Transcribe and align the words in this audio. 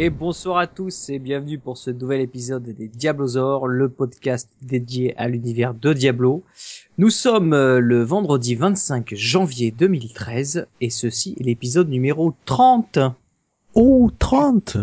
Et 0.00 0.10
bonsoir 0.10 0.58
à 0.58 0.68
tous 0.68 1.08
et 1.08 1.18
bienvenue 1.18 1.58
pour 1.58 1.76
ce 1.76 1.90
nouvel 1.90 2.20
épisode 2.20 2.62
des 2.62 2.86
Diablosaures, 2.86 3.66
le 3.66 3.88
podcast 3.88 4.48
dédié 4.62 5.12
à 5.16 5.26
l'univers 5.26 5.74
de 5.74 5.92
Diablo. 5.92 6.44
Nous 6.98 7.10
sommes 7.10 7.52
euh, 7.52 7.80
le 7.80 8.04
vendredi 8.04 8.54
25 8.54 9.12
janvier 9.16 9.72
2013 9.72 10.68
et 10.80 10.90
ceci 10.90 11.34
est 11.40 11.42
l'épisode 11.42 11.88
numéro 11.88 12.32
30. 12.44 13.00
Oh, 13.74 14.08
30 14.20 14.76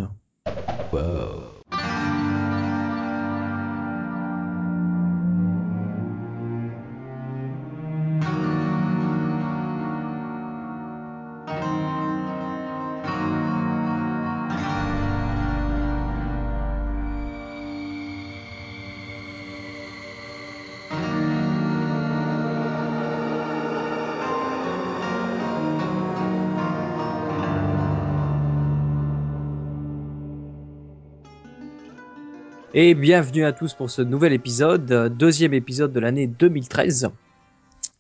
Et 32.78 32.94
bienvenue 32.94 33.46
à 33.46 33.54
tous 33.54 33.74
pour 33.74 33.90
ce 33.90 34.02
nouvel 34.02 34.34
épisode, 34.34 34.92
euh, 34.92 35.08
deuxième 35.08 35.54
épisode 35.54 35.94
de 35.94 36.00
l'année 36.02 36.28
2013. 36.28 37.08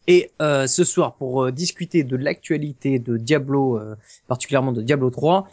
Et 0.07 0.31
euh, 0.41 0.67
ce 0.67 0.83
soir, 0.83 1.15
pour 1.15 1.45
euh, 1.45 1.51
discuter 1.53 2.03
de 2.03 2.17
l'actualité 2.17 2.99
de 2.99 3.15
Diablo, 3.15 3.79
euh, 3.79 3.95
particulièrement 4.27 4.73
de 4.73 4.81
Diablo 4.81 5.11
3, 5.11 5.47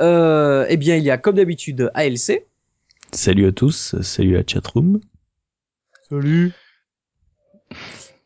euh, 0.00 0.66
eh 0.68 0.76
bien, 0.76 0.96
il 0.96 1.04
y 1.04 1.10
a 1.10 1.16
comme 1.16 1.36
d'habitude 1.36 1.90
ALC. 1.94 2.44
Salut 3.12 3.46
à 3.46 3.52
tous, 3.52 3.98
salut 4.02 4.34
la 4.34 4.42
chatroom. 4.46 5.00
Salut. 6.10 6.52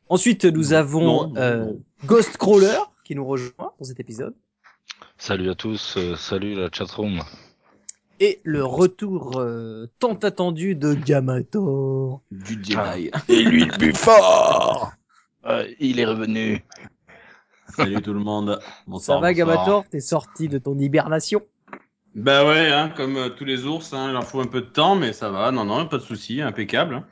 Ensuite, 0.09 0.47
nous 0.47 0.73
avons 0.73 1.33
euh. 1.37 1.73
Ghostcrawler 2.07 2.81
qui 3.05 3.15
nous 3.15 3.25
rejoint 3.25 3.73
pour 3.77 3.87
cet 3.87 4.01
épisode. 4.01 4.35
Salut 5.17 5.49
à 5.49 5.55
tous, 5.55 5.97
euh, 5.97 6.17
salut 6.17 6.57
la 6.57 6.71
chatroom. 6.73 7.21
Et 8.23 8.41
le 8.45 8.63
retour 8.65 9.39
euh, 9.41 9.87
tant 9.99 10.13
attendu 10.15 10.75
de 10.75 10.93
Gamator. 10.95 12.21
du 12.31 12.63
Jedi. 12.63 13.11
Et 13.29 13.43
lui 13.43 13.65
le 13.65 13.73
plus 13.79 13.95
fort 13.95 14.93
Euh, 15.47 15.67
il 15.79 15.99
est 16.01 16.05
revenu. 16.05 16.63
Salut 17.77 18.03
tout 18.03 18.13
le 18.13 18.21
monde. 18.21 18.61
Bonsoir. 18.87 19.19
Ça 19.19 19.23
va. 19.23 19.33
Gamator 19.33 19.85
T'es 19.89 20.01
sorti 20.01 20.49
de 20.49 20.59
ton 20.59 20.79
hibernation? 20.79 21.41
Bah 22.15 22.45
ouais, 22.47 22.71
hein, 22.71 22.93
comme 22.95 23.17
euh, 23.17 23.29
tous 23.31 23.45
les 23.45 23.65
ours, 23.65 23.93
hein, 23.95 24.09
il 24.09 24.13
leur 24.13 24.25
faut 24.25 24.41
un 24.41 24.47
peu 24.47 24.61
de 24.61 24.67
temps, 24.67 24.97
mais 24.97 25.13
ça 25.13 25.31
va. 25.31 25.51
Non, 25.53 25.65
non, 25.65 25.87
pas 25.87 25.97
de 25.99 26.03
souci, 26.03 26.43
impeccable. 26.43 26.97
hein. 26.97 27.05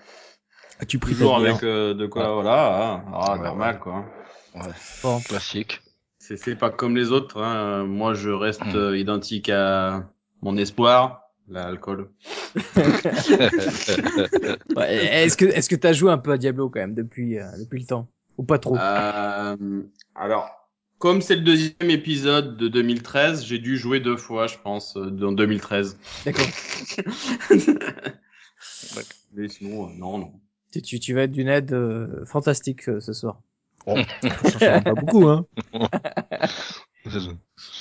As-tu 0.81 0.99
pris 0.99 1.13
Toujours 1.15 1.37
ta 1.37 1.41
bière 1.41 1.51
avec 1.53 1.63
euh, 1.65 1.95
de 1.95 2.07
quoi, 2.07 2.35
voilà, 2.35 2.95
hein. 2.97 3.05
Ah, 3.15 3.33
Ouais, 3.37 3.45
normal 3.45 3.79
quoi. 3.79 4.05
Bon. 5.03 5.21
Classique. 5.21 5.81
C'est 6.19 6.57
pas 6.57 6.69
comme 6.71 6.97
les 6.97 7.13
autres. 7.13 7.41
Hein. 7.41 7.85
Moi, 7.85 8.13
je 8.15 8.29
reste 8.31 8.61
euh, 8.75 8.99
identique 8.99 9.49
à 9.49 10.05
mon 10.43 10.57
espoir, 10.57 11.23
l'alcool. 11.49 12.11
Ouais, 14.77 14.95
Est-ce 15.25 15.37
que 15.37 15.45
est-ce 15.47 15.69
que 15.69 15.77
t'as 15.77 15.93
joué 15.93 16.11
un 16.11 16.19
peu 16.19 16.33
à 16.33 16.39
Diablo 16.39 16.69
quand 16.71 16.81
même 16.81 16.95
depuis 16.95 17.39
euh, 17.39 17.47
depuis 17.59 17.81
le 17.81 17.87
temps 17.87 18.09
ou 18.37 18.45
pas 18.45 18.59
trop 18.59 18.77
Euh, 18.77 19.83
alors, 20.15 20.51
comme 20.99 21.23
c'est 21.23 21.37
le 21.37 21.43
deuxième 21.43 21.91
épisode 21.91 22.57
de 22.57 22.69
2013, 22.69 23.45
j'ai 23.45 23.59
dû 23.59 23.77
jouer 23.77 24.01
deux 24.01 24.17
fois, 24.17 24.47
je 24.47 24.57
pense, 24.59 24.97
euh, 24.97 25.11
dans 25.11 25.33
2013. 25.33 25.99
D'accord. 26.25 26.47
Mais 29.35 29.49
sinon, 29.49 29.89
euh, 29.89 29.93
non, 29.97 30.19
non. 30.19 30.33
Tu, 30.73 30.83
tu 30.83 31.01
tu 31.01 31.15
vas 31.15 31.23
être 31.23 31.33
d'une 31.33 31.49
aide 31.49 31.73
euh, 31.73 32.25
fantastique 32.27 32.89
euh, 32.89 33.01
ce 33.01 33.13
soir. 33.13 33.41
Ça 33.87 33.95
change 34.51 34.85
pas 34.85 34.95
beaucoup, 34.95 35.27
hein. 35.29 35.47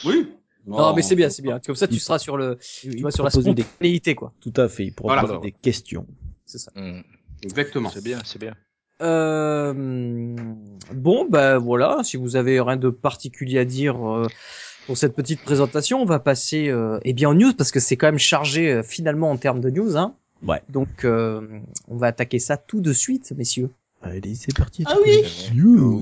Oui. 0.06 0.31
Non, 0.67 0.94
mais 0.94 1.01
c'est 1.01 1.16
bien, 1.16 1.29
c'est 1.29 1.41
bien. 1.41 1.59
Comme 1.59 1.75
ça, 1.75 1.88
tu 1.88 1.97
seras 2.00 2.19
sur 2.19 2.38
le 2.38 2.57
tu 2.59 2.97
vois 3.00 3.11
sur 3.11 3.23
la 3.23 3.29
spontanéité 3.29 4.16
quoi. 4.16 4.33
Tout 4.41 4.53
à 4.57 4.67
fait, 4.67 4.85
il 4.85 4.94
pourra 4.94 5.13
Voilà. 5.16 5.28
poser 5.28 5.51
des 5.51 5.51
questions. 5.53 6.05
C'est 6.45 6.57
ça. 6.59 6.72
Mm. 6.75 7.01
Exactement. 7.44 7.89
C'est 7.89 8.03
bien, 8.03 8.19
c'est 8.25 8.39
bien. 8.39 8.53
Euh, 9.01 9.73
bon, 10.94 11.28
bah 11.29 11.57
voilà. 11.57 12.01
Si 12.03 12.17
vous 12.17 12.35
avez 12.35 12.59
rien 12.59 12.78
de 12.78 12.89
particulier 12.89 13.59
à 13.59 13.66
dire 13.66 14.05
euh, 14.07 14.28
pour 14.88 14.97
cette 14.97 15.16
petite 15.16 15.41
présentation, 15.41 16.01
on 16.01 16.05
va 16.05 16.19
passer 16.19 16.69
euh, 16.69 16.99
eh 17.03 17.13
bien 17.13 17.29
aux 17.29 17.34
news 17.35 17.53
parce 17.53 17.72
que 17.72 17.79
c'est 17.79 17.95
quand 17.95 18.07
même 18.07 18.17
chargé 18.17 18.72
euh, 18.72 18.84
finalement 18.84 19.29
en 19.29 19.38
termes 19.38 19.61
de 19.61 19.69
news. 19.69 19.97
Hein. 19.97 20.16
Ouais. 20.45 20.61
Donc, 20.69 21.05
euh, 21.05 21.41
on 21.88 21.95
va 21.97 22.07
attaquer 22.07 22.39
ça 22.39 22.57
tout 22.57 22.81
de 22.81 22.94
suite, 22.94 23.31
messieurs. 23.38 23.69
Allez, 24.01 24.35
c'est 24.35 24.55
parti. 24.55 24.84
Ah 24.88 24.95
oui 25.03 25.23
News 25.55 26.01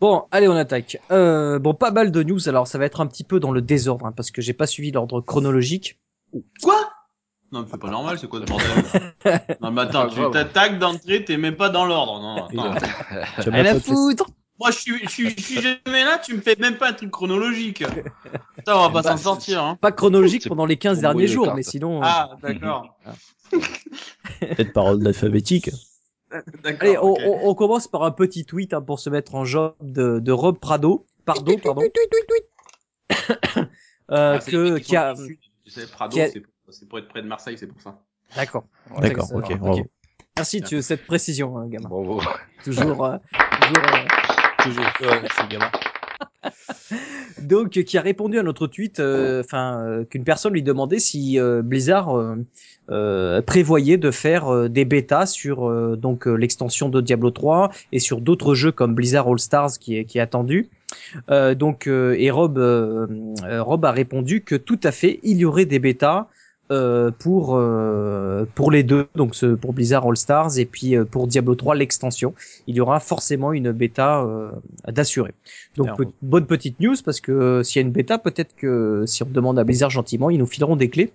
Bon, 0.00 0.24
allez, 0.30 0.48
on 0.48 0.56
attaque. 0.56 0.98
Euh, 1.10 1.58
bon, 1.58 1.74
pas 1.74 1.90
mal 1.90 2.10
de 2.10 2.22
news. 2.22 2.48
Alors, 2.48 2.66
ça 2.66 2.78
va 2.78 2.84
être 2.84 3.00
un 3.00 3.06
petit 3.06 3.24
peu 3.24 3.40
dans 3.40 3.52
le 3.52 3.60
désordre 3.62 4.06
hein, 4.06 4.12
parce 4.16 4.30
que 4.30 4.40
j'ai 4.42 4.52
pas 4.52 4.66
suivi 4.66 4.90
l'ordre 4.92 5.20
chronologique. 5.20 5.98
Quoi? 6.62 6.76
Non, 7.50 7.60
mais 7.62 7.66
c'est 7.70 7.80
pas 7.80 7.90
normal, 7.90 8.18
c'est 8.18 8.28
quoi 8.28 8.40
ce 8.40 8.44
bordel 8.44 8.68
Non, 9.62 9.70
mais 9.70 9.80
attends, 9.82 10.06
Pas 10.08 10.14
tu 10.14 10.30
t'attaques 10.32 10.78
d'entrée, 10.78 11.24
t'es 11.24 11.38
même 11.38 11.56
pas 11.56 11.70
dans 11.70 11.86
l'ordre. 11.86 12.20
Non, 12.20 12.72
attends. 12.72 12.86
Tu 13.40 13.48
as 13.48 13.50
Rien 13.50 13.50
même 13.50 13.66
à 13.66 13.72
pas 13.74 13.80
fait- 13.80 13.90
foutre. 13.92 14.26
Moi, 14.60 14.70
je 14.72 14.78
suis, 14.78 14.98
je 15.04 15.08
suis, 15.08 15.30
je 15.30 15.40
suis 15.42 15.60
jamais 15.62 16.04
là, 16.04 16.18
tu 16.18 16.34
me 16.34 16.40
fais 16.40 16.56
même 16.58 16.76
pas 16.78 16.88
un 16.90 16.92
truc 16.92 17.10
chronologique. 17.12 17.84
Putain, 18.56 18.74
on 18.76 18.80
va 18.80 18.88
pas 18.90 19.02
Bah, 19.02 19.10
s'en 19.12 19.16
sortir, 19.16 19.62
hein. 19.62 19.78
Pas 19.80 19.92
chronologique 19.92 20.48
pendant 20.48 20.66
les 20.66 20.76
15 20.76 20.96
pour 20.96 21.00
derniers 21.02 21.28
jours, 21.28 21.44
cartes. 21.44 21.56
mais 21.56 21.62
sinon. 21.62 21.98
euh, 22.02 22.06
Ah, 22.06 22.30
d'accord. 22.42 22.98
Peut-être 24.40 24.72
par 24.72 24.86
ordre 24.86 25.06
alphabétique. 25.06 25.70
D'accord. 26.62 26.78
Allez, 26.80 26.98
on, 26.98 27.14
on- 27.16 27.48
on 27.50 27.54
commence 27.54 27.88
par 27.88 28.02
un 28.02 28.10
petit 28.10 28.44
tweet 28.44 28.74
hein, 28.74 28.82
pour 28.82 29.00
se 29.00 29.10
mettre 29.10 29.34
en 29.34 29.44
job 29.44 29.74
de, 29.80 30.18
de 30.18 30.32
Rob 30.32 30.58
Prado. 30.58 31.06
Pardon, 31.24 31.58
pardon. 31.58 31.82
euh, 33.58 33.66
Ah, 34.10 34.38
que, 34.38 34.78
qui 34.78 34.96
a, 34.96 35.14
Tu 35.64 35.70
sais, 35.70 35.86
Prado, 35.86 36.18
a- 36.18 36.28
c'est 36.70 36.88
pour, 36.88 36.98
être 36.98 37.08
près 37.08 37.22
de 37.22 37.26
Marseille, 37.28 37.56
c'est 37.58 37.66
pour 37.66 37.80
ça. 37.80 37.98
d'accord. 38.36 38.64
D'accord, 39.00 39.28
ok, 39.34 39.50
ok. 39.50 39.58
bravo. 39.58 39.86
Merci 40.36 40.60
de 40.60 40.80
cette 40.80 41.06
précision, 41.06 41.58
hein, 41.58 41.66
gamin. 41.68 41.88
Bravo. 41.88 42.20
Toujours, 42.62 43.04
euh, 43.04 43.16
toujours, 43.56 43.76
euh, 43.94 44.04
Toujours, 44.62 44.84
ouais, 45.00 45.28
c'est 45.36 45.48
gamin. 45.48 45.70
donc 47.42 47.70
qui 47.70 47.98
a 47.98 48.00
répondu 48.00 48.38
à 48.38 48.42
notre 48.42 48.66
tweet, 48.66 49.00
euh, 49.00 49.40
enfin 49.40 49.80
euh, 49.80 50.04
qu'une 50.04 50.24
personne 50.24 50.52
lui 50.52 50.62
demandait 50.62 50.98
si 50.98 51.38
euh, 51.38 51.62
Blizzard 51.62 52.16
euh, 52.16 52.36
euh, 52.90 53.42
prévoyait 53.42 53.98
de 53.98 54.10
faire 54.10 54.68
des 54.68 54.84
bêtas 54.84 55.26
sur 55.26 55.96
donc 55.96 56.26
l'extension 56.26 56.88
de 56.88 57.00
Diablo 57.00 57.30
3 57.30 57.70
et 57.92 57.98
sur 57.98 58.20
d'autres 58.20 58.54
jeux 58.54 58.72
comme 58.72 58.94
Blizzard 58.94 59.28
All 59.28 59.38
Stars 59.38 59.78
qui 59.78 59.96
est 59.96 60.04
qui 60.04 60.18
est 60.18 60.22
attendu. 60.22 60.68
Donc 61.28 61.86
et 61.86 62.30
Rob 62.30 62.58
Rob 62.58 63.84
a 63.84 63.92
répondu 63.92 64.40
que 64.40 64.54
tout 64.54 64.80
à 64.82 64.90
fait 64.90 65.20
il 65.22 65.36
y 65.36 65.44
aurait 65.44 65.66
des 65.66 65.78
bêtas 65.78 66.28
euh, 66.70 67.10
pour 67.10 67.56
euh, 67.56 68.44
pour 68.54 68.70
les 68.70 68.82
deux 68.82 69.06
donc 69.14 69.34
ce, 69.34 69.46
pour 69.54 69.72
Blizzard 69.72 70.06
All 70.06 70.16
Stars 70.16 70.58
et 70.58 70.66
puis 70.66 70.96
euh, 70.96 71.04
pour 71.04 71.26
Diablo 71.26 71.54
3 71.54 71.74
l'extension 71.74 72.34
il 72.66 72.76
y 72.76 72.80
aura 72.80 73.00
forcément 73.00 73.52
une 73.52 73.72
bêta 73.72 74.22
euh, 74.22 74.50
d'assurer 74.86 75.32
donc 75.76 75.96
pe- 75.96 76.04
bonne 76.22 76.46
petite 76.46 76.78
news 76.80 76.96
parce 77.04 77.20
que 77.20 77.32
euh, 77.32 77.62
s'il 77.62 77.80
y 77.80 77.84
a 77.84 77.86
une 77.86 77.92
bêta 77.92 78.18
peut-être 78.18 78.54
que 78.56 79.04
si 79.06 79.22
on 79.22 79.26
demande 79.30 79.58
à 79.58 79.64
Blizzard 79.64 79.90
gentiment 79.90 80.28
ils 80.30 80.38
nous 80.38 80.46
fileront 80.46 80.76
des 80.76 80.90
clés 80.90 81.12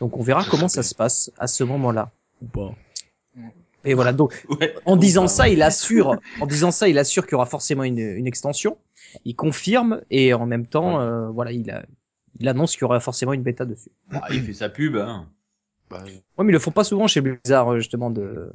donc 0.00 0.16
on 0.18 0.22
verra 0.22 0.42
Ça 0.42 0.50
comment 0.50 0.68
ça 0.68 0.82
se 0.82 0.94
passe 0.94 1.30
à 1.38 1.46
ce 1.46 1.64
moment-là 1.64 2.10
Ou 2.42 2.46
pas. 2.46 2.74
et 3.84 3.94
voilà 3.94 4.12
donc 4.12 4.44
Ouais. 4.60 4.74
en 4.84 4.96
disant 4.96 5.26
ça, 5.26 5.44
ouais. 5.44 5.54
il 5.54 5.62
assure, 5.62 6.16
en 6.40 6.46
disant 6.46 6.70
ça, 6.70 6.88
il 6.88 6.98
assure 6.98 7.24
qu'il 7.24 7.32
y 7.32 7.34
aura 7.36 7.46
forcément 7.46 7.84
une, 7.84 7.98
une 7.98 8.26
extension. 8.26 8.76
Il 9.24 9.34
confirme 9.36 10.00
et 10.10 10.32
en 10.34 10.46
même 10.46 10.66
temps, 10.66 11.00
euh, 11.00 11.28
voilà, 11.28 11.52
il, 11.52 11.70
a, 11.70 11.82
il 12.40 12.48
annonce 12.48 12.72
qu'il 12.72 12.82
y 12.82 12.84
aura 12.84 13.00
forcément 13.00 13.32
une 13.32 13.42
bêta 13.42 13.64
dessus. 13.64 13.90
Ah, 14.10 14.26
il 14.30 14.42
fait 14.42 14.52
sa 14.52 14.68
pub, 14.68 14.96
hein. 14.96 15.28
Bah, 15.90 16.04
Ouais, 16.04 16.44
mais 16.44 16.48
ils 16.48 16.52
le 16.52 16.58
font 16.58 16.70
pas 16.70 16.84
souvent 16.84 17.06
chez 17.06 17.20
Blizzard, 17.20 17.68
euh, 17.72 17.78
justement, 17.78 18.10
de 18.10 18.50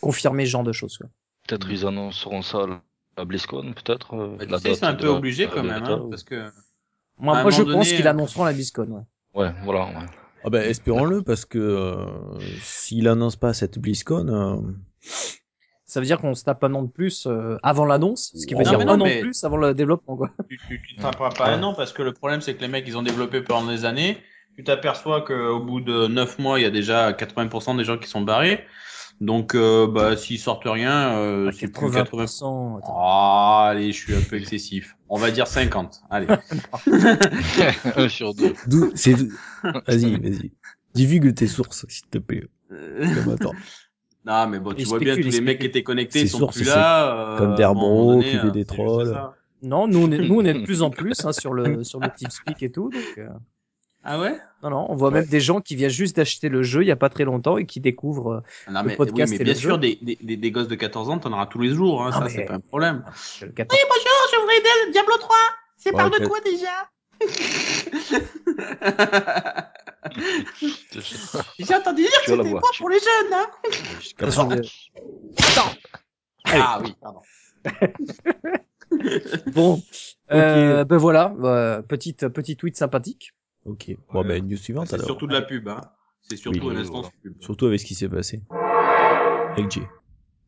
confirmer 0.00 0.44
ce 0.46 0.50
genre 0.50 0.62
de 0.64 0.72
choses. 0.72 0.98
Quoi. 0.98 1.08
Peut-être 1.48 1.70
ils 1.70 1.84
annonceront 1.86 2.42
ça 2.42 2.66
À 3.16 3.24
BlizzCon, 3.24 3.72
peut-être 3.72 4.14
euh, 4.14 4.36
Bah, 4.48 4.58
c'est 4.60 4.84
un 4.84 4.94
peu 4.94 5.06
la- 5.06 5.12
obligé 5.14 5.46
quand 5.48 5.56
la 5.56 5.62
même, 5.62 5.80
bêta, 5.80 5.92
hein, 5.94 6.00
ou- 6.04 6.10
parce 6.10 6.22
que 6.22 6.50
Moi, 7.18 7.50
je 7.50 7.62
pense 7.62 7.88
qu'ils 7.92 8.06
euh, 8.06 8.10
annonceront 8.10 8.44
la 8.44 8.52
BlizzCon. 8.52 8.86
Ouais. 9.34 9.42
Ouais, 9.42 9.52
voilà. 9.64 9.86
ouais. 9.86 10.06
Ah 10.44 10.50
ben, 10.50 10.62
espérons-le, 10.68 11.22
parce 11.22 11.44
que 11.44 11.58
euh, 11.58 12.58
s'il 12.60 13.08
annonce 13.08 13.36
pas 13.36 13.52
cette 13.52 13.78
BlizzCon, 13.80 14.28
euh, 14.28 14.60
Ça 15.86 16.00
veut 16.00 16.06
dire 16.06 16.18
qu'on 16.18 16.34
se 16.34 16.42
tape 16.42 16.64
un 16.64 16.74
an 16.74 16.82
de 16.82 16.90
plus 16.90 17.26
euh, 17.26 17.56
avant 17.62 17.84
l'annonce, 17.84 18.32
ce 18.34 18.44
qui 18.44 18.54
veut 18.54 18.64
Non, 18.64 18.70
dire 18.70 18.78
mais 18.78 18.84
un 18.84 18.96
non, 18.96 19.04
an 19.04 19.08
de 19.08 19.20
plus 19.20 19.44
avant 19.44 19.56
le 19.56 19.72
développement. 19.72 20.16
Quoi. 20.16 20.30
tu, 20.48 20.58
tu, 20.68 20.82
tu 20.82 20.96
te 20.96 21.02
taperas 21.02 21.30
pas 21.30 21.48
un 21.48 21.62
an 21.62 21.74
parce 21.74 21.92
que 21.92 22.02
le 22.02 22.12
problème 22.12 22.40
c'est 22.40 22.54
que 22.56 22.60
les 22.60 22.68
mecs 22.68 22.86
ils 22.88 22.98
ont 22.98 23.02
développé 23.02 23.40
pendant 23.40 23.70
des 23.70 23.84
années. 23.84 24.18
Tu 24.56 24.64
t'aperçois 24.64 25.20
qu'au 25.22 25.60
bout 25.60 25.80
de 25.80 26.08
9 26.08 26.38
mois 26.40 26.58
il 26.58 26.62
y 26.62 26.66
a 26.66 26.70
déjà 26.70 27.12
80% 27.12 27.76
des 27.76 27.84
gens 27.84 27.98
qui 27.98 28.08
sont 28.08 28.22
barrés. 28.22 28.64
Donc 29.20 29.54
euh, 29.54 29.86
bah 29.86 30.16
s'ils 30.16 30.38
sortent 30.38 30.66
rien, 30.66 31.16
euh, 31.16 31.50
c'est 31.52 31.68
plus 31.68 31.90
80. 31.90 32.24
80%. 32.24 32.78
attends. 32.78 32.80
Oh, 32.88 33.62
allez, 33.70 33.92
je 33.92 33.98
suis 33.98 34.14
un 34.14 34.20
peu 34.20 34.36
excessif. 34.36 34.96
On 35.08 35.18
va 35.18 35.30
dire 35.30 35.46
50. 35.46 36.02
Allez. 36.10 36.26
un 37.96 38.08
sur 38.08 38.34
deux. 38.34 38.54
vas-y, 39.86 40.16
vas-y. 40.20 40.52
Divulgue 40.94 41.34
tes 41.34 41.46
sources, 41.46 41.86
s'il 41.88 42.06
te 42.08 42.18
plaît. 42.18 42.48
Comme 42.68 43.32
attends. 43.32 43.54
Non, 44.26 44.46
mais 44.48 44.58
bon, 44.58 44.74
tu 44.74 44.84
vois 44.84 44.98
bien 44.98 45.14
tous 45.16 45.22
les 45.30 45.40
mecs 45.40 45.60
qui 45.60 45.66
étaient 45.66 45.82
connectés 45.82 46.26
sont 46.26 46.38
sûr, 46.38 46.50
plus 46.50 46.66
là. 46.66 47.34
euh, 47.34 47.38
comme 47.38 47.54
qui 48.22 48.30
fait 48.36 48.46
euh, 48.46 48.50
des 48.50 48.64
trolls. 48.64 49.16
Non, 49.62 49.86
nous 49.88 50.06
on, 50.06 50.10
est, 50.10 50.18
nous 50.18 50.40
on 50.40 50.44
est 50.44 50.54
de 50.54 50.62
plus 50.64 50.82
en 50.82 50.90
plus 50.90 51.24
hein, 51.24 51.32
sur 51.32 51.52
le 51.54 51.82
sur 51.84 52.00
le 52.00 52.08
TeamSpeak 52.08 52.62
et 52.62 52.70
tout. 52.70 52.90
Donc, 52.90 53.02
euh, 53.18 53.28
Ah 54.04 54.20
ouais? 54.20 54.38
Non, 54.62 54.70
non, 54.70 54.86
on 54.90 54.94
voit 54.96 55.10
même 55.10 55.24
des 55.26 55.40
gens 55.40 55.60
qui 55.60 55.76
viennent 55.76 55.90
juste 55.90 56.16
d'acheter 56.16 56.48
le 56.48 56.62
jeu 56.62 56.82
il 56.82 56.86
y 56.86 56.90
a 56.90 56.96
pas 56.96 57.08
très 57.08 57.24
longtemps 57.24 57.56
et 57.56 57.66
qui 57.66 57.80
découvrent. 57.80 58.42
euh, 58.68 58.72
Non, 58.72 58.82
Le 58.82 58.88
mais, 58.88 58.96
podcast 58.96 59.30
oui, 59.30 59.36
et 59.36 59.38
mais 59.38 59.44
bien 59.44 59.54
le 59.54 59.58
sûr, 59.58 59.70
jeu. 59.74 59.78
des, 59.78 59.98
des, 60.22 60.36
des, 60.36 60.50
gosses 60.50 60.68
de 60.68 60.74
14 60.74 61.08
ans, 61.10 61.18
t'en 61.18 61.32
auras 61.32 61.46
tous 61.46 61.60
les 61.60 61.70
jours, 61.70 62.02
hein, 62.02 62.10
Non, 62.10 62.18
ça, 62.18 62.24
mais- 62.24 62.30
c'est 62.30 62.44
pas 62.44 62.54
un 62.54 62.60
problème. 62.60 63.04
le 63.42 63.48
14 63.52 63.80
bonjour, 63.88 64.18
je 64.32 64.40
voudrais 64.40 64.60
Diablo 64.92 65.16
3 65.18 65.36
C'est 65.78 65.94
Ouais, 65.94 66.02
quel- 66.18 66.26
déjà 66.52 66.90
J'ai 71.58 71.74
entendu 71.74 72.02
dire 72.02 72.10
vas 72.28 72.36
la 72.36 72.42
voir. 72.44 72.62
Tu- 72.72 72.82
les 72.88 72.98
jeunes, 72.98 73.32
hein 73.32 73.46
euh, 74.52 74.62
Ah 76.44 76.80
oui, 76.82 76.94
pardon. 77.00 77.20
Bon, 79.52 79.82
euh, 80.32 80.84
ben 80.84 80.96
voilà, 80.96 81.34
euh, 81.42 81.82
petite 81.82 82.28
petite 82.28 82.60
tweet 82.60 82.76
sympathique. 82.76 83.32
Ok. 83.64 83.90
Bon, 84.12 84.24
ben, 84.24 84.46
news 84.46 84.56
suivante, 84.56 84.86
C'est 84.88 84.94
alors. 84.94 85.06
surtout 85.06 85.26
de 85.26 85.32
la 85.32 85.42
pub, 85.42 85.66
hein. 85.68 85.80
C'est 86.22 86.36
surtout 86.36 86.68
Oui, 86.68 86.76
un 86.76 86.78
instant 86.80 87.00
voilà. 87.00 87.08
pub. 87.22 87.34
Surtout 87.42 87.66
avec 87.66 87.80
ce 87.80 87.84
qui 87.84 87.96
s'est 87.96 88.08
passé. 88.08 88.42
Avec 89.56 89.70
Jay. 89.72 89.82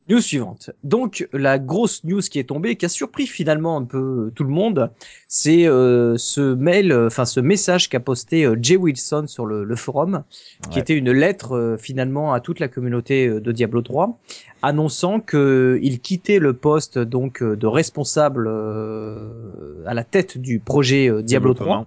News 0.09 0.21
suivante. 0.21 0.71
Donc 0.85 1.29
la 1.33 1.59
grosse 1.59 2.03
news 2.05 2.21
qui 2.21 2.39
est 2.39 2.45
tombée, 2.45 2.77
qui 2.77 2.87
a 2.87 2.89
surpris 2.89 3.27
finalement 3.27 3.77
un 3.77 3.85
peu 3.85 4.33
tout 4.35 4.45
le 4.45 4.51
monde, 4.51 4.91
c'est 5.27 5.67
euh, 5.67 6.17
ce 6.17 6.55
mail, 6.55 6.93
euh, 6.93 7.09
enfin 7.09 7.27
ce 7.27 7.41
message 7.41 7.89
qu'a 7.89 8.01
posté 8.01 8.45
euh, 8.45 8.57
Jay 8.61 8.77
Wilson 8.77 9.27
sur 9.27 9.45
le, 9.45 9.65
le 9.65 9.77
forum, 9.77 10.25
qui 10.71 10.79
était 10.79 10.97
une 10.97 11.13
lettre 11.13 11.53
euh, 11.53 11.77
finalement 11.77 12.33
à 12.33 12.41
toute 12.41 12.59
la 12.59 12.69
communauté 12.69 13.27
euh, 13.27 13.41
de 13.41 13.53
Diablo 13.53 13.83
3, 13.83 14.19
annonçant 14.63 15.21
que 15.21 15.79
il 15.83 16.01
quittait 16.01 16.39
le 16.39 16.55
poste 16.55 16.99
donc 16.99 17.43
euh, 17.43 17.57
de 17.57 17.67
responsable 17.67 18.47
euh, 18.49 19.85
à 19.87 19.95
la 19.95 20.05
tête 20.05 20.39
du 20.39 20.59
projet 20.59 21.11
euh, 21.11 21.23
Diablo 21.23 21.55
3 21.55 21.87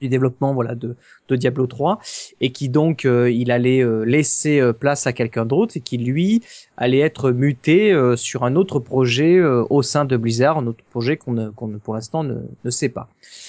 du 0.00 0.08
développement 0.08 0.54
voilà 0.54 0.74
de, 0.74 0.96
de 1.28 1.36
Diablo 1.36 1.66
3 1.66 1.98
et 2.40 2.52
qui 2.52 2.68
donc 2.68 3.04
euh, 3.04 3.30
il 3.30 3.50
allait 3.50 3.82
euh, 3.82 4.04
laisser 4.04 4.60
euh, 4.60 4.72
place 4.72 5.06
à 5.06 5.12
quelqu'un 5.12 5.44
d'autre 5.44 5.76
et 5.76 5.80
qui 5.80 5.98
lui 5.98 6.42
allait 6.76 7.00
être 7.00 7.30
muté 7.30 7.92
euh, 7.92 8.16
sur 8.16 8.44
un 8.44 8.56
autre 8.56 8.78
projet 8.80 9.36
euh, 9.36 9.64
au 9.70 9.82
sein 9.82 10.04
de 10.04 10.16
Blizzard, 10.16 10.58
un 10.58 10.66
autre 10.66 10.84
projet 10.90 11.16
qu'on 11.16 11.32
ne, 11.32 11.50
qu'on 11.50 11.68
pour 11.78 11.94
l'instant 11.94 12.24
ne, 12.24 12.36
ne 12.64 12.70
sait 12.70 12.88
pas. 12.88 13.08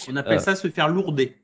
On 0.09 0.15
appelle 0.15 0.37
Euh. 0.37 0.39
ça 0.39 0.55
se 0.55 0.67
faire 0.69 0.89
lourder. 0.89 1.35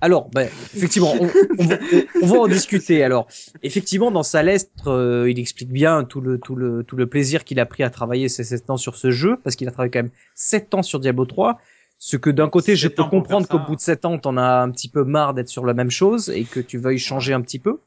Alors, 0.00 0.28
ben, 0.30 0.48
effectivement, 0.76 1.12
on, 1.20 1.28
on 1.58 1.64
va, 1.64 1.76
on 2.22 2.26
va 2.26 2.38
en 2.38 2.46
discuter. 2.46 3.02
Alors, 3.02 3.26
effectivement, 3.64 4.12
dans 4.12 4.22
sa 4.22 4.44
lettre, 4.44 4.86
euh, 4.86 5.28
il 5.28 5.40
explique 5.40 5.70
bien 5.70 6.04
tout 6.04 6.20
le 6.20 6.38
tout 6.38 6.54
le 6.54 6.84
tout 6.84 6.94
le 6.96 7.08
plaisir 7.08 7.42
qu'il 7.42 7.58
a 7.58 7.66
pris 7.66 7.82
à 7.82 7.90
travailler 7.90 8.28
ces 8.28 8.44
sept 8.44 8.70
ans 8.70 8.76
sur 8.76 8.94
ce 8.96 9.10
jeu, 9.10 9.38
parce 9.42 9.56
qu'il 9.56 9.66
a 9.66 9.72
travaillé 9.72 9.90
quand 9.90 10.02
même 10.04 10.12
sept 10.36 10.72
ans 10.74 10.82
sur 10.82 11.00
Diablo 11.00 11.24
3. 11.26 11.58
Ce 11.98 12.16
que 12.16 12.30
d'un 12.30 12.48
côté, 12.48 12.76
je 12.76 12.88
peux 12.88 13.04
comprendre 13.04 13.48
qu'au 13.48 13.58
bout 13.58 13.74
de 13.74 13.80
sept 13.80 14.04
ans, 14.04 14.18
t'en 14.18 14.36
as 14.36 14.62
un 14.62 14.70
petit 14.70 14.88
peu 14.88 15.04
marre 15.04 15.34
d'être 15.34 15.48
sur 15.48 15.66
la 15.66 15.74
même 15.74 15.90
chose 15.90 16.30
et 16.30 16.44
que 16.44 16.60
tu 16.60 16.78
veuilles 16.78 16.98
changer 16.98 17.32
un 17.32 17.40
petit 17.40 17.58
peu. 17.58 17.80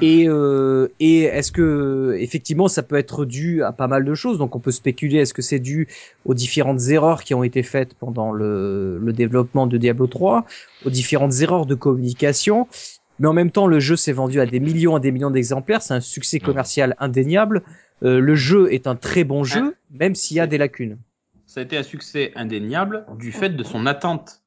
Et, 0.00 0.28
euh, 0.28 0.88
et 1.00 1.22
est-ce 1.22 1.52
que 1.52 2.16
effectivement 2.18 2.68
ça 2.68 2.82
peut 2.82 2.96
être 2.96 3.24
dû 3.24 3.62
à 3.62 3.72
pas 3.72 3.88
mal 3.88 4.04
de 4.04 4.14
choses 4.14 4.38
Donc 4.38 4.56
on 4.56 4.60
peut 4.60 4.70
spéculer 4.70 5.18
est-ce 5.18 5.34
que 5.34 5.42
c'est 5.42 5.58
dû 5.58 5.88
aux 6.24 6.34
différentes 6.34 6.80
erreurs 6.88 7.24
qui 7.24 7.34
ont 7.34 7.42
été 7.42 7.62
faites 7.62 7.94
pendant 7.94 8.32
le, 8.32 8.98
le 8.98 9.12
développement 9.12 9.66
de 9.66 9.76
Diablo 9.78 10.06
3, 10.06 10.44
aux 10.84 10.90
différentes 10.90 11.40
erreurs 11.40 11.66
de 11.66 11.74
communication. 11.74 12.68
Mais 13.18 13.28
en 13.28 13.32
même 13.32 13.50
temps, 13.50 13.66
le 13.66 13.78
jeu 13.78 13.96
s'est 13.96 14.12
vendu 14.12 14.40
à 14.40 14.46
des 14.46 14.60
millions 14.60 14.96
et 14.96 15.00
des 15.00 15.12
millions 15.12 15.30
d'exemplaires. 15.30 15.82
C'est 15.82 15.94
un 15.94 16.00
succès 16.00 16.40
commercial 16.40 16.96
indéniable. 16.98 17.62
Euh, 18.02 18.18
le 18.18 18.34
jeu 18.34 18.72
est 18.72 18.86
un 18.86 18.96
très 18.96 19.22
bon 19.22 19.44
jeu, 19.44 19.76
même 19.90 20.14
s'il 20.14 20.38
y 20.38 20.40
a 20.40 20.46
des 20.46 20.58
lacunes. 20.58 20.98
Ça 21.52 21.60
a 21.60 21.64
été 21.64 21.76
un 21.76 21.82
succès 21.82 22.32
indéniable 22.34 23.04
du 23.18 23.30
fait 23.30 23.50
de 23.50 23.62
son 23.62 23.84
attente. 23.84 24.40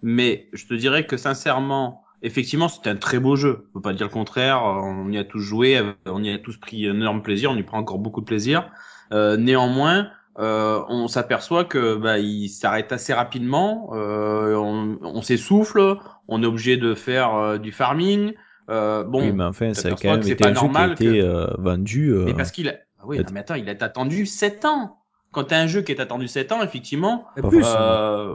Mais 0.00 0.48
je 0.54 0.64
te 0.66 0.72
dirais 0.72 1.04
que 1.04 1.18
sincèrement, 1.18 2.02
effectivement, 2.22 2.68
c'était 2.68 2.88
un 2.88 2.96
très 2.96 3.18
beau 3.18 3.36
jeu. 3.36 3.68
Faut 3.74 3.80
pas 3.80 3.92
dire 3.92 4.06
le 4.06 4.12
contraire. 4.12 4.62
On 4.62 5.10
y 5.12 5.18
a 5.18 5.24
tous 5.24 5.40
joué, 5.40 5.82
on 6.06 6.22
y 6.22 6.30
a 6.32 6.38
tous 6.38 6.56
pris 6.56 6.86
un 6.88 6.94
énorme 6.94 7.20
plaisir. 7.20 7.50
On 7.50 7.56
y 7.56 7.62
prend 7.62 7.76
encore 7.76 7.98
beaucoup 7.98 8.22
de 8.22 8.24
plaisir. 8.24 8.70
Euh, 9.12 9.36
néanmoins, 9.36 10.08
euh, 10.38 10.80
on 10.88 11.08
s'aperçoit 11.08 11.64
que 11.64 11.96
bah, 11.96 12.18
il 12.20 12.48
s'arrête 12.48 12.90
assez 12.90 13.12
rapidement. 13.12 13.90
Euh, 13.92 14.54
on 14.54 14.98
on 15.02 15.20
s'essouffle. 15.20 15.98
On 16.26 16.42
est 16.42 16.46
obligé 16.46 16.78
de 16.78 16.94
faire 16.94 17.34
euh, 17.34 17.58
du 17.58 17.70
farming. 17.70 18.32
Euh, 18.70 19.04
bon, 19.04 19.20
oui, 19.20 19.32
mais 19.32 19.44
enfin, 19.44 19.74
ça 19.74 19.88
a 19.88 19.90
quand 19.90 20.04
même 20.04 20.22
été 20.22 20.36
pas 20.36 20.48
un 20.48 20.54
jeu 20.54 20.60
qui 20.60 20.64
a 20.64 20.68
normal 20.68 20.92
été 20.92 21.04
que- 21.04 21.22
euh, 21.22 21.46
vendu. 21.58 22.14
euh, 22.14 22.24
mais 22.24 22.32
parce 22.32 22.50
qu'il 22.50 22.70
a... 22.70 22.76
Oui, 23.04 23.18
peut- 23.18 23.24
non, 23.24 23.30
mais 23.34 23.40
attends, 23.40 23.54
il 23.56 23.68
a 23.68 23.74
attendu 23.78 24.24
7 24.24 24.64
ans. 24.64 25.02
Quand 25.36 25.44
t'as 25.44 25.60
un 25.60 25.66
jeu 25.66 25.82
qui 25.82 25.92
est 25.92 26.00
attendu 26.00 26.28
7 26.28 26.50
ans, 26.52 26.62
effectivement, 26.62 27.26
Pas 27.36 27.46
plus. 27.46 27.62
euh... 27.62 28.34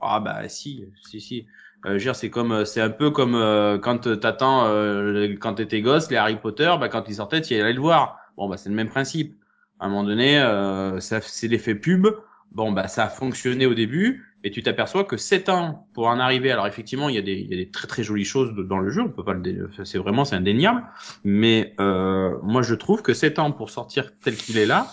ah 0.00 0.18
bah 0.18 0.48
si, 0.48 0.84
si, 1.08 1.20
si. 1.20 1.46
Euh, 1.86 2.12
c'est 2.14 2.30
comme, 2.30 2.50
euh, 2.50 2.64
c'est 2.64 2.80
un 2.80 2.90
peu 2.90 3.10
comme 3.10 3.36
euh, 3.36 3.78
quand 3.78 4.18
t'attends, 4.18 4.66
euh, 4.66 5.36
quand 5.40 5.54
t'étais 5.54 5.80
gosse, 5.82 6.10
les 6.10 6.16
Harry 6.16 6.34
Potter, 6.34 6.74
bah 6.80 6.88
quand 6.88 7.04
ils 7.08 7.14
sortaient, 7.14 7.40
tu 7.40 7.54
y 7.54 7.60
allais 7.60 7.72
le 7.72 7.80
voir. 7.80 8.18
Bon 8.36 8.48
bah 8.48 8.56
c'est 8.56 8.70
le 8.70 8.74
même 8.74 8.88
principe. 8.88 9.36
À 9.78 9.86
un 9.86 9.88
moment 9.88 10.02
donné, 10.02 10.40
euh, 10.40 10.98
ça, 10.98 11.20
c'est 11.20 11.46
l'effet 11.46 11.76
pub. 11.76 12.08
Bon 12.50 12.72
bah 12.72 12.88
ça 12.88 13.04
a 13.04 13.08
fonctionné 13.08 13.66
au 13.66 13.74
début, 13.74 14.24
et 14.42 14.50
tu 14.50 14.64
t'aperçois 14.64 15.04
que 15.04 15.16
7 15.16 15.48
ans 15.48 15.86
pour 15.94 16.08
en 16.08 16.18
arriver. 16.18 16.50
Alors 16.50 16.66
effectivement, 16.66 17.08
il 17.08 17.14
y 17.14 17.18
a 17.18 17.22
des, 17.22 17.34
il 17.34 17.48
y 17.50 17.54
a 17.54 17.56
des 17.56 17.70
très 17.70 17.86
très 17.86 18.02
jolies 18.02 18.24
choses 18.24 18.52
dans 18.68 18.78
le 18.78 18.90
jeu. 18.90 19.02
On 19.02 19.08
peut 19.10 19.24
pas 19.24 19.34
le, 19.34 19.70
c'est 19.84 19.98
vraiment 19.98 20.24
c'est 20.24 20.34
indéniable. 20.36 20.82
Mais 21.22 21.74
euh, 21.78 22.36
moi 22.42 22.62
je 22.62 22.74
trouve 22.74 23.00
que 23.02 23.14
7 23.14 23.38
ans 23.38 23.52
pour 23.52 23.70
sortir 23.70 24.10
tel 24.24 24.34
qu'il 24.36 24.58
est 24.58 24.66
là, 24.66 24.88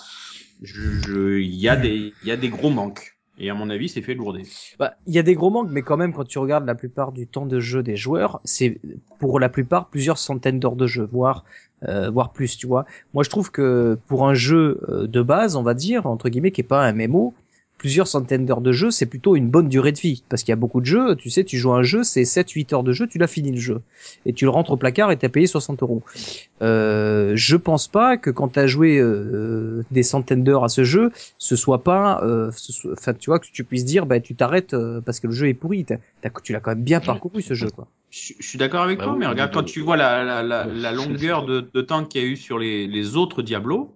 je, 0.61 1.39
il 1.39 1.55
y 1.55 1.69
a 1.69 1.75
des, 1.75 2.13
il 2.23 2.27
y 2.27 2.31
a 2.31 2.37
des 2.37 2.49
gros 2.49 2.69
manques. 2.69 3.15
Et 3.41 3.49
à 3.49 3.53
mon 3.53 3.69
avis, 3.69 3.87
c'est 3.87 4.01
fait 4.01 4.15
lourder. 4.15 4.43
Bah, 4.79 4.95
il 5.07 5.13
y 5.13 5.19
a 5.19 5.23
des 5.23 5.33
gros 5.33 5.49
manques, 5.49 5.69
mais 5.71 5.81
quand 5.81 5.95
même, 5.95 6.11
quand 6.11 6.25
tu 6.27 6.39
regardes 6.39 6.65
la 6.65 6.75
plupart 6.75 7.13
du 7.13 7.25
temps 7.25 7.45
de 7.45 7.59
jeu 7.61 7.81
des 7.81 7.95
joueurs, 7.95 8.41
c'est 8.43 8.81
pour 9.17 9.39
la 9.39 9.47
plupart 9.47 9.87
plusieurs 9.87 10.17
centaines 10.17 10.59
d'heures 10.59 10.75
de 10.75 10.87
jeu, 10.87 11.07
voire 11.09 11.45
euh, 11.87 12.09
voire 12.09 12.33
plus, 12.33 12.57
tu 12.57 12.67
vois. 12.67 12.85
Moi, 13.13 13.23
je 13.23 13.29
trouve 13.29 13.51
que 13.51 13.97
pour 14.07 14.27
un 14.27 14.33
jeu 14.33 14.81
euh, 14.89 15.07
de 15.07 15.21
base, 15.21 15.55
on 15.55 15.63
va 15.63 15.73
dire 15.73 16.05
entre 16.05 16.27
guillemets, 16.27 16.51
qui 16.51 16.59
est 16.59 16.65
pas 16.65 16.85
un 16.85 16.91
MMO, 16.91 17.33
plusieurs 17.79 18.05
centaines 18.07 18.45
d'heures 18.45 18.61
de 18.61 18.71
jeu, 18.71 18.91
c'est 18.91 19.07
plutôt 19.07 19.35
une 19.35 19.49
bonne 19.49 19.69
durée 19.69 19.91
de 19.91 19.97
vie, 19.99 20.23
parce 20.29 20.43
qu'il 20.43 20.51
y 20.51 20.53
a 20.53 20.57
beaucoup 20.57 20.81
de 20.81 20.85
jeux. 20.85 21.15
Tu 21.15 21.31
sais, 21.31 21.43
tu 21.43 21.57
joues 21.57 21.71
à 21.71 21.77
un 21.77 21.81
jeu, 21.83 22.03
c'est 22.03 22.21
7-8 22.23 22.73
heures 22.75 22.83
de 22.83 22.91
jeu, 22.91 23.07
tu 23.07 23.17
l'as 23.17 23.25
fini 23.27 23.51
le 23.51 23.57
jeu, 23.59 23.81
et 24.27 24.33
tu 24.33 24.45
le 24.45 24.51
rentres 24.51 24.69
au 24.71 24.77
placard 24.77 25.11
et 25.11 25.17
t'as 25.17 25.29
payé 25.29 25.47
60 25.47 25.81
euros. 25.81 26.03
Euh, 26.61 27.31
je 27.35 27.55
pense 27.55 27.87
pas 27.87 28.17
que 28.17 28.29
quand 28.29 28.49
t'as 28.49 28.67
joué 28.67 28.99
euh, 28.99 29.83
des 29.91 30.03
centaines 30.03 30.43
d'heures 30.43 30.63
à 30.65 30.69
ce 30.69 30.83
jeu, 30.83 31.11
ce 31.37 31.55
soit 31.55 31.83
pas, 31.83 32.21
euh, 32.23 32.51
ce 32.55 32.73
soit- 32.73 32.91
enfin 32.93 33.13
tu 33.13 33.29
vois 33.29 33.39
que 33.39 33.47
tu 33.51 33.63
puisses 33.63 33.85
dire, 33.85 34.05
bah 34.05 34.19
tu 34.19 34.35
t'arrêtes 34.35 34.73
euh, 34.73 35.01
parce 35.01 35.19
que 35.19 35.27
le 35.27 35.33
jeu 35.33 35.47
est 35.47 35.53
pourri. 35.53 35.85
T'as- 35.85 35.97
t'as- 36.21 36.29
tu 36.43 36.51
l'as 36.53 36.59
quand 36.59 36.71
même 36.71 36.83
bien 36.83 36.99
parcouru 36.99 37.41
ce 37.41 37.53
jeu 37.53 37.69
quoi. 37.69 37.87
Je, 38.11 38.33
je 38.39 38.45
suis 38.47 38.57
d'accord 38.57 38.81
avec 38.81 38.97
Bah 38.97 39.05
toi, 39.05 39.13
oui, 39.13 39.19
mais 39.19 39.27
regarde, 39.27 39.53
quand 39.53 39.63
tu 39.63 39.81
vois 39.81 39.95
la, 39.95 40.23
la, 40.23 40.43
la, 40.43 40.65
la 40.65 40.91
longueur 40.91 41.45
de, 41.45 41.61
de 41.73 41.81
temps 41.81 42.03
qu'il 42.05 42.21
y 42.21 42.25
a 42.25 42.27
eu 42.27 42.35
sur 42.35 42.57
les, 42.59 42.87
les 42.87 43.15
autres 43.15 43.41
Diablo, 43.41 43.95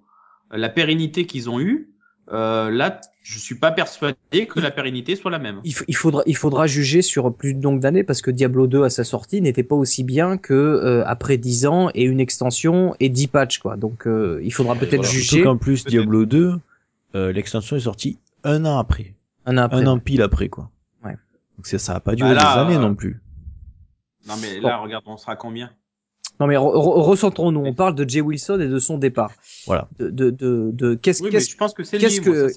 la 0.52 0.70
pérennité 0.70 1.26
qu'ils 1.26 1.50
ont 1.50 1.60
eue, 1.60 1.90
euh, 2.32 2.70
là, 2.72 3.02
je 3.22 3.38
suis 3.38 3.56
pas 3.56 3.72
persuadé 3.72 4.48
que 4.48 4.60
la 4.60 4.72
pérennité 4.72 5.16
soit 5.16 5.32
la 5.32 5.40
même. 5.40 5.62
Il, 5.64 5.96
faudra, 5.96 6.24
il 6.26 6.36
faudra 6.36 6.68
juger 6.68 7.02
sur 7.02 7.34
plus 7.34 7.54
de 7.54 7.78
d'années 7.78 8.04
parce 8.04 8.22
que 8.22 8.32
Diablo 8.32 8.68
2 8.68 8.84
à 8.84 8.90
sa 8.90 9.04
sortie 9.04 9.42
n'était 9.42 9.64
pas 9.64 9.76
aussi 9.76 10.04
bien 10.04 10.38
que 10.38 10.54
euh, 10.54 11.04
après 11.06 11.38
10 11.38 11.66
ans 11.66 11.90
et 11.94 12.04
une 12.04 12.20
extension 12.20 12.96
et 13.00 13.10
10 13.10 13.28
patchs 13.28 13.60
quoi. 13.60 13.78
Donc 13.78 14.08
euh, 14.08 14.40
il 14.44 14.54
faudra 14.54 14.76
peut-être 14.76 14.96
voilà. 14.96 15.10
juger 15.10 15.38
Surtout 15.38 15.44
qu'en 15.44 15.58
plus. 15.58 15.86
Diablo 15.86 16.26
2, 16.26 16.60
euh, 17.16 17.32
l'extension 17.32 17.76
est 17.76 17.82
sortie 17.82 18.20
un 18.44 18.66
an 18.66 18.78
après. 18.78 19.14
un 19.46 19.58
an 19.58 19.64
après. 19.64 19.82
un 19.82 19.88
an 19.88 20.00
pile 20.00 20.22
après, 20.22 20.50
quoi. 20.50 20.70
Ouais. 21.04 21.16
Donc 21.58 21.68
ça, 21.68 21.80
ça 21.80 21.96
a 21.96 22.00
pas 22.00 22.16
duré 22.16 22.34
Bah 22.34 22.36
là, 22.36 22.54
des 22.54 22.60
années 22.62 22.76
euh, 22.78 22.88
non 22.88 22.96
plus. 22.96 23.22
Non, 24.28 24.36
mais 24.42 24.60
là, 24.60 24.78
regarde, 24.78 25.04
on 25.08 25.18
sera 25.18 25.36
combien? 25.36 25.72
Non 26.40 26.48
mais 26.48 26.56
re- 26.56 26.74
re- 26.76 27.02
recentrons-nous. 27.02 27.62
On 27.64 27.74
parle 27.74 27.94
de 27.96 28.10
Jay 28.10 28.22
Wilson 28.22 28.60
et 28.60 28.68
de 28.68 28.80
son 28.80 28.98
départ. 28.98 29.32
Voilà. 29.68 29.88
De 30.00 30.10
de 30.10 30.30
de, 30.32 30.72
de 30.74 30.96
qu'est-ce 30.96 31.22
Oui, 31.24 31.30
pense 31.58 31.74
que 31.74 31.84
qu'est-ce 31.84 32.22
que- 32.22 32.48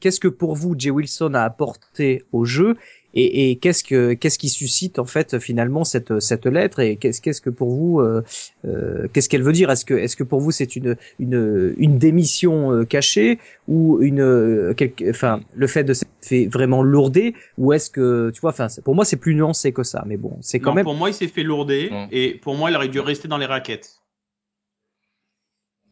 qu'est-ce 0.00 0.20
que 0.20 0.28
pour 0.28 0.54
vous 0.56 0.74
Jay 0.78 0.90
Wilson 0.90 1.34
a 1.34 1.42
apporté 1.42 2.24
au 2.32 2.44
jeu 2.44 2.76
et, 3.16 3.50
et 3.50 3.56
qu'est-ce 3.58 3.82
que 3.84 4.14
qu'est-ce 4.14 4.38
qui 4.38 4.48
suscite 4.50 4.98
en 5.00 5.06
fait 5.06 5.38
finalement 5.40 5.84
cette 5.84 6.20
cette 6.20 6.46
lettre 6.46 6.80
et 6.80 6.96
qu'est-ce 6.96 7.20
qu'est-ce 7.20 7.40
que 7.40 7.50
pour 7.50 7.70
vous 7.70 8.00
euh, 8.00 8.22
euh, 8.66 9.08
qu'est-ce 9.12 9.28
qu'elle 9.28 9.42
veut 9.42 9.52
dire? 9.52 9.70
Est-ce 9.70 9.84
que 9.84 9.94
est-ce 9.94 10.16
que 10.16 10.24
pour 10.24 10.40
vous 10.40 10.52
c'est 10.52 10.76
une 10.76 10.96
une 11.18 11.74
une 11.78 11.98
démission 11.98 12.72
euh, 12.72 12.84
cachée 12.84 13.40
ou 13.68 14.00
une 14.02 14.74
quelque, 14.76 15.10
enfin 15.10 15.40
le 15.54 15.66
fait 15.66 15.84
de 15.84 15.94
s'être 15.94 16.10
fait 16.22 16.46
vraiment 16.46 16.82
lourder 16.82 17.34
ou 17.58 17.72
est-ce 17.72 17.90
que 17.90 18.30
tu 18.34 18.40
vois 18.40 18.50
enfin 18.50 18.68
pour 18.84 18.94
moi 18.94 19.04
c'est 19.04 19.16
plus 19.16 19.34
nuancé 19.34 19.72
que 19.72 19.82
ça 19.82 20.04
mais 20.06 20.16
bon 20.16 20.38
c'est 20.42 20.60
quand 20.60 20.72
Non, 20.72 20.74
même 20.74 20.84
Pour 20.84 20.94
moi, 20.94 21.10
il 21.10 21.14
s'est 21.14 21.28
fait 21.28 21.42
lourder 21.42 21.90
et 22.10 22.34
pour 22.34 22.56
moi, 22.56 22.70
il 22.70 22.76
aurait 22.76 22.88
dû 22.88 23.00
rester 23.00 23.28
dans 23.28 23.38
les 23.38 23.46
raquettes. 23.46 24.02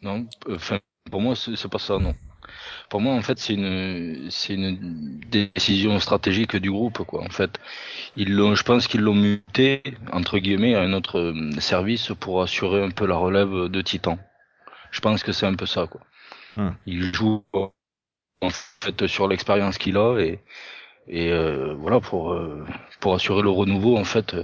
Non, 0.03 0.27
enfin, 0.49 0.79
pour 1.11 1.21
moi, 1.21 1.35
c'est 1.37 1.69
pas 1.71 1.79
ça, 1.79 1.99
non. 1.99 2.15
Pour 2.91 3.01
moi, 3.01 3.15
en 3.15 3.23
fait, 3.23 3.39
c'est 3.39 3.55
une, 3.55 4.29
c'est 4.31 4.55
une 4.55 5.19
décision 5.31 5.99
stratégique 5.99 6.57
du 6.57 6.71
groupe, 6.71 6.99
quoi. 7.05 7.23
En 7.23 7.31
fait, 7.31 7.59
ils 8.17 8.35
l'ont, 8.35 8.55
je 8.55 8.63
pense 8.63 8.87
qu'ils 8.87 9.01
l'ont 9.01 9.15
muté 9.15 9.83
entre 10.13 10.39
guillemets 10.39 10.75
à 10.75 10.83
un 10.83 10.93
autre 10.93 11.19
euh, 11.19 11.61
service 11.61 12.13
pour 12.21 12.43
assurer 12.43 12.83
un 12.83 12.91
peu 12.91 13.07
la 13.07 13.17
relève 13.17 13.69
de 13.69 13.83
Titan. 13.83 14.19
Je 14.91 15.01
pense 15.01 15.23
que 15.23 15.33
c'est 15.33 15.47
un 15.47 15.55
peu 15.55 15.67
ça, 15.67 15.87
quoi. 15.87 16.03
Hmm. 16.57 16.71
Il 16.87 17.15
joue 17.15 17.45
en 18.41 18.51
fait 18.51 19.07
sur 19.07 19.29
l'expérience 19.29 19.79
qu'il 19.79 19.97
a 19.97 20.19
et 20.19 20.41
et 21.09 21.31
euh, 21.33 21.75
voilà 21.75 22.01
pour 22.01 22.33
euh, 22.33 22.65
pour 23.01 23.15
assurer 23.15 23.43
le 23.43 23.51
renouveau 23.51 23.97
en 23.97 24.05
fait 24.05 24.35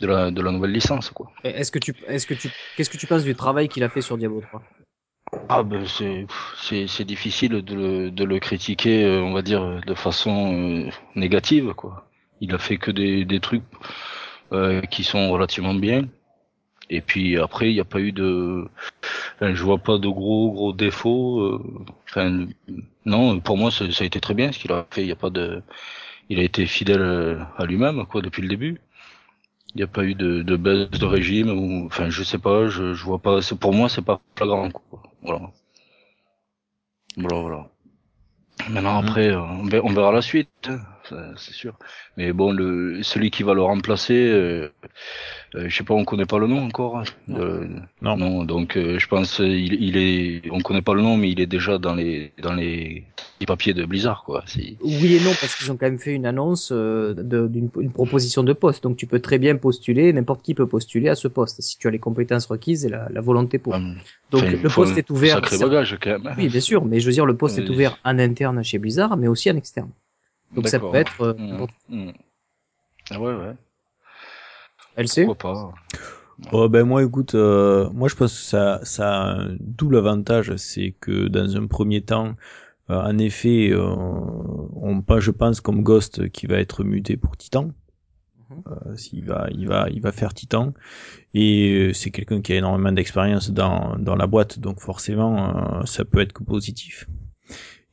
de 0.00 0.06
la 0.06 0.30
de 0.30 0.42
la 0.42 0.50
nouvelle 0.50 0.72
licence, 0.72 1.10
quoi. 1.10 1.30
est-ce 1.44 1.70
que 1.70 1.78
tu 1.78 1.94
est-ce 2.06 2.26
que 2.26 2.34
tu 2.34 2.50
qu'est-ce 2.76 2.90
que 2.90 2.96
tu 2.96 3.06
penses 3.06 3.24
du 3.24 3.34
travail 3.34 3.68
qu'il 3.68 3.84
a 3.84 3.88
fait 3.88 4.00
sur 4.00 4.18
Diablo 4.18 4.40
3 4.40 4.62
Ah 5.48 5.62
ben 5.62 5.86
c'est 5.86 6.26
c'est 6.88 7.04
difficile 7.04 7.52
de 7.62 7.74
le 7.74 8.10
de 8.10 8.24
le 8.24 8.38
critiquer 8.38 9.04
euh, 9.04 9.22
on 9.22 9.32
va 9.32 9.42
dire 9.42 9.80
de 9.86 9.94
façon 9.94 10.86
euh, 10.86 10.90
négative 11.14 11.72
quoi. 11.74 12.06
Il 12.40 12.54
a 12.54 12.58
fait 12.58 12.76
que 12.76 12.90
des 12.90 13.24
des 13.24 13.40
trucs 13.40 13.62
euh, 14.52 14.82
qui 14.82 15.04
sont 15.04 15.30
relativement 15.30 15.74
bien. 15.74 16.08
Et 16.90 17.00
puis 17.00 17.38
après 17.38 17.70
il 17.70 17.74
n'y 17.74 17.80
a 17.80 17.84
pas 17.84 18.00
eu 18.00 18.12
de 18.12 18.68
je 19.40 19.62
vois 19.62 19.78
pas 19.78 19.98
de 19.98 20.08
gros 20.08 20.52
gros 20.52 20.72
défauts 20.72 21.60
non 23.06 23.40
pour 23.40 23.56
moi 23.56 23.70
ça, 23.70 23.84
a 23.84 24.04
été 24.04 24.20
très 24.20 24.34
bien 24.34 24.52
ce 24.52 24.58
qu'il 24.58 24.72
a 24.72 24.86
fait, 24.90 25.02
il 25.02 25.08
y 25.08 25.12
a 25.12 25.16
pas 25.16 25.30
de 25.30 25.62
il 26.28 26.38
a 26.40 26.42
été 26.42 26.66
fidèle 26.66 27.02
à 27.56 27.64
lui-même 27.64 28.06
quoi 28.06 28.22
depuis 28.22 28.42
le 28.42 28.48
début. 28.48 28.80
Il 29.74 29.78
n'y 29.78 29.82
a 29.84 29.86
pas 29.86 30.04
eu 30.04 30.14
de, 30.14 30.42
de 30.42 30.56
baisse 30.56 30.90
de 30.90 31.06
régime 31.06 31.50
ou 31.50 31.86
enfin 31.86 32.10
je 32.10 32.22
sais 32.22 32.38
pas, 32.38 32.68
je, 32.68 32.92
je 32.94 33.04
vois 33.04 33.18
pas. 33.18 33.40
C'est 33.40 33.58
pour 33.58 33.72
moi 33.72 33.88
c'est 33.88 34.02
pas 34.02 34.20
flagrant 34.36 34.70
quoi. 34.70 35.02
Voilà. 35.22 35.50
Voilà 37.16 37.40
voilà. 37.40 37.68
Maintenant 38.68 38.98
après 38.98 39.28
euh, 39.28 39.40
on 39.40 39.92
verra, 39.92 40.12
la 40.12 40.22
suite, 40.22 40.68
c'est 41.36 41.52
sûr. 41.54 41.74
Mais 42.16 42.32
bon 42.32 42.52
le 42.52 43.02
celui 43.02 43.30
qui 43.30 43.42
va 43.42 43.54
le 43.54 43.62
remplacer, 43.62 44.14
euh, 44.28 44.68
euh, 45.54 45.68
je 45.68 45.76
sais 45.76 45.84
pas, 45.84 45.94
on 45.94 46.04
connaît 46.04 46.26
pas 46.26 46.38
le 46.38 46.46
nom 46.46 46.64
encore. 46.64 46.98
hein, 46.98 47.04
de- 47.28 47.68
Non. 48.00 48.44
donc 48.44 48.76
euh, 48.76 48.98
je 48.98 49.06
pense 49.08 49.40
euh, 49.40 49.46
il, 49.48 49.74
il 49.82 49.96
est, 49.96 50.50
on 50.50 50.60
connaît 50.60 50.82
pas 50.82 50.94
le 50.94 51.02
nom 51.02 51.16
mais 51.16 51.30
il 51.30 51.40
est 51.40 51.46
déjà 51.46 51.78
dans 51.78 51.94
les 51.94 52.32
dans 52.42 52.52
les, 52.54 53.04
les 53.40 53.46
papiers 53.46 53.74
de 53.74 53.84
Blizzard 53.84 54.22
quoi. 54.24 54.44
Oui 54.82 55.14
et 55.16 55.20
non 55.20 55.32
parce 55.40 55.54
qu'ils 55.56 55.70
ont 55.72 55.76
quand 55.76 55.86
même 55.86 55.98
fait 55.98 56.14
une 56.14 56.26
annonce 56.26 56.70
euh, 56.72 57.14
de- 57.14 57.48
d'une 57.48 57.68
une 57.80 57.92
proposition 57.92 58.42
de 58.42 58.52
poste 58.52 58.82
donc 58.82 58.96
tu 58.96 59.06
peux 59.06 59.20
très 59.20 59.38
bien 59.38 59.56
postuler 59.56 60.12
n'importe 60.12 60.42
qui 60.42 60.54
peut 60.54 60.66
postuler 60.66 61.08
à 61.08 61.14
ce 61.14 61.28
poste 61.28 61.60
si 61.60 61.78
tu 61.78 61.88
as 61.88 61.90
les 61.90 61.98
compétences 61.98 62.46
requises 62.46 62.84
et 62.86 62.88
la, 62.88 63.08
la 63.10 63.20
volonté 63.20 63.58
pour. 63.58 63.74
Hum, 63.74 63.96
Donc 64.30 64.42
enfin, 64.44 64.52
le 64.62 64.68
poste 64.68 64.98
est 64.98 65.10
ouvert. 65.10 65.34
Sacré 65.34 65.58
bagage 65.58 65.98
quand 66.00 66.18
même. 66.18 66.34
Oui 66.38 66.48
bien 66.48 66.60
sûr 66.60 66.84
mais 66.84 67.00
je 67.00 67.06
veux 67.06 67.12
dire 67.12 67.26
le 67.26 67.36
poste 67.36 67.58
est 67.58 67.68
ouvert 67.68 67.98
en 68.04 68.18
interne 68.18 68.62
chez 68.62 68.78
Blizzard 68.78 69.16
mais 69.16 69.28
aussi 69.28 69.50
en 69.50 69.56
externe. 69.56 69.90
Donc 70.54 70.68
ça 70.68 70.78
peut 70.78 70.94
être 70.94 71.20
euh, 71.22 71.34
Mmh, 71.34 71.46
n'importe- 71.46 71.74
mmh. 71.88 72.10
Ah 73.10 73.20
ouais, 73.20 73.34
ouais. 73.34 73.54
elle 74.96 75.08
sait. 75.08 75.24
Pourquoi 75.24 75.52
pas. 75.52 75.74
Oh 76.52 76.68
ben 76.68 76.84
moi 76.84 77.02
écoute, 77.04 77.34
euh, 77.34 77.88
moi 77.90 78.08
je 78.08 78.14
pense 78.16 78.32
que 78.32 78.38
ça, 78.44 78.80
ça 78.84 79.22
a 79.22 79.32
un 79.40 79.56
double 79.60 79.96
avantage, 79.96 80.56
c'est 80.56 80.92
que 81.00 81.28
dans 81.28 81.56
un 81.56 81.66
premier 81.66 82.00
temps, 82.02 82.34
euh, 82.90 83.00
en 83.00 83.16
effet, 83.18 83.70
euh, 83.70 83.80
on 84.74 85.02
pas, 85.02 85.20
je 85.20 85.30
pense 85.30 85.60
comme 85.60 85.82
Ghost 85.82 86.28
qui 86.30 86.46
va 86.46 86.56
être 86.58 86.82
muté 86.84 87.16
pour 87.16 87.36
Titan. 87.36 87.70
Mhm. 88.50 88.62
Euh, 88.66 88.96
s'il 88.96 89.24
va, 89.24 89.46
il 89.52 89.68
va, 89.68 89.88
il 89.90 90.00
va 90.00 90.10
faire 90.10 90.34
Titan. 90.34 90.72
Et 91.32 91.88
euh, 91.90 91.92
c'est 91.92 92.10
quelqu'un 92.10 92.40
qui 92.42 92.52
a 92.54 92.56
énormément 92.56 92.92
d'expérience 92.92 93.50
dans, 93.50 93.96
dans 93.98 94.16
la 94.16 94.26
boîte, 94.26 94.58
donc 94.58 94.80
forcément, 94.80 95.80
euh, 95.80 95.84
ça 95.86 96.04
peut 96.04 96.20
être 96.20 96.32
que 96.32 96.42
positif. 96.42 97.06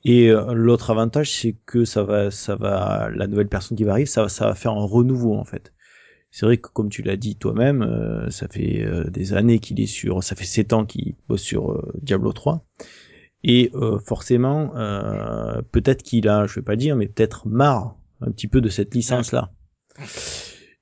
Et 0.05 0.29
euh, 0.29 0.53
l'autre 0.53 0.91
avantage, 0.91 1.31
c'est 1.31 1.55
que 1.65 1.85
ça 1.85 2.03
va, 2.03 2.31
ça 2.31 2.55
va, 2.55 3.09
la 3.13 3.27
nouvelle 3.27 3.47
personne 3.49 3.77
qui 3.77 3.83
va 3.83 3.93
arriver, 3.93 4.05
ça, 4.05 4.23
va- 4.23 4.29
ça 4.29 4.45
va 4.47 4.55
faire 4.55 4.71
un 4.73 4.85
renouveau 4.85 5.35
en 5.35 5.45
fait. 5.45 5.73
C'est 6.31 6.45
vrai 6.45 6.57
que 6.57 6.69
comme 6.69 6.89
tu 6.89 7.01
l'as 7.03 7.17
dit 7.17 7.35
toi-même, 7.37 7.81
euh, 7.83 8.29
ça 8.29 8.47
fait 8.47 8.83
euh, 8.85 9.05
des 9.05 9.33
années 9.33 9.59
qu'il 9.59 9.79
est 9.81 9.87
sur, 9.87 10.23
ça 10.23 10.35
fait 10.35 10.45
sept 10.45 10.73
ans 10.73 10.85
qu'il 10.85 11.15
bosse 11.27 11.41
sur 11.41 11.71
euh, 11.73 11.91
Diablo 12.01 12.33
3. 12.33 12.65
Et 13.43 13.71
euh, 13.75 13.99
forcément, 13.99 14.75
euh, 14.77 15.61
peut-être 15.71 16.03
qu'il 16.03 16.27
a, 16.29 16.45
je 16.47 16.55
vais 16.55 16.61
pas 16.63 16.75
dire, 16.75 16.95
mais 16.95 17.07
peut-être 17.07 17.47
marre 17.47 17.95
un 18.21 18.31
petit 18.31 18.47
peu 18.47 18.61
de 18.61 18.69
cette 18.69 18.93
licence-là. 18.95 19.51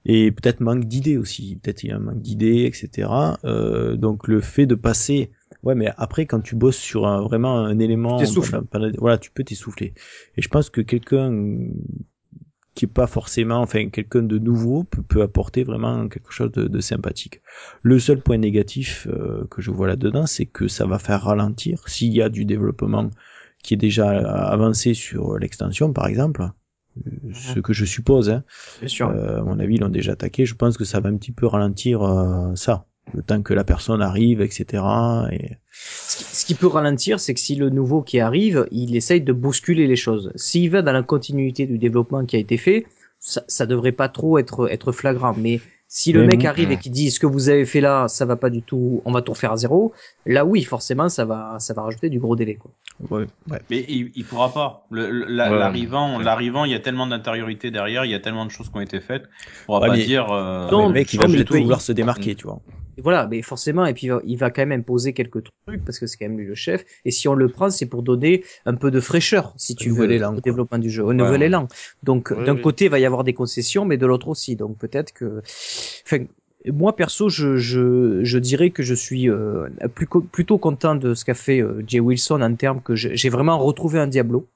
Et 0.06 0.32
peut-être 0.32 0.62
manque 0.62 0.86
d'idées 0.86 1.18
aussi. 1.18 1.58
Peut-être 1.62 1.84
il 1.84 1.90
y 1.90 1.92
a 1.92 1.98
un 1.98 2.00
manque 2.00 2.22
d'idées, 2.22 2.64
etc. 2.66 3.38
Euh, 3.46 3.96
donc 3.96 4.28
le 4.28 4.42
fait 4.42 4.66
de 4.66 4.76
passer, 4.76 5.32
ouais, 5.64 5.76
mais 5.76 5.90
après 5.98 6.26
quand 6.26 6.42
tu 6.42 6.56
bosses 6.56 6.78
sur 6.78 7.08
un, 7.08 7.22
vraiment 7.22 7.58
un 7.60 7.80
élément, 7.80 8.18
pendant- 8.72 8.92
voilà, 8.98 9.18
tu 9.18 9.32
peux 9.32 9.44
t'essouffler. 9.44 9.94
Et 10.38 10.42
je 10.42 10.48
pense 10.50 10.70
que 10.70 10.82
quelqu'un 10.82 11.32
qui 12.74 12.86
est 12.86 12.88
pas 12.88 13.08
forcément, 13.08 13.58
enfin 13.60 13.90
quelqu'un 13.90 14.22
de 14.22 14.38
nouveau 14.38 14.84
peut, 14.84 15.02
peut 15.02 15.22
apporter 15.24 15.64
vraiment 15.64 16.08
quelque 16.10 16.32
chose 16.32 16.52
de, 16.52 16.68
de 16.68 16.80
sympathique. 16.80 17.42
Le 17.82 17.98
seul 17.98 18.22
point 18.22 18.38
négatif 18.38 19.08
euh, 19.10 19.46
que 19.50 19.64
je 19.64 19.72
vois 19.72 19.88
là-dedans, 19.88 20.28
c'est 20.28 20.46
que 20.46 20.68
ça 20.68 20.86
va 20.86 21.00
faire 21.00 21.24
ralentir 21.24 21.88
s'il 21.90 22.14
y 22.14 22.22
a 22.22 22.30
du 22.30 22.46
développement 22.46 23.10
qui 23.64 23.74
est 23.74 23.78
déjà 23.78 24.10
avancé 24.52 24.94
sur 24.94 25.40
l'extension, 25.40 25.92
par 25.92 26.06
exemple, 26.06 26.44
euh, 27.08 27.12
ce 27.34 27.60
que 27.60 27.74
je 27.74 27.84
suppose. 27.86 28.30
Hein, 28.30 28.44
Bien 28.80 28.88
sûr. 28.88 29.10
euh, 29.10 29.40
à 29.40 29.44
mon 29.44 29.58
avis, 29.60 29.76
ils 29.76 29.82
l'ont 29.82 29.90
déjà 29.90 30.12
attaqué. 30.12 30.46
Je 30.46 30.54
pense 30.54 30.78
que 30.78 30.86
ça 30.86 31.00
va 31.00 31.10
un 31.10 31.18
petit 31.18 31.32
peu 31.32 31.48
ralentir 31.48 32.04
euh, 32.04 32.54
ça, 32.54 32.86
le 33.14 33.22
temps 33.24 33.42
que 33.42 33.54
la 33.54 33.64
personne 33.64 34.02
arrive, 34.02 34.42
etc. 34.42 34.84
Et... 35.32 35.52
Ce 35.72 36.18
qui, 36.18 36.24
ce 36.24 36.46
qui 36.46 36.56
peut 36.56 36.68
ralentir, 36.68 37.20
c'est 37.20 37.34
que 37.34 37.40
si 37.40 37.56
le 37.56 37.70
nouveau 37.70 38.02
qui 38.02 38.20
arrive, 38.20 38.68
il 38.72 38.96
essaye 38.96 39.22
de 39.22 39.34
bousculer 39.34 39.88
les 39.88 39.96
choses. 39.96 40.32
S'il 40.36 40.70
va 40.72 40.82
dans 40.82 40.92
la 40.94 41.04
continuité 41.04 41.66
du 41.66 41.78
développement 41.78 42.26
qui 42.26 42.36
a 42.36 42.40
été 42.40 42.58
fait, 42.58 42.86
ça, 43.20 43.42
ça 43.48 43.66
devrait 43.66 43.92
pas 43.94 44.10
trop 44.10 44.38
être 44.38 44.70
être 44.72 44.92
flagrant. 44.92 45.34
Mais 45.38 45.62
si 45.88 46.12
le 46.12 46.22
Mais 46.22 46.28
mec 46.28 46.40
bon, 46.42 46.48
arrive 46.48 46.72
et 46.72 46.78
qui 46.78 46.90
dit 46.90 47.12
ce 47.12 47.20
que 47.20 47.26
vous 47.26 47.48
avez 47.50 47.66
fait 47.66 47.80
là, 47.80 48.08
ça 48.10 48.26
va 48.26 48.36
pas 48.36 48.50
du 48.50 48.62
tout, 48.62 49.02
on 49.06 49.12
va 49.12 49.22
tout 49.22 49.32
refaire 49.32 49.54
à 49.54 49.58
zéro. 49.58 49.94
Là, 50.26 50.46
oui, 50.46 50.64
forcément, 50.64 51.08
ça 51.08 51.24
va 51.26 51.56
ça 51.60 51.74
va 51.74 51.84
rajouter 51.84 52.10
du 52.10 52.20
gros 52.20 52.36
délai. 52.36 52.56
Quoi. 52.56 52.72
Ouais, 53.10 53.26
ouais. 53.50 53.62
Mais 53.70 53.86
il, 53.88 54.12
il 54.16 54.26
pourra 54.26 54.52
pas. 54.54 54.86
L'arrivant, 54.92 56.20
l'arrivant, 56.20 56.66
il 56.66 56.72
y 56.72 56.76
a 56.76 56.80
tellement 56.80 57.08
d'intériorité 57.08 57.72
derrière, 57.72 58.04
il 58.06 58.12
y 58.12 58.16
a 58.16 58.20
tellement 58.20 58.46
de 58.46 58.52
choses 58.52 58.70
qui 58.70 58.78
ont 58.78 58.82
été 58.82 59.00
faites. 59.00 59.24
On 59.68 59.74
va 59.76 59.80
Ouais, 59.82 59.88
pas 59.88 59.96
mais- 59.96 60.06
dire. 60.06 60.30
euh, 60.32 60.70
Non, 60.72 60.88
le 60.88 60.94
mec, 60.94 61.14
il 61.14 61.20
va 61.20 61.28
plutôt 61.28 61.56
vouloir 61.56 61.82
se 61.82 61.92
démarquer, 61.94 62.36
tu 62.36 62.46
vois. 62.48 62.60
Et 62.98 63.02
voilà, 63.02 63.28
mais 63.28 63.44
forcément, 63.44 63.86
et 63.86 63.94
puis 63.94 64.08
il 64.08 64.10
va, 64.10 64.22
il 64.26 64.38
va 64.38 64.50
quand 64.50 64.66
même 64.66 64.80
imposer 64.80 65.14
quelques 65.14 65.44
trucs 65.44 65.86
parce 65.86 66.00
que 66.00 66.08
c'est 66.08 66.18
quand 66.18 66.26
même 66.28 66.38
lui 66.38 66.48
le 66.48 66.56
chef. 66.56 66.84
Et 67.06 67.12
si 67.12 67.28
on 67.28 67.36
le 67.36 67.48
prend, 67.48 67.70
c'est 67.70 67.86
pour 67.86 68.02
donner 68.02 68.44
un 68.66 68.74
peu 68.74 68.90
de 68.90 69.00
fraîcheur, 69.00 69.54
si 69.56 69.76
tu 69.76 69.92
veux, 69.92 70.12
élan, 70.12 70.30
au 70.30 70.32
quoi. 70.34 70.42
développement 70.42 70.80
du 70.80 70.90
jeu, 70.90 71.04
au 71.04 71.14
nouvel 71.14 71.42
ouais. 71.42 71.46
élan. 71.46 71.68
Donc 72.02 72.34
Oui, 72.36 72.44
d'un 72.46 72.56
oui. 72.56 72.62
côté, 72.62 72.86
il 72.86 72.92
va 72.92 72.98
y 73.00 73.06
avoir 73.06 73.24
des 73.24 73.34
concessions, 73.34 73.86
mais 73.86 73.98
de 73.98 74.06
l'autre 74.08 74.30
aussi. 74.30 74.56
Donc 74.56 74.78
peut-être 74.80 75.14
que, 75.14 75.42
enfin, 76.06 76.26
moi 76.66 76.96
perso, 76.96 77.30
je, 77.30 77.58
je, 77.58 78.24
je 78.24 78.38
dirais 78.40 78.72
que 78.72 78.82
je 78.82 78.96
suis 78.96 79.30
euh, 79.30 79.68
plus 79.94 80.08
co- 80.08 80.22
plutôt 80.22 80.58
content 80.58 80.96
de 80.96 81.14
ce 81.14 81.24
qu'a 81.24 81.36
fait 81.36 81.62
euh, 81.62 81.84
Jay 81.88 82.00
Wilson 82.00 82.42
en 82.42 82.56
termes 82.56 82.82
que 82.82 82.96
j'ai 82.96 83.30
vraiment 83.30 83.60
retrouvé 83.60 84.00
un 84.00 84.08
Diablo 84.08 84.48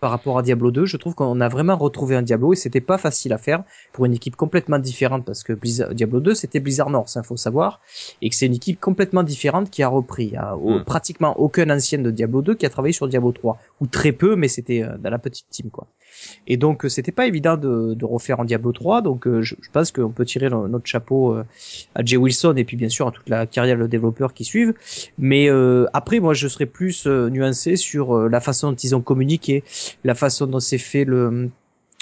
par 0.00 0.10
rapport 0.10 0.38
à 0.38 0.42
Diablo 0.42 0.70
2, 0.70 0.86
je 0.86 0.96
trouve 0.96 1.14
qu'on 1.14 1.40
a 1.40 1.48
vraiment 1.48 1.76
retrouvé 1.76 2.14
un 2.16 2.22
Diablo 2.22 2.52
et 2.52 2.56
c'était 2.56 2.80
pas 2.80 2.98
facile 2.98 3.32
à 3.32 3.38
faire 3.38 3.64
pour 3.92 4.04
une 4.06 4.12
équipe 4.14 4.36
complètement 4.36 4.78
différente 4.78 5.24
parce 5.24 5.42
que 5.42 5.52
Blizzard, 5.52 5.94
Diablo 5.94 6.20
2 6.20 6.34
c'était 6.34 6.60
Blizzard 6.60 6.90
North, 6.90 7.12
il 7.16 7.22
faut 7.26 7.36
savoir, 7.36 7.80
et 8.22 8.28
que 8.30 8.34
c'est 8.36 8.46
une 8.46 8.54
équipe 8.54 8.78
complètement 8.80 9.22
différente 9.22 9.70
qui 9.70 9.82
a 9.82 9.88
repris. 9.88 10.36
A 10.36 10.56
au- 10.56 10.78
Mm. 10.78 10.84
pratiquement 10.84 11.38
aucun 11.40 11.68
ancien 11.70 11.98
de 11.98 12.10
Diablo 12.10 12.42
2 12.42 12.54
qui 12.54 12.66
a 12.66 12.70
travaillé 12.70 12.92
sur 12.92 13.08
Diablo 13.08 13.32
3 13.32 13.58
ou 13.80 13.86
très 13.86 14.12
peu, 14.12 14.36
mais 14.36 14.48
c'était 14.48 14.82
euh, 14.82 14.96
dans 14.98 15.10
la 15.10 15.18
petite 15.18 15.46
team 15.50 15.70
quoi. 15.70 15.86
Et 16.46 16.56
donc 16.56 16.84
euh, 16.84 16.88
c'était 16.88 17.12
pas 17.12 17.26
évident 17.26 17.56
de, 17.56 17.94
de 17.94 18.04
refaire 18.04 18.40
en 18.40 18.44
Diablo 18.44 18.72
3, 18.72 19.02
donc 19.02 19.26
euh, 19.26 19.42
je, 19.42 19.54
je 19.60 19.70
pense 19.70 19.92
qu'on 19.92 20.10
peut 20.10 20.24
tirer 20.24 20.48
no- 20.50 20.68
notre 20.68 20.86
chapeau 20.86 21.36
à 21.94 22.04
Jay 22.04 22.16
Wilson 22.16 22.54
et 22.56 22.64
puis 22.64 22.76
bien 22.76 22.88
sûr 22.88 23.06
à 23.08 23.10
toute 23.10 23.28
la 23.28 23.46
carrière 23.46 23.78
de 23.78 23.86
développeurs 23.86 24.32
qui 24.34 24.44
suivent. 24.44 24.74
Mais 25.18 25.50
euh, 25.50 25.86
après 25.92 26.20
moi 26.20 26.34
je 26.34 26.46
serais 26.48 26.66
plus 26.66 27.06
nuancé 27.06 27.76
sur 27.76 28.28
la 28.28 28.40
façon 28.40 28.70
dont 28.70 28.76
ils 28.76 28.94
ont 28.94 29.00
communiqué, 29.00 29.64
la 30.04 30.14
façon 30.14 30.46
dont 30.46 30.60
s'est 30.60 30.78
fait 30.78 31.04
le 31.04 31.50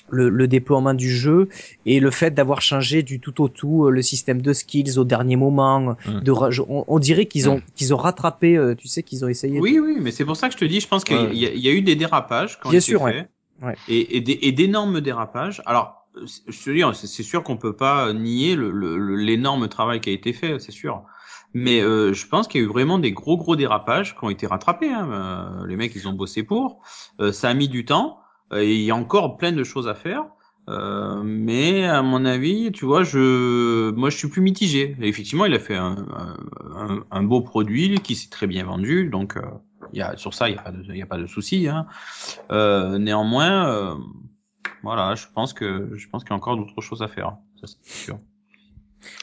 le, 0.08 0.28
le 0.28 0.46
déploiement 0.46 0.94
du 0.94 1.10
jeu 1.10 1.48
et 1.84 1.98
le 1.98 2.12
fait 2.12 2.30
d'avoir 2.32 2.62
changé 2.62 3.02
du 3.02 3.18
tout 3.18 3.42
au 3.42 3.48
tout 3.48 3.86
euh, 3.86 3.90
le 3.90 4.02
système 4.02 4.40
de 4.40 4.52
skills 4.52 4.98
au 5.00 5.04
dernier 5.04 5.34
moment. 5.34 5.96
De 6.22 6.30
on, 6.30 6.84
on 6.86 6.98
dirait 7.00 7.26
qu'ils 7.26 7.48
ont 7.50 7.60
qu'ils 7.74 7.92
ont 7.92 7.96
rattrapé, 7.96 8.56
euh, 8.56 8.76
tu 8.76 8.86
sais, 8.86 9.02
qu'ils 9.02 9.24
ont 9.24 9.28
essayé. 9.28 9.58
Oui, 9.58 9.80
oui, 9.82 9.96
mais 10.00 10.12
c'est 10.12 10.24
pour 10.24 10.36
ça 10.36 10.46
que 10.46 10.54
je 10.54 10.58
te 10.58 10.64
dis, 10.64 10.78
je 10.78 10.86
pense 10.86 11.02
qu'il 11.02 11.16
Ouais. 11.16 11.34
y, 11.34 11.46
a- 11.46 11.52
il 11.52 11.58
y 11.60 11.68
a 11.68 11.72
eu 11.72 11.82
des 11.82 11.96
dérapages 11.96 12.60
quand 12.60 12.70
Bien 12.70 12.78
sûr, 12.78 13.02
ouais. 13.02 13.26
Et, 13.88 14.16
et, 14.16 14.20
des- 14.20 14.38
et 14.42 14.52
d'énormes 14.52 15.00
dérapages. 15.00 15.60
Alors, 15.66 16.06
je 16.14 16.64
te 16.64 16.70
dis, 16.70 16.82
c'est 16.94 17.08
c'est 17.08 17.22
sûr 17.24 17.42
qu'on 17.42 17.56
peut 17.56 17.74
pas 17.74 18.12
nier 18.12 18.54
le- 18.54 18.70
le- 18.70 18.96
le- 18.98 19.16
l'énorme 19.16 19.66
travail 19.68 20.00
qui 20.00 20.10
a 20.10 20.12
été 20.12 20.32
fait, 20.32 20.60
c'est 20.60 20.70
sûr. 20.72 21.02
Mais 21.58 21.80
euh, 21.80 22.12
je 22.12 22.26
pense 22.26 22.48
qu'il 22.48 22.60
y 22.60 22.64
a 22.64 22.66
eu 22.66 22.70
vraiment 22.70 22.98
des 22.98 23.12
gros 23.12 23.38
gros 23.38 23.56
dérapages 23.56 24.14
qui 24.14 24.22
ont 24.22 24.28
été 24.28 24.46
rattrapés. 24.46 24.92
Hein. 24.92 25.08
Euh, 25.10 25.66
les 25.66 25.76
mecs, 25.76 25.94
ils 25.94 26.06
ont 26.06 26.12
bossé 26.12 26.42
pour. 26.42 26.82
Euh, 27.18 27.32
ça 27.32 27.48
a 27.48 27.54
mis 27.54 27.68
du 27.68 27.86
temps. 27.86 28.18
Euh, 28.52 28.60
et 28.60 28.74
il 28.74 28.82
y 28.82 28.90
a 28.90 28.94
encore 28.94 29.38
plein 29.38 29.52
de 29.52 29.64
choses 29.64 29.88
à 29.88 29.94
faire. 29.94 30.26
Euh, 30.68 31.22
mais 31.24 31.86
à 31.86 32.02
mon 32.02 32.26
avis, 32.26 32.72
tu 32.72 32.84
vois, 32.84 33.04
je, 33.04 33.90
moi, 33.92 34.10
je 34.10 34.18
suis 34.18 34.28
plus 34.28 34.42
mitigé. 34.42 34.98
Effectivement, 35.00 35.46
il 35.46 35.54
a 35.54 35.58
fait 35.58 35.76
un, 35.76 35.96
un, 36.76 37.04
un- 37.10 37.22
beau 37.22 37.40
produit 37.40 38.00
qui 38.00 38.16
s'est 38.16 38.28
très 38.28 38.46
bien 38.46 38.64
vendu. 38.64 39.08
Donc, 39.08 39.38
euh, 39.38 39.40
il 39.94 39.98
y 39.98 40.02
a 40.02 40.14
sur 40.18 40.34
ça, 40.34 40.50
il 40.50 40.56
y 40.56 40.58
a 40.58 40.62
pas 40.62 40.72
de, 40.72 40.82
il 40.86 40.98
y 40.98 41.02
a 41.02 41.06
pas 41.06 41.16
de 41.16 41.26
souci. 41.26 41.68
Hein. 41.68 41.86
Euh, 42.52 42.98
néanmoins, 42.98 43.66
euh, 43.70 43.94
voilà, 44.82 45.14
je 45.14 45.24
pense 45.34 45.54
que 45.54 45.92
je 45.96 46.06
pense 46.10 46.22
qu'il 46.22 46.32
y 46.32 46.34
a 46.34 46.36
encore 46.36 46.58
d'autres 46.58 46.82
choses 46.82 47.00
à 47.00 47.08
faire. 47.08 47.38
Ça, 47.62 47.66
c'est 47.66 48.04
sûr. 48.04 48.18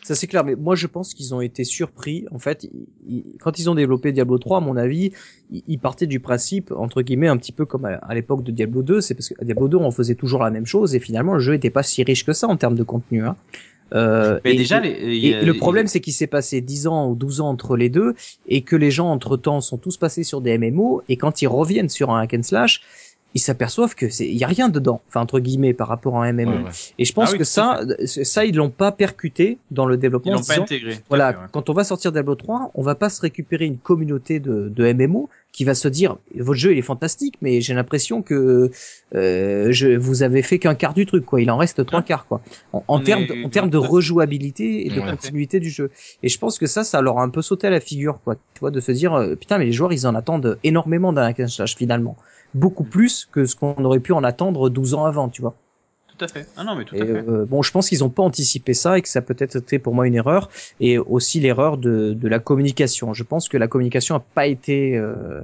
Ça 0.03 0.15
c'est 0.15 0.27
clair, 0.27 0.43
mais 0.43 0.55
moi 0.55 0.75
je 0.75 0.87
pense 0.87 1.13
qu'ils 1.13 1.33
ont 1.33 1.41
été 1.41 1.63
surpris. 1.63 2.25
En 2.31 2.39
fait, 2.39 2.67
ils- 3.07 3.23
quand 3.39 3.59
ils 3.59 3.69
ont 3.69 3.75
développé 3.75 4.11
Diablo 4.11 4.37
3, 4.37 4.57
à 4.57 4.61
mon 4.61 4.75
avis, 4.77 5.11
ils, 5.51 5.63
ils 5.67 5.79
partaient 5.79 6.07
du 6.07 6.19
principe 6.19 6.71
entre 6.75 7.01
guillemets 7.01 7.27
un 7.27 7.37
petit 7.37 7.51
peu 7.51 7.65
comme 7.65 7.85
à, 7.85 7.95
à 7.95 8.13
l'époque 8.15 8.43
de 8.43 8.51
Diablo 8.51 8.81
2. 8.83 9.01
C'est 9.01 9.13
parce 9.15 9.29
que 9.29 9.43
Diablo 9.43 9.67
2 9.67 9.77
on 9.77 9.91
faisait 9.91 10.15
toujours 10.15 10.43
la 10.43 10.49
même 10.51 10.65
chose 10.65 10.95
et 10.95 10.99
finalement 10.99 11.33
le 11.33 11.39
jeu 11.39 11.53
était 11.53 11.69
pas 11.69 11.83
si 11.83 12.03
riche 12.03 12.25
que 12.25 12.33
ça 12.33 12.47
en 12.47 12.57
termes 12.57 12.75
de 12.75 12.83
contenu. 12.83 13.23
Hein. 13.23 13.35
Euh, 13.93 14.39
Mais 14.43 14.53
et- 14.55 14.57
déjà, 14.57 14.79
les, 14.79 14.89
Et, 14.89 15.45
le 15.45 15.53
problème, 15.53 15.85
c'est 15.85 15.99
qu'il 15.99 16.13
s'est 16.13 16.25
passé 16.25 16.61
10 16.61 16.87
ans 16.87 17.09
ou 17.11 17.15
12 17.15 17.41
ans 17.41 17.49
entre 17.49 17.77
les 17.77 17.89
deux, 17.89 18.15
et 18.47 18.61
que 18.61 18.75
les 18.75 18.89
gens, 18.89 19.11
entre-temps, 19.11 19.61
sont 19.61 19.77
tous 19.77 19.97
passés 19.97 20.23
sur 20.23 20.41
des 20.41 20.57
MMO, 20.57 21.03
et 21.09 21.15
quand 21.17 21.43
ils 21.43 21.47
reviennent 21.47 21.89
sur 21.89 22.09
un 22.09 22.19
hack 22.21 22.33
and 22.33 22.41
slash, 22.41 22.81
ils 23.35 23.39
s'aperçoivent 23.39 23.95
que 23.95 24.09
c'est, 24.09 24.27
il 24.27 24.37
y 24.37 24.43
a 24.43 24.47
rien 24.47 24.69
dedans, 24.69 25.01
enfin, 25.07 25.21
entre 25.21 25.39
guillemets, 25.39 25.73
par 25.73 25.87
rapport 25.87 26.21
à 26.21 26.25
un 26.25 26.33
MMO. 26.33 26.51
Ouais, 26.51 26.57
ouais. 26.63 26.69
Et 26.99 27.05
je 27.05 27.13
pense 27.13 27.29
Ah 27.29 27.31
oui, 27.33 27.37
que 27.39 27.43
ça, 27.43 27.81
ça, 28.05 28.45
ils 28.45 28.55
l'ont 28.55 28.69
pas 28.69 28.91
percuté 28.91 29.57
dans 29.71 29.85
le 29.85 29.95
ils 29.95 29.99
développement. 29.99 30.33
en 30.33 30.35
l'ont 30.35 30.41
pas 30.43 30.53
disant, 30.53 30.63
intégré. 30.63 30.97
voilà, 31.09 31.33
fait, 31.33 31.39
ouais. 31.39 31.45
quand 31.51 31.69
on 31.69 31.73
va 31.73 31.83
sortir 31.83 32.11
Diablo 32.11 32.35
3, 32.35 32.71
on 32.75 32.81
va 32.81 32.95
pas 32.95 33.09
se 33.09 33.21
récupérer 33.21 33.65
une 33.65 33.77
communauté 33.77 34.39
de, 34.39 34.69
de 34.69 34.93
MMO 34.93 35.29
qui 35.51 35.65
va 35.65 35.75
se 35.75 35.87
dire 35.87 36.17
votre 36.35 36.59
jeu 36.59 36.71
il 36.71 36.79
est 36.79 36.81
fantastique, 36.83 37.35
mais 37.41 37.61
j'ai 37.61 37.75
l'impression 37.75 38.23
que 38.23 38.71
euh, 39.13 39.67
je, 39.71 39.95
vous 39.95 40.23
avez 40.23 40.41
fait 40.41 40.57
qu'un 40.57 40.73
quart 40.73 40.95
du 40.95 41.05
truc 41.05 41.25
quoi. 41.25 41.41
Il 41.41 41.51
en 41.51 41.57
reste 41.57 41.85
trois 41.85 42.01
quarts 42.01 42.25
quoi. 42.25 42.41
En, 42.87 42.99
termes 42.99 43.27
de, 43.27 43.45
en 43.45 43.49
termes 43.49 43.69
de 43.69 43.77
rejouabilité 43.77 44.87
et 44.87 44.89
de 44.89 44.99
continuité 44.99 45.59
du 45.59 45.69
jeu. 45.69 45.91
Et 46.23 46.29
je 46.29 46.39
pense 46.39 46.57
que 46.57 46.65
ça, 46.65 46.83
ça 46.83 47.01
leur 47.01 47.19
a 47.19 47.23
un 47.23 47.29
peu 47.29 47.43
sauté 47.43 47.67
à 47.67 47.69
la 47.69 47.79
figure 47.79 48.19
quoi. 48.23 48.35
Tu 48.35 48.59
vois, 48.61 48.71
de 48.71 48.79
se 48.79 48.91
dire 48.91 49.13
euh, 49.13 49.35
putain 49.35 49.59
mais 49.59 49.65
les 49.65 49.71
joueurs 49.71 49.93
ils 49.93 50.07
en 50.07 50.15
attendent 50.15 50.57
énormément 50.63 51.13
d'un 51.13 51.23
hack 51.23 51.39
finalement, 51.77 52.17
beaucoup 52.53 52.83
plus 52.83 53.27
que 53.31 53.45
ce 53.45 53.55
qu'on 53.55 53.83
aurait 53.83 53.99
pu 53.99 54.13
en 54.13 54.23
attendre 54.23 54.69
12 54.69 54.93
ans 54.93 55.05
avant, 55.05 55.29
tu 55.29 55.41
vois. 55.41 55.55
Tout 56.17 56.25
à 56.25 56.27
fait. 56.27 56.47
Ah 56.55 56.63
non, 56.63 56.75
mais 56.75 56.85
tout 56.85 56.95
Et, 56.95 57.01
à 57.01 57.05
fait. 57.05 57.11
euh, 57.27 57.45
bon, 57.45 57.61
je 57.61 57.71
pense 57.71 57.89
qu'ils 57.89 58.03
ont 58.03 58.09
pas 58.09 58.23
anticipé 58.23 58.73
ça 58.73 58.97
et 58.97 59.01
que 59.01 59.09
ça 59.09 59.19
a 59.19 59.21
peut-être 59.23 59.55
été 59.55 59.79
pour 59.79 59.95
moi 59.95 60.07
une 60.07 60.15
erreur 60.15 60.49
et 60.79 60.97
aussi 60.99 61.39
l'erreur 61.39 61.77
de, 61.77 62.13
de 62.13 62.27
la 62.27 62.39
communication. 62.39 63.13
Je 63.13 63.23
pense 63.23 63.49
que 63.49 63.57
la 63.57 63.67
communication 63.67 64.15
a 64.15 64.19
pas 64.19 64.45
été 64.45 64.95
euh, 64.97 65.41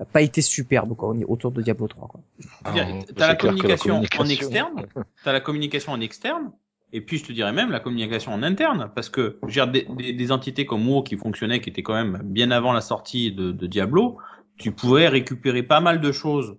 a 0.00 0.04
pas 0.04 0.22
été 0.22 0.42
superbe 0.42 0.94
quoi, 0.96 1.08
au- 1.10 1.32
autour 1.32 1.52
de 1.52 1.62
Diablo 1.62 1.88
3. 1.88 2.08
Quoi. 2.08 2.20
Ah, 2.64 2.74
T'as 3.16 3.26
la 3.28 3.34
communication, 3.36 4.02
en 4.18 4.28
externe, 4.28 4.86
t'as 5.22 5.32
la 5.32 5.40
communication 5.40 5.92
en 5.92 6.00
externe, 6.00 6.52
et 6.92 7.00
puis 7.00 7.18
je 7.18 7.24
te 7.24 7.32
dirais 7.32 7.52
même 7.52 7.70
la 7.70 7.80
communication 7.80 8.32
en 8.32 8.42
interne, 8.42 8.90
parce 8.94 9.08
que 9.08 9.38
je 9.42 9.46
veux 9.46 9.52
dire, 9.52 9.68
des, 9.68 9.86
des, 9.96 10.12
des 10.12 10.32
entités 10.32 10.66
comme 10.66 10.88
WoW 10.88 11.02
qui 11.02 11.16
fonctionnaient, 11.16 11.60
qui 11.60 11.70
étaient 11.70 11.82
quand 11.82 11.94
même 11.94 12.20
bien 12.24 12.50
avant 12.50 12.72
la 12.72 12.80
sortie 12.80 13.32
de, 13.32 13.52
de 13.52 13.66
Diablo, 13.66 14.18
tu 14.58 14.72
pouvais 14.72 15.08
récupérer 15.08 15.62
pas 15.62 15.80
mal 15.80 16.00
de 16.00 16.12
choses, 16.12 16.56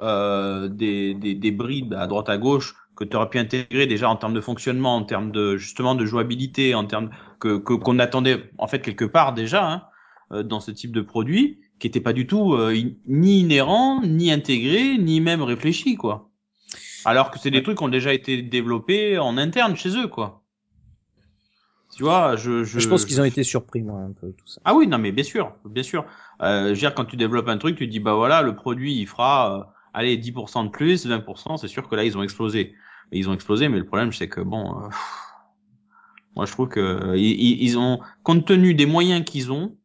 euh, 0.00 0.68
des, 0.68 1.14
des, 1.14 1.34
des 1.34 1.50
brides 1.50 1.94
à 1.94 2.06
droite 2.06 2.28
à 2.28 2.38
gauche 2.38 2.74
que 2.96 3.04
tu 3.04 3.16
aurais 3.16 3.28
pu 3.28 3.38
intégrer 3.38 3.86
déjà 3.86 4.08
en 4.08 4.16
termes 4.16 4.34
de 4.34 4.40
fonctionnement, 4.40 4.96
en 4.96 5.04
termes 5.04 5.32
de 5.32 5.56
justement 5.56 5.94
de 5.94 6.04
jouabilité, 6.04 6.74
en 6.74 6.84
termes 6.84 7.10
que 7.40 7.56
qu'on 7.56 7.98
attendait 7.98 8.50
en 8.58 8.66
fait 8.66 8.80
quelque 8.80 9.04
part 9.04 9.32
déjà 9.32 9.70
hein, 9.70 9.82
euh, 10.32 10.42
dans 10.42 10.60
ce 10.60 10.70
type 10.70 10.92
de 10.92 11.00
produit, 11.00 11.60
qui 11.78 11.86
était 11.86 12.00
pas 12.00 12.12
du 12.12 12.26
tout 12.26 12.54
euh, 12.54 12.74
ni 13.06 13.40
inhérent, 13.40 14.02
ni 14.02 14.30
intégré, 14.30 14.98
ni 14.98 15.20
même 15.20 15.42
réfléchi 15.42 15.96
quoi. 15.96 16.30
Alors 17.04 17.30
que 17.30 17.38
c'est 17.38 17.50
des 17.50 17.62
trucs 17.62 17.78
qui 17.78 17.84
ont 17.84 17.88
déjà 17.88 18.12
été 18.12 18.42
développés 18.42 19.18
en 19.18 19.36
interne 19.38 19.74
chez 19.74 19.96
eux 19.96 20.08
quoi. 20.08 20.41
Tu 21.94 22.02
vois, 22.02 22.36
je 22.36 22.64
je, 22.64 22.80
Je, 22.80 22.88
pense 22.88 23.04
qu'ils 23.04 23.20
ont 23.20 23.24
été 23.24 23.42
surpris 23.44 23.82
moi 23.82 24.00
un 24.00 24.12
peu 24.12 24.32
tout 24.32 24.46
ça. 24.46 24.60
ah 24.64 24.74
oui, 24.74 24.86
non, 24.86 24.98
mais 24.98 25.12
bien 25.12 25.24
sûr, 25.24 25.52
bien 25.64 25.82
sûr. 25.82 26.06
Euh, 26.40 26.68
je 26.68 26.70
veux 26.70 26.76
dire, 26.76 26.94
quand 26.94 27.04
tu 27.04 27.16
développes 27.16 27.48
un 27.48 27.58
truc, 27.58 27.76
tu 27.76 27.86
te 27.86 27.90
dis, 27.90 28.00
bah 28.00 28.14
voilà, 28.14 28.42
le 28.42 28.54
produit, 28.54 28.94
il 28.98 29.06
fera, 29.06 29.58
euh, 29.58 29.64
allez, 29.92 30.16
10% 30.16 30.64
de 30.64 30.70
plus, 30.70 31.06
20%, 31.06 31.58
c'est 31.58 31.68
sûr 31.68 31.88
que 31.88 31.94
là, 31.94 32.04
ils 32.04 32.16
ont 32.16 32.22
explosé. 32.22 32.74
Et 33.12 33.18
ils 33.18 33.28
ont 33.28 33.34
explosé, 33.34 33.68
mais 33.68 33.78
le 33.78 33.84
problème, 33.84 34.12
c'est 34.12 34.28
que, 34.28 34.40
bon, 34.40 34.84
euh, 34.84 34.88
pff, 34.88 34.98
moi, 36.34 36.46
je 36.46 36.52
trouve 36.52 36.68
que 36.68 36.80
euh, 36.80 37.16
ils, 37.16 37.62
ils- 37.62 37.78
ont, 37.78 38.00
compte 38.22 38.46
tenu 38.46 38.74
des 38.74 38.86
moyens 38.86 39.24
qu'ils 39.24 39.52
ont, 39.52 39.76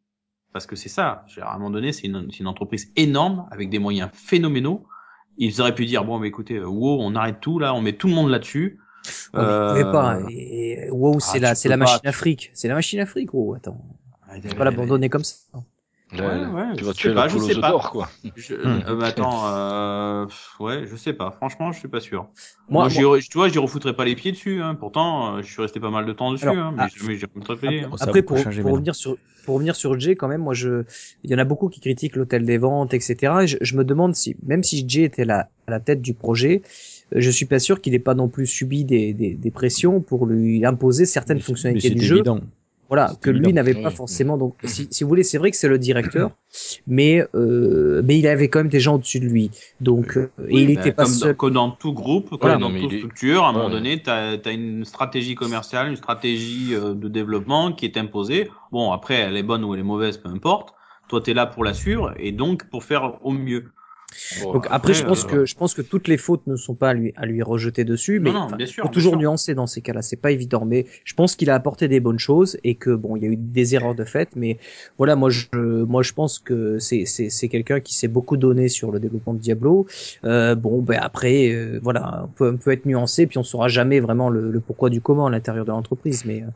parce 0.52 0.66
que 0.66 0.76
c'est 0.76 0.88
ça, 0.88 1.24
à 1.42 1.54
un 1.54 1.58
moment 1.58 1.70
donné, 1.70 1.92
c'est 1.92 2.06
une, 2.06 2.28
une 2.38 2.46
entreprise 2.46 2.90
énorme, 2.96 3.46
avec 3.50 3.68
des 3.68 3.78
moyens 3.78 4.10
phénoménaux, 4.14 4.86
ils 5.36 5.60
auraient 5.60 5.74
pu 5.74 5.84
dire, 5.86 6.04
bon, 6.04 6.18
mais 6.18 6.28
écoutez, 6.28 6.56
euh, 6.56 6.66
wow, 6.66 6.98
on 7.00 7.14
arrête 7.14 7.40
tout, 7.40 7.58
là, 7.58 7.74
on 7.74 7.82
met 7.82 7.92
tout 7.92 8.08
le 8.08 8.14
monde 8.14 8.30
là-dessus. 8.30 8.80
On 9.32 9.42
ne 9.42 9.52
pouvait 9.66 9.84
pas. 9.84 10.18
Euh, 10.18 10.28
Et, 10.28 10.72
et- 10.86 10.90
wow, 10.90 11.20
c'est 11.20 11.38
ah, 11.38 11.40
la 11.40 11.54
tu 11.54 11.60
c'est 11.62 11.68
la 11.68 11.76
pas, 11.76 11.84
machine 11.84 12.00
tu- 12.02 12.08
Afrique. 12.08 12.50
C'est 12.54 12.68
la 12.68 12.74
machine 12.74 13.00
Afrique. 13.00 13.30
Oh 13.34 13.54
attends, 13.54 13.84
ouais, 14.30 14.40
tu 14.40 14.48
peux 14.48 14.54
pas 14.56 14.64
l'abandonner 14.64 15.08
comme 15.08 15.24
ça. 15.24 15.36
Là, 16.10 16.24
Ouais, 16.24 16.46
ouais, 16.46 16.74
tu 16.74 16.80
je 16.80 16.84
vas 16.86 16.92
sais 16.92 16.98
tuer 16.98 17.14
pas, 17.14 17.26
la 17.26 17.28
poule 17.28 17.44
aux 17.44 17.60
pas. 17.60 17.70
d'or, 17.70 17.90
quoi. 17.90 18.08
Je, 18.34 18.54
Hmm. 18.54 18.80
euh, 18.88 18.96
mais 18.96 19.04
attends, 19.04 19.46
euh, 19.46 20.26
ouais, 20.58 20.86
je 20.86 20.96
sais 20.96 21.12
pas. 21.12 21.30
Franchement, 21.32 21.70
je 21.70 21.78
suis 21.78 21.88
pas 21.88 22.00
sûr. 22.00 22.28
Moi, 22.70 22.88
Moi, 22.88 22.88
tu 22.88 23.02
vois, 23.34 23.48
j'y 23.48 23.58
refoutrais 23.58 23.94
pas 23.94 24.06
les 24.06 24.14
pieds 24.16 24.32
dessus. 24.32 24.62
Hein. 24.62 24.74
Pourtant, 24.74 25.36
euh, 25.36 25.42
je 25.42 25.52
suis 25.52 25.60
resté 25.60 25.80
pas 25.80 25.90
mal 25.90 26.06
de 26.06 26.12
temps 26.14 26.32
dessus, 26.32 26.44
Alors, 26.44 26.56
hein, 26.56 26.72
mais 26.74 26.84
ah, 26.84 26.88
jamais 26.88 27.14
j'y 27.14 27.20
les 27.26 27.56
pieds. 27.56 27.82
hein. 27.84 27.90
Après, 28.00 28.22
beaucoup 28.22 28.42
pour, 28.42 28.48
pour 28.62 28.72
revenir 28.72 28.94
sur 28.94 29.18
pour 29.44 29.54
revenir 29.54 29.76
sur 29.76 29.98
Jay, 29.98 30.14
quand 30.16 30.28
même, 30.28 30.42
moi, 30.42 30.52
je, 30.54 30.84
il 31.24 31.30
y 31.30 31.34
en 31.34 31.38
a 31.38 31.44
beaucoup 31.44 31.68
qui 31.70 31.80
critiquent 31.80 32.16
l'hôtel 32.16 32.44
des 32.44 32.58
ventes, 32.58 32.92
etc. 32.92 33.44
Et 33.44 33.46
je, 33.46 33.56
je 33.60 33.76
me 33.76 33.84
demande 33.84 34.14
si, 34.14 34.36
même 34.42 34.62
si 34.62 34.84
Jay 34.86 35.04
était 35.04 35.24
la, 35.24 35.48
à 35.66 35.70
la 35.70 35.80
tête 35.80 36.02
du 36.02 36.12
projet, 36.14 36.60
euh, 36.62 36.68
je 37.12 37.30
suis 37.30 37.46
pas 37.46 37.58
sûr 37.58 37.80
qu'il 37.80 37.94
ait 37.94 37.98
pas 37.98 38.14
non 38.14 38.28
plus 38.28 38.46
subi 38.46 38.84
des, 38.84 39.12
des, 39.14 39.34
des 39.34 39.50
pressions 39.50 40.00
pour 40.00 40.26
lui 40.26 40.64
imposer 40.64 41.06
certaines 41.06 41.38
Mais 41.38 41.42
fonctionnalités 41.42 41.88
mais 41.90 41.94
du 41.94 42.00
c'est 42.00 42.06
jeu. 42.06 42.16
évident. 42.16 42.40
Voilà, 42.88 43.12
que 43.20 43.28
lui 43.28 43.52
n'avait 43.52 43.74
Oui. 43.74 43.82
pas 43.82 43.90
forcément. 43.90 44.38
Donc, 44.38 44.54
si, 44.64 44.88
si 44.90 45.04
vous 45.04 45.08
voulez, 45.08 45.22
c'est 45.22 45.36
vrai 45.36 45.50
que 45.50 45.58
c'est 45.58 45.68
le 45.68 45.78
directeur, 45.78 46.30
mais 46.86 47.22
euh, 47.34 48.00
mais 48.02 48.18
il 48.18 48.26
avait 48.26 48.48
quand 48.48 48.60
même 48.60 48.70
des 48.70 48.80
gens 48.80 48.94
au-dessus 48.94 49.20
de 49.20 49.26
lui. 49.26 49.50
Donc, 49.82 50.16
euh, 50.16 50.30
et 50.48 50.62
il 50.62 50.70
était 50.70 50.92
pas 50.92 51.04
comme, 51.04 51.12
seul. 51.12 51.28
Dans, 51.32 51.36
comme 51.36 51.52
dans 51.52 51.70
tout 51.70 51.92
groupe, 51.92 52.30
comme 52.30 52.38
Voilà. 52.40 52.56
dans 52.56 52.70
toute 52.72 52.90
il 52.92 52.98
structure, 53.00 53.44
à 53.44 53.50
un 53.50 53.52
moment 53.52 53.68
donné, 53.68 54.00
tu 54.02 54.08
as, 54.08 54.50
une 54.50 54.86
stratégie 54.86 55.34
commerciale, 55.34 55.88
une 55.90 55.96
stratégie 55.96 56.74
euh, 56.74 56.94
de 56.94 57.08
développement 57.08 57.72
qui 57.72 57.84
est 57.84 57.98
imposée. 57.98 58.48
Bon, 58.72 58.90
après, 58.92 59.16
elle 59.16 59.36
est 59.36 59.42
bonne 59.42 59.64
ou 59.64 59.74
elle 59.74 59.80
est 59.80 59.84
mauvaise, 59.84 60.16
peu 60.16 60.30
importe. 60.30 60.72
Toi, 61.08 61.20
tu 61.20 61.30
es 61.30 61.34
là 61.34 61.44
pour 61.44 61.64
la 61.64 61.74
suivre 61.74 62.14
et 62.18 62.32
donc 62.32 62.70
pour 62.70 62.84
faire 62.84 63.18
au 63.22 63.32
mieux. 63.32 63.66
Bon, 64.42 64.52
Donc 64.54 64.66
après, 64.70 64.94
je 64.94 65.04
pense 65.04 65.24
euh, 65.24 65.28
que 65.28 65.44
je 65.46 65.54
pense 65.54 65.74
que 65.74 65.82
toutes 65.82 66.08
les 66.08 66.16
fautes 66.16 66.46
ne 66.46 66.56
sont 66.56 66.74
pas 66.74 66.90
à 66.90 66.94
lui 66.94 67.12
à 67.16 67.26
lui 67.26 67.42
rejeter 67.42 67.84
dessus, 67.84 68.20
mais 68.20 68.32
non, 68.32 68.46
bien 68.50 68.66
sûr, 68.66 68.82
faut 68.82 68.88
bien 68.88 68.92
toujours 68.92 69.12
sûr. 69.12 69.20
nuancer 69.20 69.54
dans 69.54 69.66
ces 69.66 69.80
cas-là. 69.82 70.02
C'est 70.02 70.16
pas 70.16 70.30
évident, 70.32 70.64
mais 70.64 70.86
je 71.04 71.14
pense 71.14 71.36
qu'il 71.36 71.50
a 71.50 71.54
apporté 71.54 71.88
des 71.88 72.00
bonnes 72.00 72.18
choses 72.18 72.58
et 72.64 72.74
que 72.74 72.90
bon, 72.90 73.16
il 73.16 73.22
y 73.22 73.26
a 73.26 73.28
eu 73.28 73.36
des 73.36 73.74
erreurs 73.74 73.94
de 73.94 74.04
fait, 74.04 74.30
mais 74.34 74.58
voilà, 74.96 75.14
moi 75.14 75.30
je 75.30 75.46
moi 75.84 76.02
je 76.02 76.12
pense 76.14 76.38
que 76.38 76.78
c'est 76.78 77.04
c'est 77.04 77.28
c'est 77.30 77.48
quelqu'un 77.48 77.80
qui 77.80 77.94
s'est 77.94 78.08
beaucoup 78.08 78.36
donné 78.36 78.68
sur 78.68 78.90
le 78.90 78.98
développement 78.98 79.34
de 79.34 79.38
Diablo. 79.40 79.86
Euh, 80.24 80.54
bon, 80.54 80.80
ben 80.82 80.98
après, 81.00 81.52
euh, 81.52 81.78
voilà, 81.82 82.22
on 82.24 82.28
peut 82.28 82.50
on 82.54 82.56
peut 82.56 82.72
être 82.72 82.86
nuancé, 82.86 83.26
puis 83.26 83.38
on 83.38 83.42
saura 83.44 83.68
jamais 83.68 84.00
vraiment 84.00 84.30
le, 84.30 84.50
le 84.50 84.60
pourquoi 84.60 84.90
du 84.90 85.00
comment 85.00 85.26
à 85.26 85.30
l'intérieur 85.30 85.64
de 85.66 85.70
l'entreprise, 85.70 86.24
mais 86.24 86.42
euh, 86.42 86.46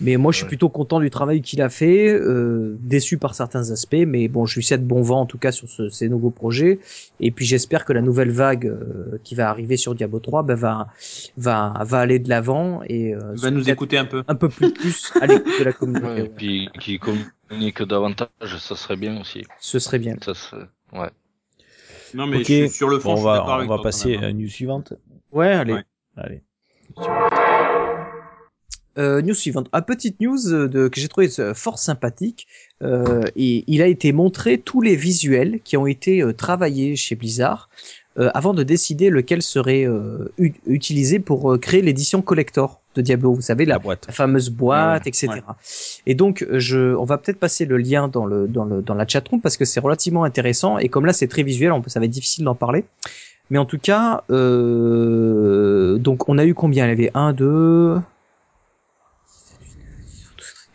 mais 0.00 0.16
moi 0.16 0.32
je 0.32 0.38
suis 0.38 0.44
Ouais. 0.44 0.48
plutôt 0.48 0.68
content 0.68 1.00
du 1.00 1.10
travail 1.10 1.42
qu'il 1.42 1.60
a 1.62 1.68
fait, 1.68 2.08
euh, 2.12 2.76
déçu 2.80 3.18
par 3.18 3.34
certains 3.34 3.70
aspects, 3.70 3.96
mais 4.06 4.28
bon, 4.28 4.46
je 4.46 4.54
lui 4.56 4.62
souhaite 4.64 4.86
bon 4.86 5.02
vent 5.02 5.20
en 5.20 5.26
tout 5.26 5.38
cas 5.38 5.52
sur 5.52 5.68
ce, 5.68 5.88
ces 5.90 6.08
nouveaux 6.08 6.30
projets. 6.30 6.78
Et 7.20 7.30
puis 7.30 7.44
j'espère 7.46 7.84
que 7.84 7.92
la 7.92 8.00
nouvelle 8.00 8.30
vague 8.30 8.66
euh, 8.66 9.18
qui 9.24 9.34
va 9.34 9.50
arriver 9.50 9.76
sur 9.76 9.94
Diablo 9.94 10.20
3 10.20 10.42
ben, 10.42 10.54
va 10.54 10.88
va 11.36 11.74
va 11.84 11.98
aller 11.98 12.18
de 12.18 12.28
l'avant 12.28 12.80
et 12.86 13.14
euh, 13.14 13.34
Va 13.34 13.50
nous 13.50 13.68
écouter 13.68 13.98
un 13.98 14.04
peu. 14.04 14.22
un 14.28 14.34
peu 14.34 14.48
plus 14.48 14.72
plus 14.72 15.12
à 15.20 15.26
l'écoute 15.26 15.58
de 15.58 15.64
la 15.64 15.72
communauté. 15.72 16.06
Ouais, 16.06 16.24
et 16.26 16.28
puis 16.28 16.68
qui 16.80 16.98
communique 16.98 17.82
davantage, 17.82 18.28
ça 18.58 18.76
serait 18.76 18.96
bien 18.96 19.20
aussi. 19.20 19.44
Ce 19.60 19.78
serait 19.78 19.98
bien. 19.98 20.16
Ça 20.22 20.34
serait... 20.34 20.66
Ouais. 20.92 21.10
Non, 22.14 22.26
mais 22.26 22.38
Ok. 22.38 22.44
je 22.48 22.52
suis 22.54 22.68
sur 22.70 22.88
le 22.88 22.98
fond, 22.98 23.14
Bon, 23.14 23.20
on 23.20 23.22
va, 23.22 23.58
on 23.60 23.66
va 23.66 23.78
passer 23.82 24.10
même, 24.10 24.18
à 24.18 24.26
hein. 24.26 24.28
la 24.28 24.32
news 24.34 24.48
suivante. 24.48 24.94
Ouais, 25.32 25.48
allez. 25.48 25.74
Ouais. 25.74 25.84
Allez. 26.16 26.42
Euh, 28.96 29.22
news 29.22 29.34
suivante. 29.34 29.68
Ah, 29.72 29.82
petite 29.82 30.20
news 30.20 30.52
euh, 30.52 30.66
de, 30.68 30.88
que 30.88 31.00
j'ai 31.00 31.08
trouvé 31.08 31.28
euh, 31.38 31.54
fort 31.54 31.78
sympathique. 31.78 32.46
Euh, 32.82 33.22
et 33.36 33.64
il 33.66 33.82
a 33.82 33.86
été 33.86 34.12
montré 34.12 34.58
tous 34.58 34.80
les 34.80 34.96
visuels 34.96 35.60
qui 35.62 35.76
ont 35.76 35.86
été 35.86 36.22
euh, 36.22 36.32
travaillés 36.32 36.96
chez 36.96 37.14
Blizzard 37.14 37.68
euh, 38.18 38.30
avant 38.34 38.54
de 38.54 38.64
décider 38.64 39.10
lequel 39.10 39.42
serait 39.42 39.84
euh, 39.86 40.32
utilisé 40.66 41.20
pour 41.20 41.58
créer 41.60 41.82
l'édition 41.82 42.22
collector 42.22 42.80
de 42.96 43.02
Diablo. 43.02 43.34
Vous 43.34 43.40
savez, 43.40 43.64
la, 43.66 43.74
La 43.74 43.78
boîte. 43.78 44.06
la 44.08 44.12
fameuse 44.12 44.50
boîte, 44.50 45.04
Ouais, 45.04 45.08
etc. 45.10 45.28
ouais. 45.28 45.42
Et 46.06 46.14
donc, 46.16 46.44
je, 46.52 46.96
on 46.96 47.04
va 47.04 47.18
peut-être 47.18 47.38
passer 47.38 47.66
le 47.66 47.76
lien 47.76 48.08
dans 48.08 48.26
le 48.26 48.48
dans 48.48 48.64
le 48.64 48.82
dans 48.82 48.94
la 48.94 49.06
chatroom 49.06 49.40
parce 49.40 49.56
que 49.56 49.64
c'est 49.64 49.78
relativement 49.78 50.24
intéressant 50.24 50.78
et 50.78 50.88
comme 50.88 51.06
là 51.06 51.12
c'est 51.12 51.28
très 51.28 51.44
visuel, 51.44 51.70
on 51.70 51.80
peut, 51.82 51.90
ça 51.90 52.00
va 52.00 52.06
être 52.06 52.10
difficile 52.10 52.44
d'en 52.44 52.56
parler. 52.56 52.84
Mais 53.50 53.58
en 53.58 53.64
tout 53.64 53.78
cas, 53.78 54.24
euh, 54.30 55.98
donc 55.98 56.28
on 56.28 56.38
a 56.38 56.44
eu 56.44 56.54
combien? 56.54 56.86
Il 56.86 56.88
y 56.88 56.92
avait 56.92 57.10
1, 57.14 57.32
2... 57.32 57.96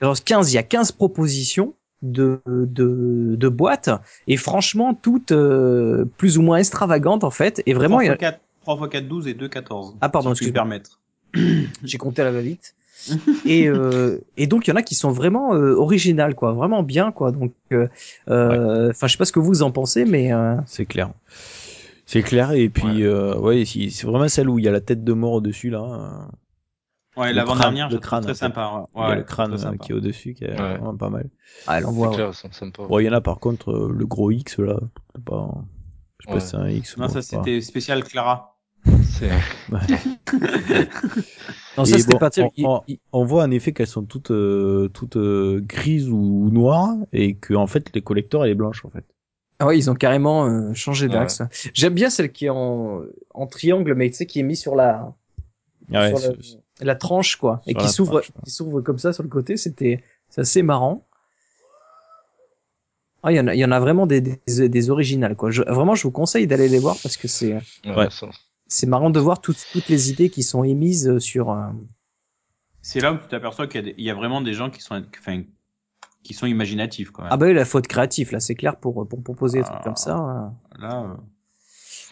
Alors 0.03 0.21
15, 0.21 0.51
il 0.51 0.55
y 0.55 0.59
a 0.59 0.63
15 0.63 0.91
propositions 0.91 1.73
de, 2.01 2.41
de, 2.45 3.35
de 3.37 3.47
boîtes 3.47 3.89
et 4.27 4.35
franchement 4.35 4.93
toutes 4.93 5.31
euh, 5.31 6.03
plus 6.17 6.37
ou 6.37 6.41
moins 6.41 6.57
extravagantes 6.57 7.23
en 7.23 7.29
fait 7.31 7.63
et 7.65 7.73
vraiment 7.73 8.01
il 8.01 8.07
y 8.07 8.09
a- 8.09 8.17
3 8.63 8.75
x 8.81 8.89
4, 8.91 9.07
12 9.07 9.27
et 9.29 9.33
2, 9.33 9.47
14. 9.47 9.95
Ah, 10.01 10.09
pardon, 10.09 10.35
si 10.35 10.43
me 10.43 10.49
excuse-moi. 10.49 10.53
permettre. 10.53 10.99
j'ai 11.83 11.97
compté 11.97 12.21
à 12.21 12.25
la 12.25 12.31
va-vite 12.31 12.75
et 13.45 13.67
euh, 13.69 14.19
et 14.37 14.47
donc 14.47 14.67
il 14.67 14.71
y 14.71 14.73
en 14.73 14.75
a 14.75 14.81
qui 14.81 14.95
sont 14.95 15.11
vraiment 15.11 15.53
euh, 15.55 15.73
originales 15.75 16.35
quoi 16.35 16.51
vraiment 16.53 16.83
bien 16.83 17.11
quoi 17.13 17.31
donc 17.31 17.53
euh, 17.71 17.87
euh, 18.29 18.89
enfin 18.91 19.07
je 19.07 19.13
sais 19.13 19.17
pas 19.17 19.25
ce 19.25 19.31
que 19.31 19.39
vous 19.39 19.63
en 19.63 19.71
pensez 19.71 20.03
mais 20.05 20.31
euh, 20.33 20.55
C'est 20.65 20.85
clair. 20.85 21.11
C'est 22.05 22.21
clair 22.21 22.51
et 22.51 22.67
puis 22.69 23.03
euh, 23.03 23.35
ouais, 23.37 23.63
si- 23.65 23.89
c'est 23.91 24.05
vraiment 24.05 24.27
celle 24.27 24.49
où 24.49 24.59
il 24.59 24.65
y 24.65 24.67
a 24.67 24.71
la 24.71 24.81
tête 24.81 25.03
de 25.05 25.13
mort 25.13 25.31
au 25.33 25.41
dessus 25.41 25.69
là. 25.69 26.27
Ouais, 27.15 27.29
Le 27.29 27.35
l'avant-dernière, 27.35 27.87
crâne- 27.87 27.93
le 27.93 27.99
crâne, 27.99 28.23
très 28.23 28.33
sympa. 28.33 28.71
Ouais, 28.73 28.85
il 28.95 28.99
y 28.99 29.03
a 29.03 29.09
Ouais, 29.09 29.15
le 29.17 29.23
crâne 29.23 29.53
euh, 29.53 29.57
sympa. 29.57 29.77
qui 29.77 29.91
est 29.91 29.95
au 29.95 29.99
dessus 29.99 30.33
qui 30.33 30.45
est 30.45 30.49
Ouais. 30.49 30.55
vraiment 30.77 30.95
pas 30.95 31.09
mal. 31.09 31.29
ah, 31.67 31.77
elle 31.77 31.85
envoie 31.85 32.09
C'est 32.09 32.15
clair, 32.15 32.33
sympa. 32.33 32.83
Bon, 32.87 32.99
il 32.99 33.05
y 33.05 33.09
en 33.09 33.13
a 33.13 33.21
par 33.21 33.39
contre 33.39 33.71
euh, 33.71 33.91
le 33.95 34.05
gros 34.05 34.31
X 34.31 34.57
là, 34.59 34.79
c'est 35.15 35.23
pas 35.23 35.49
je 36.19 36.25
sais 36.25 36.27
pas 36.27 36.33
Ouais. 36.35 36.39
si 36.39 36.47
c'est 36.47 36.57
un 36.57 36.69
X 36.69 36.97
ou 36.97 36.99
Non, 37.01 37.07
ça 37.09 37.21
c'était 37.21 37.61
spécial 37.61 38.03
Clara. 38.03 38.57
C'est 39.03 39.29
non 41.77 41.85
ça 41.85 41.97
bon, 42.07 42.17
pas 42.17 42.29
on, 42.39 42.51
on- 42.65 42.81
on 43.13 43.25
voit 43.25 43.43
en 43.43 43.51
effet 43.51 43.71
qu'elles 43.73 43.87
sont 43.87 44.03
toutes 44.03 44.31
euh, 44.31 44.89
toutes 44.89 45.15
euh, 45.15 45.61
grises 45.61 46.09
ou 46.09 46.49
noires 46.51 46.95
et 47.13 47.35
que 47.35 47.53
en 47.53 47.67
fait 47.67 47.91
les 47.95 48.01
collecteurs 48.01 48.43
elle 48.45 48.51
est 48.51 48.55
blanche 48.55 48.83
en 48.85 48.89
fait. 48.89 49.05
Ah 49.59 49.67
ouais, 49.67 49.77
ils 49.77 49.89
ont 49.89 49.93
carrément 49.95 50.45
euh, 50.47 50.73
changé 50.73 51.07
Ouais. 51.07 51.13
d'axe. 51.13 51.41
J'aime 51.73 51.93
bien 51.93 52.09
celle 52.09 52.31
qui 52.31 52.45
est 52.45 52.49
en, 52.49 53.01
en 53.33 53.47
triangle, 53.47 53.93
mais 53.93 54.09
tu 54.09 54.15
sais, 54.17 54.25
qui 54.25 54.39
est 54.39 54.43
mise 54.43 54.59
sur 54.59 54.75
la, 54.75 55.13
Ah 55.93 56.01
ouais, 56.01 56.15
sur 56.15 56.31
le- 56.31 56.37
c'est- 56.41 56.57
la 56.83 56.95
tranche, 56.95 57.35
quoi, 57.37 57.61
et 57.67 57.73
qui 57.73 57.87
s'ouvre, 57.89 58.21
qui 58.43 58.51
s'ouvre 58.51 58.81
comme 58.81 58.99
ça 58.99 59.13
sur 59.13 59.23
le 59.23 59.29
côté. 59.29 59.57
C'était, 59.57 60.03
c'est 60.29 60.41
assez 60.41 60.61
marrant. 60.63 61.05
Ah, 63.23 63.31
il 63.31 63.35
y 63.35 63.39
en 63.39 63.47
a, 63.47 63.55
il 63.55 63.59
y 63.59 63.65
en 63.65 63.71
a 63.71 63.79
vraiment 63.79 64.05
des, 64.05 64.19
des, 64.21 64.37
des 64.69 64.89
originales, 64.89 65.35
quoi. 65.35 65.49
Je, 65.49 65.61
vraiment, 65.63 65.95
je 65.95 66.03
vous 66.03 66.11
conseille 66.11 66.45
d'aller 66.45 66.67
les 66.67 66.79
voir 66.79 66.97
parce 67.01 67.15
que 67.15 67.27
c'est, 67.29 67.53
ouais, 67.85 68.07
c'est 68.67 68.85
marrant 68.87 69.09
de 69.09 69.19
voir 69.19 69.39
toutes, 69.39 69.65
toutes 69.71 69.87
les 69.87 70.09
idées 70.09 70.29
qui 70.29 70.43
sont 70.43 70.63
émises 70.65 71.17
sur. 71.19 71.51
euh, 71.51 71.67
C'est 72.81 72.99
là 72.99 73.13
où 73.13 73.17
tu 73.17 73.27
t'aperçois 73.29 73.67
qu'il 73.67 73.79
y, 73.79 73.83
a 73.83 73.91
des- 73.91 73.95
il 73.97 74.03
y 74.03 74.09
a 74.09 74.13
vraiment 74.13 74.41
des 74.41 74.53
gens 74.53 74.69
qui 74.69 74.81
sont, 74.81 75.01
enfin, 75.19 75.41
qui 76.21 76.33
sont 76.33 76.47
imaginatifs 76.47 77.11
quand 77.11 77.23
même. 77.23 77.31
Ah 77.31 77.37
bah 77.37 77.45
oui, 77.45 77.53
la 77.53 77.63
faute 77.65 77.87
créative, 77.87 78.33
là, 78.33 78.41
c'est 78.41 78.55
clair 78.55 78.75
pour 78.77 79.07
pour 79.07 79.23
proposer 79.23 79.59
des 79.59 79.63
trucs 79.65 79.77
Ah. 79.79 79.83
comme 79.85 79.95
ça. 79.95 80.17
euh. 80.17 80.81
Là, 80.81 81.03
euh, 81.03 81.13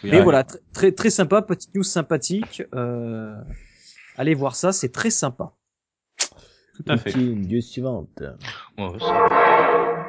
Mais 0.04 0.22
voilà, 0.22 0.44
tr- 0.44 0.58
très 0.72 0.92
très 0.92 1.10
sympa, 1.10 1.42
petite 1.42 1.74
news 1.74 1.82
sympathique. 1.82 2.62
Euh, 2.74 3.34
allez 4.16 4.34
voir 4.34 4.54
ça, 4.56 4.72
c'est 4.72 4.90
très 4.90 5.10
sympa. 5.10 5.52
Tout 6.74 6.84
à 6.88 6.96
fait. 6.96 7.14
News 7.14 7.60
suivante. 7.60 8.22
Ouais, 8.78 8.98
ça- 8.98 10.01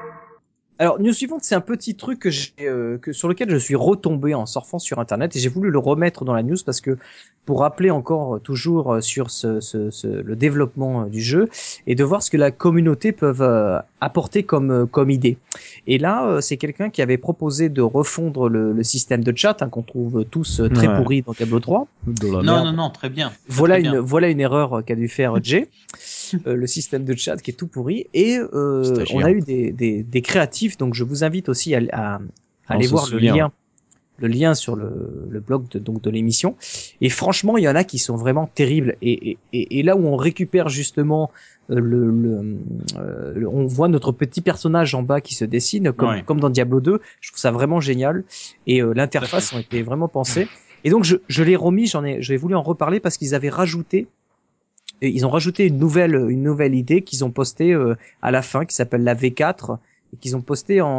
Alors, 0.84 1.00
news 1.00 1.14
suivante, 1.14 1.46
c'est 1.46 1.56
un 1.56 1.62
petit 1.62 1.96
truc 1.96 2.20
que 2.20 2.30
j'ai, 2.30 2.52
euh, 2.60 2.98
que 2.98 3.14
sur 3.14 3.30
lequel 3.30 3.50
je 3.50 3.56
suis 3.56 3.74
retombé 3.76 4.34
en 4.34 4.46
surfant 4.46 4.80
sur 4.80 5.00
Internet 5.00 5.34
et 5.34 5.40
j'ai 5.40 5.48
voulu 5.48 5.70
le 5.70 5.80
remettre 5.80 6.26
dans 6.26 6.34
la 6.34 6.44
news 6.44 6.58
parce 6.66 6.82
que 6.82 6.98
pour 7.46 7.62
rappeler 7.62 7.90
encore 7.90 8.36
euh, 8.36 8.40
toujours 8.40 8.94
euh, 8.96 9.00
sur 9.02 9.30
ce, 9.32 9.62
ce, 9.62 9.92
ce- 9.92 10.08
le 10.08 10.36
développement 10.36 11.04
euh, 11.04 11.06
du 11.06 11.22
jeu 11.22 11.48
et 11.88 11.96
de 11.96 12.04
voir 12.04 12.22
ce 12.22 12.30
que 12.30 12.36
la 12.36 12.52
communauté 12.52 13.14
peut 13.14 13.34
euh, 13.40 13.80
apporter 14.02 14.44
comme 14.44 14.86
comme 14.88 15.10
idée. 15.10 15.38
Et 15.88 15.98
là, 16.00 16.26
euh, 16.28 16.42
c'est 16.42 16.58
quelqu'un 16.58 16.90
qui 16.90 17.02
avait 17.02 17.18
proposé 17.18 17.70
de 17.70 17.82
refondre 17.82 18.50
le, 18.50 18.74
le 18.74 18.84
système 18.84 19.24
de 19.24 19.32
chat 19.38 19.62
hein, 19.62 19.70
qu'on 19.70 19.84
trouve 19.84 20.26
tous 20.26 20.62
très 20.74 20.88
Ouais. 20.90 20.98
pourri 20.98 21.22
dans 21.22 21.32
Diablo 21.32 21.62
3. 21.62 21.88
De 22.08 22.28
la 22.28 22.34
Non, 22.34 22.42
merde. 22.44 22.66
non, 22.66 22.74
non, 22.74 22.90
très 22.90 23.10
bien. 23.10 23.30
Très, 23.30 23.38
Voilà 23.48 23.76
très 23.76 23.84
une 23.86 23.92
bien. 23.92 24.02
voilà 24.02 24.28
une 24.28 24.42
erreur 24.42 24.84
qu'a 24.86 24.96
dû 24.96 25.08
faire 25.08 25.42
Jay, 25.42 25.70
Euh, 26.48 26.56
le 26.56 26.66
système 26.66 27.06
de 27.06 27.16
chat 27.16 27.38
qui 27.38 27.52
est 27.52 27.54
tout 27.54 27.68
pourri 27.68 28.08
et 28.16 28.40
euh, 28.40 29.06
on 29.14 29.24
a 29.24 29.30
eu 29.30 29.42
des, 29.42 29.72
des, 29.72 30.02
des 30.02 30.22
créatifs 30.24 30.73
donc 30.80 30.94
je 30.94 31.04
vous 31.04 31.24
invite 31.24 31.50
aussi 31.50 31.76
à, 31.76 31.82
à, 31.92 32.16
à 32.16 32.20
On 32.70 32.74
aller 32.76 32.88
voir 32.88 33.06
souvient. 33.06 33.34
le 33.34 33.38
lien 33.40 33.52
le 34.20 34.28
lien 34.28 34.54
sur 34.54 34.76
le, 34.76 35.26
le 35.28 35.40
blog 35.40 35.68
de, 35.70 35.80
donc 35.80 36.02
de 36.04 36.10
l'émission. 36.12 36.56
Et 37.02 37.10
franchement 37.10 37.58
il 37.58 37.64
y 37.64 37.68
en 37.68 37.74
a 37.76 37.84
qui 37.84 37.98
sont 37.98 38.16
vraiment 38.16 38.46
terribles. 38.46 38.96
Et, 39.02 39.32
et, 39.32 39.38
et, 39.54 39.80
et 39.80 39.84
là 39.84 39.98
où 39.98 40.06
on 40.06 40.16
récupère 40.16 40.70
justement 40.70 41.32
euh, 41.72 41.80
le, 41.80 42.12
le, 42.12 42.58
euh, 43.00 43.34
le- 43.36 43.50
on 43.50 43.66
voit 43.66 43.88
notre 43.88 44.12
petit 44.12 44.42
personnage 44.42 44.94
en 44.94 45.02
bas 45.02 45.20
qui 45.20 45.34
se 45.34 45.46
dessine 45.46 45.92
comme 45.92 46.10
Ouais. 46.10 46.24
comme 46.24 46.40
dans 46.40 46.52
Diablo 46.52 46.80
2 46.80 47.02
je 47.22 47.30
trouve 47.32 47.40
ça 47.40 47.50
vraiment 47.52 47.80
génial. 47.80 48.24
Et 48.68 48.84
euh, 48.84 48.94
l'interface 48.94 49.52
ont 49.52 49.60
été 49.60 49.82
vraiment 49.82 50.08
pensées. 50.08 50.48
Et 50.84 50.92
donc 50.92 51.06
je, 51.06 51.16
je 51.28 51.44
l'ai 51.44 51.56
remis 51.56 51.88
j'en 51.88 52.04
ai 52.06 52.22
j'ai 52.22 52.38
voulu 52.38 52.54
en 52.56 52.62
reparler 52.62 53.00
parce 53.00 53.18
qu'ils 53.18 53.34
avaient 53.34 53.50
rajouté 53.50 54.08
ils 55.02 55.26
ont 55.26 55.30
rajouté 55.32 55.66
une 55.66 55.80
nouvelle 55.80 56.14
une 56.30 56.44
nouvelle 56.44 56.76
idée 56.76 57.02
qu'ils 57.02 57.26
ont 57.26 57.32
postée 57.32 57.74
euh, 57.74 57.96
à 58.22 58.30
la 58.30 58.44
fin 58.44 58.64
qui 58.66 58.76
s'appelle 58.76 59.04
la 59.04 59.16
V4 59.16 59.80
et 60.14 60.18
qu'ils 60.18 60.36
ont 60.36 60.42
posté 60.42 60.82
en, 60.82 60.90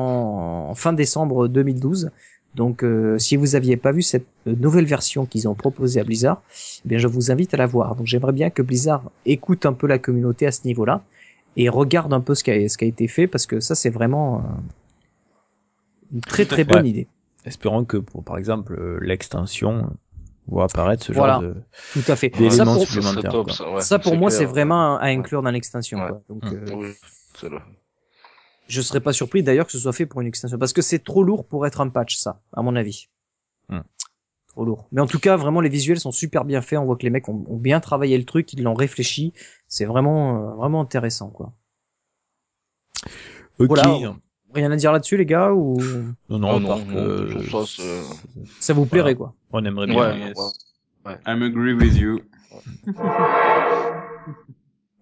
en 0.71 0.75
fin 0.75 0.93
décembre 0.93 1.49
2012 1.49 2.11
donc 2.55 2.85
euh, 2.85 3.19
si 3.19 3.37
vous 3.37 3.55
aviez 3.57 3.77
pas 3.77 3.93
vu 3.93 4.03
cette 4.03 4.27
nouvelle 4.47 4.87
version 4.87 5.27
qu'ils 5.27 5.49
ont 5.49 5.55
proposée 5.55 6.01
à 6.01 6.05
Blizzard 6.05 6.43
eh 6.85 6.89
bien 6.89 6.99
je 6.99 7.07
vous 7.09 7.31
invite 7.33 7.55
à 7.55 7.57
la 7.57 7.67
voir 7.67 7.95
donc 7.97 8.07
j'aimerais 8.07 8.33
bien 8.33 8.51
que 8.51 8.63
Blizzard 8.63 9.03
écoute 9.27 9.67
un 9.67 9.73
peu 9.73 9.87
la 9.87 9.99
communauté 9.99 10.47
à 10.47 10.53
ce 10.53 10.67
niveau-là 10.67 11.03
et 11.57 11.69
regarde 11.69 12.13
un 12.13 12.21
peu 12.21 12.35
ce 12.35 12.45
qui 12.45 12.51
a, 12.51 12.69
ce 12.69 12.77
qui 12.79 12.85
a 12.85 12.89
été 12.89 13.09
fait 13.09 13.27
parce 13.27 13.47
que 13.47 13.61
ça 13.61 13.75
c'est 13.75 13.91
vraiment 13.91 14.39
euh, 14.39 14.43
une 16.13 16.21
très 16.21 16.45
très 16.45 16.65
bonne 16.65 16.83
Ouais. 16.85 16.91
idée 16.91 17.09
Espérons 17.45 17.85
que 17.85 17.97
pour 17.99 18.25
par 18.25 18.39
exemple 18.39 18.75
euh, 18.79 18.99
l'extension 19.03 19.91
voit 20.47 20.65
apparaître 20.65 21.05
ce 21.05 21.13
Voilà. 21.13 21.35
genre 21.35 21.43
de 21.43 21.55
tout 21.93 22.11
à 22.13 22.17
fait 22.17 22.31
ça 22.31 22.39
pour, 22.39 22.51
ça 22.53 22.65
serait 22.65 22.87
supplémentaires, 22.87 23.31
top, 23.33 23.45
quoi. 23.47 23.55
ça, 23.55 23.71
ouais, 23.71 23.81
ça, 23.81 23.99
pour 23.99 24.17
moi 24.17 24.31
c'est 24.31 24.45
vraiment 24.47 24.97
à 24.97 25.05
Ouais. 25.05 25.15
inclure 25.17 25.43
dans 25.43 25.51
l'extension 25.51 25.99
donc 26.29 26.45
Hum. 26.45 26.55
euh, 26.55 26.75
Oui, 26.75 26.89
Je 28.69 28.81
serais 28.81 29.01
pas 29.01 29.13
surpris 29.13 29.43
d'ailleurs 29.43 29.67
que 29.67 29.73
ce 29.73 29.79
soit 29.79 29.93
fait 29.93 30.07
pour 30.07 30.21
une 30.21 30.27
extension 30.27 30.59
parce 30.59 30.73
que 30.73 30.81
c'est 30.83 31.03
trop 31.05 31.23
lourd 31.23 31.47
pour 31.47 31.67
être 31.67 31.81
un 31.81 31.89
patch 31.89 32.17
ça, 32.17 32.41
à 32.55 32.63
mon 32.63 32.75
avis. 32.77 33.09
Hmm. 33.69 33.81
Trop 34.49 34.65
lourd. 34.65 34.87
Mais 34.93 35.01
en 35.01 35.07
tout 35.07 35.19
cas, 35.19 35.37
vraiment 35.37 35.61
les 35.61 35.69
visuels 35.69 35.99
sont 36.01 36.13
super 36.13 36.45
bien 36.45 36.63
faits. 36.63 36.79
On 36.79 36.85
voit 36.85 36.97
que 36.97 37.03
les 37.03 37.11
mecs 37.11 37.29
ont, 37.29 37.45
ont 37.49 37.57
bien 37.59 37.81
travaillé 37.81 38.17
le 38.17 38.25
truc, 38.25 38.53
ils 38.53 38.63
l'ont 38.63 38.75
réfléchi. 38.75 39.33
C'est 39.69 39.85
vraiment 39.85 40.53
euh, 40.53 40.55
vraiment 40.55 40.81
intéressant 40.81 41.29
quoi. 41.31 41.53
Ok. 43.59 43.69
Voilà. 43.69 44.15
Rien 44.55 44.71
à 44.71 44.77
dire 44.77 44.93
là-dessus 44.93 45.17
les 45.17 45.27
gars 45.27 45.53
ou? 45.53 45.77
Non, 46.29 46.39
non, 46.39 46.49
Ah 46.55 46.59
non, 46.61 47.67
ça, 48.61 48.73
vous 48.73 48.87
plairait 48.87 49.15
Voilà. 49.15 49.33
quoi 49.33 49.35
on 49.53 49.65
aimerait 49.65 49.87
bien. 49.89 49.99
Ouais, 49.99 50.19
Yes. 50.29 50.39
ouais. 51.05 51.17
I'm 51.27 51.43
agree 51.43 51.75
with 51.75 51.97
you. 51.97 52.21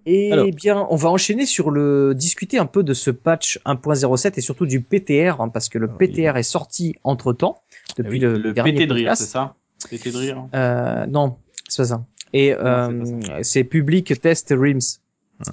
Et 0.07 0.33
Alors. 0.33 0.47
bien, 0.51 0.87
on 0.91 0.97
va 0.97 1.11
enchaîner 1.11 1.47
sur 1.47 1.71
le 1.71 2.15
discuter 2.15 2.59
un 2.59 2.67
peu 2.67 2.83
de 2.83 2.93
ce 2.95 3.11
patch 3.11 3.61
1.07 3.67 4.33
et 4.37 4.41
surtout 4.41 4.67
du 4.67 4.81
PTR 4.81 5.41
hein, 5.41 5.49
parce 5.49 5.69
que 5.69 5.79
le 5.79 5.89
Ah 5.91 5.97
oui. 6.01 6.09
PTR 6.09 6.37
est 6.37 6.43
sorti 6.43 6.97
entre 7.05 7.33
temps 7.33 7.63
depuis 7.97 8.13
oui. 8.13 8.19
le, 8.19 8.39
Le 8.39 8.53
dernier 8.53 8.73
pété 8.73 8.87
de 8.87 8.93
rire, 8.95 9.17
c'est 9.17 9.25
ça? 9.25 9.55
Pété 9.91 10.11
de 10.11 10.17
rire. 10.17 10.45
Euh, 10.55 11.07
non, 11.07 11.37
c'est 11.69 11.83
pas 11.83 11.87
ça. 11.89 12.05
Et 12.33 12.53
euh, 12.55 13.05
c'est 13.43 13.65
Public 13.65 14.21
Test 14.21 14.55
Rims. 14.57 14.99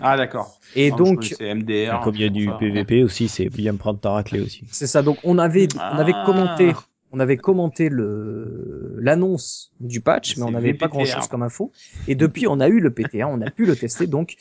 Ah, 0.02 0.16
d'accord. 0.18 0.60
Et 0.76 0.92
Non, 0.92 0.98
donc, 0.98 1.36
MDR. 1.42 2.02
Comme 2.04 2.16
il 2.16 2.22
y 2.22 2.26
a 2.26 2.30
du 2.30 2.46
ça. 2.46 2.52
PVP 2.60 3.04
aussi, 3.04 3.28
c'est 3.28 3.50
bien 3.50 3.76
prendre 3.76 4.00
ta 4.00 4.12
raclée 4.12 4.40
aussi. 4.40 4.64
c'est 4.72 4.86
ça. 4.88 5.02
Donc, 5.02 5.18
on 5.24 5.38
avait, 5.40 5.68
on 5.76 5.98
avait 5.98 6.14
Ah. 6.16 6.24
commenté, 6.26 6.72
on 7.12 7.20
avait 7.20 7.38
commenté 7.38 7.90
le 7.90 8.96
l'annonce 9.00 9.72
du 9.80 10.02
patch, 10.02 10.38
mais 10.38 10.44
on 10.44 10.52
n'avait 10.52 10.74
pas 10.74 10.86
VPTR. 10.88 10.90
grand 10.90 11.06
chose 11.06 11.28
comme 11.28 11.44
info. 11.44 11.72
Et 12.08 12.16
depuis, 12.16 12.48
on 12.48 12.60
a 12.60 12.68
eu 12.68 12.80
le 12.80 12.92
PTA, 12.92 13.28
on 13.28 13.42
a 13.42 13.50
pu 13.50 13.66
le 13.66 13.76
tester. 13.76 14.08
Donc, 14.08 14.36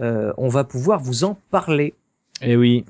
euh, 0.00 0.32
on 0.36 0.48
va 0.48 0.64
pouvoir 0.64 1.00
vous 1.00 1.24
en 1.24 1.38
parler. 1.50 1.94
Eh 2.42 2.56
oui. 2.56 2.84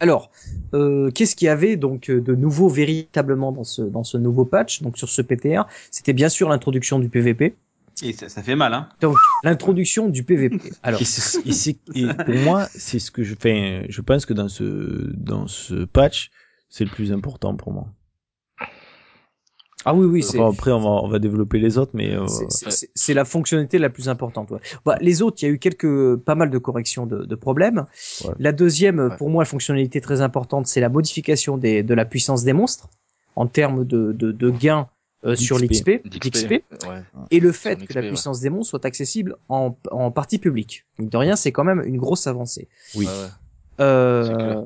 Alors, 0.00 0.30
euh, 0.74 1.10
qu'est-ce 1.10 1.34
qu'il 1.34 1.46
y 1.46 1.48
avait 1.48 1.76
donc 1.76 2.10
de 2.10 2.34
nouveau 2.34 2.68
véritablement 2.68 3.52
dans 3.52 3.64
ce 3.64 3.82
dans 3.82 4.04
ce 4.04 4.16
nouveau 4.16 4.44
patch, 4.44 4.82
donc 4.82 4.96
sur 4.96 5.08
ce 5.08 5.22
PTR 5.22 5.66
C'était 5.90 6.12
bien 6.12 6.28
sûr 6.28 6.48
l'introduction 6.48 6.98
du 6.98 7.08
PVP. 7.08 7.56
Et 8.02 8.12
ça, 8.12 8.28
ça 8.28 8.44
fait 8.44 8.54
mal, 8.54 8.74
hein. 8.74 8.88
L'introduction 9.42 10.08
du 10.08 10.22
PVP. 10.22 10.72
Alors, 10.84 11.00
Et, 11.00 12.00
et 12.00 12.06
pour 12.26 12.34
moi, 12.36 12.68
c'est 12.72 13.00
ce 13.00 13.10
que 13.10 13.24
je 13.24 13.34
fais. 13.34 13.86
Je 13.88 14.00
pense 14.00 14.24
que 14.24 14.34
dans 14.34 14.48
ce 14.48 15.10
dans 15.16 15.48
ce 15.48 15.84
patch, 15.84 16.30
c'est 16.68 16.84
le 16.84 16.90
plus 16.90 17.12
important 17.12 17.56
pour 17.56 17.72
moi. 17.72 17.88
Ah 19.84 19.94
oui, 19.94 20.06
oui, 20.06 20.22
c'est 20.22 20.38
Enfin, 20.38 20.52
après, 20.52 20.72
on 20.72 20.80
va 20.80 20.88
on 20.88 21.08
va 21.08 21.18
développer 21.18 21.58
les 21.58 21.78
autres, 21.78 21.92
mais 21.94 22.14
euh, 22.14 22.26
C'est- 22.26 22.50
c'est- 22.50 22.70
c'est- 22.70 22.90
C'est 22.94 23.14
la 23.14 23.24
fonctionnalité 23.24 23.78
la 23.78 23.90
plus 23.90 24.08
importante. 24.08 24.50
Ouais. 24.50 24.58
Bah, 24.84 24.96
les 25.00 25.22
autres, 25.22 25.38
il 25.40 25.46
y 25.46 25.48
a 25.48 25.52
eu 25.52 25.58
quelques, 25.58 26.16
pas 26.16 26.34
mal 26.34 26.50
de 26.50 26.58
corrections 26.58 27.06
de, 27.06 27.24
de 27.24 27.34
problèmes. 27.34 27.86
Ouais. 28.24 28.34
La 28.38 28.52
deuxième, 28.52 28.98
Ouais. 28.98 29.16
pour 29.16 29.30
moi, 29.30 29.42
la 29.42 29.48
fonctionnalité 29.48 30.00
très 30.00 30.20
importante, 30.20 30.66
c'est 30.66 30.80
la 30.80 30.88
modification 30.88 31.56
des, 31.58 31.82
de 31.82 31.94
la 31.94 32.04
puissance 32.04 32.44
des 32.44 32.52
monstres. 32.52 32.88
en 33.36 33.46
termes 33.46 33.84
de, 33.84 34.12
de, 34.12 34.32
de 34.32 34.50
gains 34.50 34.88
euh, 35.24 35.36
sur 35.36 35.58
l'XP, 35.60 36.00
et 37.30 37.40
le 37.40 37.52
fait 37.52 37.76
que 37.86 37.92
la 37.94 38.02
puissance 38.02 38.40
des 38.40 38.50
monstres 38.50 38.70
soit 38.70 38.84
accessible 38.84 39.36
en, 39.48 39.76
en 39.92 40.10
partie 40.10 40.38
publique. 40.38 40.84
Mine 40.98 41.08
de 41.08 41.16
rien, 41.16 41.36
c'est 41.36 41.52
quand 41.52 41.62
même 41.62 41.80
une 41.84 41.98
grosse 41.98 42.26
avancée. 42.26 42.66
Oui. 42.96 43.06
Euh, 43.80 44.62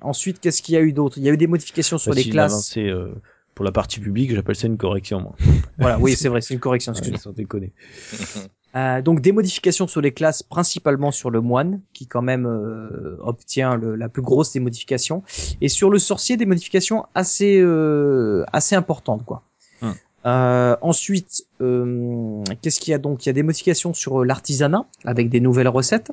ensuite, 0.00 0.40
qu'est-ce 0.40 0.62
qu'il 0.62 0.74
y 0.74 0.78
a 0.78 0.80
eu 0.80 0.92
d'autre? 0.92 1.18
Il 1.18 1.24
y 1.24 1.28
a 1.28 1.32
eu 1.32 1.36
des 1.36 1.46
modifications 1.46 1.98
sur 1.98 2.12
Bah, 2.12 2.16
les 2.16 2.24
classes. 2.30 2.52
avancée, 2.52 2.88
euh, 2.88 3.12
pour 3.56 3.64
la 3.64 3.72
partie 3.72 3.98
publique, 3.98 4.32
j'appelle 4.32 4.54
ça 4.54 4.68
une 4.68 4.76
correction, 4.76 5.20
moi. 5.20 5.34
Voilà, 5.78 5.98
oui, 5.98 6.14
c'est 6.14 6.28
vrai, 6.28 6.40
c'est 6.42 6.54
une 6.54 6.60
correction. 6.60 6.92
Ouais, 6.92 6.98
excuse-moi. 6.98 7.20
sans 7.20 7.32
déconner. 7.32 7.72
Euh, 8.74 9.00
donc 9.00 9.22
des 9.22 9.32
modifications 9.32 9.86
sur 9.86 10.02
les 10.02 10.12
classes, 10.12 10.42
principalement 10.42 11.10
sur 11.10 11.30
le 11.30 11.40
moine, 11.40 11.80
qui 11.94 12.06
quand 12.06 12.20
même 12.20 12.44
euh, 12.44 13.16
obtient 13.20 13.74
le- 13.74 13.94
la 13.96 14.10
plus 14.10 14.20
grosse 14.20 14.52
des 14.52 14.60
modifications, 14.60 15.22
et 15.62 15.70
sur 15.70 15.88
le 15.88 15.98
sorcier 15.98 16.36
des 16.36 16.44
modifications 16.44 17.06
assez 17.14 17.58
euh, 17.58 18.44
assez 18.52 18.74
importantes 18.76 19.24
quoi. 19.24 19.44
Hum. 19.80 19.94
Euh, 20.26 20.76
ensuite, 20.82 21.46
euh, 21.62 22.42
qu'est-ce 22.60 22.78
qu'il 22.80 22.90
y 22.90 22.94
a 22.94 22.98
donc? 22.98 23.24
Il 23.24 23.30
y 23.30 23.30
a 23.30 23.32
des 23.32 23.42
modifications 23.44 23.94
sur 23.94 24.22
l'artisanat 24.26 24.84
avec 25.06 25.30
des 25.30 25.40
nouvelles 25.40 25.68
recettes 25.68 26.12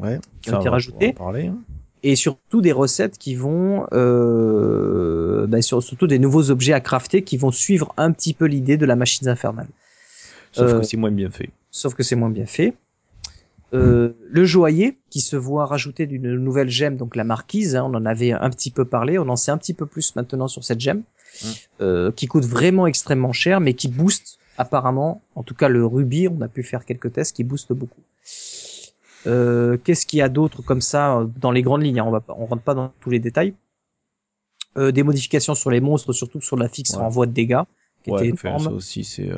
Ouais. 0.00 0.18
Qui 0.40 0.50
ont 0.50 0.54
été 0.54 0.62
on 0.62 0.64
va 0.64 0.70
rajoutées. 0.72 1.12
parler. 1.12 1.46
hein. 1.46 1.58
Et 2.02 2.16
surtout 2.16 2.60
des 2.60 2.72
recettes 2.72 3.16
qui 3.18 3.34
vont 3.34 3.86
euh, 3.92 5.60
sur, 5.60 5.82
surtout 5.82 6.06
des 6.06 6.18
nouveaux 6.18 6.50
objets 6.50 6.72
à 6.72 6.80
crafter 6.80 7.22
qui 7.22 7.36
vont 7.36 7.50
suivre 7.52 7.92
un 7.96 8.12
petit 8.12 8.34
peu 8.34 8.46
l'idée 8.46 8.76
de 8.76 8.86
la 8.86 8.96
machine 8.96 9.28
infernale. 9.28 9.68
Sauf 10.52 10.70
Euh, 10.70 10.80
que 10.80 10.84
c'est 10.86 10.96
moins 10.96 11.10
bien 11.10 11.30
fait. 11.30 11.50
sauf 11.70 11.94
que 11.94 12.02
c'est 12.02 12.16
moins 12.16 12.30
bien 12.30 12.46
fait. 12.46 12.74
Euh, 13.74 14.12
le 14.28 14.44
joaillier 14.44 14.98
qui 15.08 15.22
se 15.22 15.34
voit 15.34 15.64
rajouter 15.64 16.06
d'une 16.06 16.34
nouvelle 16.36 16.68
gemme, 16.68 16.96
donc 16.98 17.16
la 17.16 17.24
marquise, 17.24 17.74
hein, 17.74 17.84
on 17.90 17.94
en 17.94 18.04
avait 18.04 18.32
un 18.32 18.50
petit 18.50 18.70
peu 18.70 18.84
parlé, 18.84 19.18
on 19.18 19.28
en 19.30 19.36
sait 19.36 19.50
un 19.50 19.56
petit 19.56 19.72
peu 19.72 19.86
plus 19.86 20.14
maintenant 20.14 20.48
sur 20.48 20.62
cette 20.64 20.80
gemme, 20.80 21.02
Mm. 21.42 21.46
euh, 21.80 22.12
qui 22.12 22.26
coûte 22.26 22.44
vraiment 22.44 22.86
extrêmement 22.86 23.32
cher, 23.32 23.60
mais 23.60 23.72
qui 23.72 23.88
booste 23.88 24.38
apparemment, 24.58 25.22
en 25.34 25.42
tout 25.42 25.54
cas 25.54 25.68
le 25.68 25.86
rubis, 25.86 26.28
on 26.28 26.42
a 26.42 26.48
pu 26.48 26.62
faire 26.62 26.84
quelques 26.84 27.10
tests, 27.14 27.34
qui 27.34 27.42
booste 27.44 27.72
beaucoup. 27.72 28.02
Euh, 29.26 29.76
Qu'est-ce 29.82 30.04
qu'il 30.06 30.18
y 30.18 30.22
a 30.22 30.28
d'autre 30.28 30.62
comme 30.62 30.80
ça 30.80 31.18
euh, 31.18 31.26
dans 31.40 31.50
les 31.52 31.62
grandes 31.62 31.82
lignes 31.82 32.00
hein, 32.00 32.04
On 32.06 32.10
va 32.10 32.20
pas, 32.20 32.34
on 32.38 32.46
rentre 32.46 32.62
pas 32.62 32.74
dans 32.74 32.92
tous 33.00 33.10
les 33.10 33.18
détails. 33.20 33.54
Euh, 34.78 34.90
des 34.90 35.02
modifications 35.02 35.54
sur 35.54 35.70
les 35.70 35.80
monstres, 35.80 36.12
surtout 36.12 36.40
sur 36.40 36.56
la 36.56 36.68
fixe 36.68 36.92
Ouais. 36.92 36.98
renvoi 36.98 37.26
de 37.26 37.32
dégâts, 37.32 37.60
qui 38.04 38.10
Ouais, 38.10 38.28
était 38.28 38.46
énorme. 38.46 38.64
ça 38.64 38.70
aussi, 38.72 39.04
c'est... 39.04 39.30
euh, 39.30 39.36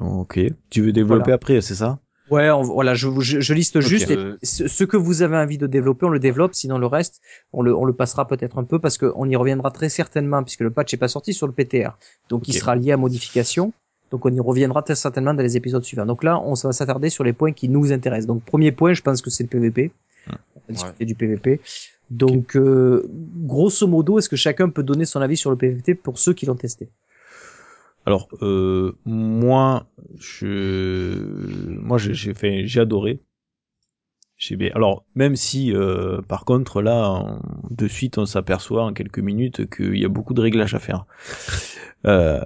Ok. 0.00 0.38
Tu 0.70 0.80
veux 0.82 0.92
développer 0.92 1.18
Voilà. 1.24 1.34
après, 1.34 1.60
c'est 1.60 1.74
ça? 1.74 1.98
Ouais, 2.30 2.50
on- 2.50 2.62
voilà, 2.62 2.94
je, 2.94 3.08
je, 3.20 3.40
je 3.40 3.52
liste 3.54 3.80
juste 3.80 4.10
et 4.10 4.16
ce, 4.42 4.66
ce 4.68 4.84
que 4.84 4.96
vous 4.96 5.20
avez 5.22 5.36
envie 5.36 5.58
de 5.58 5.66
développer, 5.66 6.06
on 6.06 6.08
le 6.08 6.18
développe. 6.20 6.54
Sinon, 6.54 6.78
le 6.78 6.86
reste, 6.86 7.20
on 7.52 7.60
le, 7.62 7.76
on 7.76 7.84
le 7.84 7.92
passera 7.92 8.26
peut-être 8.26 8.58
un 8.58 8.64
peu 8.64 8.78
parce 8.78 8.96
qu'on 8.96 9.28
y 9.28 9.36
reviendra 9.36 9.70
très 9.70 9.88
certainement 9.90 10.42
puisque 10.42 10.60
le 10.60 10.70
patch 10.70 10.94
est 10.94 10.98
pas 10.98 11.08
sorti 11.08 11.34
sur 11.34 11.46
le 11.46 11.52
PTR. 11.52 11.98
Donc, 12.30 12.48
il 12.48 12.54
sera 12.54 12.74
lié 12.76 12.92
à 12.92 12.96
modification. 12.96 13.72
Donc, 14.12 14.26
on 14.26 14.32
y 14.32 14.40
reviendra 14.40 14.82
très 14.82 14.94
certainement 14.94 15.32
dans 15.34 15.42
les 15.42 15.56
épisodes 15.56 15.82
suivants. 15.82 16.06
Donc 16.06 16.22
là, 16.22 16.38
on 16.38 16.52
va 16.52 16.72
s'attarder 16.72 17.08
sur 17.08 17.24
les 17.24 17.32
points 17.32 17.52
qui 17.52 17.68
nous 17.70 17.92
intéressent. 17.92 18.26
Donc, 18.26 18.44
premier 18.44 18.70
point, 18.70 18.92
je 18.92 19.02
pense 19.02 19.22
que 19.22 19.30
c'est 19.30 19.42
le 19.42 19.48
PVP. 19.48 19.90
On 20.28 20.32
va 20.68 20.74
discuter 20.74 21.04
du 21.06 21.14
PVP. 21.14 21.60
Donc, 22.10 22.56
euh, 22.56 23.08
grosso 23.36 23.86
modo, 23.86 24.18
est-ce 24.18 24.28
que 24.28 24.36
chacun 24.36 24.68
peut 24.68 24.82
donner 24.82 25.06
son 25.06 25.22
avis 25.22 25.38
sur 25.38 25.50
le 25.50 25.56
PVP 25.56 25.94
pour 25.94 26.18
ceux 26.18 26.34
qui 26.34 26.44
l'ont 26.44 26.54
testé? 26.54 26.90
Alors, 28.04 28.28
euh, 28.42 28.92
moi, 29.06 29.86
je, 30.18 31.16
moi, 31.68 31.96
j'ai, 31.96 32.12
j'ai 32.12 32.34
fait, 32.34 32.66
j'ai 32.66 32.80
adoré. 32.80 33.20
J'ai 34.36 34.56
bien. 34.56 34.72
Alors, 34.74 35.04
même 35.14 35.36
si, 35.36 35.72
euh, 35.72 36.20
par 36.20 36.44
contre, 36.44 36.82
là, 36.82 37.38
de 37.70 37.86
suite, 37.88 38.18
on 38.18 38.26
s'aperçoit 38.26 38.82
en 38.84 38.92
quelques 38.92 39.20
minutes 39.20 39.70
qu'il 39.70 39.96
y 39.96 40.04
a 40.04 40.08
beaucoup 40.08 40.34
de 40.34 40.40
réglages 40.40 40.74
à 40.74 40.80
faire. 40.80 41.06
Euh, 42.06 42.40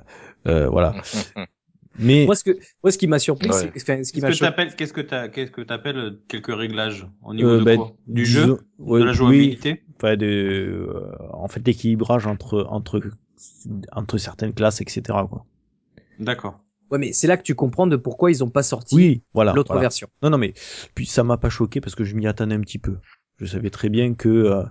euh, 0.47 0.69
voilà. 0.69 0.95
Mais 1.99 2.27
Moi, 2.27 2.35
ce 2.35 2.45
que, 2.45 2.51
moi, 2.83 2.91
ce 2.93 2.99
qui 2.99 3.07
m'a 3.07 3.19
surpris, 3.19 3.49
Ouais. 3.49 3.55
c'est, 3.75 3.83
enfin, 3.83 4.05
ce 4.05 4.13
qui 4.13 4.21
Qu'est-ce 4.21 4.43
m'a 4.43 4.51
t'appelles, 4.51 4.75
qu'est-ce 4.77 4.93
que 4.93 5.01
t'as, 5.01 5.29
qu'est-ce 5.29 5.51
que 5.51 5.61
t'appelles 5.63 5.99
euh, 5.99 6.11
quelques 6.29 6.55
réglages 6.55 7.07
au 7.23 7.35
niveau 7.35 7.49
euh, 7.51 7.59
de 7.61 7.65
ben, 7.65 7.77
quoi? 7.77 7.93
Du 8.07 8.23
disons- 8.25 8.47
jeu, 8.47 8.59
ouais, 8.79 9.01
de 9.01 9.05
la 9.05 9.11
oui, 9.13 9.17
jouabilité? 9.17 9.83
enfin, 9.97 10.17
de, 10.17 10.27
euh, 10.27 11.11
en 11.33 11.49
fait, 11.49 11.67
l'équilibrage 11.67 12.27
entre 12.27 12.67
entre 12.69 13.01
entre 13.93 14.19
certaines 14.19 14.53
classes, 14.55 14.81
etc. 14.81 15.19
Quoi. 15.29 15.45
D'accord. 16.19 16.61
Ouais, 16.91 16.99
mais 16.99 17.13
c'est 17.13 17.27
là 17.27 17.37
que 17.37 17.43
tu 17.43 17.55
comprends 17.55 17.87
de 17.87 17.97
pourquoi 17.97 18.31
ils 18.31 18.45
ont 18.45 18.49
pas 18.51 18.63
sorti 18.63 18.95
Oui, 18.95 19.23
voilà. 19.35 19.53
l'autre 19.53 19.69
voilà. 19.73 19.81
version. 19.83 20.09
Non, 20.23 20.31
non, 20.31 20.39
mais 20.39 20.55
puis 20.95 21.05
ça 21.07 21.25
m'a 21.25 21.37
pas 21.37 21.49
choqué 21.51 21.81
parce 21.81 21.95
que 21.95 22.05
je 22.05 22.15
m'y 22.15 22.27
attendais 22.27 22.55
un 22.55 22.61
petit 22.61 22.79
peu. 22.79 22.97
Je 23.39 23.47
savais 23.47 23.71
très 23.71 23.89
bien 23.89 24.15
que 24.15 24.29
euh, 24.29 24.63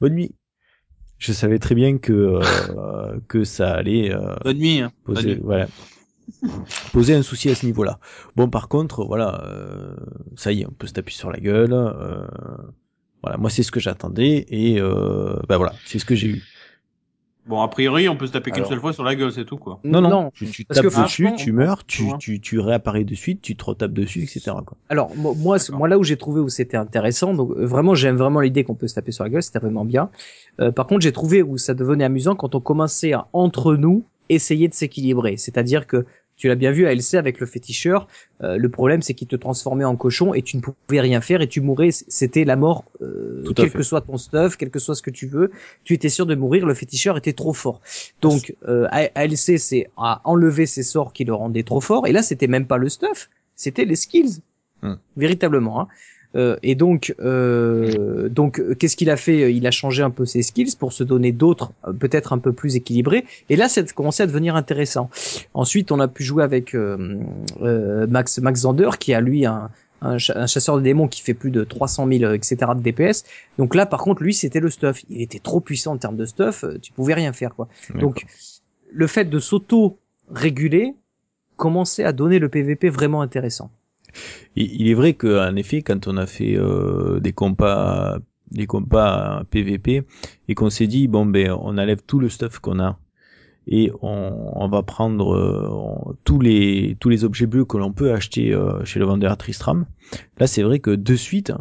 bonne 0.00 0.14
nuit. 0.14 0.34
Je 1.18 1.32
savais 1.32 1.58
très 1.58 1.74
bien 1.74 1.98
que 1.98 2.12
euh, 2.12 3.20
que 3.28 3.44
ça 3.44 3.72
allait 3.72 4.12
euh, 4.12 4.34
Bonne 4.44 4.58
nuit. 4.58 4.80
Hein. 4.80 4.92
Bonne 5.06 5.14
poser, 5.16 5.34
nuit. 5.36 5.40
voilà, 5.42 5.68
poser 6.92 7.14
un 7.14 7.22
souci 7.22 7.50
à 7.50 7.54
ce 7.54 7.66
niveau-là. 7.66 7.98
Bon, 8.36 8.48
par 8.48 8.68
contre, 8.68 9.04
voilà, 9.04 9.42
euh, 9.44 9.94
ça 10.36 10.52
y 10.52 10.62
est, 10.62 10.66
on 10.66 10.72
peut 10.72 10.86
se 10.86 10.92
taper 10.92 11.12
sur 11.12 11.30
la 11.30 11.38
gueule. 11.38 11.72
euh, 11.72 12.26
voilà, 13.22 13.36
moi 13.36 13.50
c'est 13.50 13.64
ce 13.64 13.72
que 13.72 13.80
j'attendais 13.80 14.46
et 14.48 14.80
euh, 14.80 15.34
ben 15.48 15.56
voilà, 15.56 15.72
c'est 15.84 15.98
ce 15.98 16.04
que 16.04 16.14
j'ai 16.14 16.28
eu. 16.28 16.42
Bon, 17.48 17.62
a 17.62 17.68
priori, 17.68 18.08
on 18.10 18.16
peut 18.16 18.26
se 18.26 18.32
taper 18.32 18.50
qu'une 18.50 18.66
seule 18.66 18.78
fois 18.78 18.92
sur 18.92 19.02
la 19.04 19.14
gueule, 19.14 19.32
c'est 19.32 19.46
tout 19.46 19.56
quoi. 19.56 19.80
Non, 19.82 20.02
non, 20.02 20.30
tu, 20.34 20.46
tu 20.46 20.66
parce 20.66 20.80
tapes 20.80 20.92
que 20.92 21.02
dessus, 21.02 21.32
tu 21.36 21.50
meurs, 21.52 21.86
tu, 21.86 22.04
tu, 22.18 22.40
tu 22.40 22.60
réapparais 22.60 23.04
de 23.04 23.14
suite, 23.14 23.40
tu 23.40 23.56
te 23.56 23.64
retapes 23.64 23.92
dessus, 23.94 24.20
etc. 24.22 24.62
Quoi. 24.66 24.76
Alors 24.90 25.16
mo- 25.16 25.34
moi, 25.34 25.56
moi 25.72 25.88
là 25.88 25.98
où 25.98 26.04
j'ai 26.04 26.18
trouvé 26.18 26.40
où 26.40 26.50
c'était 26.50 26.76
intéressant, 26.76 27.32
donc 27.32 27.52
euh, 27.56 27.64
vraiment 27.64 27.94
j'aime 27.94 28.16
vraiment 28.16 28.40
l'idée 28.40 28.64
qu'on 28.64 28.74
peut 28.74 28.86
se 28.86 28.94
taper 28.94 29.12
sur 29.12 29.24
la 29.24 29.30
gueule, 29.30 29.42
c'était 29.42 29.60
vraiment 29.60 29.86
bien. 29.86 30.10
Euh, 30.60 30.72
par 30.72 30.86
contre, 30.86 31.00
j'ai 31.00 31.12
trouvé 31.12 31.42
où 31.42 31.56
ça 31.56 31.72
devenait 31.72 32.04
amusant 32.04 32.36
quand 32.36 32.54
on 32.54 32.60
commençait 32.60 33.14
à 33.14 33.28
entre 33.32 33.74
nous 33.76 34.04
essayer 34.28 34.68
de 34.68 34.74
s'équilibrer. 34.74 35.36
C'est-à-dire 35.36 35.86
que 35.86 36.04
tu 36.36 36.46
l'as 36.46 36.54
bien 36.54 36.70
vu 36.70 36.86
à 36.86 36.92
LC 36.94 37.14
avec 37.14 37.40
le 37.40 37.46
féticheur, 37.46 38.06
euh, 38.44 38.56
le 38.56 38.68
problème 38.68 39.02
c'est 39.02 39.12
qu'il 39.12 39.26
te 39.26 39.34
transformait 39.34 39.84
en 39.84 39.96
cochon 39.96 40.34
et 40.34 40.42
tu 40.42 40.56
ne 40.56 40.62
pouvais 40.62 41.00
rien 41.00 41.20
faire 41.20 41.40
et 41.40 41.48
tu 41.48 41.60
mourais, 41.60 41.90
c'était 41.90 42.44
la 42.44 42.54
mort. 42.54 42.84
Euh, 43.02 43.42
quel 43.56 43.70
fait. 43.70 43.78
que 43.78 43.82
soit 43.82 44.02
ton 44.02 44.16
stuff, 44.18 44.56
quel 44.56 44.70
que 44.70 44.78
soit 44.78 44.94
ce 44.94 45.02
que 45.02 45.10
tu 45.10 45.26
veux, 45.26 45.50
tu 45.82 45.94
étais 45.94 46.08
sûr 46.08 46.26
de 46.26 46.36
mourir. 46.36 46.64
Le 46.64 46.74
féticheur 46.74 47.16
était 47.16 47.32
trop 47.32 47.52
fort. 47.52 47.80
Donc 48.20 48.54
euh, 48.68 48.86
à, 48.90 49.08
à 49.16 49.24
LC 49.26 49.58
c'est 49.58 49.90
à 49.96 50.20
enlever 50.24 50.66
ses 50.66 50.84
sorts 50.84 51.12
qui 51.12 51.24
le 51.24 51.34
rendaient 51.34 51.64
trop 51.64 51.80
fort 51.80 52.06
et 52.06 52.12
là 52.12 52.22
c'était 52.22 52.46
même 52.46 52.66
pas 52.68 52.76
le 52.78 52.88
stuff, 52.88 53.28
c'était 53.56 53.84
les 53.84 53.96
skills 53.96 54.40
Hmm. 54.82 54.94
véritablement. 55.16 55.80
Hein. 55.80 55.88
Euh, 56.36 56.56
et 56.62 56.74
donc, 56.74 57.14
euh, 57.20 58.28
donc, 58.28 58.60
euh, 58.60 58.74
qu'est-ce 58.74 58.96
qu'il 58.96 59.08
a 59.10 59.16
fait? 59.16 59.54
Il 59.54 59.66
a 59.66 59.70
changé 59.70 60.02
un 60.02 60.10
peu 60.10 60.26
ses 60.26 60.42
skills 60.42 60.76
pour 60.78 60.92
se 60.92 61.02
donner 61.02 61.32
d'autres, 61.32 61.72
euh, 61.86 61.92
peut-être 61.92 62.32
un 62.34 62.38
peu 62.38 62.52
plus 62.52 62.76
équilibrés. 62.76 63.24
Et 63.48 63.56
là, 63.56 63.68
ça 63.68 63.80
a 63.80 63.84
commencé 63.84 64.22
à 64.22 64.26
devenir 64.26 64.54
intéressant. 64.54 65.08
Ensuite, 65.54 65.90
on 65.90 66.00
a 66.00 66.08
pu 66.08 66.24
jouer 66.24 66.44
avec 66.44 66.74
euh, 66.74 67.18
euh, 67.62 68.06
Max 68.06 68.38
Max 68.40 68.60
Zander, 68.60 68.90
qui 69.00 69.14
a 69.14 69.20
lui 69.22 69.46
un, 69.46 69.70
un, 70.02 70.18
cha- 70.18 70.38
un 70.38 70.46
chasseur 70.46 70.76
de 70.76 70.82
démons 70.82 71.08
qui 71.08 71.22
fait 71.22 71.32
plus 71.34 71.50
de 71.50 71.64
300 71.64 72.06
000 72.06 72.24
euh, 72.24 72.34
etc 72.34 72.72
de 72.76 72.82
DPS. 72.82 73.24
Donc 73.56 73.74
là, 73.74 73.86
par 73.86 74.00
contre, 74.02 74.22
lui, 74.22 74.34
c'était 74.34 74.60
le 74.60 74.68
stuff. 74.70 75.02
Il 75.08 75.22
était 75.22 75.38
trop 75.40 75.60
puissant 75.60 75.94
en 75.94 75.96
termes 75.98 76.16
de 76.16 76.26
stuff. 76.26 76.62
Tu 76.82 76.92
pouvais 76.92 77.14
rien 77.14 77.32
faire, 77.32 77.54
quoi. 77.54 77.68
Donc, 78.00 78.26
le 78.92 79.06
fait 79.06 79.24
de 79.24 79.38
s'auto-réguler 79.38 80.94
commençait 81.56 82.04
à 82.04 82.12
donner 82.12 82.38
le 82.38 82.48
PVP 82.48 82.88
vraiment 82.90 83.22
intéressant. 83.22 83.70
Il 84.56 84.88
est 84.88 84.94
vrai 84.94 85.14
qu'en 85.14 85.54
effet, 85.56 85.82
quand 85.82 86.08
on 86.08 86.16
a 86.16 86.26
fait 86.26 86.56
euh, 86.56 87.20
des 87.20 87.32
compas, 87.32 88.18
des 88.50 88.66
compas 88.66 89.42
PVP 89.50 90.02
et 90.48 90.54
qu'on 90.54 90.70
s'est 90.70 90.86
dit 90.86 91.06
bon 91.08 91.26
ben 91.26 91.52
on 91.52 91.78
enlève 91.78 92.02
tout 92.06 92.18
le 92.18 92.28
stuff 92.28 92.58
qu'on 92.58 92.80
a 92.80 92.98
et 93.66 93.92
on, 94.02 94.52
on 94.54 94.68
va 94.68 94.82
prendre 94.82 95.34
euh, 95.36 95.68
on- 95.70 96.14
tous 96.24 96.40
les 96.40 96.96
tous 97.00 97.10
les 97.10 97.24
objets 97.24 97.46
bleus 97.46 97.66
que 97.66 97.76
l'on 97.76 97.92
peut 97.92 98.12
acheter 98.12 98.52
euh, 98.54 98.84
chez 98.84 98.98
le 98.98 99.04
vendeur 99.04 99.30
à 99.32 99.36
Tristram. 99.36 99.84
Là, 100.38 100.46
c'est 100.46 100.62
vrai 100.62 100.78
que 100.80 100.90
de 100.90 101.14
suite, 101.16 101.52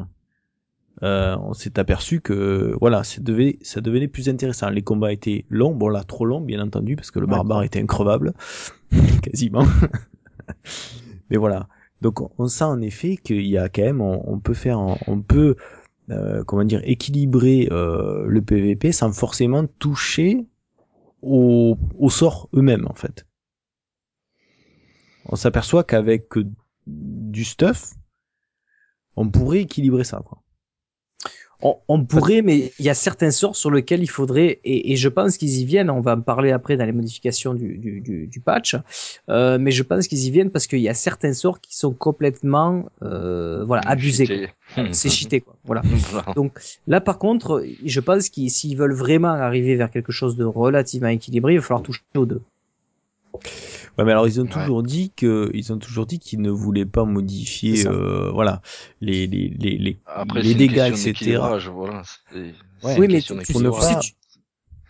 euh, 1.03 1.35
on 1.43 1.53
s'est 1.53 1.77
aperçu 1.79 2.21
que 2.21 2.75
voilà, 2.79 3.03
ça 3.03 3.21
devait 3.21 3.59
ça 3.61 3.81
devenait 3.81 4.07
plus 4.07 4.29
intéressant. 4.29 4.69
Les 4.69 4.81
combats 4.81 5.11
étaient 5.13 5.45
longs, 5.49 5.75
bon 5.75 5.89
là 5.89 6.03
trop 6.03 6.25
longs 6.25 6.41
bien 6.41 6.61
entendu 6.61 6.95
parce 6.95 7.11
que 7.11 7.19
le 7.19 7.25
Ouais. 7.25 7.31
barbare 7.31 7.63
était 7.63 7.81
increvable 7.81 8.33
quasiment. 9.21 9.65
Mais 11.29 11.37
voilà. 11.37 11.67
Donc 12.01 12.39
on- 12.39 12.47
sent 12.47 12.63
en 12.63 12.81
effet 12.81 13.17
qu'il 13.17 13.45
y 13.47 13.57
a 13.57 13.69
quand 13.69 13.81
même, 13.81 14.01
on, 14.01 14.39
peut 14.39 14.53
faire, 14.53 14.79
on, 15.07 15.21
peut, 15.21 15.55
euh, 16.09 16.43
comment 16.43 16.63
dire, 16.63 16.81
équilibrer 16.83 17.67
euh, 17.71 18.25
le 18.27 18.41
PVP 18.41 18.91
sans 18.91 19.11
forcément 19.11 19.65
toucher 19.79 20.45
au, 21.21 21.77
au 21.97 22.09
sort 22.09 22.49
eux-mêmes 22.53 22.87
en 22.87 22.93
fait. 22.93 23.25
On 25.25 25.35
s'aperçoit 25.35 25.83
qu'avec 25.83 26.29
du 26.85 27.43
stuff, 27.43 27.95
on 29.15 29.29
pourrait 29.29 29.61
équilibrer 29.61 30.03
ça. 30.03 30.21
Quoi. 30.25 30.41
On, 31.61 31.75
on 31.87 32.05
pourrait, 32.05 32.43
mais 32.43 32.71
il 32.77 32.85
y 32.85 32.89
a 32.89 32.93
certains 32.93 33.31
sorts 33.31 33.55
sur 33.55 33.71
lesquels 33.71 34.03
il 34.03 34.09
faudrait, 34.09 34.59
et, 34.63 34.91
et 34.91 34.95
je 34.95 35.09
pense 35.09 35.37
qu'ils 35.37 35.59
y 35.59 35.65
viennent. 35.65 35.89
On 35.89 36.01
va 36.01 36.15
en 36.15 36.21
parler 36.21 36.51
après 36.51 36.77
dans 36.77 36.85
les 36.85 36.91
modifications 36.91 37.55
du, 37.55 37.77
du, 37.77 37.99
du, 37.99 38.27
du 38.27 38.39
patch, 38.39 38.75
euh, 39.29 39.57
mais 39.59 39.71
je 39.71 39.81
pense 39.81 40.07
qu'ils 40.07 40.23
y 40.25 40.31
viennent 40.31 40.51
parce 40.51 40.67
qu'il 40.67 40.79
y 40.79 40.89
a 40.89 40.93
certains 40.93 41.33
sorts 41.33 41.59
qui 41.59 41.75
sont 41.75 41.93
complètement, 41.93 42.85
euh, 43.01 43.63
voilà, 43.65 43.81
abusés. 43.87 44.27
Quoi. 44.75 44.85
C'est 44.91 45.09
cheaté, 45.09 45.41
quoi. 45.41 45.55
Voilà. 45.65 45.81
Voilà. 46.11 46.33
Donc 46.35 46.59
là, 46.87 47.01
par 47.01 47.17
contre, 47.17 47.65
je 47.83 47.99
pense 47.99 48.29
qu'ils 48.29 48.51
s'ils 48.51 48.77
veulent 48.77 48.93
vraiment 48.93 49.29
arriver 49.29 49.75
vers 49.75 49.89
quelque 49.89 50.11
chose 50.11 50.35
de 50.35 50.45
relativement 50.45 51.09
équilibré, 51.09 51.53
il 51.53 51.57
va 51.57 51.63
falloir 51.63 51.83
toucher 51.83 52.01
aux 52.15 52.25
deux. 52.25 52.41
Ouais, 53.97 54.03
mais 54.05 54.11
alors 54.11 54.27
ils 54.27 54.39
ont 54.39 54.43
Ouais. 54.43 54.49
toujours 54.49 54.83
dit 54.83 55.11
que 55.15 55.49
ils 55.53 55.73
ont 55.73 55.79
toujours 55.79 56.05
dit 56.05 56.19
qu'ils 56.19 56.41
ne 56.41 56.51
voulaient 56.51 56.85
pas 56.85 57.03
modifier 57.03 57.87
euh, 57.87 58.29
voilà 58.31 58.61
les 59.01 59.25
les 59.27 59.49
les 59.49 59.77
les, 59.77 59.99
Après, 60.05 60.41
les 60.41 60.53
dégâts 60.53 60.91
etc. 60.91 61.37
Voilà. 61.39 62.03
Ouais. 62.83 62.95
oui, 62.99 63.07
mais 63.09 63.21
tu, 63.21 63.33
tu- 63.39 63.53
tu 63.53 63.53
tu, 63.53 64.13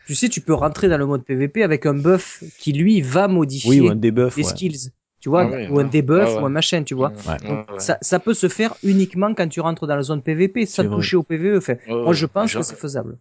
tu 0.08 0.16
sais, 0.16 0.30
tu 0.30 0.42
peux 0.42 0.54
rentrer 0.54 0.88
dans 0.90 0.98
le 0.98 1.06
mode 1.06 1.24
PVP 1.24 1.64
avec 1.64 1.86
un 1.86 1.94
buff 1.94 2.44
qui 2.60 2.74
lui 2.74 3.02
va 3.02 3.28
modifier 3.28 3.70
Oui 3.70 3.80
ou 3.82 3.90
un 3.90 3.96
debuff. 3.96 4.36
les 4.38 4.44
ouais. 4.44 4.50
skills, 4.50 4.92
tu 5.20 5.30
vois, 5.30 5.44
Ah 5.44 5.50
ouais, 5.50 5.70
ou 5.70 5.80
un 5.80 5.84
debuff 5.86 6.28
Ouais, 6.30 6.36
ouais. 6.36 6.42
ou 6.42 6.46
un 6.46 6.50
machin, 6.50 6.84
tu 6.84 6.94
vois. 6.94 7.12
Ouais, 7.28 7.48
Donc, 7.48 7.72
ouais. 7.72 7.80
ça, 7.80 7.98
ça 8.02 8.20
peut 8.20 8.34
se 8.34 8.48
faire 8.48 8.74
uniquement 8.84 9.34
quand 9.34 9.48
tu 9.50 9.60
rentres 9.62 9.86
dans 9.88 9.96
la 9.96 10.02
zone 10.04 10.22
PVP, 10.22 10.66
sans 10.66 10.84
toucher 10.90 11.16
au 11.18 11.24
PVE. 11.24 11.58
Enfin, 11.58 11.74
Ouais, 11.88 12.04
moi, 12.04 12.14
je 12.14 12.26
pense 12.26 12.52
Genre- 12.52 12.62
que 12.62 12.68
c'est 12.68 12.76
faisable. 12.78 13.18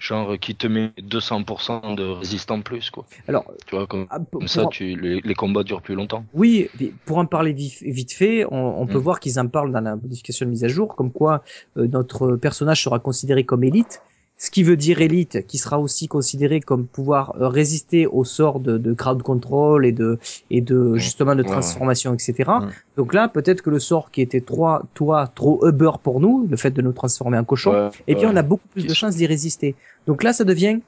Genre 0.00 0.38
qui 0.38 0.54
te 0.54 0.66
met 0.66 0.92
200% 1.02 1.94
de 1.94 2.04
résistant 2.04 2.60
plus, 2.62 2.90
quoi. 2.90 3.04
Alors, 3.28 3.52
Tu 3.66 3.74
vois, 3.74 3.86
comme, 3.86 4.06
ah, 4.10 4.18
comme 4.32 4.48
ça, 4.48 4.66
tu, 4.66 4.96
les, 4.96 5.20
les 5.20 5.34
combats 5.34 5.62
durent 5.62 5.82
plus 5.82 5.94
longtemps. 5.94 6.24
Oui, 6.32 6.68
pour 7.04 7.18
en 7.18 7.26
parler 7.26 7.52
vif- 7.52 7.82
vite 7.82 8.12
fait, 8.12 8.44
on, 8.50 8.80
on 8.82 8.86
peut 8.86 8.94
Mm. 8.98 9.02
voir 9.02 9.20
qu'ils 9.20 9.38
en 9.38 9.48
parlent 9.48 9.72
dans 9.72 9.80
la 9.80 9.96
modification 9.96 10.46
de 10.46 10.50
mise 10.50 10.64
à 10.64 10.68
jour, 10.68 10.94
comme 10.96 11.12
quoi 11.12 11.42
euh, 11.76 11.86
notre 11.86 12.36
personnage 12.36 12.82
sera 12.82 12.98
considéré 12.98 13.44
comme 13.44 13.64
élite, 13.64 14.00
ce 14.36 14.50
qui 14.50 14.62
veut 14.62 14.76
dire 14.76 15.00
élite, 15.00 15.46
qui 15.46 15.58
sera 15.58 15.78
aussi 15.78 16.08
considéré 16.08 16.60
comme 16.60 16.86
pouvoir 16.86 17.34
euh, 17.40 17.48
résister 17.48 18.06
aux 18.06 18.24
sorts 18.24 18.60
de, 18.60 18.78
de 18.78 18.92
crowd 18.92 19.22
control 19.22 19.86
et 19.86 19.92
de 19.92 20.18
et 20.50 20.60
de 20.60 20.96
justement 20.96 21.34
de 21.36 21.42
Ouais, 21.42 21.50
transformation, 21.50 22.14
etc. 22.14 22.66
Donc 22.96 23.14
là, 23.14 23.28
peut-être 23.28 23.62
que 23.62 23.70
le 23.70 23.78
sort 23.78 24.10
qui 24.10 24.20
était 24.22 24.40
trop, 24.40 24.78
toi, 24.94 25.32
trop 25.34 25.66
Uber 25.66 25.92
pour 26.02 26.20
nous, 26.20 26.46
le 26.50 26.56
fait 26.56 26.70
de 26.72 26.82
nous 26.82 26.92
transformer 26.92 27.38
en 27.38 27.44
cochon, 27.44 27.72
Ouais, 27.72 27.90
eh 28.06 28.14
bien, 28.14 28.30
on 28.32 28.36
a 28.36 28.42
beaucoup 28.42 28.68
plus 28.68 28.86
de 28.86 28.94
chances 28.94 29.16
d'y 29.16 29.26
résister. 29.26 29.76
Donc 30.06 30.22
là, 30.22 30.32
ça 30.32 30.44
devient, 30.44 30.80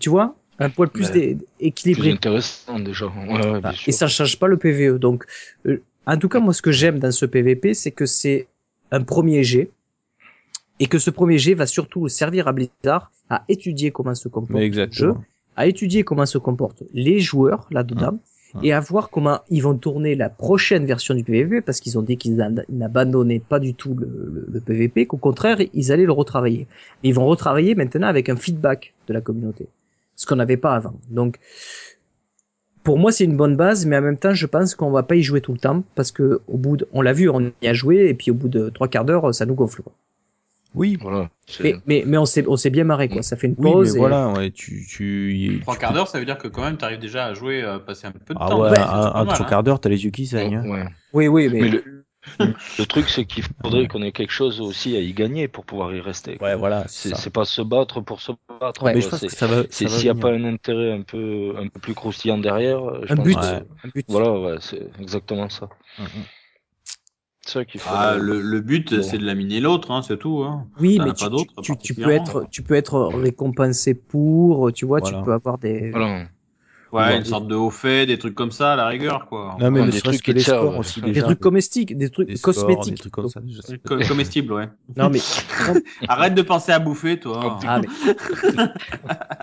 tu 0.00 0.08
vois, 0.10 0.34
un 0.58 0.70
poil 0.70 0.88
plus 0.90 1.10
dé- 1.10 1.36
plus 1.36 1.66
équilibré. 1.66 2.10
intéressant 2.10 2.78
déjà. 2.80 3.06
Ouais, 3.06 3.50
ouais, 3.50 3.60
bien 3.60 3.70
Ah, 3.70 3.72
sûr. 3.72 3.88
et 3.88 3.92
ça 3.92 4.06
ne 4.06 4.10
change 4.10 4.38
pas 4.38 4.48
le 4.48 4.56
PVE. 4.56 4.98
Donc, 4.98 5.24
euh, 5.66 5.82
en 6.06 6.16
tout 6.18 6.28
cas, 6.28 6.40
moi, 6.40 6.52
ce 6.54 6.62
que 6.62 6.72
j'aime 6.72 6.98
dans 6.98 7.12
ce 7.12 7.26
PVP, 7.26 7.74
c'est 7.74 7.92
que 7.92 8.06
c'est 8.06 8.48
un 8.90 9.02
premier 9.02 9.42
jet 9.44 9.70
et 10.80 10.86
que 10.86 10.98
ce 10.98 11.10
premier 11.10 11.38
jet 11.38 11.54
va 11.54 11.66
surtout 11.66 12.08
servir 12.08 12.48
à 12.48 12.52
Blizzard 12.52 13.10
à 13.30 13.44
étudier 13.48 13.90
comment 13.90 14.14
se 14.14 14.28
comporte 14.28 14.52
le 14.86 14.92
jeu, 14.92 15.08
à 15.56 15.66
étudier 15.66 16.04
comment 16.04 16.26
se 16.26 16.38
comportent 16.38 16.82
les 16.92 17.18
joueurs 17.20 17.66
là-dedans. 17.70 18.08
Hum. 18.54 18.60
Et 18.62 18.72
à 18.72 18.80
voir 18.80 19.10
comment 19.10 19.40
ils 19.50 19.60
vont 19.62 19.76
tourner 19.76 20.14
la 20.14 20.30
prochaine 20.30 20.86
version 20.86 21.14
du 21.14 21.24
PVP, 21.24 21.60
parce 21.60 21.80
qu'ils 21.80 21.98
ont 21.98 22.02
dit 22.02 22.16
qu'ils 22.16 22.40
an- 22.40 22.54
n'abandonnaient 22.70 23.40
pas 23.40 23.58
du 23.58 23.74
tout 23.74 23.94
le, 23.94 24.06
le- 24.06 24.46
le 24.50 24.60
PVP, 24.60 25.04
qu'au 25.06 25.16
contraire, 25.18 25.58
ils 25.74 25.92
allaient 25.92 26.06
le 26.06 26.12
retravailler. 26.12 26.66
Et 27.02 27.08
ils 27.08 27.14
vont 27.14 27.26
retravailler 27.26 27.74
maintenant 27.74 28.06
avec 28.06 28.28
un 28.30 28.36
feedback 28.36 28.94
de 29.08 29.12
la 29.12 29.20
communauté. 29.20 29.66
Ce 30.14 30.24
qu'on 30.26 30.36
n'avait 30.36 30.56
pas 30.56 30.74
avant. 30.74 30.94
Donc, 31.10 31.38
pour 32.82 32.98
moi, 32.98 33.10
c'est 33.12 33.24
une 33.24 33.36
bonne 33.36 33.56
base, 33.56 33.84
mais 33.84 33.96
en 33.98 34.02
même 34.02 34.16
temps, 34.16 34.32
je 34.32 34.46
pense 34.46 34.74
qu'on 34.74 34.90
va 34.90 35.02
pas 35.02 35.16
y 35.16 35.22
jouer 35.22 35.40
tout 35.40 35.52
le 35.52 35.58
temps, 35.58 35.82
parce 35.96 36.12
que 36.12 36.40
au 36.46 36.56
bout 36.56 36.76
de, 36.78 36.88
on 36.92 37.02
l'a 37.02 37.12
vu, 37.12 37.28
on 37.28 37.52
y 37.60 37.66
a 37.66 37.74
joué, 37.74 38.08
et 38.08 38.14
puis 38.14 38.30
au 38.30 38.34
bout 38.34 38.48
de 38.48 38.70
trois 38.70 38.88
quarts 38.88 39.04
d'heure, 39.04 39.34
ça 39.34 39.44
nous 39.44 39.54
gonfle. 39.54 39.82
Quoi. 39.82 39.92
Oui. 40.76 40.96
Voilà. 41.00 41.30
Mais, 41.60 41.74
mais, 41.86 42.04
mais 42.06 42.18
on 42.18 42.26
s'est, 42.26 42.44
on 42.46 42.56
s'est 42.56 42.70
bien 42.70 42.84
marré, 42.84 43.08
quoi. 43.08 43.22
Ça 43.22 43.36
fait 43.36 43.46
une 43.48 43.54
Oui, 43.58 43.70
pause. 43.72 43.90
mais 43.92 43.96
et- 43.96 43.98
voilà, 43.98 44.28
ouais, 44.32 44.50
tu 44.50 44.86
tu 44.88 45.58
Trois 45.62 45.76
quarts 45.76 45.92
d'heure, 45.92 46.06
ça 46.08 46.18
veut 46.18 46.24
dire 46.26 46.38
que 46.38 46.48
quand 46.48 46.62
même, 46.62 46.76
t'arrives 46.76 46.98
déjà 47.00 47.24
à 47.26 47.34
jouer, 47.34 47.62
euh, 47.64 47.78
passer 47.78 48.06
un 48.06 48.12
peu 48.12 48.34
de 48.34 48.38
Ah 48.40 48.48
temps. 48.48 48.60
ouais, 48.60 48.68
à 48.78 49.12
mal, 49.24 49.26
trois 49.34 49.46
hein. 49.46 49.48
quarts 49.48 49.62
d'heure, 49.64 49.80
t'as 49.80 49.88
les 49.88 50.04
yeux 50.04 50.10
qui 50.10 50.26
saignent. 50.26 50.56
hein. 50.56 50.68
Ouais. 50.68 50.84
Oui, 51.12 51.28
oui, 51.28 51.48
mais, 51.50 51.60
Mais 51.60 51.68
le, 51.70 51.84
le 52.78 52.86
truc, 52.86 53.08
c'est 53.08 53.24
qu'il 53.24 53.44
faudrait 53.62 53.86
qu'on 53.86 54.02
ait 54.02 54.10
quelque 54.12 54.32
chose 54.32 54.60
aussi 54.60 54.96
à 54.96 55.00
y 55.00 55.12
gagner 55.14 55.46
pour 55.48 55.64
pouvoir 55.64 55.94
y 55.94 56.00
rester. 56.00 56.36
Ouais, 56.40 56.56
voilà, 56.56 56.84
c'est 56.88 57.30
pas 57.32 57.44
se 57.44 57.62
battre 57.62 58.00
pour 58.00 58.20
se 58.20 58.32
battre. 58.60 58.82
Ouais, 58.82 58.94
Mais 58.94 59.00
quoi. 59.00 59.06
je 59.06 59.08
pense 59.10 59.20
C'est- 59.20 59.26
que 59.28 59.32
ça 59.36 59.46
va. 59.46 59.62
s'il 59.70 59.86
n'y 59.88 60.08
a 60.08 60.14
pas 60.14 60.30
un 60.32 60.44
intérêt 60.44 60.92
un 60.92 61.02
peu 61.02 61.54
un 61.56 61.68
peu 61.68 61.78
plus 61.80 61.94
croustillant 61.94 62.38
derrière. 62.38 62.80
Je 63.06 63.12
un 63.12 63.16
pense 63.16 63.24
but, 63.24 63.34
que- 63.36 63.40
Ouais. 63.40 63.62
un 63.84 63.88
but. 63.94 64.04
Voilà, 64.08 64.32
ouais, 64.32 64.56
c'est 64.60 64.82
exactement 65.00 65.48
ça. 65.48 65.68
Mm, 65.98 66.02
mm. 66.02 66.06
C'est 67.46 67.52
ça 67.60 67.64
qu'il 67.64 67.80
faut. 67.80 67.88
Ah, 67.92 68.16
le, 68.16 68.40
le 68.42 68.60
but, 68.60 69.02
c'est 69.02 69.18
de 69.18 69.24
laminer 69.24 69.60
l'autre, 69.60 69.92
hein, 69.92 70.02
c'est 70.02 70.18
tout. 70.18 70.42
Hein. 70.42 70.66
Oui, 70.80 70.98
mais 71.02 71.12
tu, 71.14 71.24
tu, 71.62 71.76
tu 71.78 71.94
peux 71.94 72.10
être, 72.10 72.44
tu 72.50 72.62
peux 72.62 72.74
être 72.74 72.98
récompensé 73.14 73.94
pour, 73.94 74.72
tu 74.72 74.84
vois, 74.84 74.98
Voilà. 74.98 75.18
tu 75.18 75.24
peux 75.24 75.32
avoir 75.32 75.56
des. 75.58 75.90
Voilà. 75.90 76.24
Ouais, 76.92 77.16
une 77.18 77.24
sorte 77.24 77.48
de 77.48 77.54
haut 77.54 77.70
fait, 77.70 78.06
des 78.06 78.16
trucs 78.18 78.34
comme 78.34 78.52
ça, 78.52 78.72
à 78.74 78.76
la 78.76 78.86
rigueur, 78.86 79.26
quoi. 79.26 79.56
Non, 79.58 79.70
mais 79.70 79.84
des 79.86 79.92
serait-ce 79.92 80.18
trucs 80.18 80.22
que 80.22 80.32
les 80.32 80.40
scores 80.40 80.78
aussi 80.78 81.02
Des 81.02 81.20
trucs 81.20 81.40
comestiques, 81.40 81.98
des 81.98 82.10
trucs 82.10 82.40
cosmétiques. 82.40 82.94
Des 82.94 82.98
trucs 83.00 83.12
comme 83.12 83.28
ça. 83.28 83.40
déjà, 83.40 83.60
c'est- 83.62 83.82
Co- 83.82 83.98
comestible, 84.06 84.52
ouais. 84.52 84.68
Non 84.96 85.10
mais, 85.10 85.18
Arrête 86.08 86.34
de 86.34 86.42
penser 86.42 86.72
à 86.72 86.78
bouffer, 86.78 87.18
toi. 87.18 87.58
ah, 87.66 87.80
mais... 87.80 87.88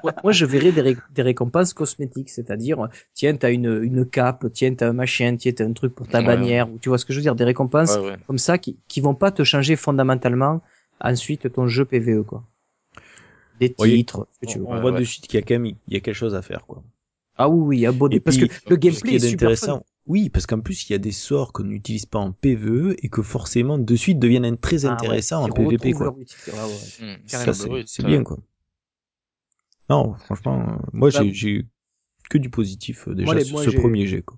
moi, 0.23 0.32
je 0.32 0.45
verrais 0.45 0.71
des, 0.71 0.82
ré- 0.82 0.97
des 1.12 1.21
récompenses 1.21 1.73
cosmétiques, 1.73 2.29
c'est-à-dire 2.29 2.88
tiens 3.13 3.36
t'as 3.36 3.51
une 3.51 3.84
une 3.84 4.06
cape, 4.06 4.45
tiens 4.53 4.73
t'as 4.73 4.89
un 4.89 4.93
machin, 4.93 5.36
tiens 5.38 5.51
t'as 5.53 5.65
un 5.65 5.73
truc 5.73 5.93
pour 5.95 6.08
ta 6.08 6.21
bannière, 6.21 6.69
ou 6.71 6.77
tu 6.79 6.89
vois 6.89 6.97
ce 6.97 7.06
que 7.06 7.13
je 7.13 7.19
veux 7.19 7.23
dire, 7.23 7.36
des 7.36 7.43
récompenses 7.43 7.97
comme 8.27 8.38
ça 8.38 8.58
qui 8.58 8.77
qui 8.88 9.01
vont 9.01 9.15
pas 9.15 9.32
te 9.32 9.43
changer 9.43 9.75
fondamentalement 9.75 10.62
ensuite 11.01 11.51
ton 11.51 11.67
jeu 11.67 11.86
PVE 11.86 12.23
quoi. 12.23 12.43
Des 13.60 13.69
titres. 13.97 14.27
On 14.65 14.79
voit 14.82 14.91
de 14.91 15.03
suite 15.03 15.27
qu'il 15.27 15.39
y 15.39 15.43
a 15.43 15.45
quand 15.45 15.56
même 15.56 15.65
il 15.65 15.93
y 15.93 15.97
a 15.97 15.99
quelque 15.99 16.15
chose 16.15 16.36
à 16.36 16.41
faire 16.41 16.65
quoi. 16.65 16.84
Ah 17.38 17.50
oui 17.50 17.80
oui, 17.80 17.86
un 17.86 17.91
beau 17.91 18.10
Et 18.10 18.19
parce 18.19 18.38
puis, 18.38 18.48
que 18.48 18.54
le 18.69 18.76
gameplay 18.76 19.15
est, 19.15 19.19
super 19.19 19.48
intéressant, 19.48 19.78
fun. 19.78 19.84
oui, 20.08 20.30
parce 20.30 20.46
qu'en 20.46 20.60
plus 20.60 20.88
il 20.88 20.93
y 20.93 20.96
a 20.96 21.00
des 21.00 21.12
sorts 21.12 21.52
qu'on 21.52 21.63
n'utilise 21.63 22.06
pas 22.06 22.19
en 22.19 22.32
PVE 22.32 22.96
et 23.02 23.10
que 23.10 23.22
forcément 23.24 23.78
de 23.80 23.96
suite 23.96 24.19
deviennent 24.19 24.58
très 24.58 24.86
Ah 24.86 24.89
ouais, 24.91 24.93
intéressants 24.93 25.43
en 25.43 25.50
PVP 25.50 25.93
quoi. 25.93 26.10
Ouais, 26.12 26.24
ouais. 26.54 26.56
Mmh. 27.00 27.28
Ça 27.28 27.52
Carrément. 27.54 27.78
c'est 27.88 28.06
bien 28.06 28.24
quoi. 28.24 28.38
Non, 29.89 30.13
franchement, 30.15 30.62
euh, 30.62 30.76
moi 30.93 31.10
Bah, 31.10 31.19
j'ai 31.24 31.34
j'ai 31.34 31.65
que 32.30 32.38
du 32.38 32.50
positif 32.50 33.08
euh, 33.08 33.15
déjà 33.15 33.26
Moi, 33.26 33.36
les- 33.36 33.43
sur 33.43 33.54
moi, 33.54 33.65
ce 33.65 33.69
premier 33.72 34.06
jet 34.08 34.22
quoi. 34.22 34.38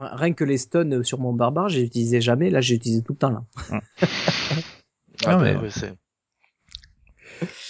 Rien 0.00 0.32
que 0.32 0.42
les 0.44 0.58
stuns 0.58 1.04
sur 1.04 1.20
mon 1.20 1.32
barbare, 1.32 1.68
j'ai 1.68 1.82
utilisé 1.82 2.20
jamais, 2.20 2.50
là 2.50 2.60
j'ai 2.60 2.74
utilisé 2.74 3.02
tout 3.02 3.12
le 3.12 3.18
temps 3.18 3.30
là. 3.30 3.44
Ah 5.24 5.38
ouais, 5.38 5.70
c'est- 5.70 5.94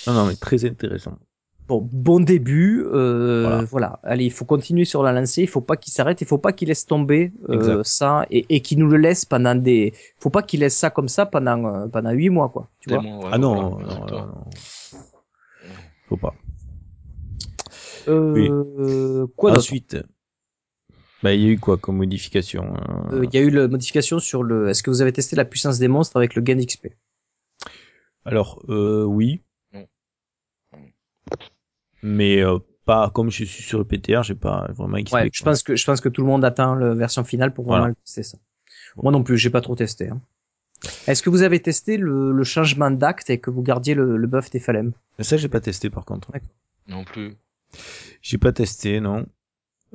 Non 0.07 0.15
non 0.15 0.27
mais 0.27 0.37
très 0.37 0.65
intéressant. 0.65 1.19
Bon, 1.69 1.89
bon 1.93 2.21
début, 2.21 2.85
euh, 2.93 3.43
Voilà. 3.43 3.65
voilà. 3.65 4.01
Allez, 4.03 4.25
il 4.25 4.33
faut 4.33 4.45
continuer 4.45 4.85
sur 4.85 5.03
la 5.03 5.13
lancée, 5.13 5.43
il 5.43 5.49
faut 5.49 5.61
pas 5.61 5.77
qu'il 5.77 5.93
s'arrête, 5.93 6.21
il 6.21 6.27
faut 6.27 6.37
pas 6.39 6.53
qu'il 6.53 6.69
laisse 6.69 6.87
tomber 6.87 7.33
euh, 7.49 7.83
ça 7.85 8.27
et, 8.31 8.45
et 8.49 8.61
qu'il 8.61 8.79
nous 8.79 8.89
le 8.89 8.99
laisse 8.99 9.25
pendant 9.25 9.55
des, 9.55 9.95
faut 10.19 10.29
pas 10.31 10.43
qu'il 10.43 10.61
laisse 10.61 10.77
ça 10.77 10.91
comme 10.91 11.09
ça 11.09 11.25
pendant 11.25 11.65
euh, 11.65 11.87
pendant 11.89 12.11
huit 12.11 12.31
mois 12.31 12.49
quoi. 12.49 12.69
Tu 12.81 12.91
vois. 12.91 12.99
Ouais, 12.99 13.31
ah 13.31 13.39
non, 13.39 13.79
voilà, 13.79 13.89
non, 13.89 14.07
non, 14.07 14.27
non. 14.27 14.45
Faut 16.09 16.17
pas. 16.17 16.35
Euh, 18.09 19.27
quoi 19.37 19.51
d'autre? 19.51 19.61
Ensuite, 19.61 19.97
bah 21.23 21.33
il 21.33 21.41
y 21.41 21.47
a 21.47 21.51
eu 21.51 21.59
quoi 21.59 21.79
comme 21.79 21.99
modification 21.99 22.75
euh, 23.13 23.21
Euh, 23.21 23.25
Il 23.25 23.33
y 23.35 23.39
a 23.39 23.41
eu 23.41 23.51
la 23.51 23.69
modification 23.69 24.19
sur 24.19 24.43
le. 24.43 24.69
Est-ce 24.69 24.83
que 24.83 24.91
vous 24.91 25.01
avez 25.01 25.13
testé 25.13 25.37
la 25.37 25.45
puissance 25.45 25.79
des 25.79 25.89
monstres 25.89 26.17
avec 26.17 26.35
le 26.35 26.43
gain 26.43 26.57
d'XP 26.57 26.89
Alors 28.25 28.63
euh, 28.69 29.05
oui. 29.05 29.43
Mais 32.03 32.43
euh, 32.43 32.59
pas 32.85 33.11
comme 33.11 33.31
je 33.31 33.45
suis 33.45 33.63
sur 33.63 33.79
le 33.79 33.85
PTR, 33.85 34.23
j'ai 34.23 34.35
pas 34.35 34.69
vraiment 34.73 34.99
XP. 34.99 35.15
Ouais, 35.15 35.31
je 35.33 35.43
pense 35.45 35.63
que 35.63 35.77
je 35.77 35.85
pense 35.85 36.01
que 36.01 36.09
tout 36.09 36.21
le 36.23 36.27
monde 36.27 36.45
attend 36.45 36.75
la 36.75 36.95
version 36.95 37.23
finale 37.25 37.53
pour 37.55 37.65
vraiment 37.65 37.83
Voilà. 37.83 37.95
tester 38.05 38.23
ça. 38.25 38.39
Moi 38.97 39.13
non 39.13 39.23
plus, 39.23 39.39
j'ai 39.39 39.51
pas 39.51 39.61
trop 39.61 39.75
testé. 39.77 40.09
hein. 40.09 40.21
Est-ce 41.07 41.23
que 41.23 41.31
vous 41.31 41.43
avez 41.43 41.61
testé 41.61 41.97
le, 41.97 42.33
le 42.33 42.45
changement 42.45 42.91
d'acte 42.91 43.31
et 43.31 43.39
que 43.39 43.51
vous 43.51 43.63
gardiez 43.63 43.95
le, 43.95 44.17
le 44.17 44.27
buff 44.27 44.51
des 44.51 44.59
phalèmes 44.59 44.93
Ça 45.21 45.37
j'ai 45.37 45.49
pas 45.49 45.61
testé 45.61 45.91
par 45.91 46.05
contre. 46.05 46.33
Non 46.89 47.05
plus. 47.05 47.37
J'ai 48.21 48.39
pas 48.39 48.53
testé 48.53 49.01
non. 49.01 49.25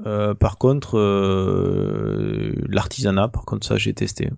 Euh, 0.05 0.33
par 0.33 0.57
contre, 0.57 0.97
euh, 0.97 2.53
l'artisanat, 2.69 3.27
par 3.27 3.45
contre 3.45 3.67
ça 3.67 3.77
j'ai 3.77 3.93
testé. 3.93 4.29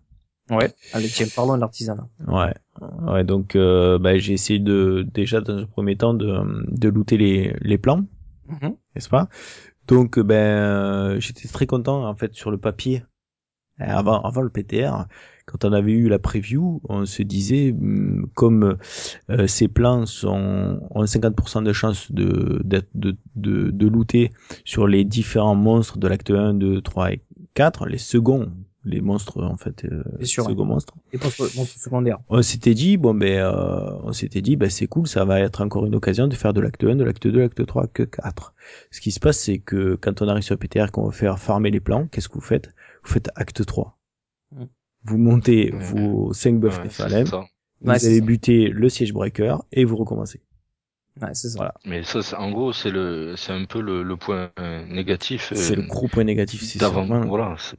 Ouais. 0.49 0.73
Tiens, 1.13 1.27
parlons 1.35 1.55
de 1.55 1.61
l'artisanat. 1.61 2.07
Ouais, 2.27 2.53
ouais. 3.07 3.23
Donc 3.23 3.55
euh, 3.55 3.99
bah, 3.99 4.17
j'ai 4.17 4.33
essayé 4.33 4.59
de 4.59 5.05
déjà 5.13 5.41
dans 5.41 5.57
un 5.57 5.65
premier 5.65 5.95
temps 5.95 6.13
de 6.13 6.39
de 6.67 6.89
looter 6.89 7.17
les 7.17 7.55
les 7.61 7.77
plans, 7.77 8.05
n'est-ce 8.95 9.09
pas? 9.09 9.29
Donc 9.87 10.17
euh, 10.17 10.23
ben 10.23 10.35
euh, 10.35 11.19
j'étais 11.19 11.47
très 11.47 11.67
content 11.67 12.07
en 12.07 12.15
fait 12.15 12.33
sur 12.35 12.51
le 12.51 12.57
papier 12.57 13.03
Euh, 13.81 13.85
avant 13.87 14.21
avant 14.21 14.41
le 14.43 14.49
PTR 14.49 15.05
quand 15.47 15.65
on 15.65 15.73
avait 15.73 15.93
eu 15.93 16.09
la 16.09 16.19
preview 16.19 16.81
on 16.89 17.05
se 17.05 17.23
disait 17.23 17.71
hum, 17.71 18.27
comme 18.35 18.77
euh, 19.29 19.47
ces 19.47 19.67
plans 19.69 20.05
sont 20.05 20.79
ont 20.91 21.05
50% 21.05 21.63
de 21.63 21.73
chance 21.73 22.11
de 22.11 22.61
d'être 22.65 22.89
de, 22.95 23.15
de 23.35 23.71
de 23.71 23.87
looter 23.87 24.33
sur 24.65 24.87
les 24.87 25.05
différents 25.05 25.55
monstres 25.55 25.97
de 25.97 26.07
l'acte 26.09 26.31
1 26.31 26.55
2 26.55 26.81
3 26.81 27.13
et 27.13 27.21
4 27.53 27.85
les 27.87 27.97
seconds 27.99 28.51
les 28.85 29.01
monstres 29.01 29.43
en 29.43 29.57
fait, 29.57 29.83
euh, 29.85 30.03
sûr, 30.23 30.45
second 30.45 30.65
monstres. 30.65 30.93
Et 31.13 31.17
monstres 31.17 31.49
monstres 31.57 31.79
secondaires. 31.79 32.19
On 32.29 32.41
s'était 32.41 32.73
dit 32.73 32.97
bon 32.97 33.13
ben 33.13 33.39
euh, 33.39 33.91
on 34.03 34.13
s'était 34.13 34.41
dit 34.41 34.55
ben 34.55 34.69
c'est 34.69 34.87
cool, 34.87 35.07
ça 35.07 35.25
va 35.25 35.39
être 35.41 35.61
encore 35.61 35.85
une 35.85 35.95
occasion 35.95 36.27
de 36.27 36.33
faire 36.35 36.53
de 36.53 36.61
l'acte 36.61 36.83
1, 36.83 36.95
de 36.95 37.03
l'acte 37.03 37.27
2, 37.27 37.39
l'acte 37.39 37.65
3, 37.65 37.87
que 37.87 38.03
4. 38.03 38.53
Ce 38.91 39.01
qui 39.01 39.11
se 39.11 39.19
passe 39.19 39.37
c'est 39.39 39.59
que 39.59 39.95
quand 39.95 40.21
on 40.21 40.27
arrive 40.29 40.43
sur 40.43 40.57
PTR 40.57 40.91
qu'on 40.91 41.05
va 41.05 41.11
faire 41.11 41.39
farmer 41.39 41.71
les 41.71 41.81
plans, 41.81 42.07
qu'est-ce 42.07 42.29
que 42.29 42.35
vous 42.35 42.41
faites? 42.41 42.71
Vous 43.03 43.11
faites 43.11 43.29
acte 43.35 43.65
3. 43.65 43.97
Mm. 44.51 44.63
Vous 45.03 45.17
montez 45.17 45.73
Ouais. 45.73 45.79
vos 45.83 46.33
5 46.33 46.59
buffs 46.59 46.79
Ouais, 46.79 46.89
ça. 46.89 47.07
vous 47.07 47.37
Ouais, 47.89 47.95
allez 47.95 48.19
ça. 48.19 48.25
buter 48.25 48.69
le 48.69 48.89
siege 48.89 49.13
breaker 49.13 49.57
et 49.71 49.83
vous 49.85 49.95
recommencez. 49.97 50.41
Ouais, 51.21 51.29
c'est 51.33 51.49
ça. 51.49 51.57
Voilà. 51.57 51.73
Mais 51.85 52.03
ça, 52.03 52.21
c'est- 52.21 52.35
en 52.37 52.49
gros, 52.51 52.71
c'est 52.71 52.91
le, 52.91 53.35
c'est 53.35 53.51
un 53.51 53.65
peu 53.65 53.81
le, 53.81 54.03
le 54.03 54.15
point 54.15 54.51
euh, 54.59 54.85
négatif. 54.87 55.51
euh, 55.51 55.55
C'est 55.55 55.75
le 55.75 55.81
gros 55.81 56.07
point 56.07 56.23
négatif, 56.23 56.61
c'est 56.63 56.79
sûrement- 56.79 57.25
Voilà. 57.25 57.55
c'est- 57.59 57.75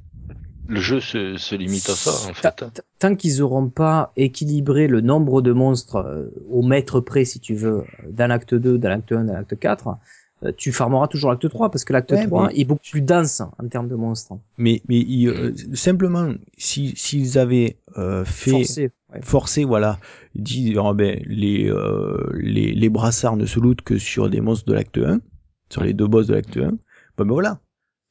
Le 0.68 0.80
jeu 0.80 1.00
se, 1.00 1.36
se 1.36 1.54
limite 1.56 1.88
à 1.90 1.94
ça, 1.94 2.10
en 2.30 2.34
fait. 2.34 2.46
hein. 2.46 2.70
ta- 2.72 2.82
Tant 2.98 3.16
qu'ils 3.16 3.42
auront 3.42 3.68
pas 3.68 4.12
équilibré 4.16 4.86
le 4.86 5.00
nombre 5.00 5.42
de 5.42 5.52
monstres 5.52 5.96
euh, 5.96 6.26
au 6.50 6.62
mètre 6.62 7.00
près, 7.00 7.24
si 7.24 7.40
tu 7.40 7.54
veux, 7.54 7.82
dans 8.08 8.28
l'acte 8.28 8.54
2, 8.54 8.78
dans 8.78 8.88
l'acte 8.88 9.10
1, 9.12 9.24
dans 9.24 9.32
l'acte 9.32 9.58
4, 9.58 9.96
euh, 10.44 10.52
tu 10.56 10.70
farmeras 10.72 11.08
toujours 11.08 11.30
l'acte 11.30 11.48
3 11.48 11.70
parce 11.70 11.84
que 11.84 11.92
l'acte 11.92 12.12
Ouais, 12.12 12.24
3 12.26 12.48
mais- 12.48 12.60
est 12.60 12.64
beaucoup 12.64 12.82
plus 12.90 13.00
dense 13.02 13.40
en 13.40 13.68
termes 13.68 13.88
de 13.88 13.94
monstres. 13.96 14.34
Mais 14.58 14.80
mais 14.88 14.98
il- 15.00 15.28
euh, 15.28 15.54
simplement 15.74 16.32
si 16.56 16.94
s'ils 16.96 17.36
avaient 17.38 17.78
euh, 17.98 18.24
fait 18.24 18.50
Forcé. 18.52 18.90
ouais. 19.12 19.20
forcé 19.22 19.64
voilà 19.64 19.98
dit 20.36 20.76
oh, 20.78 20.94
ben 20.94 21.20
les 21.26 21.68
euh, 21.68 22.16
les 22.34 22.72
les 22.72 22.88
brassards 22.88 23.36
ne 23.36 23.44
se 23.46 23.58
lootent 23.60 23.82
que 23.82 23.98
sur 23.98 24.30
des 24.30 24.40
monstres 24.40 24.66
de 24.66 24.74
l'acte 24.74 24.96
1 24.98 25.20
sur 25.68 25.82
les 25.82 25.92
deux 25.92 26.06
boss 26.06 26.26
de 26.28 26.34
l'acte 26.34 26.56
1 26.56 26.60
ben, 26.70 26.78
ben 27.18 27.26
voilà 27.28 27.58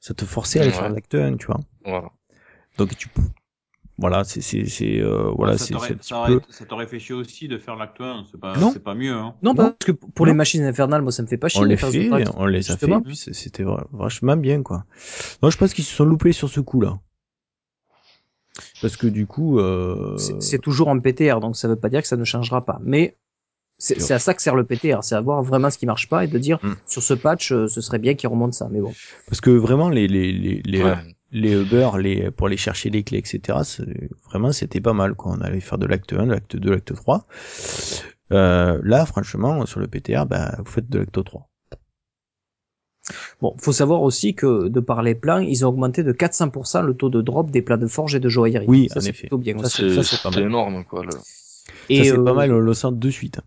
ça 0.02 0.14
te 0.14 0.26
forçait 0.26 0.60
à 0.60 0.64
aller 0.64 0.72
Ouais. 0.72 0.78
faire 0.78 0.90
l'acte 0.90 1.16
1 1.16 1.38
tu 1.38 1.48
vois 1.48 1.60
Voilà. 1.86 2.10
Donc 2.78 2.96
tu 2.96 3.10
voilà 3.98 4.24
c'est 4.24 4.40
c'est 4.42 4.66
c'est 4.66 5.00
euh, 5.02 5.30
voilà 5.36 5.58
ça 5.58 5.66
c'est 5.66 5.74
t'aurait- 5.74 5.90
peu- 5.90 6.86
fait 6.88 7.00
chier 7.00 7.16
aussi 7.16 7.48
de 7.50 7.58
faire 7.58 7.76
l'acte 7.76 8.00
1. 8.00 8.24
C'est 8.32 8.40
pas, 8.40 8.56
Non. 8.58 8.72
c'est 8.72 8.80
pas 8.84 8.96
mieux, 8.96 9.12
hein. 9.14 9.36
Non, 9.44 9.54
parce 9.54 9.74
que 9.86 9.92
pour 9.92 10.26
Non. 10.26 10.32
les 10.32 10.38
machines 10.38 10.64
infernales, 10.64 11.02
moi 11.02 11.12
ça 11.12 11.22
me 11.22 11.28
fait 11.28 11.38
pas 11.38 11.50
chier. 11.50 11.60
on 11.60 11.66
les 11.66 11.76
fait 11.76 11.88
on 12.38 12.46
les 12.46 12.60
a 12.72 12.78
fait 12.78 12.86
Justement. 12.86 13.02
puis 13.02 13.18
c'est- 13.18 13.34
c'était 13.34 13.66
vachement 13.92 14.38
bien 14.38 14.64
quoi 14.64 14.86
non 15.44 15.50
je 15.50 15.58
pense 15.58 15.74
qu'ils 15.74 15.84
se 15.84 15.94
sont 15.94 16.06
loupés 16.06 16.32
sur 16.32 16.48
ce 16.50 16.62
coup 16.62 16.80
là 16.80 16.98
parce 18.82 18.98
que 18.98 19.08
du 19.08 19.26
coup 19.28 19.60
euh, 19.60 20.18
C'est 20.18 20.42
c'est 20.42 20.60
toujours 20.60 20.88
en 20.90 21.00
PTR, 21.00 21.40
donc 21.40 21.56
ça 21.56 21.68
veut 21.68 21.76
pas 21.76 21.90
dire 21.90 22.02
que 22.02 22.08
ça 22.08 22.18
ne 22.18 22.24
changera 22.24 22.66
pas. 22.66 22.80
Mais 22.84 23.18
c'est 23.78 24.12
à 24.12 24.20
ça 24.20 24.34
que 24.34 24.42
sert 24.42 24.56
le 24.56 24.66
PTR, 24.66 25.04
c'est 25.04 25.16
à 25.16 25.22
voir 25.22 25.42
vraiment 25.44 25.70
ce 25.70 25.78
qui 25.78 25.86
marche 25.86 26.10
pas 26.10 26.26
et 26.26 26.28
de 26.28 26.38
dire 26.38 26.60
Mm. 26.64 26.74
sur 26.86 27.02
ce 27.02 27.14
patch, 27.14 27.52
euh, 27.54 27.68
ce 27.68 27.80
serait 27.80 28.00
bien 28.00 28.16
qu'il 28.16 28.28
remonte 28.30 28.54
ça. 28.54 28.68
Mais 28.72 28.82
bon. 28.82 28.94
parce 29.28 29.40
que 29.42 29.50
vraiment 29.52 29.90
les 29.90 30.08
les 30.08 30.32
les 30.34 30.62
les, 30.66 30.84
Ouais. 30.84 30.96
Les 31.32 31.54
Uber, 31.54 31.90
les 32.00 32.32
pour 32.32 32.48
aller 32.48 32.58
chercher 32.58 32.90
les 32.90 33.04
clés, 33.04 33.20
etc. 33.20 33.60
c'est- 33.64 34.10
Vraiment, 34.30 34.52
c'était 34.52 34.82
pas 34.82 34.94
mal. 34.94 35.14
Quoi. 35.16 35.34
On 35.38 35.42
allait 35.42 35.60
faire 35.60 35.78
de 35.78 35.86
l'acte 35.86 36.14
1, 36.14 36.26
de 36.26 36.32
l'acte 36.32 36.56
2, 36.56 36.70
de 36.70 36.72
l'acte 36.72 36.94
3. 36.96 37.26
Euh, 38.32 38.80
là, 38.84 39.06
franchement, 39.06 39.66
sur 39.66 39.80
le 39.80 39.88
PTR, 39.88 40.26
bah, 40.26 40.56
vous 40.60 40.66
faites 40.72 40.90
de 40.90 41.00
l'acte 41.00 41.24
3. 41.24 41.50
Bon, 43.42 43.56
faut 43.58 43.72
savoir 43.72 44.02
aussi 44.04 44.36
que 44.36 44.68
de 44.68 44.80
par 44.80 45.02
les 45.02 45.16
plans, 45.16 45.40
ils 45.40 45.66
ont 45.66 45.70
augmenté 45.70 46.04
de 46.04 46.12
400% 46.12 46.82
le 46.84 46.94
taux 46.94 47.10
de 47.10 47.22
drop 47.22 47.50
des 47.50 47.62
plats 47.62 47.78
de 47.78 47.88
forge 47.88 48.14
et 48.16 48.20
de 48.20 48.30
joaillerie. 48.30 48.66
Oui, 48.68 48.88
ça 48.90 49.00
en 49.00 49.02
c'est 49.02 49.10
effet. 49.10 49.22
plutôt 49.22 49.38
bien. 49.40 49.58
Ça, 49.60 49.70
c'est- 49.70 49.90
C'est 49.96 50.04
ça, 50.04 50.18
pas 50.22 50.30
c'est 50.32 50.40
mal. 50.42 50.50
énorme, 50.50 50.84
quoi. 50.86 51.04
Ça, 51.10 51.18
Et, 51.90 52.04
c'est 52.04 52.12
euh, 52.18 52.24
pas 52.24 52.34
mal, 52.34 52.54
on 52.54 52.60
le 52.60 52.74
sent 52.74 52.88
de 52.92 53.10
suite. 53.10 53.40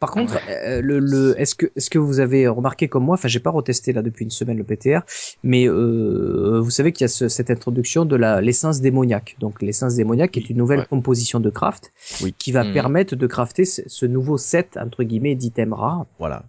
Par 0.00 0.10
contre, 0.10 0.36
euh, 0.50 0.80
le, 0.82 0.98
le 0.98 1.34
est-ce 1.40 1.54
que 1.54 1.66
est-ce 1.76 1.88
que 1.88 1.98
vous 1.98 2.20
avez 2.20 2.46
remarqué 2.48 2.88
comme 2.88 3.04
moi, 3.04 3.14
enfin 3.14 3.28
j'ai 3.28 3.40
pas 3.40 3.50
retesté 3.50 3.92
là 3.92 4.02
depuis 4.02 4.24
une 4.24 4.30
semaine 4.30 4.58
le 4.58 4.64
PTR, 4.64 5.00
mais 5.42 5.66
euh, 5.66 6.60
vous 6.62 6.70
savez 6.70 6.92
qu'il 6.92 7.04
y 7.04 7.06
a 7.06 7.08
ce- 7.08 7.28
cette 7.28 7.50
introduction 7.50 8.04
de 8.04 8.16
la 8.16 8.40
l'essence 8.40 8.80
démoniaque. 8.80 9.36
Donc 9.40 9.62
l'essence 9.62 9.94
démoniaque 9.94 10.36
est 10.36 10.50
une 10.50 10.58
nouvelle 10.58 10.80
Ouais. 10.80 10.86
composition 10.90 11.40
de 11.40 11.48
craft 11.48 11.92
Oui. 12.22 12.34
qui 12.36 12.52
va 12.52 12.64
Mhm. 12.64 12.72
permettre 12.74 13.16
de 13.16 13.26
crafter 13.26 13.64
ce, 13.64 13.82
ce 13.86 14.04
nouveau 14.06 14.36
set 14.36 14.76
entre 14.80 15.04
guillemets 15.04 15.36
d'items 15.36 15.74
rares. 15.74 16.06
Voilà. 16.18 16.42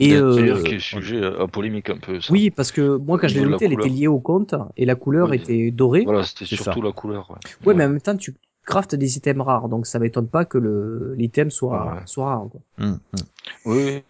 Et 0.00 0.14
euh, 0.14 0.62
qui 0.64 0.74
est 0.74 0.78
sujet 0.80 1.24
à, 1.24 1.44
à 1.44 1.46
polémique 1.46 1.88
un 1.88 1.96
peu. 1.96 2.20
Ça. 2.20 2.30
oui, 2.30 2.50
parce 2.50 2.72
que 2.72 2.96
moi 2.98 3.18
quand 3.18 3.28
je 3.28 3.38
l'ai 3.38 3.44
looté, 3.46 3.64
elle 3.64 3.72
était 3.72 3.88
liée 3.88 4.06
au 4.06 4.18
compte 4.18 4.54
et 4.76 4.84
la 4.84 4.96
couleur 4.96 5.30
Oui. 5.30 5.36
était 5.36 5.70
dorée. 5.70 6.02
Voilà, 6.04 6.24
c'était 6.24 6.44
surtout 6.44 6.80
ça. 6.80 6.86
la 6.86 6.92
couleur. 6.92 7.30
Ouais, 7.30 7.36
Ouais, 7.68 7.74
mais 7.74 7.84
en 7.86 7.88
même 7.88 8.00
temps 8.02 8.16
tu 8.16 8.34
craftes 8.66 8.94
des 8.94 9.16
items 9.16 9.42
rares, 9.44 9.68
donc 9.70 9.86
ça 9.86 9.98
m'étonne 9.98 10.28
pas 10.28 10.44
que 10.44 10.58
le 10.58 11.14
l'item 11.16 11.50
soit 11.50 11.86
Ouais. 11.94 12.00
soit 12.04 12.26
rare. 12.26 12.48
Quoi. 12.50 12.60
Hum, 12.78 12.98
hum. 13.12 13.20
Oui. 13.64 14.02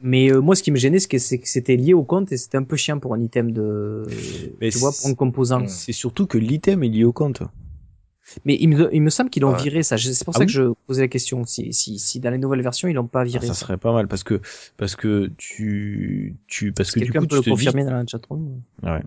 Mais 0.00 0.30
euh, 0.30 0.40
moi, 0.40 0.54
ce 0.54 0.62
qui 0.62 0.70
me 0.70 0.76
gênait, 0.76 0.98
c'est 0.98 1.38
que 1.38 1.48
c'était 1.48 1.76
lié 1.76 1.94
au 1.94 2.02
compte 2.04 2.30
et 2.30 2.36
c'était 2.36 2.58
un 2.58 2.64
peu 2.64 2.76
chiant 2.76 2.98
pour 2.98 3.14
un 3.14 3.20
item 3.20 3.50
de, 3.52 4.04
Mais 4.60 4.70
tu 4.70 4.78
vois, 4.78 4.92
pour 4.92 5.08
un 5.08 5.14
composant. 5.14 5.60
Mm. 5.60 5.68
C'est 5.68 5.92
surtout 5.92 6.26
que 6.26 6.36
l'item 6.38 6.82
est 6.82 6.88
lié 6.88 7.04
au 7.04 7.12
compte. 7.12 7.42
Mais 8.44 8.56
il 8.60 8.68
me, 8.68 8.92
il 8.94 9.00
me 9.02 9.08
semble 9.10 9.30
qu'ils 9.30 9.42
l'ont 9.42 9.52
Ouais. 9.54 9.62
viré 9.62 9.82
ça. 9.82 9.96
C'est 9.96 10.24
pour 10.24 10.34
Ah 10.34 10.38
ça 10.38 10.40
oui 10.40 10.46
que 10.46 10.52
je 10.52 10.62
posais 10.86 11.02
la 11.02 11.08
question. 11.08 11.44
Si, 11.46 11.72
si, 11.72 11.98
si 11.98 12.18
dans 12.20 12.30
les 12.30 12.38
nouvelles 12.38 12.60
versions, 12.62 12.88
ils 12.88 12.92
l'ont 12.94 13.06
pas 13.06 13.20
Ah, 13.20 13.24
viré. 13.24 13.46
ça 13.46 13.54
ça. 13.54 13.60
serait 13.60 13.76
pas 13.78 13.92
mal 13.92 14.06
parce 14.08 14.24
que 14.24 14.40
parce 14.76 14.96
que 14.96 15.30
tu 15.38 16.36
tu 16.48 16.72
parce 16.72 16.90
que 16.90 16.98
du 16.98 17.06
Quelqu'un 17.06 17.20
coup 17.20 17.26
peut 17.28 17.36
tu 17.42 17.50
le 17.50 17.54
te 17.54 17.60
dis 17.60 17.66
confirmer 17.66 17.84
dans 17.84 17.92
la 17.92 18.04
chatroom 18.06 18.60
ouais. 18.82 19.02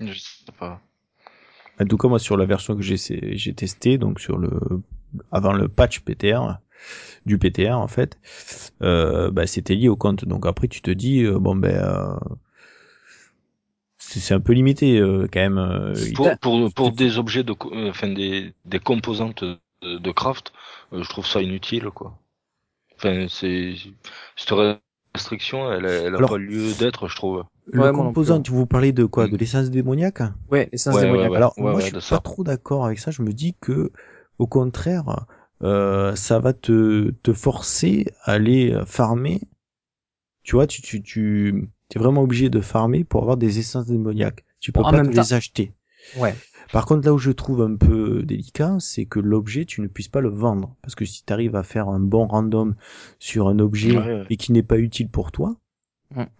Je 0.00 0.18
sais 0.18 0.52
pas. 0.58 0.80
En 1.82 1.86
tout 1.86 1.96
cas, 1.98 2.08
moi, 2.08 2.18
sur 2.18 2.36
la 2.36 2.46
version 2.46 2.76
que 2.76 2.82
j'ai 2.82 2.96
j'ai 2.98 3.54
testé, 3.54 3.98
donc 3.98 4.20
sur 4.20 4.38
le 4.38 4.50
avant 5.32 5.52
le 5.52 5.68
patch 5.68 6.00
PTR 6.00 6.58
du 7.26 7.38
PTR 7.38 7.78
en 7.78 7.88
fait, 7.88 8.18
euh, 8.82 9.30
bah, 9.30 9.46
c'était 9.46 9.74
lié 9.74 9.88
au 9.88 9.96
compte. 9.96 10.24
Donc 10.24 10.46
après, 10.46 10.68
tu 10.68 10.82
te 10.82 10.90
dis 10.90 11.22
euh, 11.24 11.38
bon 11.38 11.56
ben 11.56 11.76
euh, 11.76 12.16
c'est 13.98 14.34
un 14.34 14.40
peu 14.40 14.52
limité 14.52 14.98
euh, 14.98 15.26
quand 15.32 15.40
même. 15.40 15.58
euh, 15.58 15.94
Pour, 16.14 16.38
pour, 16.38 16.72
pour 16.72 16.92
des 16.92 17.18
objets 17.18 17.44
de, 17.44 17.54
enfin 17.88 18.08
des, 18.08 18.54
des 18.64 18.78
composantes 18.78 19.44
de, 19.44 19.58
de 19.82 20.10
craft, 20.10 20.52
euh, 20.92 21.02
je 21.02 21.08
trouve 21.08 21.26
ça 21.26 21.42
inutile, 21.42 21.90
quoi. 21.90 22.18
Enfin, 22.96 23.26
c'est 23.28 23.74
cette 24.36 24.52
restriction, 25.14 25.70
elle, 25.72 25.86
a- 25.86 25.90
elle 26.04 26.14
a 26.14 26.18
Alors- 26.18 26.30
pas 26.30 26.38
lieu 26.38 26.72
d'être, 26.78 27.08
je 27.08 27.16
trouve. 27.16 27.44
le 27.66 27.80
Ouais, 27.82 27.92
composant, 27.92 28.40
tu 28.40 28.50
vous 28.50 28.66
parlez 28.66 28.92
de 28.92 29.04
quoi? 29.04 29.26
Mm. 29.26 29.30
De 29.30 29.36
l'essence 29.36 29.70
démoniaque? 29.70 30.22
Ouais, 30.50 30.68
l'essence 30.72 30.94
Ouais, 30.96 31.02
démoniaque. 31.02 31.30
ouais, 31.30 31.36
Alors 31.36 31.54
ouais, 31.58 31.62
moi, 31.62 31.74
ouais, 31.74 31.80
je 31.82 31.86
suis 31.86 31.92
pas 31.94 32.00
ça. 32.00 32.18
trop 32.18 32.42
d'accord 32.44 32.86
avec 32.86 32.98
ça. 32.98 33.10
Je 33.10 33.22
me 33.22 33.32
dis 33.32 33.54
que 33.60 33.92
au 34.38 34.46
contraire, 34.46 35.26
euh, 35.62 36.14
ça 36.16 36.38
va 36.40 36.52
te 36.52 37.10
te 37.22 37.32
forcer 37.32 38.06
à 38.24 38.32
aller 38.32 38.76
farmer. 38.86 39.40
Tu 40.42 40.56
vois, 40.56 40.66
tu 40.66 40.82
tu 40.82 41.02
tu 41.02 41.68
es 41.94 41.98
vraiment 41.98 42.22
obligé 42.22 42.48
de 42.50 42.60
farmer 42.60 43.04
pour 43.04 43.20
avoir 43.22 43.36
des 43.36 43.58
essences 43.58 43.86
démoniaques. 43.86 44.44
Tu 44.60 44.72
peux 44.72 44.80
en 44.80 44.84
pas 44.90 44.92
même 44.96 45.10
te 45.10 45.14
temps- 45.14 45.22
les 45.22 45.32
acheter. 45.34 45.72
Ouais. 46.16 46.34
Par 46.72 46.86
contre, 46.86 47.06
là 47.06 47.14
où 47.14 47.18
je 47.18 47.30
trouve 47.32 47.62
un 47.62 47.76
peu 47.76 48.24
délicat, 48.24 48.78
c'est 48.80 49.06
que 49.06 49.20
l'objet, 49.20 49.66
tu 49.66 49.80
ne 49.82 49.86
puisses 49.88 50.08
pas 50.08 50.20
le 50.22 50.30
vendre. 50.30 50.76
Parce 50.82 50.96
que 50.96 51.04
si 51.04 51.24
tu 51.24 51.32
arrives 51.32 51.56
à 51.56 51.62
faire 51.64 51.88
un 51.88 52.00
bon 52.00 52.26
random 52.26 52.74
sur 53.20 53.48
un 53.48 53.60
objet 53.60 53.94
Ouais, 53.96 54.14
ouais. 54.14 54.26
et 54.30 54.36
qui 54.38 54.52
n'est 54.52 54.64
pas 54.64 54.78
utile 54.78 55.10
pour 55.10 55.32
toi, 55.32 55.56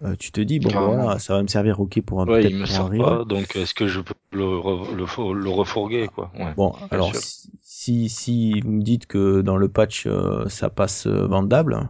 euh, 0.05 0.17
tu 0.17 0.33
te 0.33 0.41
dis, 0.41 0.61
bon, 0.61 0.73
Carrément. 0.73 0.95
voilà, 0.95 1.19
ça 1.21 1.35
va 1.35 1.43
me 1.43 1.49
servir, 1.49 1.81
ok, 1.81 2.01
pour 2.03 2.21
un 2.23 2.27
Ouais, 2.27 2.47
peut-être 2.47 2.49
il 2.49 2.57
me 2.57 2.67
pour 2.67 2.79
un 2.79 2.85
sert 2.85 2.91
pas, 2.91 3.25
donc 3.25 3.55
est-ce 3.55 3.75
que 3.75 3.87
je 3.87 4.01
peux 4.01 4.15
le, 4.33 4.45
re- 4.45 4.93
le, 4.93 5.07
for- 5.07 5.35
le 5.35 5.51
refourguer, 5.51 6.09
quoi? 6.09 6.33
Ouais. 6.35 6.57
Bon, 6.57 6.73
alors, 6.91 7.15
si, 7.15 7.51
si, 7.63 8.09
si 8.09 8.61
vous 8.63 8.73
me 8.73 8.83
dites 8.83 9.07
que 9.07 9.41
dans 9.43 9.57
le 9.57 9.69
patch, 9.69 10.07
euh, 10.07 10.49
ça 10.49 10.71
passe 10.71 11.07
euh, 11.07 11.27
vendable, 11.27 11.89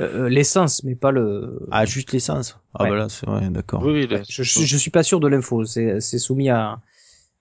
Euh, 0.00 0.24
euh, 0.24 0.28
l'essence, 0.28 0.82
mais 0.84 0.94
pas 0.94 1.10
le. 1.10 1.58
ah, 1.70 1.84
juste 1.84 2.12
l'essence. 2.12 2.58
Ah, 2.74 2.84
Ouais. 2.84 2.86
bah 2.86 2.96
là, 2.96 3.08
c'est 3.08 3.26
vrai, 3.26 3.50
d'accord. 3.50 3.86
Oui, 3.86 3.92
oui, 3.92 4.06
là, 4.08 4.22
je, 4.28 4.42
je, 4.42 4.64
je 4.64 4.76
suis 4.76 4.90
pas 4.90 5.02
sûr 5.02 5.20
de 5.20 5.28
l'info. 5.28 5.64
C'est 5.64 6.00
c'est 6.00 6.18
soumis 6.18 6.50
à, 6.50 6.80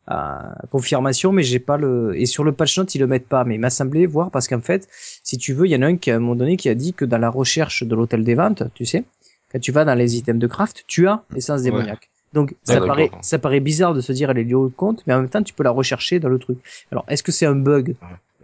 à 0.07 0.55
confirmation, 0.71 1.31
mais 1.31 1.43
j'ai 1.43 1.59
pas 1.59 1.77
le. 1.77 2.13
Et 2.19 2.25
sur 2.25 2.43
le 2.43 2.51
patch 2.51 2.77
note, 2.77 2.93
ils 2.95 2.99
le 2.99 3.07
mettent 3.07 3.27
pas. 3.27 3.43
Mais 3.43 3.55
il 3.55 3.59
m'a 3.59 3.69
semblé 3.69 4.05
voir 4.05 4.31
parce 4.31 4.47
qu'en 4.47 4.61
fait, 4.61 4.87
si 5.23 5.37
tu 5.37 5.53
veux, 5.53 5.67
il 5.67 5.71
y 5.71 5.75
en 5.75 5.81
a 5.83 5.87
un 5.87 5.97
qui 5.97 6.11
à 6.11 6.15
un 6.15 6.19
moment 6.19 6.35
donné 6.35 6.57
qui 6.57 6.69
a 6.69 6.75
dit 6.75 6.93
que 6.93 7.05
dans 7.05 7.17
la 7.19 7.29
recherche 7.29 7.83
de 7.83 7.95
l'hôtel 7.95 8.23
des 8.23 8.35
ventes, 8.35 8.63
tu 8.73 8.85
sais, 8.85 9.03
quand 9.51 9.59
tu 9.59 9.71
vas 9.71 9.85
dans 9.85 9.95
les 9.95 10.17
items 10.17 10.39
de 10.41 10.47
craft, 10.47 10.83
tu 10.87 11.07
as 11.07 11.23
l'essence 11.33 11.61
démoniaque. 11.63 12.09
Donc 12.33 12.55
ça 12.63 12.75
paraît 12.87 13.09
ça 13.21 13.39
paraît 13.39 13.59
bizarre 13.59 13.93
de 13.93 13.99
se 14.01 14.11
dire 14.13 14.29
elle 14.29 14.37
est 14.37 14.43
liée 14.45 14.53
au 14.53 14.69
compte, 14.69 15.03
mais 15.05 15.13
en 15.13 15.19
même 15.19 15.29
temps 15.29 15.43
tu 15.43 15.53
peux 15.53 15.63
la 15.63 15.71
rechercher 15.71 16.19
dans 16.19 16.29
le 16.29 16.39
truc. 16.39 16.59
Alors 16.91 17.03
est-ce 17.09 17.23
que 17.23 17.31
c'est 17.33 17.45
un 17.45 17.55
bug? 17.55 17.95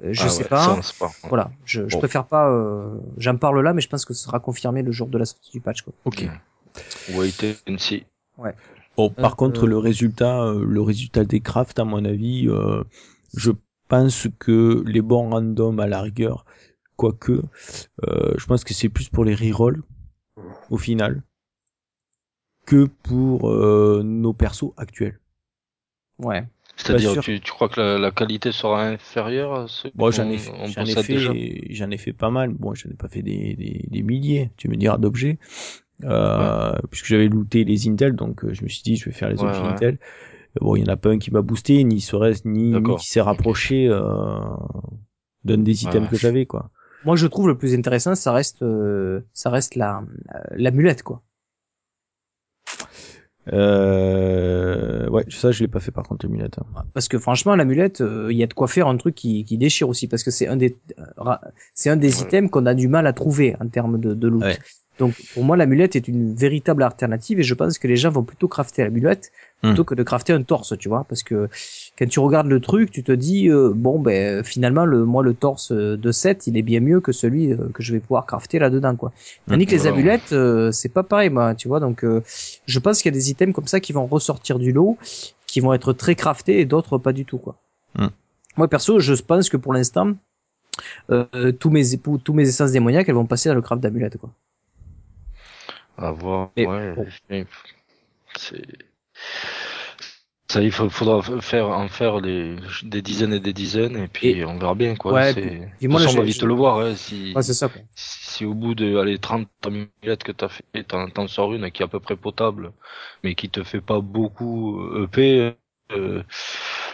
Euh, 0.04 0.10
Je 0.12 0.24
Ah 0.26 0.30
sais 0.30 0.44
ouais, 0.44 0.50
pas. 0.50 0.80
pas. 1.00 1.12
Voilà, 1.30 1.52
je, 1.66 1.88
je 1.88 1.94
Bon. 1.96 2.00
préfère 2.00 2.26
pas. 2.26 2.50
euh, 2.52 2.86
J'en 3.18 3.38
parle 3.38 3.62
là, 3.64 3.74
mais 3.74 3.82
je 3.82 3.88
pense 3.88 4.04
que 4.06 4.14
ce 4.14 4.24
sera 4.26 4.40
confirmé 4.42 4.84
le 4.84 4.92
jour 4.92 5.08
de 5.08 5.18
la 5.18 5.24
sortie 5.26 5.52
du 5.54 5.62
patch. 5.62 5.82
Quoi. 5.84 5.94
Ok. 6.06 6.26
Wait 7.10 7.58
and 7.68 7.78
see. 7.80 8.06
Bon, 8.98 9.10
par 9.12 9.36
Euh, 9.36 9.36
contre, 9.36 9.66
euh, 9.66 9.68
le 9.68 9.78
résultat, 9.78 10.42
euh, 10.44 10.66
le 10.66 10.82
résultat 10.82 11.24
des 11.24 11.40
crafts, 11.40 11.80
à 11.80 11.86
mon 11.86 12.04
avis, 12.04 12.48
euh, 12.50 12.84
je 13.36 13.52
pense 13.88 14.28
que 14.40 14.84
les 14.86 15.02
bons 15.02 15.30
randoms 15.30 15.80
à 15.80 15.88
la 15.88 16.02
rigueur, 16.02 16.46
quoique, 16.98 17.44
euh, 18.08 18.34
je 18.38 18.46
pense 18.48 18.64
que 18.64 18.74
c'est 18.74 18.90
plus 18.90 19.10
pour 19.10 19.26
les 19.26 19.36
rerolls 19.36 19.84
au 20.70 20.78
final 20.78 21.24
que 22.68 22.86
pour 22.86 23.50
euh, 23.50 24.04
nos 24.04 24.32
persos 24.32 24.72
actuels. 24.78 25.20
Ouais. 26.20 26.46
C'est-à-dire, 26.76 27.12
sûr. 27.14 27.24
tu, 27.24 27.40
tu 27.42 27.52
crois 27.52 27.70
que 27.70 27.80
la, 27.80 27.98
la 27.98 28.12
qualité 28.12 28.52
sera 28.52 28.84
inférieure 28.86 29.54
à 29.56 29.68
ce 29.68 29.88
Bon, 29.96 30.12
qu'on 30.12 30.12
j'en 30.12 30.30
ai, 30.30 30.38
j'en 30.64 30.88
ai 30.88 30.96
fait, 30.96 31.74
j'en 31.74 31.90
ai 31.92 31.98
fait 31.98 32.14
pas 32.14 32.30
mal. 32.30 32.52
Bon, 32.54 32.74
j'en 32.76 32.90
ai 32.90 32.94
pas 32.94 33.08
fait 33.10 33.24
des, 33.24 33.56
des, 33.56 33.86
des 33.90 34.04
milliers, 34.04 34.52
tu 34.58 34.68
me 34.70 34.76
diras, 34.76 34.98
d'objets. 34.98 35.40
Euh, 36.04 36.74
puisque 36.92 37.06
j'avais 37.08 37.28
looté 37.28 37.64
les 37.64 37.88
Intel, 37.90 38.14
donc 38.16 38.44
euh, 38.46 38.54
je 38.54 38.64
me 38.64 38.70
suis 38.70 38.84
dit, 38.84 38.96
je 38.98 39.06
vais 39.06 39.12
faire 39.12 39.30
les 39.30 39.42
Ouais, 39.42 39.48
objets 39.50 39.62
ouais. 39.64 39.70
Intel. 39.70 39.98
bon, 40.62 40.76
il 40.76 40.82
y 40.82 40.84
en 40.90 40.94
a 40.94 40.98
pas 40.98 41.10
un 41.10 41.18
qui 41.18 41.32
m'a 41.32 41.42
boosté, 41.42 41.84
ni 41.84 42.02
serait 42.02 42.34
ni, 42.46 42.72
ni 42.80 42.96
qui 42.98 43.08
s'est 43.10 43.22
rapproché 43.22 43.88
euh, 43.90 44.40
d'un 45.44 45.58
des 45.58 45.84
items 45.84 46.04
Ouais. 46.04 46.10
que 46.10 46.18
j'avais, 46.18 46.46
quoi. 46.46 46.70
Moi, 47.04 47.16
je 47.16 47.26
trouve 47.28 47.48
le 47.48 47.58
plus 47.58 47.74
intéressant, 47.74 48.16
ça 48.16 48.32
reste, 48.32 48.62
euh, 48.62 49.22
ça 49.34 49.50
reste 49.50 49.76
la, 49.76 50.04
euh, 50.36 50.40
l'amulette, 50.52 51.04
quoi. 51.04 51.22
Euh, 53.54 55.08
ouais, 55.10 55.24
ça 55.30 55.52
je 55.52 55.62
l'ai 55.62 55.68
pas 55.70 55.80
fait 55.80 55.92
par 55.92 56.04
contre 56.06 56.26
l'amulette. 56.26 56.60
hein. 56.60 56.84
Parce 56.94 57.08
que 57.08 57.18
franchement, 57.18 57.56
l'amulette, 57.56 58.02
euh, 58.02 58.28
il 58.32 58.38
y 58.38 58.44
a 58.44 58.48
de 58.48 58.54
quoi 58.54 58.68
faire 58.68 58.88
un 58.88 58.98
truc 58.98 59.16
qui, 59.16 59.46
qui 59.46 59.58
déchire 59.58 59.88
aussi, 59.88 60.08
parce 60.08 60.24
que 60.24 60.32
c'est 60.32 60.48
un 60.48 60.58
des, 60.58 60.76
euh, 61.00 61.36
c'est 61.74 61.90
un 61.90 61.96
des 61.96 62.22
Ouais. 62.22 62.28
items 62.28 62.52
qu'on 62.52 62.66
a 62.66 62.74
du 62.74 62.88
mal 62.90 63.08
à 63.08 63.14
trouver 63.14 63.56
en 63.62 63.68
termes 63.70 64.00
de, 64.00 64.14
de 64.14 64.28
loot. 64.28 64.44
Ouais. 64.44 64.58
Donc, 65.00 65.14
pour 65.34 65.44
moi, 65.44 65.58
l'amulette 65.58 65.96
est 65.96 66.08
une 66.08 66.34
véritable 66.34 66.84
alternative, 66.84 67.40
et 67.40 67.44
je 67.44 67.54
pense 67.54 67.78
que 67.78 67.88
les 67.88 67.98
gens 67.98 68.10
vont 68.10 68.24
plutôt 68.24 68.48
crafter 68.48 68.84
l'amulette 68.84 69.32
Hmm. 69.64 69.70
plutôt 69.70 69.86
que 69.86 69.96
de 69.96 70.04
crafter 70.04 70.34
un 70.34 70.44
torse, 70.44 70.78
tu 70.78 70.88
vois, 70.88 71.04
parce 71.10 71.24
que 71.24 71.50
quand 71.98 72.08
tu 72.08 72.20
regardes 72.20 72.46
le 72.46 72.60
truc, 72.60 72.92
tu 72.92 73.04
te 73.04 73.12
dis, 73.12 73.50
euh, 73.50 73.72
bon, 73.76 73.98
ben, 73.98 74.44
finalement, 74.44 74.86
le, 74.86 75.04
moi, 75.04 75.24
le 75.24 75.34
torse 75.34 75.72
euh, 75.72 75.98
de 75.98 76.12
7, 76.12 76.46
il 76.46 76.58
est 76.58 76.62
bien 76.62 76.80
mieux 76.80 77.02
que 77.02 77.12
celui 77.12 77.54
euh, 77.54 77.58
que 77.74 77.82
je 77.82 77.92
vais 77.92 78.00
pouvoir 78.00 78.28
crafter 78.28 78.60
là-dedans, 78.60 78.96
quoi. 78.96 79.12
Tandis 79.48 79.66
que 79.66 79.72
les 79.72 79.78
Voilà. 79.80 79.96
amulettes, 79.96 80.32
euh, 80.32 80.72
c'est 80.72 80.90
pas 80.90 81.02
pareil, 81.02 81.32
moi, 81.32 81.56
tu 81.56 81.68
vois, 81.68 81.80
donc, 81.80 82.06
je 82.06 82.80
pense 82.80 83.02
qu'il 83.02 83.12
y 83.12 83.16
a 83.16 83.18
des 83.18 83.32
items 83.32 83.52
comme 83.56 83.66
ça 83.66 83.80
qui 83.80 83.94
vont 83.94 84.06
ressortir 84.06 84.60
du 84.60 84.72
lot, 84.72 84.96
qui 85.48 85.60
vont 85.60 85.74
être 85.74 85.92
très 85.92 86.14
craftés 86.14 86.60
et 86.60 86.66
d'autres 86.66 87.00
pas 87.00 87.12
du 87.12 87.26
tout, 87.26 87.40
quoi. 87.40 87.56
Hmm. 87.98 88.10
Moi, 88.58 88.68
perso, 88.68 89.00
je 89.00 89.16
pense 89.16 89.50
que 89.50 89.58
pour 89.58 89.74
l'instant, 89.74 90.12
euh, 91.10 91.52
tous 91.52 91.72
mes 91.72 91.84
tous 92.24 92.34
mes 92.34 92.48
essences 92.48 92.74
démoniaques, 92.74 93.10
elles 93.10 93.16
vont 93.16 93.26
passer 93.26 93.50
dans 93.50 93.56
le 93.56 93.64
craft 93.64 93.82
d'amulettes, 93.82 94.18
quoi. 94.18 94.30
À 95.98 96.12
voir. 96.12 96.52
Ouais. 96.58 97.46
C'est. 98.36 98.62
Ça, 100.50 100.62
il 100.62 100.72
faudra 100.72 101.22
faire, 101.42 101.68
en 101.68 101.90
faire 101.90 102.22
des, 102.22 102.56
des 102.84 103.02
dizaines 103.02 103.34
et 103.34 103.42
des 103.42 103.52
dizaines, 103.52 103.98
et 103.98 104.08
puis 104.08 104.30
Et- 104.30 104.46
on 104.46 104.58
verra 104.58 104.76
bien, 104.76 104.96
quoi. 104.96 105.12
Ouais, 105.12 105.34
c'est... 105.34 105.70
on 105.84 105.98
va 105.98 106.22
vite 106.24 106.42
le 106.42 106.54
voir, 106.54 106.80
hein, 106.80 106.96
si, 106.96 107.34
Ouais, 107.36 107.42
c'est 107.44 107.54
ça, 107.54 107.68
quoi. 107.68 107.82
si 107.96 108.46
au 108.46 108.54
bout 108.54 108.74
de, 108.74 108.96
allez, 108.98 109.18
30 109.18 109.50
amulettes 109.66 110.24
que 110.24 110.32
t'as 110.32 110.48
fait, 110.48 110.64
t'en, 110.88 111.10
t'en 111.10 111.28
sors 111.28 111.54
une 111.54 111.70
qui 111.70 111.82
est 111.82 111.86
à 111.86 111.90
peu 111.90 112.00
près 112.00 112.16
potable, 112.16 112.72
mais 113.24 113.36
qui 113.36 113.50
te 113.50 113.62
fait 113.64 113.82
pas 113.82 114.00
beaucoup 114.00 114.80
euh, 114.80 115.04
EP, 115.04 115.54
euh, 115.92 116.24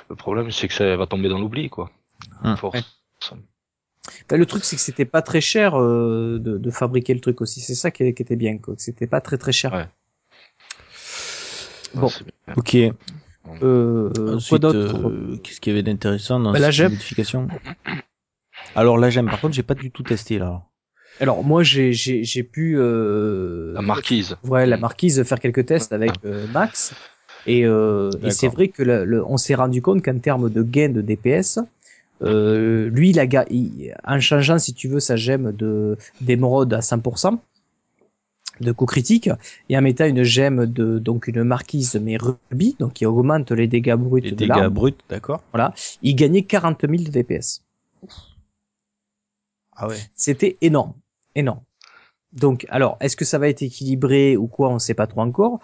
le 0.09 0.15
problème, 0.15 0.49
c'est 0.49 0.67
que 0.67 0.73
ça 0.73 0.95
va 0.97 1.05
tomber 1.05 1.29
dans 1.29 1.39
l'oubli, 1.39 1.69
quoi. 1.69 1.91
Hum. 2.43 2.57
Force. 2.57 2.97
Ben, 4.29 4.37
le 4.37 4.45
truc, 4.45 4.63
c'est 4.65 4.75
que 4.75 4.81
c'était 4.81 5.05
pas 5.05 5.21
très 5.21 5.41
cher 5.41 5.75
euh, 5.79 6.37
de, 6.39 6.57
de 6.57 6.71
fabriquer 6.71 7.13
le 7.13 7.19
truc 7.21 7.41
aussi. 7.41 7.61
C'est 7.61 7.75
ça 7.75 7.91
qui, 7.91 8.13
qui 8.13 8.21
était 8.21 8.35
bien, 8.35 8.57
quoi. 8.57 8.75
que 8.75 8.81
C'était 8.81 9.07
pas 9.07 9.21
très 9.21 9.37
très 9.37 9.51
cher. 9.51 9.71
Ouais. 9.73 9.87
Bon. 11.93 12.09
Bien. 12.47 12.55
Ok. 12.57 12.75
Euh, 12.75 12.93
euh, 13.63 14.09
quoi 14.15 14.35
Ensuite, 14.35 14.61
d'autre 14.61 14.77
euh, 15.09 15.37
qu'est-ce 15.43 15.61
qu'il 15.61 15.71
y 15.71 15.75
avait 15.75 15.83
d'intéressant 15.83 16.39
dans 16.39 16.51
Bah, 16.53 16.59
la 16.59 16.71
cette 16.71 16.89
modification? 16.91 17.47
Alors 18.75 18.97
la 18.97 19.09
gemme, 19.09 19.29
par 19.29 19.39
contre, 19.39 19.53
j'ai 19.53 19.63
pas 19.63 19.75
du 19.75 19.91
tout 19.91 20.03
testé 20.03 20.39
là. 20.39 20.63
Alors 21.19 21.43
moi, 21.43 21.61
j'ai 21.63 21.93
j'ai 21.93 22.23
j'ai 22.23 22.43
pu 22.43 22.75
euh, 22.77 23.73
La 23.75 23.81
marquise. 23.81 24.35
ouais 24.45 24.65
la 24.65 24.77
marquise 24.77 25.23
faire 25.23 25.39
quelques 25.39 25.65
tests 25.65 25.93
avec 25.93 26.13
euh, 26.25 26.47
Max 26.47 26.93
et, 27.45 27.65
euh, 27.65 28.09
et 28.23 28.31
c'est 28.31 28.47
vrai 28.47 28.69
que 28.69 28.81
le, 28.83 29.05
le- 29.05 29.23
on 29.25 29.37
s'est 29.37 29.53
rendu 29.55 29.81
compte 29.81 30.01
qu'en 30.03 30.17
termes 30.17 30.49
de 30.49 30.63
gain 30.63 30.89
de 30.89 31.01
DPS, 31.01 31.59
euh, 32.23 32.89
lui, 32.89 33.09
il 33.11 33.19
a 33.19 33.25
il- 33.49 33.93
en 34.03 34.19
changeant 34.19 34.59
si 34.59 34.73
tu 34.73 34.87
veux 34.87 34.99
sa 34.99 35.15
gemme 35.15 35.51
de 35.51 35.97
d'émeraude 36.21 36.73
à 36.73 36.81
100% 36.81 37.39
de 38.61 38.71
coup 38.71 38.85
critique 38.85 39.29
et 39.69 39.77
en 39.77 39.81
mettant 39.81 40.05
une 40.05 40.23
gemme 40.23 40.65
de 40.67 40.99
donc 40.99 41.27
une 41.27 41.43
marquise 41.43 41.95
mais 42.01 42.17
rubis 42.17 42.75
donc 42.79 42.93
qui 42.93 43.05
augmente 43.05 43.51
les 43.51 43.67
dégâts 43.67 43.95
bruts 43.95 44.21
Les 44.21 44.31
de 44.31 44.35
dégâts 44.35 44.67
bruts, 44.67 44.93
d'accord. 45.09 45.41
il 46.03 46.15
gagnait 46.15 46.43
40 46.43 46.81
000 46.87 47.03
de 47.03 47.09
DPS. 47.09 47.63
Ah 49.75 49.87
ouais. 49.87 49.97
C'était 50.15 50.57
énorme, 50.61 50.93
énorme. 51.35 51.61
Donc, 52.31 52.65
alors, 52.69 52.97
est-ce 52.99 53.15
que 53.15 53.25
ça 53.25 53.37
va 53.37 53.47
être 53.47 53.61
équilibré 53.61 54.37
ou 54.37 54.47
quoi 54.47 54.69
On 54.69 54.75
ne 54.75 54.79
sait 54.79 54.93
pas 54.93 55.07
trop 55.07 55.21
encore. 55.21 55.59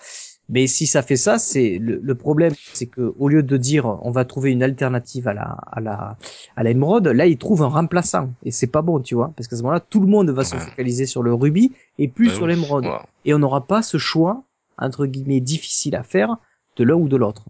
Mais 0.49 0.67
si 0.67 0.87
ça 0.87 1.03
fait 1.03 1.15
ça, 1.17 1.37
c'est 1.39 1.77
le, 1.79 1.99
le 2.03 2.15
problème, 2.15 2.55
c'est 2.73 2.87
que 2.87 3.13
au 3.19 3.29
lieu 3.29 3.43
de 3.43 3.57
dire 3.57 3.85
on 4.03 4.11
va 4.11 4.25
trouver 4.25 4.51
une 4.51 4.63
alternative 4.63 5.27
à 5.27 5.33
la 5.33 5.43
à 5.71 5.79
la 5.81 6.17
à 6.55 6.63
la 6.63 6.69
émeraude, 6.71 7.07
là 7.07 7.25
ils 7.27 7.37
trouvent 7.37 7.63
un 7.63 7.67
remplaçant. 7.67 8.33
Et 8.43 8.51
c'est 8.51 8.67
pas 8.67 8.81
bon, 8.81 8.99
tu 8.99 9.15
vois, 9.15 9.33
parce 9.37 9.47
qu'à 9.47 9.55
ce 9.57 9.61
moment-là 9.63 9.79
tout 9.81 9.99
le 10.01 10.07
monde 10.07 10.29
va 10.31 10.43
se 10.43 10.57
focaliser 10.57 11.05
sur 11.05 11.23
le 11.23 11.33
rubis 11.33 11.73
et 11.99 12.07
plus 12.07 12.29
Ouais, 12.29 12.31
sur 12.31 12.47
l'émeraude. 12.47 12.91
voilà. 12.91 13.05
et 13.25 13.33
on 13.33 13.39
n'aura 13.39 13.67
pas 13.67 13.81
ce 13.83 13.97
choix 13.97 14.43
entre 14.77 15.05
guillemets 15.05 15.41
difficile 15.41 15.95
à 15.95 16.03
faire 16.03 16.37
de 16.77 16.83
l'un 16.83 16.95
ou 16.95 17.07
de 17.09 17.17
l'autre. 17.17 17.45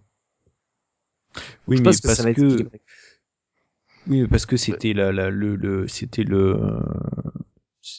Oui, 1.67 1.77
Je 1.77 1.81
mais 1.81 1.97
pense 1.97 1.99
que 2.01 2.07
parce 2.07 2.21
ça 2.21 2.23
va 2.23 2.29
être 2.31 2.45
que 2.45 2.69
oui, 4.07 4.21
mais 4.21 4.27
parce 4.27 4.45
que 4.45 4.57
c'était 4.57 4.93
la, 4.93 5.11
la 5.11 5.29
le, 5.29 5.55
le 5.55 5.87
c'était 5.87 6.23
le 6.23 6.57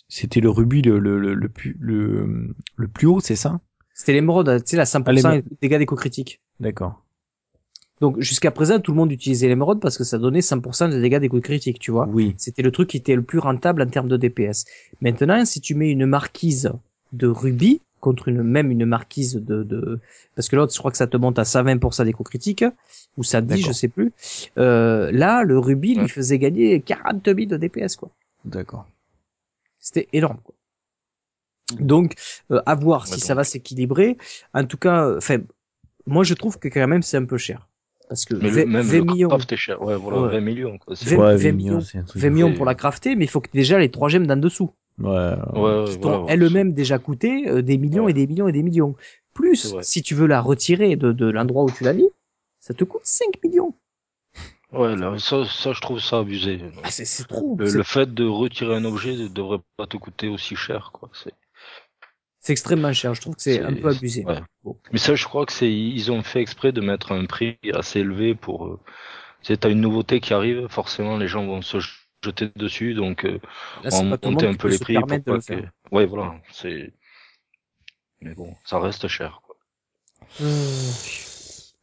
c'était 0.08 0.40
le 0.40 0.50
rubis 0.50 0.82
le 0.82 0.98
le 0.98 1.18
le, 1.18 1.34
le 1.34 1.48
plus 1.48 1.76
le 1.80 2.54
le 2.76 2.88
plus 2.88 3.06
haut, 3.06 3.20
c'est 3.20 3.36
ça? 3.36 3.60
C'était 4.00 4.14
l'émeraude, 4.14 4.64
tu 4.64 4.70
sais 4.70 4.76
la 4.78 4.84
100% 4.84 5.20
Ah, 5.26 5.50
dégâts 5.60 5.76
d'éco 5.76 5.94
critiques. 5.94 6.40
D'accord. 6.58 7.02
Donc 8.00 8.18
jusqu'à 8.18 8.50
présent, 8.50 8.80
tout 8.80 8.92
le 8.92 8.96
monde 8.96 9.12
utilisait 9.12 9.46
l'émeraude 9.46 9.78
parce 9.78 9.98
que 9.98 10.04
ça 10.04 10.16
donnait 10.16 10.40
100% 10.40 10.90
de 10.90 10.98
dégâts 10.98 11.18
des 11.18 11.28
coups 11.28 11.42
critiques, 11.42 11.78
tu 11.78 11.90
vois. 11.90 12.08
Oui. 12.08 12.34
C'était 12.38 12.62
le 12.62 12.70
truc 12.72 12.88
qui 12.88 12.96
était 12.96 13.14
le 13.14 13.20
plus 13.22 13.38
rentable 13.38 13.82
en 13.82 13.86
termes 13.86 14.08
de 14.08 14.16
DPS. 14.16 14.64
Maintenant, 15.02 15.44
si 15.44 15.60
tu 15.60 15.74
mets 15.74 15.90
une 15.90 16.06
marquise 16.06 16.72
de 17.12 17.26
rubis 17.26 17.82
contre 18.00 18.28
une 18.28 18.42
même 18.42 18.70
une 18.70 18.86
marquise 18.86 19.34
de, 19.34 19.62
de... 19.62 20.00
parce 20.34 20.48
que 20.48 20.56
l'autre, 20.56 20.72
je 20.72 20.78
crois 20.78 20.90
que 20.90 20.96
ça 20.96 21.06
te 21.06 21.18
monte 21.18 21.38
à 21.38 21.42
120% 21.42 22.06
des 22.06 22.14
coups 22.14 22.30
critiques 22.30 22.64
ou 23.18 23.22
ça 23.22 23.42
dit, 23.42 23.60
je 23.60 23.72
sais 23.72 23.88
plus. 23.88 24.12
Euh, 24.56 25.10
là, 25.12 25.42
le 25.44 25.58
rubis 25.58 25.96
Ouais. 25.96 26.02
lui 26.04 26.08
faisait 26.08 26.38
gagner 26.38 26.80
40 26.80 27.22
000 27.26 27.36
de 27.44 27.58
DPS, 27.58 27.96
quoi. 27.96 28.08
D'accord. 28.46 28.86
C'était 29.78 30.08
énorme. 30.14 30.38
Quoi. 30.42 30.54
Donc, 31.78 32.14
euh, 32.50 32.60
à 32.66 32.74
voir 32.74 33.06
si 33.06 33.20
ça 33.20 33.34
va 33.34 33.44
s'équilibrer. 33.44 34.16
En 34.54 34.64
tout 34.64 34.76
cas, 34.78 35.16
enfin, 35.16 35.38
moi 36.06 36.24
je 36.24 36.34
trouve 36.34 36.58
que 36.58 36.68
quand 36.68 36.86
même 36.88 37.02
c'est 37.02 37.16
un 37.16 37.24
peu 37.24 37.38
cher. 37.38 37.68
Parce 38.08 38.24
que 38.24 38.34
Mais 38.34 38.48
20, 38.48 38.60
le, 38.62 38.66
même 38.66 38.82
20 38.86 38.92
le 38.98 39.04
millions, 39.04 39.38
est 39.38 39.56
cher. 39.56 39.80
Ouais, 39.80 39.94
voilà, 39.96 40.22
Ouais. 40.22 40.28
20 40.32 40.40
millions, 40.40 40.78
quoi. 40.78 40.96
C'est- 40.96 41.14
20 41.14 41.16
ouais, 41.18 41.36
20 41.36 41.42
20 41.50 41.52
millions, 41.52 41.80
c'est 41.80 41.98
un 41.98 42.02
truc. 42.02 42.20
20 42.20 42.30
millions 42.30 42.52
pour 42.54 42.64
la 42.64 42.74
crafter, 42.74 43.14
mais 43.14 43.24
il 43.26 43.28
faut 43.28 43.40
que 43.40 43.50
déjà 43.52 43.78
les 43.78 43.88
trois 43.90 44.08
gemmes 44.08 44.26
d'en 44.26 44.36
dessous, 44.36 44.70
Ouais. 44.98 45.08
Ouais, 45.54 45.60
ouais, 45.60 45.84
qui 45.86 46.00
t'ont 46.00 46.26
elles-mêmes 46.26 46.74
déjà 46.74 46.98
coûté 46.98 47.48
euh, 47.48 47.62
des 47.62 47.78
millions 47.78 48.04
Ouais. 48.06 48.10
et 48.10 48.14
des 48.14 48.26
millions 48.26 48.48
et 48.48 48.52
des 48.52 48.62
millions. 48.64 48.96
Plus, 49.32 49.74
si 49.82 50.02
tu 50.02 50.14
veux 50.16 50.26
la 50.26 50.40
retirer 50.40 50.96
de, 50.96 51.12
de 51.12 51.26
l'endroit 51.30 51.62
où 51.64 51.70
tu 51.70 51.84
l'as 51.84 51.92
mis, 51.92 52.08
ça 52.58 52.74
te 52.74 52.82
coûte 52.84 53.02
5 53.04 53.28
millions. 53.44 53.72
Ouais, 54.72 54.94
là, 54.96 55.16
ça, 55.18 55.44
ça, 55.46 55.72
je 55.72 55.80
trouve 55.80 56.00
ça 56.00 56.18
abusé. 56.18 56.60
Ah, 56.82 56.90
c'est 56.90 57.26
trop. 57.26 57.56
Le, 57.58 57.70
le 57.70 57.82
fait 57.82 58.12
de 58.12 58.24
retirer 58.26 58.74
un 58.74 58.84
objet 58.84 59.14
ne 59.16 59.28
devrait 59.28 59.58
pas 59.76 59.86
te 59.86 59.96
coûter 59.96 60.28
aussi 60.28 60.54
cher, 60.56 60.90
quoi. 60.92 61.08
C'est... 61.12 61.32
C'est 62.40 62.52
extrêmement 62.52 62.92
cher. 62.92 63.14
Je 63.14 63.20
trouve 63.20 63.36
que 63.36 63.42
c'est 63.42 63.56
C'est- 63.56 63.62
un 63.62 63.74
peu 63.74 63.88
abusé. 63.90 64.24
ouais. 64.24 64.40
Bon. 64.64 64.78
Mais 64.92 64.98
ça, 64.98 65.14
je 65.14 65.24
crois 65.26 65.44
que 65.46 65.52
c'est, 65.52 65.70
ils 65.72 66.10
ont 66.10 66.22
fait 66.22 66.40
exprès 66.40 66.72
de 66.72 66.80
mettre 66.80 67.12
un 67.12 67.26
prix 67.26 67.58
assez 67.74 68.00
élevé 68.00 68.34
pour, 68.34 68.66
euh, 68.66 68.80
tu 69.42 69.48
sais, 69.48 69.56
t'as 69.58 69.70
une 69.70 69.80
nouveauté 69.82 70.20
qui 70.20 70.32
arrive, 70.32 70.66
forcément, 70.68 71.18
les 71.18 71.28
gens 71.28 71.44
vont 71.46 71.60
se 71.62 71.78
jeter 72.24 72.48
dessus, 72.56 72.94
donc, 72.94 73.24
euh, 73.26 73.38
Là, 73.84 73.90
c'est 73.90 74.00
on 74.00 74.04
monter 74.04 74.46
un 74.46 74.54
peu 74.54 74.68
les 74.68 74.78
prix 74.78 74.94
pour 74.94 75.06
pas 75.06 75.16
le 75.16 75.22
que, 75.22 75.40
faire. 75.40 75.70
ouais, 75.92 76.06
voilà, 76.06 76.40
c'est, 76.50 76.92
mais 78.22 78.34
bon, 78.34 78.54
ça 78.64 78.78
reste 78.78 79.06
cher, 79.08 79.40
quoi. 79.44 79.56
Euh. 80.40 80.90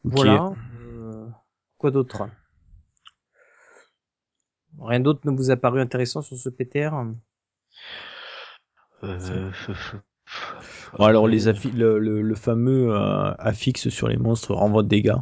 Voilà. 0.04 0.52
Euh, 0.80 1.26
quoi 1.76 1.90
d'autre? 1.92 2.28
Rien 4.80 5.00
d'autre 5.00 5.20
ne 5.24 5.36
vous 5.36 5.50
a 5.50 5.56
paru 5.56 5.80
intéressant 5.80 6.22
sur 6.22 6.36
ce 6.36 6.48
PTR 6.48 6.92
Euh, 9.04 9.50
Bon, 10.98 11.04
alors 11.04 11.28
les 11.28 11.48
affi- 11.48 11.72
le, 11.72 11.98
le, 11.98 12.22
le 12.22 12.34
fameux 12.34 12.92
euh, 12.94 13.32
affixe 13.38 13.88
sur 13.88 14.08
les 14.08 14.16
monstres 14.16 14.54
renvoie 14.54 14.82
de 14.82 14.88
dégâts. 14.88 15.14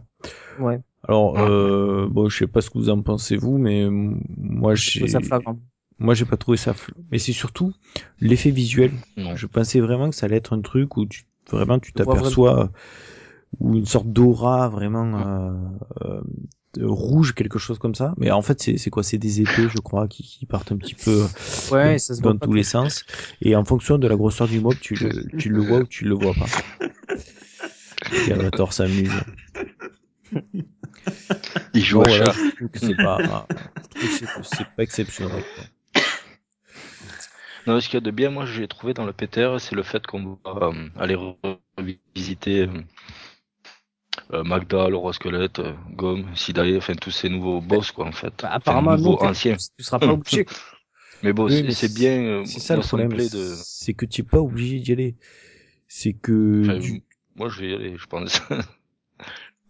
Ouais, 0.56 0.82
Alors, 1.08 1.38
euh, 1.40 2.08
bon, 2.10 2.28
je 2.28 2.36
sais 2.38 2.46
pas 2.46 2.60
ce 2.60 2.70
que 2.70 2.78
vous 2.78 2.90
en 2.90 3.00
pensez 3.00 3.36
vous, 3.36 3.58
mais 3.58 3.86
moi 3.90 4.74
je 4.74 4.90
j'ai, 4.90 5.00
trouve 5.00 5.08
ça 5.08 5.20
flagrant. 5.20 5.58
moi 5.98 6.14
j'ai 6.14 6.24
pas 6.24 6.36
trouvé 6.36 6.56
ça. 6.56 6.72
fl- 6.72 6.92
Mais 7.10 7.18
c'est 7.18 7.32
surtout 7.32 7.72
l'effet 8.20 8.50
visuel. 8.50 8.92
non. 9.16 9.34
Je 9.36 9.46
pensais 9.46 9.80
vraiment 9.80 10.10
que 10.10 10.16
ça 10.16 10.26
allait 10.26 10.36
être 10.36 10.52
un 10.54 10.60
truc 10.62 10.96
où 10.96 11.06
tu 11.06 11.24
vraiment 11.50 11.78
tu 11.78 11.92
t'aperçois 11.92 12.64
euh, 12.64 12.68
ou 13.60 13.74
une 13.76 13.86
sorte 13.86 14.08
d'aura 14.08 14.68
vraiment 14.68 15.14
euh, 15.18 15.52
euh, 16.04 16.20
rouge, 16.80 17.34
quelque 17.34 17.58
chose 17.58 17.78
comme 17.78 17.94
ça. 17.94 18.14
Mais 18.18 18.30
en 18.30 18.42
fait, 18.42 18.60
c'est 18.62 18.76
c'est 18.76 18.90
quoi? 18.90 19.02
C'est 19.02 19.18
des 19.18 19.40
épées, 19.40 19.68
je 19.68 19.78
crois, 19.78 20.08
qui, 20.08 20.22
qui 20.22 20.46
partent 20.46 20.72
un 20.72 20.76
petit 20.76 20.94
peu 20.94 21.26
Ouais, 21.70 21.98
ça 21.98 22.14
se 22.14 22.20
voit 22.22 22.32
dans 22.32 22.38
tous 22.38 22.52
les 22.52 22.62
sens. 22.62 23.04
Et 23.40 23.56
en 23.56 23.64
fonction 23.64 23.98
de 23.98 24.06
la 24.06 24.16
grosseur 24.16 24.48
du 24.48 24.60
mob, 24.60 24.76
tu 24.80 24.96
le, 24.96 25.26
tu 25.38 25.48
le 25.48 25.60
vois 25.60 25.78
ou 25.78 25.86
tu 25.86 26.04
le 26.04 26.14
vois 26.14 26.34
pas. 26.34 26.46
Gavator 28.26 28.72
s'amuse. 28.72 29.22
Il 31.74 31.82
joue 31.82 31.98
Bon, 31.98 32.04
à 32.04 32.08
voilà, 32.08 32.24
chat. 32.26 32.32
je 32.32 32.56
trouve 32.56 32.68
que 32.70 32.78
c'est 32.78 32.94
pas, 32.94 33.48
je 33.82 33.98
trouve 33.98 34.08
que 34.08 34.42
c'est- 34.42 34.64
pas 34.76 34.82
exceptionnel. 34.82 35.44
quoi. 35.54 35.64
Non, 37.66 37.80
ce 37.80 37.88
qu'il 37.88 37.94
y 37.94 37.96
a 37.98 38.00
de 38.00 38.10
bien, 38.10 38.30
moi, 38.30 38.46
j'ai 38.46 38.68
trouvé 38.68 38.94
dans 38.94 39.04
le 39.04 39.12
PTR, 39.12 39.60
c'est 39.60 39.74
le 39.74 39.82
fait 39.82 40.06
qu'on 40.06 40.38
va 40.44 40.66
euh, 40.68 40.88
aller 40.96 41.16
revisiter 41.16 42.60
euh, 42.62 42.66
euh, 42.68 42.82
Magda, 44.44 44.88
le 44.88 44.96
roi 44.96 45.12
squelette, 45.12 45.58
euh, 45.60 45.72
Gomme, 45.94 46.26
Sidae, 46.36 46.76
enfin 46.78 46.94
tous 46.94 47.10
ces 47.10 47.28
nouveaux 47.28 47.60
boss 47.60 47.92
quoi 47.92 48.06
en 48.06 48.12
fait. 48.12 48.34
Bah, 48.42 48.48
Enfin, 48.48 48.52
apparemment, 48.56 48.96
nouveaux 48.96 49.16
non, 49.18 49.30
anciens. 49.30 49.56
tu 49.56 49.84
seras 49.84 49.98
pas 49.98 50.12
obligé. 50.12 50.44
quoi. 50.44 50.56
Mais 51.22 51.32
bon, 51.32 51.48
Oui, 51.48 51.72
c'est- 51.72 51.88
bien. 51.88 52.18
euh, 52.24 52.44
C'est 52.44 52.60
ça 52.60 52.76
le 52.76 52.82
problème, 52.82 53.10
de. 53.28 53.54
c'est 53.64 53.94
que 53.94 54.06
tu 54.06 54.22
es 54.22 54.24
pas 54.24 54.40
obligé 54.40 54.80
d'y 54.80 54.92
aller. 54.92 55.16
C'est 55.88 56.14
que 56.14 56.62
Enfin, 56.62 56.78
tu- 56.80 57.02
Moi, 57.36 57.48
je 57.50 57.60
vais 57.60 57.70
y 57.70 57.74
aller, 57.74 57.96
je 57.96 58.06
pense. 58.06 58.40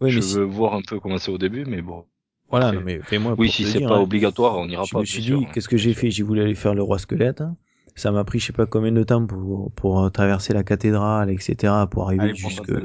ouais, 0.01 0.11
je 0.11 0.21
mais 0.21 0.27
veux 0.27 0.45
voir 0.45 0.75
un 0.75 0.83
peu 0.83 1.01
comment 1.01 1.19
c'est 1.19 1.31
au 1.31 1.39
début, 1.39 1.65
mais 1.65 1.83
bon. 1.83 2.07
voilà, 2.49 2.69
après- 2.69 2.85
mais 2.85 3.01
fais-moi 3.03 3.37
Oui, 3.39 3.51
si 3.51 3.65
c'est 3.65 3.81
pas 3.81 3.95
hein, 3.95 4.01
obligatoire, 4.01 4.57
on 4.59 4.67
n'ira 4.67 4.85
je 4.85 4.95
pas. 4.95 5.01
me 5.01 5.05
suis 5.05 5.23
dit, 5.23 5.29
sûr. 5.29 5.51
qu'est-ce 5.53 5.69
que 5.69 5.77
j'ai 5.77 5.95
fait? 5.95 6.11
J'ai 6.11 6.23
voulu 6.23 6.41
aller 6.43 6.55
faire 6.55 6.75
le 6.75 6.83
roi 6.83 6.99
squelette. 6.99 7.41
hein. 7.41 7.57
Ça 7.97 8.13
m'a 8.13 8.23
pris 8.25 8.39
je 8.39 8.47
sais 8.47 8.53
pas 8.53 8.67
combien 8.67 8.93
de 8.93 9.03
temps 9.03 9.27
pour 9.27 9.73
pour 9.73 10.05
euh, 10.05 10.11
traverser 10.11 10.53
la 10.53 10.63
cathédrale, 10.63 11.31
etc., 11.31 11.87
pour 11.91 12.05
arriver 12.05 12.35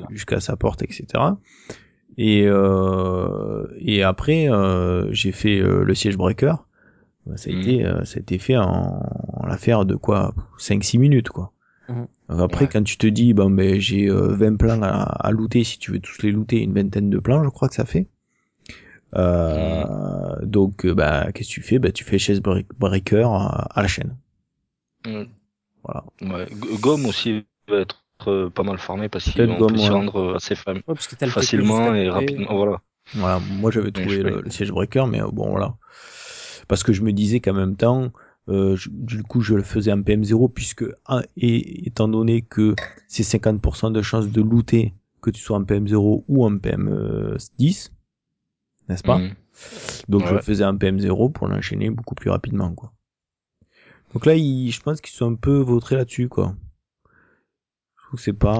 jusqu'à 0.09 0.39
sa 0.39 0.55
porte, 0.55 0.81
etc. 0.83 1.37
Et 2.17 2.45
euh, 2.47 3.67
et 3.77 4.03
après 4.03 4.49
euh, 4.49 5.11
j'ai 5.13 5.31
fait 5.33 5.59
euh, 5.59 5.83
le 5.83 5.93
siège 5.95 6.17
breaker. 6.17 6.55
Bah, 7.25 7.37
Ça 7.37 7.49
a 7.49 7.53
Mhm. 7.53 7.59
été 7.61 7.85
euh, 7.85 8.03
ça 8.05 8.17
a 8.17 8.21
été 8.21 8.37
fait 8.39 8.57
en, 8.57 9.03
en 9.33 9.45
l'affaire 9.45 9.85
de 9.85 9.95
quoi? 9.95 10.33
5-6 10.57 10.97
minutes 10.97 11.29
quoi. 11.29 11.51
Donc 12.29 12.39
après 12.39 12.65
Ouais. 12.65 12.69
quand 12.71 12.83
tu 12.83 12.97
te 12.97 13.07
dis 13.07 13.33
bon 13.33 13.49
ben 13.51 13.79
j'ai 13.79 14.09
euh, 14.09 14.33
20 14.33 14.55
plans 14.57 14.81
à, 14.81 15.01
à 15.27 15.31
looter 15.31 15.63
si 15.65 15.77
tu 15.77 15.91
veux 15.91 15.99
tous 15.99 16.21
les 16.21 16.31
looter 16.31 16.61
une 16.63 16.73
vingtaine 16.73 17.09
de 17.09 17.19
plans 17.19 17.43
je 17.43 17.49
crois 17.49 17.67
que 17.67 17.75
ça 17.75 17.85
fait. 17.85 18.07
Euh, 19.15 20.35
donc 20.43 20.85
euh, 20.85 20.93
bah 20.93 21.31
qu'est-ce 21.33 21.49
que 21.49 21.53
tu 21.55 21.61
fais? 21.61 21.79
Bah 21.79 21.91
tu 21.91 22.03
fais 22.05 22.17
chaise 22.17 22.41
break- 22.41 22.67
breaker 22.79 23.25
à, 23.25 23.67
à 23.77 23.81
la 23.81 23.87
chaîne. 23.89 24.15
Mm. 25.05 25.23
Voilà. 25.83 26.03
Ouais. 26.21 26.47
Gomme 26.79 27.05
aussi 27.07 27.43
va 27.67 27.77
être 27.79 28.03
euh, 28.27 28.49
pas 28.49 28.63
mal 28.63 28.77
farmé 28.77 29.09
parce 29.09 29.35
Gomme, 29.35 29.57
peut 29.73 29.77
s'y 29.77 29.83
ouais. 29.89 29.89
rendre 29.89 30.19
euh, 30.19 30.35
assez 30.35 30.53
fam- 30.55 30.75
Ouais, 30.75 30.83
parce 30.85 31.07
que 31.07 31.15
t'as 31.15 31.25
le 31.25 31.31
facilement 31.31 31.93
et 31.93 32.09
rapidement. 32.09 32.55
Voilà. 32.55 32.81
Voilà, 33.15 33.39
moi 33.59 33.71
j'avais 33.71 33.91
trouvé 33.91 34.09
je 34.17 34.21
le, 34.21 34.41
le 34.41 34.49
siège 34.51 34.71
breaker, 34.71 35.05
mais 35.07 35.21
euh, 35.21 35.27
bon 35.31 35.49
voilà. 35.49 35.75
Parce 36.67 36.83
que 36.83 36.93
je 36.93 37.01
me 37.01 37.11
disais 37.11 37.39
qu'en 37.39 37.53
même 37.53 37.75
temps, 37.75 38.11
euh, 38.47 38.75
je- 38.75 38.89
du 38.91 39.23
coup 39.23 39.41
je 39.41 39.55
le 39.55 39.63
faisais 39.63 39.91
en 39.91 40.01
PM0, 40.01 40.49
puisque 40.53 40.85
un- 41.07 41.23
et, 41.35 41.87
étant 41.87 42.07
donné 42.07 42.43
que 42.43 42.75
c'est 43.07 43.23
50% 43.23 43.91
de 43.91 44.01
chance 44.01 44.27
de 44.29 44.41
looter, 44.41 44.93
que 45.21 45.29
tu 45.31 45.41
sois 45.41 45.57
en 45.57 45.63
PM0 45.63 46.23
ou 46.27 46.45
en 46.45 46.57
PM10, 46.57 47.91
n'est-ce 48.87 49.03
pas? 49.03 49.17
Mhm. 49.17 49.31
Donc 50.09 50.21
je 50.25 50.29
le 50.29 50.35
Ouais. 50.35 50.41
faisais 50.41 50.63
en 50.63 50.75
PM0 50.77 51.31
pour 51.31 51.47
l'enchaîner 51.47 51.89
beaucoup 51.89 52.15
plus 52.15 52.29
rapidement, 52.29 52.71
quoi. 52.73 52.93
Donc 54.13 54.25
là, 54.25 54.35
ils- 54.35 54.71
je 54.71 54.81
pense 54.81 55.01
qu'ils 55.01 55.13
sont 55.15 55.31
un 55.31 55.35
peu 55.35 55.57
vautrés 55.59 55.95
là-dessus, 55.95 56.29
quoi. 56.29 56.55
Je 57.97 58.07
trouve 58.07 58.19
que 58.19 58.23
c'est 58.23 58.33
pas... 58.33 58.59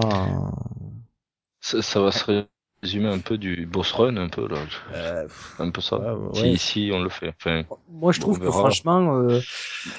Ça, 1.60 1.82
ça 1.82 2.02
va 2.02 2.12
se 2.12 2.46
résumer 2.84 3.08
un 3.10 3.20
peu 3.20 3.38
du 3.38 3.66
boss 3.66 3.92
run, 3.92 4.18
un 4.18 4.30
peu 4.30 4.48
là. 4.48 4.58
Euh, 4.94 5.28
Un 5.60 5.70
peu 5.70 5.82
ça. 5.82 6.00
ouais, 6.00 6.30
Si, 6.34 6.42
ouais. 6.52 6.58
si 6.58 6.92
on 6.94 7.02
le 7.04 7.10
fait. 7.10 7.34
Enfin, 7.40 7.64
Moi, 7.90 8.12
je 8.12 8.20
trouve 8.20 8.40
que 8.40 8.50
franchement, 8.50 9.18
euh, 9.20 9.40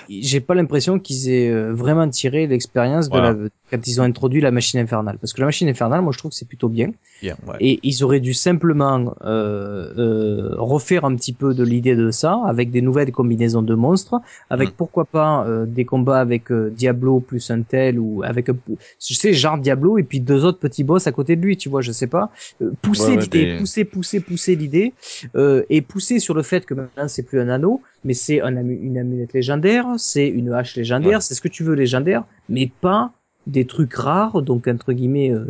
j'ai 0.09 0.41
pas 0.41 0.55
l'impression 0.55 0.99
qu'ils 0.99 1.29
aient 1.31 1.51
euh, 1.51 1.73
vraiment 1.73 2.09
tiré 2.09 2.47
l'expérience 2.47 3.07
de 3.09 3.19
Voilà. 3.19 3.33
la 3.33 3.49
quand 3.73 3.87
ils 3.87 4.01
ont 4.01 4.05
introduit 4.05 4.41
la 4.43 4.51
machine 4.53 4.79
infernale. 4.81 5.17
Parce 5.21 5.33
que 5.33 5.41
la 5.41 5.47
machine 5.47 5.69
infernale, 5.69 6.03
moi, 6.03 6.13
je 6.13 6.19
trouve 6.19 6.31
que 6.31 6.37
c'est 6.37 6.49
plutôt 6.49 6.69
bien. 6.69 6.91
bien, 7.23 7.37
ouais. 7.47 7.57
Et 7.61 7.81
ils 7.83 8.05
auraient 8.05 8.21
dû 8.21 8.35
simplement 8.35 9.15
euh, 9.25 9.93
euh, 9.99 10.55
refaire 10.59 11.05
un 11.05 11.17
petit 11.17 11.33
peu 11.33 11.55
de 11.55 11.65
l'idée 11.65 11.97
de 11.97 12.11
ça, 12.11 12.41
avec 12.47 12.71
des 12.71 12.83
nouvelles 12.83 13.11
combinaisons 13.13 13.63
de 13.63 13.75
monstres, 13.75 14.21
avec 14.51 14.69
Mm. 14.71 14.73
pourquoi 14.77 15.05
pas 15.07 15.47
euh, 15.47 15.67
des 15.67 15.85
combats 15.85 16.21
avec 16.21 16.53
euh, 16.53 16.71
Diablo 16.71 17.21
plus 17.21 17.51
un 17.51 17.63
tel 17.63 17.99
ou 17.99 18.23
avec 18.23 18.49
je 18.49 19.15
sais 19.15 19.33
genre 19.33 19.59
Diablo 19.59 19.99
et 19.99 20.03
puis 20.05 20.21
deux 20.21 20.45
autres 20.45 20.59
petits 20.59 20.85
boss 20.85 21.07
à 21.07 21.13
côté 21.13 21.37
de 21.37 21.43
lui, 21.43 21.57
tu 21.57 21.69
vois, 21.69 21.81
je 21.81 21.93
sais 21.93 22.07
pas. 22.07 22.31
Euh, 22.61 22.71
pousser 22.83 23.03
Ouais, 23.03 23.17
ouais, 23.17 23.23
l'idée, 23.23 23.47
des- 23.53 23.59
pousser, 23.59 23.85
pousser, 23.85 24.21
pousser 24.21 24.55
l'idée 24.57 24.93
euh, 25.37 25.63
et 25.71 25.81
pousser 25.83 26.19
sur 26.19 26.35
le 26.35 26.43
fait 26.43 26.67
que 26.67 26.75
maintenant 26.75 27.09
c'est 27.09 27.23
plus 27.23 27.41
un 27.41 27.49
anneau, 27.49 27.83
mais 28.05 28.15
c'est 28.15 28.41
un 28.43 28.53
une 28.57 28.99
amulette 28.99 29.33
légendaire, 29.33 29.87
c'est 29.97 30.29
une 30.29 30.53
hache 30.53 30.77
légendaire, 30.77 31.23
c'est 31.23 31.35
ce 31.35 31.41
que 31.41 31.49
tu 31.49 31.65
veux 31.65 31.75
légendaire, 31.75 32.25
mais 32.49 32.71
pas 32.81 33.13
des 33.47 33.65
trucs 33.67 33.95
rares, 33.95 34.43
donc 34.43 34.69
entre 34.69 34.93
guillemets, 34.93 35.31
euh, 35.31 35.45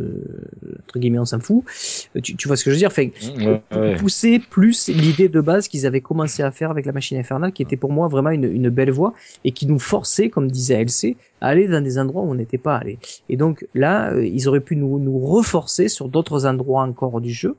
entre 0.85 0.99
guillemets, 0.99 1.19
on 1.19 1.25
s'en 1.25 1.41
fout. 1.41 1.65
Euh, 2.17 2.21
Tu, 2.21 2.37
tu 2.37 2.49
vois 2.49 2.57
ce 2.57 2.65
que 2.65 2.71
je 2.71 2.77
veux 2.77 2.79
dire? 2.79 2.93
Fait, 2.93 3.13
ouais. 3.75 3.97
pousser 3.97 4.39
plus 4.39 4.89
l'idée 4.89 5.29
de 5.29 5.41
base 5.41 5.69
qu'ils 5.69 5.87
avaient 5.87 6.01
commencé 6.01 6.43
à 6.43 6.51
faire 6.51 6.71
avec 6.71 6.87
la 6.87 6.93
machine 6.93 7.19
infernale, 7.19 7.53
qui 7.53 7.63
était 7.63 7.77
pour 7.77 7.93
moi 7.93 8.09
vraiment 8.09 8.31
une, 8.31 8.45
une 8.45 8.71
belle 8.71 8.91
voie 8.91 9.15
et 9.45 9.53
qui 9.53 9.67
nous 9.67 9.79
forçait, 9.79 10.29
comme 10.31 10.51
disait 10.51 10.83
LC, 10.83 11.17
à 11.41 11.49
aller 11.49 11.69
dans 11.69 11.83
des 11.83 11.99
endroits 11.99 12.23
où 12.23 12.31
on 12.31 12.35
n'était 12.35 12.59
pas 12.59 12.77
allé. 12.77 12.99
Et 13.29 13.37
donc 13.37 13.67
là, 13.75 14.13
euh, 14.13 14.25
ils 14.25 14.49
auraient 14.49 14.61
pu 14.61 14.77
nous, 14.77 14.99
nous 14.99 15.19
reforcer 15.19 15.89
sur 15.89 16.09
d'autres 16.09 16.47
endroits 16.47 16.83
encore 16.83 17.21
du 17.21 17.31
jeu. 17.33 17.57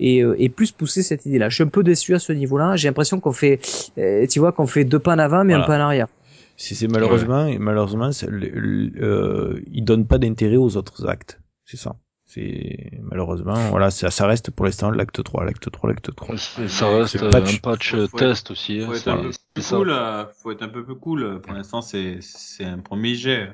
Et, 0.00 0.24
euh, 0.24 0.34
et 0.40 0.48
plus 0.48 0.72
pousser 0.72 1.04
cette 1.04 1.24
idée-là. 1.24 1.50
Je 1.50 1.54
suis 1.54 1.62
un 1.62 1.68
peu 1.68 1.84
déçu 1.84 2.14
à 2.14 2.18
ce 2.18 2.32
niveau-là. 2.32 2.74
J'ai 2.74 2.88
l'impression 2.88 3.20
qu'on 3.20 3.30
fait, 3.32 3.60
euh, 3.96 4.26
tu 4.26 4.40
vois, 4.40 4.50
qu'on 4.50 4.66
fait 4.66 4.84
deux 4.84 4.98
pas 4.98 5.14
en 5.14 5.20
avant 5.20 5.44
mais 5.44 5.54
un 5.54 5.60
pas 5.60 5.76
en 5.76 5.82
arrière. 5.82 6.08
C'est 6.56 6.74
c'est 6.74 6.88
malheureusement, 6.88 7.46
et 7.46 7.58
malheureusement, 7.58 8.12
c'est 8.12 8.28
le- 8.28 8.48
le- 8.48 8.92
euh, 9.02 9.60
ils 9.72 9.84
donnent 9.84 10.06
pas 10.06 10.18
d'intérêt 10.18 10.56
aux 10.56 10.76
autres 10.76 11.06
actes. 11.08 11.40
C'est 11.64 11.76
ça. 11.76 11.96
C'est 12.26 12.98
malheureusement, 13.02 13.54
voilà, 13.70 13.90
ça, 13.90 14.10
ça 14.10 14.26
reste 14.26 14.50
pour 14.50 14.64
l'instant 14.64 14.90
l'acte 14.90 15.22
3, 15.22 15.44
l'acte 15.44 15.70
3, 15.70 15.90
l'acte 15.90 16.14
3. 16.14 16.36
Ça- 16.36 16.88
reste 16.88 17.30
patch. 17.30 17.54
un 17.56 17.58
patch 17.58 17.90
Faut- 17.94 18.06
faut 18.08 18.18
test 18.18 18.50
aussi. 18.50 18.80
hein, 18.80 18.86
Faut 18.86 18.94
être 18.94 19.02
c'est- 19.02 19.10
un 19.10 19.16
peu 19.22 19.30
plus 19.54 19.62
cool. 19.68 19.90
euh, 19.90 20.24
Faut 20.42 20.50
être 20.52 20.62
un 20.62 20.68
peu 20.68 20.84
plus 20.84 20.96
cool. 20.96 21.40
Pour 21.42 21.52
l'instant, 21.52 21.80
c'est 21.82 22.18
c'est 22.20 22.64
un 22.64 22.78
premier 22.78 23.14
jet. 23.14 23.50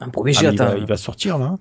Un 0.00 0.08
premier 0.08 0.32
Ah, 0.36 0.40
jet, 0.40 0.46
mais 0.48 0.52
il, 0.54 0.58
va, 0.58 0.64
attends. 0.68 0.76
il 0.78 0.86
va 0.86 0.96
sortir 0.96 1.38
là. 1.38 1.56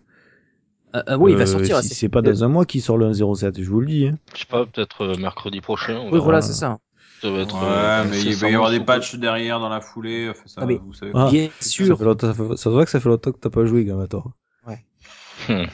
Euh, 0.96 1.04
euh, 1.10 1.18
oui, 1.18 1.32
il 1.34 1.38
va 1.38 1.44
Euh, 1.44 1.46
sortir. 1.46 1.78
si 1.82 1.90
c'est- 1.94 2.10
pas 2.10 2.22
dans 2.24 2.44
un 2.44 2.48
mois 2.48 2.66
qu'il 2.66 2.82
sort 2.82 2.98
le 2.98 3.06
1.07, 3.14 3.62
je 3.62 3.70
vous 3.70 3.80
le 3.82 3.86
dis. 3.88 4.08
Hein. 4.08 4.18
Je 4.34 4.40
sais 4.40 4.46
pas, 4.46 4.66
peut-être 4.66 5.16
mercredi 5.20 5.62
prochain. 5.62 5.98
on 5.98 6.06
Oui, 6.06 6.12
verra. 6.14 6.24
voilà, 6.24 6.42
c'est 6.42 6.54
ça. 6.54 6.80
Ça 7.22 7.30
va 7.32 7.39
être. 7.39 7.55
ouais, 7.55 7.67
euh, 7.67 8.05
mais 8.09 8.22
il 8.22 8.36
va 8.36 8.49
y 8.49 8.55
avoir 8.55 8.72
des 8.72 8.80
patchs 8.80 9.15
derrière 9.15 9.59
dans 9.59 9.70
la 9.70 9.82
foulée. 9.82 10.30
Enfin, 10.30 10.43
ça, 10.45 10.61
Ah, 10.63 10.65
mais- 10.65 10.80
vous 10.84 10.93
savez. 10.93 11.11
Ah, 11.15 11.28
Bien 11.32 11.49
Ça, 11.59 11.70
sûr. 11.70 11.97
fait 11.97 12.03
longtemps, 12.05 12.28
ça, 12.28 12.34
fait- 12.34 12.49
ça 12.51 12.57
se 12.57 12.70
voit 12.70 12.86
que 12.86 12.91
ça 12.91 12.99
fait 12.99 13.09
longtemps 13.09 13.32
que 13.32 13.39
t'as 13.39 13.49
pas 13.49 13.65
joué, 13.65 13.84
Gamator. 13.86 14.32
Hmm. 15.47 15.63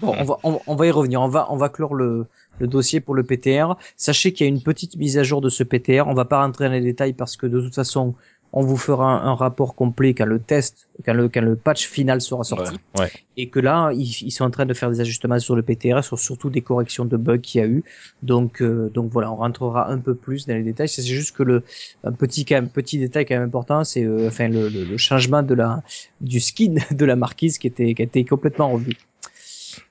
Bon, 0.00 0.12
on 0.18 0.24
va, 0.24 0.36
on, 0.42 0.60
on 0.66 0.74
va 0.74 0.86
y 0.86 0.90
revenir. 0.90 1.20
On 1.22 1.28
va, 1.28 1.46
on 1.50 1.56
va 1.56 1.68
clore 1.68 1.94
le, 1.94 2.26
le 2.58 2.66
dossier 2.66 3.00
pour 3.00 3.14
le 3.14 3.22
PTR. 3.22 3.76
Sachez 3.96 4.32
qu'il 4.32 4.44
y 4.44 4.48
a 4.48 4.52
une 4.52 4.60
petite 4.60 4.96
mise 4.96 5.16
à 5.18 5.22
jour 5.22 5.40
de 5.40 5.48
ce 5.48 5.62
PTR. 5.62 6.08
On 6.08 6.14
va 6.14 6.24
pas 6.24 6.42
rentrer 6.44 6.66
dans 6.66 6.72
les 6.72 6.80
détails 6.80 7.12
parce 7.12 7.36
que 7.36 7.46
de 7.46 7.60
toute 7.60 7.74
façon, 7.76 8.16
on 8.56 8.62
vous 8.62 8.76
fera 8.76 9.04
un, 9.04 9.32
un 9.32 9.34
rapport 9.34 9.74
complet 9.74 10.14
quand 10.14 10.26
le 10.26 10.38
test, 10.38 10.86
quand 11.04 11.12
le, 11.12 11.28
quand 11.28 11.40
le 11.42 11.56
patch 11.56 11.88
final 11.88 12.20
sera 12.20 12.44
sorti. 12.44 12.76
Ouais, 12.96 13.02
ouais. 13.02 13.12
Et 13.36 13.48
que 13.48 13.58
là, 13.58 13.90
ils, 13.92 14.04
ils 14.22 14.30
sont 14.30 14.44
en 14.44 14.50
train 14.50 14.64
de 14.64 14.72
faire 14.74 14.90
des 14.90 15.00
ajustements 15.00 15.40
sur 15.40 15.56
le 15.56 15.62
PTR, 15.62 16.04
sur 16.04 16.20
surtout 16.20 16.50
des 16.50 16.60
corrections 16.60 17.04
de 17.04 17.16
bugs 17.16 17.38
qu'il 17.38 17.60
y 17.60 17.64
a 17.64 17.66
eu. 17.66 17.82
Donc, 18.22 18.62
euh, 18.62 18.90
donc 18.94 19.10
voilà, 19.10 19.32
on 19.32 19.36
rentrera 19.36 19.90
un 19.90 19.98
peu 19.98 20.14
plus 20.14 20.46
dans 20.46 20.54
les 20.54 20.62
détails. 20.62 20.88
C'est 20.88 21.02
juste 21.02 21.36
que 21.36 21.42
le, 21.42 21.64
un 22.04 22.12
petit, 22.12 22.44
quand 22.44 22.54
même, 22.54 22.68
petit 22.68 22.98
détail 22.98 23.26
quand 23.26 23.34
même 23.34 23.48
important, 23.48 23.82
c'est, 23.82 24.04
euh, 24.04 24.28
enfin, 24.28 24.46
le, 24.46 24.68
le, 24.68 24.84
le 24.84 24.96
changement 24.98 25.42
de 25.42 25.54
la, 25.54 25.82
du 26.20 26.38
skin 26.38 26.76
de 26.92 27.04
la 27.04 27.16
marquise 27.16 27.58
qui 27.58 27.66
était, 27.66 27.92
qui 27.92 28.02
a 28.02 28.04
été 28.04 28.24
complètement 28.24 28.70
revu. 28.70 28.92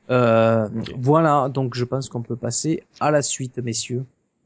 Euh, 0.09 0.69
voilà, 0.95 1.49
donc 1.49 1.75
je 1.75 1.83
pense 1.83 2.07
qu'on 2.07 2.21
peut 2.21 2.37
passer 2.37 2.83
à 3.01 3.11
la 3.11 3.21
suite, 3.21 3.57
messieurs. 3.57 4.05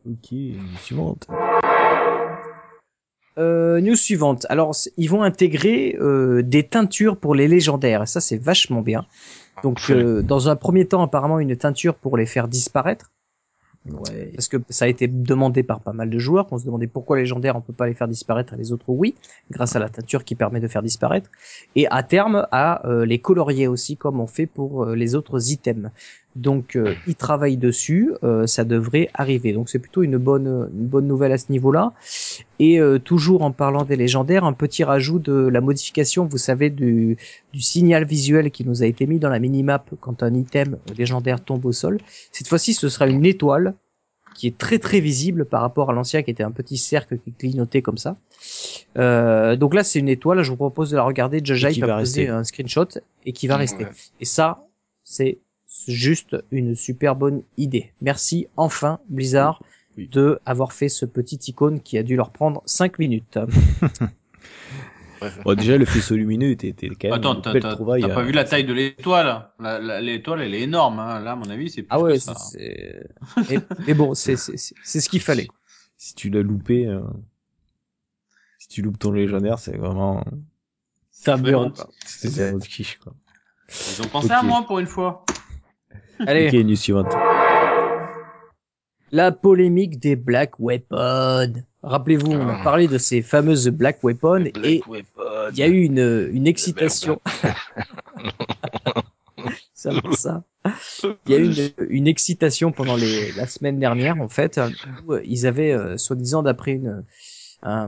Ok, 0.09 0.33
suivante. 0.81 1.27
Euh, 3.37 3.79
news 3.81 3.95
suivante. 3.95 4.45
Alors, 4.49 4.75
ils 4.97 5.09
vont 5.09 5.21
intégrer 5.21 5.95
euh, 5.99 6.41
des 6.41 6.63
teintures 6.63 7.17
pour 7.17 7.35
les 7.35 7.47
légendaires, 7.47 8.03
et 8.03 8.07
ça 8.07 8.19
c'est 8.19 8.37
vachement 8.37 8.81
bien. 8.81 9.05
Donc, 9.63 9.79
euh, 9.89 10.21
dans 10.21 10.49
un 10.49 10.55
premier 10.55 10.85
temps, 10.85 11.03
apparemment 11.03 11.39
une 11.39 11.55
teinture 11.55 11.95
pour 11.95 12.17
les 12.17 12.25
faire 12.25 12.47
disparaître, 12.47 13.11
Ouais. 13.89 14.31
parce 14.35 14.47
que 14.49 14.57
ça 14.69 14.85
a 14.85 14.87
été 14.87 15.07
demandé 15.07 15.63
par 15.63 15.79
pas 15.79 15.93
mal 15.93 16.09
de 16.09 16.19
joueurs, 16.19 16.47
qu'on 16.47 16.57
se 16.57 16.65
demandait 16.65 16.87
pourquoi 16.87 17.17
légendaires 17.17 17.55
on 17.55 17.61
peut 17.61 17.73
pas 17.73 17.87
les 17.87 17.93
faire 17.93 18.07
disparaître 18.07 18.53
et 18.53 18.57
les 18.57 18.73
autres 18.73 18.89
oui, 18.89 19.15
grâce 19.49 19.75
à 19.75 19.79
la 19.79 19.87
teinture 19.87 20.25
qui 20.25 20.35
permet 20.35 20.59
de 20.59 20.67
faire 20.67 20.83
disparaître, 20.83 21.29
et 21.75 21.87
à 21.87 22.03
terme 22.03 22.47
à 22.51 22.85
euh, 22.87 23.05
les 23.05 23.19
colorier 23.19 23.67
aussi 23.67 23.95
comme 23.95 24.19
on 24.19 24.27
fait 24.27 24.45
pour 24.45 24.83
euh, 24.83 24.95
les 24.95 25.15
autres 25.15 25.51
items. 25.51 25.89
Donc 26.37 26.75
euh, 26.75 26.93
ils 27.07 27.15
travaillent 27.15 27.57
dessus, 27.57 28.13
euh, 28.23 28.45
ça 28.45 28.63
devrait 28.63 29.09
arriver. 29.13 29.53
Donc 29.53 29.69
c'est 29.69 29.79
plutôt 29.79 30.03
une 30.03 30.17
bonne 30.17 30.69
une 30.73 30.87
bonne 30.87 31.07
nouvelle 31.07 31.31
à 31.31 31.37
ce 31.37 31.51
niveau-là. 31.51 31.93
Et 32.59 32.79
euh, 32.79 32.99
toujours 32.99 33.41
en 33.41 33.51
parlant 33.51 33.83
des 33.83 33.95
légendaires, 33.95 34.45
un 34.45 34.53
petit 34.53 34.83
rajout 34.83 35.19
de 35.19 35.33
la 35.33 35.61
modification, 35.61 36.25
vous 36.25 36.37
savez, 36.37 36.69
du, 36.69 37.17
du 37.53 37.61
signal 37.61 38.05
visuel 38.05 38.51
qui 38.51 38.65
nous 38.65 38.83
a 38.83 38.85
été 38.85 39.07
mis 39.07 39.19
dans 39.19 39.29
la 39.29 39.39
minimap 39.39 39.89
quand 39.99 40.23
un 40.23 40.33
item 40.33 40.77
légendaire 40.95 41.43
tombe 41.43 41.65
au 41.65 41.71
sol. 41.71 41.99
Cette 42.31 42.47
fois-ci, 42.47 42.73
ce 42.73 42.87
sera 42.87 43.07
une 43.07 43.25
étoile 43.25 43.73
qui 44.35 44.45
est 44.45 44.57
très 44.57 44.77
très 44.77 44.99
visible 44.99 45.45
par 45.45 45.61
rapport 45.61 45.89
à 45.89 45.93
l'ancien 45.93 46.21
qui 46.21 46.29
était 46.29 46.43
un 46.43 46.51
petit 46.51 46.77
cercle 46.77 47.17
qui 47.17 47.31
clignotait 47.31 47.81
comme 47.81 47.97
ça. 47.97 48.17
Euh, 48.97 49.55
donc 49.55 49.73
là, 49.73 49.83
c'est 49.83 49.97
une 49.97 50.09
étoile. 50.09 50.43
Je 50.43 50.51
vous 50.51 50.57
propose 50.57 50.91
de 50.91 50.95
la 50.95 51.03
regarder. 51.03 51.37
Et 51.37 51.41
Jajai 51.43 51.71
qui 51.71 51.81
va 51.81 51.87
va 51.87 51.97
poser 51.97 52.21
rester. 52.21 52.29
un 52.29 52.43
screenshot 52.43 52.87
et 53.25 53.33
qui 53.33 53.47
va 53.47 53.57
rester. 53.57 53.87
Et 54.19 54.25
ça, 54.25 54.67
c'est 55.03 55.39
juste 55.93 56.35
une 56.51 56.75
super 56.75 57.15
bonne 57.15 57.43
idée. 57.57 57.91
Merci 58.01 58.47
enfin 58.57 58.99
Blizzard 59.09 59.61
Oui. 59.97 60.07
de 60.11 60.39
avoir 60.45 60.73
fait 60.73 60.89
ce 60.89 61.05
petit 61.05 61.37
icône 61.47 61.81
qui 61.81 61.97
a 61.97 62.03
dû 62.03 62.15
leur 62.15 62.31
prendre 62.31 62.61
5 62.65 62.99
minutes. 62.99 63.37
Ouais. 65.19 65.31
Bon, 65.43 65.55
déjà, 65.55 65.77
le 65.79 65.85
faisceau 65.85 66.15
lumineux 66.15 66.51
était, 66.51 66.67
était 66.67 66.89
quand 66.89 67.05
même 67.05 67.13
Attends, 67.13 67.33
une 67.35 67.41
t'as 67.41 67.51
belle 67.53 67.63
t'as- 67.63 67.73
trouvaille. 67.73 68.01
t'as 68.03 68.09
pas 68.13 68.21
euh, 68.21 68.25
vu 68.25 68.31
la 68.31 68.43
taille 68.43 68.65
de 68.65 68.73
l'étoile 68.73 69.49
L'étoile, 70.03 70.41
elle 70.43 70.53
est 70.53 70.61
énorme. 70.61 70.99
Hein. 70.99 71.19
Là, 71.21 71.31
à 71.31 71.35
mon 71.35 71.49
avis, 71.49 71.71
c'est 71.71 71.81
plus 71.81 71.87
Ah 71.89 71.99
ouais, 71.99 72.13
que 72.13 72.19
c'est, 72.19 72.33
ça. 72.35 73.53
mais, 73.87 73.93
bon, 73.95 74.13
c'est, 74.13 74.35
c'est, 74.35 74.57
c'est, 74.57 74.75
c'est 74.83 74.99
ce 75.01 75.09
qu'il 75.09 75.21
fallait. 75.21 75.47
Si 75.97 76.13
tu 76.13 76.29
l'as 76.29 76.43
loupé, 76.43 76.85
euh, 76.85 77.01
si 78.59 78.67
tu 78.67 78.83
loupes 78.83 78.99
ton 78.99 79.11
légendaire, 79.11 79.57
c'est 79.57 79.75
vraiment, 79.75 80.23
un 81.25 81.37
bureau. 81.39 81.69
Vraiment. 81.69 81.89
c'est 82.05 82.29
zéro 82.29 82.59
de 82.59 82.63
quiche, 82.65 82.99
quoi. 82.99 83.15
Ils 83.69 84.03
ont 84.03 84.07
pensé 84.09 84.29
à 84.31 84.43
moi 84.43 84.63
pour 84.67 84.77
une 84.77 84.85
fois. 84.85 85.25
Allez, 86.19 86.47
Ok, 86.47 86.53
news 86.65 86.75
suivante. 86.75 87.13
la 89.11 89.31
polémique 89.31 89.99
des 89.99 90.15
Black 90.15 90.59
Weapons. 90.59 91.53
Rappelez-vous, 91.83 92.31
on 92.31 92.47
a 92.49 92.57
Ah. 92.59 92.63
parlé 92.63 92.87
de 92.87 92.97
ces 92.97 93.21
fameuses 93.21 93.69
Black 93.69 94.03
Weapons 94.03 94.45
et 94.63 94.81
il 95.51 95.57
y 95.57 95.63
a 95.63 95.67
eu 95.67 95.83
une, 95.83 96.29
une 96.33 96.47
excitation. 96.47 97.21
ça, 99.73 99.91
ça. 100.13 100.43
Il 101.27 101.31
y 101.31 101.35
a 101.35 101.37
eu 101.39 101.45
une, 101.45 101.69
une 101.89 102.07
excitation 102.07 102.71
pendant 102.73 102.95
les, 102.97 103.31
la 103.33 103.47
semaine 103.47 103.79
dernière, 103.79 104.19
en 104.19 104.27
fait, 104.27 104.59
où 105.07 105.15
ils 105.23 105.47
avaient, 105.47 105.71
euh, 105.71 105.97
soi-disant, 105.97 106.43
d'après 106.43 106.71
une, 106.73 107.05
euh, 107.65 107.87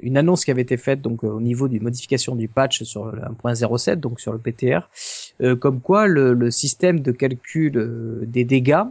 une 0.00 0.16
annonce 0.16 0.44
qui 0.44 0.50
avait 0.50 0.62
été 0.62 0.76
faite 0.76 1.02
donc 1.02 1.24
euh, 1.24 1.28
au 1.28 1.40
niveau 1.40 1.68
du 1.68 1.78
modification 1.78 2.36
du 2.36 2.48
patch 2.48 2.82
sur 2.84 3.06
le 3.06 3.20
1.07, 3.20 3.96
donc 3.96 4.18
sur 4.18 4.32
le 4.32 4.38
PTR, 4.38 4.88
euh, 5.42 5.56
comme 5.56 5.80
quoi 5.80 6.06
le, 6.06 6.32
le 6.32 6.50
système 6.50 7.00
de 7.00 7.12
calcul 7.12 7.76
euh, 7.76 8.24
des 8.26 8.44
dégâts 8.44 8.84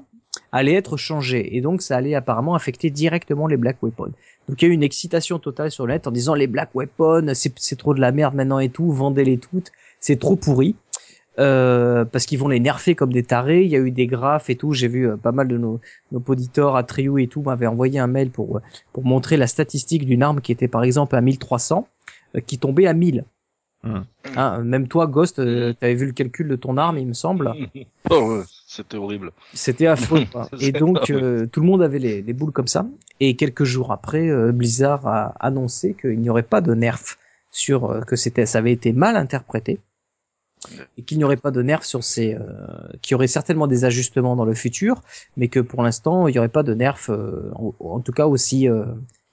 allait 0.52 0.74
être 0.74 0.98
changé 0.98 1.56
et 1.56 1.62
donc 1.62 1.82
ça 1.82 1.98
allait 1.98 2.16
apparemment 2.16 2.56
affecter 2.56 2.90
directement 2.90 3.48
les 3.48 3.58
Black 3.58 3.78
Weapons. 3.82 4.12
Donc 4.48 4.62
il 4.62 4.66
y 4.66 4.68
a 4.68 4.72
eu 4.72 4.74
une 4.74 4.84
excitation 4.84 5.40
totale 5.40 5.72
sur 5.72 5.88
le 5.88 5.94
net 5.94 6.06
en 6.06 6.12
disant 6.12 6.36
les 6.36 6.48
Black 6.48 6.70
Weapons 6.76 7.34
c'est 7.34 7.78
trop 7.78 7.94
de 7.94 8.02
la 8.02 8.12
merde 8.12 8.36
maintenant 8.36 8.60
et 8.60 8.70
tout, 8.70 8.92
vendez-les 8.92 9.38
toutes, 9.38 9.72
c'est 10.00 10.20
trop 10.20 10.36
pourri. 10.36 10.76
Euh, 11.40 12.06
parce 12.06 12.28
qu'ils 12.28 12.38
vont 12.38 12.48
les 12.48 12.60
nerfer 12.60 12.94
comme 12.94 13.12
des 13.12 13.24
tarés. 13.24 13.64
Il 13.64 13.72
y 13.72 13.76
a 13.76 13.80
eu 13.80 13.92
des 13.92 14.06
graphes 14.06 14.50
et 14.50 14.56
tout. 14.56 14.74
J'ai 14.74 14.88
vu 14.88 15.08
euh, 15.08 15.18
pas 15.18 15.32
mal 15.32 15.48
de 15.48 15.58
nos, 15.58 15.82
nos 16.12 16.24
auditeurs 16.28 16.76
à 16.76 16.84
Trio 16.84 17.18
et 17.18 17.28
tout 17.28 17.42
m'avaient 17.42 17.68
envoyé 17.68 18.00
un 18.00 18.08
mail 18.08 18.30
pour 18.30 18.58
euh, 18.58 18.62
pour 18.92 19.04
montrer 19.04 19.38
la 19.38 19.48
statistique 19.48 20.06
d'une 20.06 20.22
arme 20.22 20.42
qui 20.42 20.52
était 20.52 20.68
par 20.68 20.84
exemple 20.84 21.16
à 21.16 21.22
1300, 21.22 21.88
euh, 22.36 22.40
qui 22.40 22.60
tombait 22.60 22.86
à 22.86 22.94
1000. 22.94 23.26
Hum. 23.86 24.06
Hein, 24.38 24.60
même 24.64 24.88
toi, 24.88 25.08
Ghost, 25.08 25.40
euh, 25.40 25.74
t'avais 25.74 25.96
vu 25.96 26.06
le 26.06 26.14
calcul 26.14 26.48
de 26.48 26.56
ton 26.56 26.78
arme, 26.78 26.98
il 26.98 27.08
me 27.08 27.14
semble. 27.14 27.54
Oh, 28.10 28.36
ouais, 28.36 28.44
c'était 28.68 28.98
horrible. 28.98 29.32
C'était 29.54 29.88
affreux. 29.88 30.26
Et 30.60 30.74
donc, 30.74 31.10
euh, 31.10 31.48
tout 31.48 31.62
le 31.62 31.66
monde 31.66 31.82
avait 31.82 32.00
les, 32.00 32.22
les 32.22 32.34
boules 32.34 32.52
comme 32.52 32.68
ça. 32.68 32.86
Et 33.22 33.38
quelques 33.38 33.64
jours 33.64 33.94
après, 33.94 34.30
euh, 34.30 34.52
Blizzard 34.52 35.08
a 35.08 35.34
annoncé 35.40 35.96
qu'il 36.00 36.20
n'y 36.20 36.30
aurait 36.30 36.44
pas 36.44 36.60
de 36.60 36.74
nerf 36.74 37.18
sur 37.50 37.90
euh, 37.90 38.02
que 38.02 38.18
c'était, 38.18 38.46
ça 38.46 38.58
avait 38.58 38.74
été 38.74 38.92
mal 38.92 39.16
interprété 39.16 39.80
et 40.98 41.04
qu'il 41.04 41.18
n'y 41.18 41.24
aurait 41.24 41.38
pas 41.38 41.52
de 41.52 41.62
nerf 41.62 41.84
sur 41.84 42.04
ces, 42.04 42.36
euh, 42.36 42.42
qu'il 43.02 43.14
y 43.14 43.16
aurait 43.16 43.28
certainement 43.28 43.68
des 43.68 43.86
ajustements 43.86 44.36
dans 44.36 44.46
le 44.46 44.54
futur, 44.54 45.02
mais 45.38 45.48
que 45.48 45.60
pour 45.60 45.84
l'instant, 45.84 46.28
il 46.28 46.32
n'y 46.34 46.40
aurait 46.40 46.50
pas 46.50 46.64
de 46.64 46.74
nerf, 46.74 47.10
euh, 47.10 47.52
en, 47.56 47.74
en 47.80 48.00
tout 48.00 48.12
cas 48.12 48.28
aussi 48.28 48.70
euh, 48.70 48.86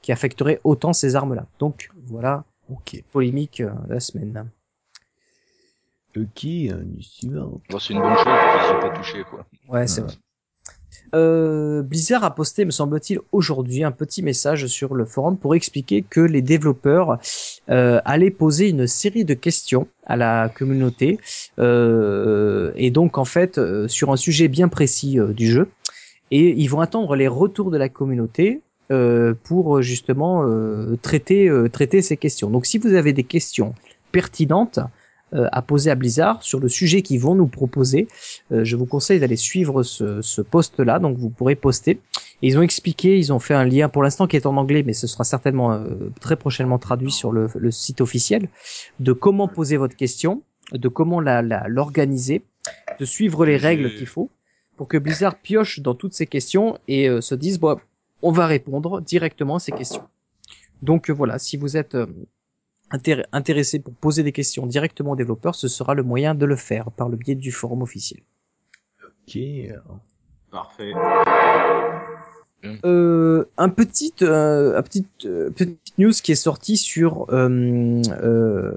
qui 0.02 0.12
affecterait 0.12 0.60
autant 0.64 0.92
ces 0.92 1.16
armes-là. 1.16 1.46
Donc 1.58 1.90
voilà, 2.06 2.44
Ok. 2.70 3.02
polémique 3.12 3.60
euh, 3.60 3.70
la 3.88 4.00
semaine. 4.00 4.48
Ok, 6.16 6.44
euh, 6.44 6.82
news 6.84 7.02
suivante. 7.02 7.62
Bon, 7.70 7.78
c'est 7.78 7.92
une 7.94 8.00
bonne 8.00 8.16
chose 8.16 8.26
qu'ils 8.26 8.78
pas 8.80 8.90
touché, 8.96 9.24
quoi. 9.24 9.46
Ouais, 9.68 9.86
c'est 9.86 10.00
Ouais. 10.00 10.06
vrai. 10.08 10.16
Euh, 11.14 11.82
Blizzard 11.82 12.24
a 12.24 12.34
posté, 12.34 12.64
me 12.64 12.70
semble-t-il, 12.70 13.20
aujourd'hui 13.32 13.84
un 13.84 13.90
petit 13.90 14.22
message 14.22 14.66
sur 14.66 14.94
le 14.94 15.04
forum 15.04 15.36
pour 15.36 15.54
expliquer 15.54 16.02
que 16.02 16.20
les 16.20 16.42
développeurs 16.42 17.18
euh, 17.68 18.00
allaient 18.04 18.30
poser 18.30 18.68
une 18.68 18.86
série 18.86 19.24
de 19.24 19.34
questions 19.34 19.88
à 20.06 20.16
la 20.16 20.48
communauté 20.48 21.18
euh, 21.58 22.72
et 22.74 22.90
donc 22.90 23.18
en 23.18 23.24
fait 23.24 23.58
euh, 23.58 23.86
sur 23.88 24.10
un 24.10 24.16
sujet 24.16 24.48
bien 24.48 24.68
précis 24.68 25.18
euh, 25.18 25.32
du 25.32 25.46
jeu 25.46 25.68
et 26.30 26.50
ils 26.50 26.68
vont 26.68 26.80
attendre 26.80 27.14
les 27.16 27.28
retours 27.28 27.70
de 27.70 27.78
la 27.78 27.88
communauté 27.88 28.60
pour 29.44 29.82
justement 29.82 30.44
traiter 31.00 31.48
traiter 31.72 32.02
ces 32.02 32.16
questions. 32.16 32.50
Donc 32.50 32.66
si 32.66 32.78
vous 32.78 32.94
avez 32.94 33.12
des 33.12 33.22
questions 33.22 33.72
pertinentes 34.10 34.80
à 35.52 35.62
poser 35.62 35.90
à 35.90 35.94
Blizzard 35.94 36.42
sur 36.42 36.60
le 36.60 36.68
sujet 36.68 37.02
qu'ils 37.02 37.20
vont 37.20 37.34
nous 37.34 37.46
proposer, 37.46 38.08
euh, 38.52 38.64
je 38.64 38.76
vous 38.76 38.86
conseille 38.86 39.20
d'aller 39.20 39.36
suivre 39.36 39.82
ce, 39.82 40.22
ce 40.22 40.42
post-là. 40.42 40.98
Donc 40.98 41.16
vous 41.18 41.30
pourrez 41.30 41.54
poster. 41.54 42.00
Et 42.42 42.48
ils 42.48 42.58
ont 42.58 42.62
expliqué, 42.62 43.18
ils 43.18 43.32
ont 43.32 43.38
fait 43.38 43.54
un 43.54 43.64
lien 43.64 43.88
pour 43.88 44.02
l'instant 44.02 44.26
qui 44.26 44.36
est 44.36 44.46
en 44.46 44.56
anglais, 44.56 44.82
mais 44.84 44.92
ce 44.94 45.06
sera 45.06 45.24
certainement 45.24 45.72
euh, 45.72 45.84
très 46.20 46.36
prochainement 46.36 46.78
traduit 46.78 47.12
sur 47.12 47.32
le, 47.32 47.48
le 47.54 47.70
site 47.70 48.00
officiel, 48.00 48.48
de 48.98 49.12
comment 49.12 49.46
poser 49.48 49.76
votre 49.76 49.96
question, 49.96 50.42
de 50.72 50.88
comment 50.88 51.20
la- 51.20 51.42
la- 51.42 51.68
l'organiser, 51.68 52.42
de 52.98 53.04
suivre 53.04 53.44
les 53.46 53.56
règles 53.56 53.94
qu'il 53.96 54.06
faut 54.06 54.30
pour 54.76 54.88
que 54.88 54.96
Blizzard 54.98 55.36
pioche 55.36 55.80
dans 55.80 55.94
toutes 55.94 56.14
ces 56.14 56.26
questions 56.26 56.78
et 56.88 57.08
euh, 57.08 57.20
se 57.20 57.34
dise 57.34 57.58
bon, 57.58 57.78
on 58.22 58.32
va 58.32 58.46
répondre 58.46 59.00
directement 59.00 59.56
à 59.56 59.58
ces 59.60 59.72
questions. 59.72 60.02
Donc 60.82 61.10
euh, 61.10 61.12
voilà, 61.12 61.38
si 61.38 61.56
vous 61.56 61.76
êtes 61.76 61.94
euh, 62.92 62.96
intér- 62.96 63.24
intéressé 63.32 63.78
pour 63.78 63.94
poser 63.94 64.22
des 64.22 64.32
questions 64.32 64.66
directement 64.66 65.12
aux 65.12 65.16
développeurs, 65.16 65.54
ce 65.54 65.68
sera 65.68 65.94
le 65.94 66.02
moyen 66.02 66.34
de 66.34 66.46
le 66.46 66.56
faire 66.56 66.90
par 66.90 67.08
le 67.08 67.16
biais 67.16 67.34
du 67.34 67.52
forum 67.52 67.82
officiel. 67.82 68.20
Ok. 69.02 69.38
Parfait. 70.50 70.92
Euh, 72.84 73.44
un 73.56 73.68
petit, 73.70 74.12
euh, 74.20 74.76
un 74.76 74.82
petit, 74.82 75.06
euh, 75.24 75.50
petite 75.50 75.78
news 75.96 76.10
qui 76.10 76.32
est 76.32 76.34
sortie 76.34 76.76
sur 76.76 77.26
euh, 77.30 78.02
euh, 78.22 78.72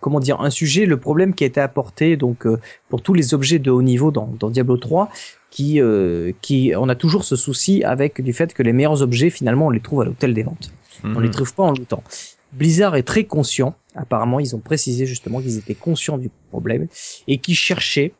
comment 0.00 0.18
dire 0.18 0.40
un 0.40 0.50
sujet, 0.50 0.86
le 0.86 0.96
problème 0.96 1.32
qui 1.32 1.44
a 1.44 1.46
été 1.46 1.60
apporté 1.60 2.16
donc 2.16 2.46
euh, 2.46 2.58
pour 2.88 3.00
tous 3.00 3.14
les 3.14 3.32
objets 3.32 3.60
de 3.60 3.70
haut 3.70 3.82
niveau 3.82 4.10
dans, 4.10 4.28
dans 4.40 4.50
Diablo 4.50 4.76
3, 4.76 5.08
qui, 5.50 5.80
euh, 5.80 6.32
qui 6.40 6.72
on 6.76 6.88
a 6.88 6.96
toujours 6.96 7.22
ce 7.22 7.36
souci 7.36 7.84
avec 7.84 8.20
du 8.20 8.32
fait 8.32 8.54
que 8.54 8.62
les 8.64 8.72
meilleurs 8.72 9.02
objets 9.02 9.30
finalement 9.30 9.66
on 9.68 9.70
les 9.70 9.80
trouve 9.80 10.00
à 10.00 10.04
l'hôtel 10.04 10.34
des 10.34 10.42
ventes. 10.42 10.72
On 11.04 11.20
les 11.20 11.28
mhm. 11.28 11.34
trouve 11.34 11.54
pas 11.54 11.62
en 11.62 11.72
lootant. 11.72 12.02
Blizzard 12.52 12.96
est 12.96 13.02
très 13.02 13.24
conscient. 13.24 13.74
Apparemment, 13.94 14.40
ils 14.40 14.54
ont 14.54 14.60
précisé 14.60 15.06
justement 15.06 15.40
qu'ils 15.40 15.58
étaient 15.58 15.74
conscients 15.74 16.18
du 16.18 16.30
problème 16.50 16.86
et 17.26 17.38
qu'ils 17.38 17.56
cherchaient. 17.56 18.12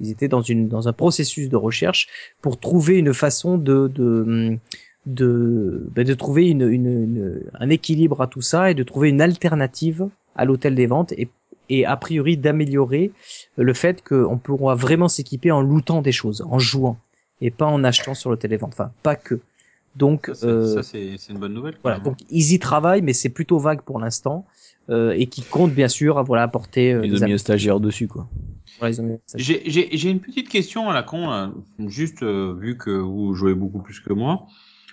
Ils 0.00 0.10
étaient 0.10 0.28
dans 0.28 0.88
un 0.88 0.92
processus 0.92 1.48
de 1.48 1.56
recherche 1.56 2.08
pour 2.42 2.60
trouver 2.60 2.98
une 2.98 3.14
façon 3.14 3.56
de 3.58 3.88
de 3.88 4.58
de, 5.06 5.86
ben, 5.94 6.16
trouver 6.16 6.48
une, 6.48 7.40
un 7.54 7.70
équilibre 7.70 8.20
à 8.22 8.26
tout 8.26 8.42
ça 8.42 8.72
et 8.72 8.74
de 8.74 8.82
trouver 8.82 9.08
une 9.08 9.20
alternative 9.20 10.08
à 10.34 10.44
l'hôtel 10.44 10.74
des 10.74 10.86
ventes 10.86 11.12
et 11.12 11.28
et 11.68 11.84
a 11.84 11.96
priori 11.96 12.36
d'améliorer 12.36 13.12
le 13.56 13.74
fait 13.74 14.02
qu'on 14.02 14.38
pourra 14.38 14.74
vraiment 14.74 15.08
s'équiper 15.08 15.50
en 15.50 15.62
lootant 15.62 16.02
des 16.02 16.12
choses, 16.12 16.44
en 16.48 16.58
jouant 16.58 16.96
et 17.40 17.50
pas 17.50 17.66
en 17.66 17.84
achetant 17.84 18.14
sur 18.14 18.30
l'hôtel 18.30 18.50
des 18.50 18.56
ventes. 18.56 18.72
Enfin, 18.74 18.92
pas 19.02 19.16
que. 19.16 19.40
Donc, 19.96 20.26
Ça, 20.26 20.34
c'est- 20.34 20.46
euh, 20.46 20.66
ça, 20.74 20.82
c'est 20.82 21.16
c'est 21.18 21.32
une 21.32 21.38
bonne 21.38 21.54
nouvelle. 21.54 21.76
voilà, 21.82 21.98
donc 21.98 22.16
ils 22.30 22.52
y 22.52 22.58
travaillent, 22.58 23.02
mais 23.02 23.12
c'est 23.14 23.30
plutôt 23.30 23.58
vague 23.58 23.80
pour 23.82 23.98
l'instant, 23.98 24.46
euh, 24.90 25.12
et 25.12 25.26
qui 25.26 25.42
compte 25.42 25.74
bien 25.74 25.88
sûr 25.88 26.18
à 26.18 26.22
voilà 26.22 26.42
apporter. 26.42 26.92
euh, 26.92 27.04
Ils 27.04 27.12
des 27.12 27.22
ont 27.22 27.26
mis 27.26 27.32
un 27.32 27.38
stagiaire 27.38 27.80
dessus, 27.80 28.06
quoi. 28.08 28.28
ça. 29.26 29.38
J'ai- 29.38 29.62
J'ai 29.66 29.88
j'ai 29.96 30.10
une 30.10 30.20
petite 30.20 30.48
question 30.48 30.90
à 30.90 30.94
la 30.94 31.02
con, 31.02 31.28
là. 31.28 31.50
juste 31.86 32.22
euh, 32.22 32.54
vu 32.58 32.76
que 32.76 32.90
vous 32.90 33.34
jouez 33.34 33.54
beaucoup 33.54 33.80
plus 33.80 34.00
que 34.00 34.12
moi. 34.12 34.46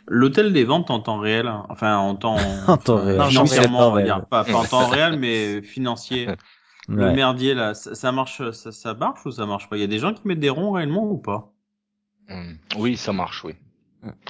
L'hôtel 0.08 0.52
des 0.52 0.64
ventes 0.66 0.92
en 0.92 1.00
temps 1.00 1.18
réel, 1.20 1.50
enfin 1.70 1.98
en 1.98 2.16
temps, 2.16 2.38
En 2.68 2.78
temps 2.78 2.98
réel. 3.04 3.18
Non, 3.18 3.30
financièrement, 3.30 3.88
en 3.88 3.92
on 3.92 3.96
va 3.96 4.02
dire, 4.04 4.26
pas, 4.26 4.44
pas 4.44 4.58
en 4.58 4.66
temps 4.66 4.88
réel, 4.88 5.18
mais 5.20 5.62
financier. 5.62 6.28
Le 6.90 6.98
Ouais. 6.98 7.16
merdier 7.16 7.54
là, 7.54 7.74
ça, 7.76 7.96
ça 7.96 8.12
marche, 8.12 8.42
ça, 8.52 8.74
ça 8.74 8.94
marche 8.94 9.26
ou 9.26 9.32
ça 9.32 9.46
marche 9.46 9.70
pas? 9.70 9.78
Il 9.78 9.80
y 9.80 9.86
a 9.86 9.88
des 9.88 10.00
gens 10.00 10.14
qui 10.14 10.28
mettent 10.28 10.42
des 10.42 10.50
ronds 10.50 10.72
réellement 10.72 11.10
ou 11.10 11.18
pas? 11.18 11.54
Hum. 12.30 12.58
Oui, 12.78 12.98
ça 12.98 13.14
marche, 13.14 13.46
oui. 13.46 13.54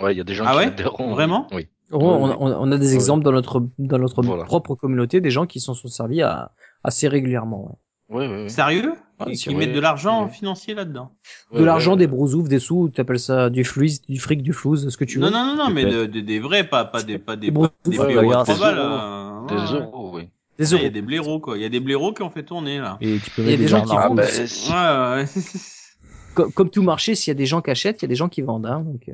Ouais, 0.01 0.13
il 0.13 0.17
y 0.17 0.21
a 0.21 0.23
des 0.23 0.33
gens 0.35 0.43
Ah 0.47 0.51
qui 0.53 0.83
ouais. 0.83 1.09
Vraiment 1.11 1.47
Oui. 1.53 1.67
On, 1.91 1.99
on- 1.99 2.37
on 2.39 2.71
a 2.71 2.77
des 2.77 2.89
Ouais. 2.89 2.93
exemples 2.95 3.23
dans 3.23 3.31
notre 3.31 3.61
dans 3.77 3.99
notre 3.99 4.21
Voilà. 4.23 4.43
propre 4.45 4.75
communauté, 4.75 5.21
des 5.21 5.29
gens 5.29 5.45
qui 5.45 5.59
s'en 5.59 5.73
sont 5.73 5.87
servis 5.87 6.21
à, 6.21 6.51
assez 6.83 7.07
régulièrement. 7.07 7.65
ouais. 7.65 7.75
Ouais, 8.09 8.27
ouais, 8.27 8.43
ouais. 8.43 8.49
Sérieux? 8.49 8.93
Ah, 9.19 9.25
vrai. 9.25 9.53
mettent 9.55 9.73
de 9.73 9.79
l'argent 9.79 10.25
Ouais. 10.25 10.29
financier 10.31 10.73
là-dedans? 10.75 11.11
De 11.53 11.59
Ouais, 11.59 11.65
l'argent, 11.65 11.91
ouais, 11.93 11.97
des 11.99 12.07
brousoufs, 12.07 12.47
des 12.49 12.59
sous, 12.59 12.89
tu 12.93 12.99
appelles 12.99 13.19
ça 13.19 13.49
du 13.49 13.63
fluide, 13.63 13.99
du 14.09 14.19
fric, 14.19 14.43
du 14.43 14.53
flouze, 14.53 14.89
ce 14.89 14.97
que 14.97 15.05
tu 15.05 15.19
Non, 15.19 15.27
veux. 15.27 15.33
non, 15.33 15.45
non, 15.45 15.55
non, 15.65 15.69
mais 15.69 15.83
Peut-être. 15.83 15.95
de, 15.97 16.05
de- 16.05 16.19
des 16.19 16.39
vrais, 16.39 16.63
pas, 16.67 16.83
pas 16.85 17.01
des, 17.03 17.17
pas 17.17 17.35
des, 17.35 17.49
Des 17.51 17.59
des 17.85 17.97
euros. 17.97 18.33
euh, 18.33 19.45
Des 19.47 19.73
euros, 19.73 20.11
oui. 20.15 20.29
Il 20.59 20.65
y 20.81 20.85
a 20.85 20.89
des 20.89 21.01
blaireaux, 21.01 21.39
quoi. 21.39 21.57
Il 21.57 21.61
y 21.61 21.65
a 21.65 21.69
des 21.69 21.79
blaireaux 21.79 22.13
qui 22.13 22.21
ont 22.23 22.29
fait 22.29 22.43
tourner, 22.43 22.79
là. 22.79 22.97
Et 23.01 23.17
tu 23.23 23.31
peux 23.31 23.41
Il 23.41 23.45
y 23.45 23.47
a 23.47 23.51
mettre 23.51 23.57
des 23.59 23.63
des 23.65 23.67
gens 23.67 23.83
qui 23.83 23.95
vendent. 23.95 24.17
bah, 24.17 24.27
si. 24.27 24.71
Ouais, 24.71 24.75
ouais. 24.75 25.25
Comme, 26.35 26.51
comme 26.51 26.69
tout 26.71 26.81
marché, 26.81 27.13
s'il 27.15 27.29
y 27.29 27.35
a 27.35 27.37
des 27.37 27.45
gens 27.45 27.61
qui 27.61 27.69
achètent, 27.69 28.01
il 28.01 28.05
y 28.05 28.07
a 28.07 28.09
des 28.09 28.15
gens 28.15 28.27
qui 28.29 28.41
vendent. 28.41 28.65
Hein, 28.65 28.79
donc, 28.81 29.07
euh. 29.07 29.13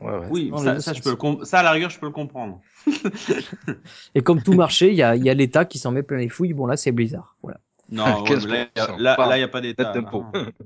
Ouais, 0.00 0.10
ouais. 0.10 0.26
Oui, 0.30 0.52
ça, 0.80 0.92
je 0.92 1.02
peux 1.02 1.10
le 1.10 1.44
ça, 1.44 1.60
à 1.60 1.62
la 1.62 1.72
rigueur, 1.72 1.90
je 1.90 1.98
peux 1.98 2.06
le 2.06 2.12
comprendre. 2.12 2.60
Et 4.14 4.22
comme 4.22 4.42
tout 4.42 4.54
marché, 4.54 4.88
il 4.90 4.94
y 4.96 5.02
a, 5.02 5.16
il 5.16 5.24
y 5.24 5.30
a 5.30 5.34
l'État 5.34 5.64
qui 5.64 5.78
s'en 5.78 5.92
met 5.92 6.02
plein 6.02 6.18
les 6.18 6.28
fouilles. 6.28 6.54
Bon 6.54 6.66
là, 6.66 6.76
c'est 6.76 6.92
Blizzard. 6.92 7.36
Voilà. 7.42 7.60
Non, 7.90 8.22
ouais, 8.22 8.36
mais 8.36 8.46
là, 8.46 8.66
il 8.76 8.78
y 8.78 8.80
a- 8.80 8.86
15%. 8.86 8.98
là, 8.98 9.16
Bam. 9.16 9.28
là, 9.30 9.36
il 9.38 9.40
y 9.40 9.44
a 9.44 9.48
pas 9.48 9.60
d'état. 9.60 9.92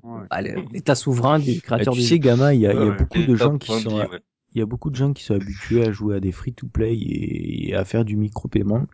Ouais. 0.02 0.20
Allez, 0.30 0.54
L'État 0.72 0.94
souverain 0.94 1.38
du 1.38 1.54
Ah, 1.56 1.60
créateur 1.62 1.94
tu 1.94 2.00
du 2.00 2.06
sais, 2.06 2.14
jeu. 2.16 2.20
Gamma, 2.20 2.54
il 2.54 2.60
y 2.60 2.66
a, 2.66 2.72
il 2.74 2.78
y 2.78 2.82
a 2.82 2.86
Ouais, 2.90 2.96
beaucoup 2.96 3.22
de 3.22 3.34
gens 3.34 3.56
qui 3.58 3.72
sont, 3.72 3.96
ouais. 3.96 4.08
il 4.54 4.58
y 4.58 4.62
a 4.62 4.66
beaucoup 4.66 4.90
de 4.90 4.96
gens 4.96 5.12
qui 5.14 5.24
sont 5.24 5.34
habitués 5.34 5.82
à 5.84 5.90
jouer 5.90 6.16
à 6.16 6.20
des 6.20 6.32
free-to-play 6.32 6.94
et, 6.94 7.70
et 7.70 7.74
à 7.74 7.84
faire 7.84 8.04
du 8.04 8.16
micro-paiement. 8.16 8.84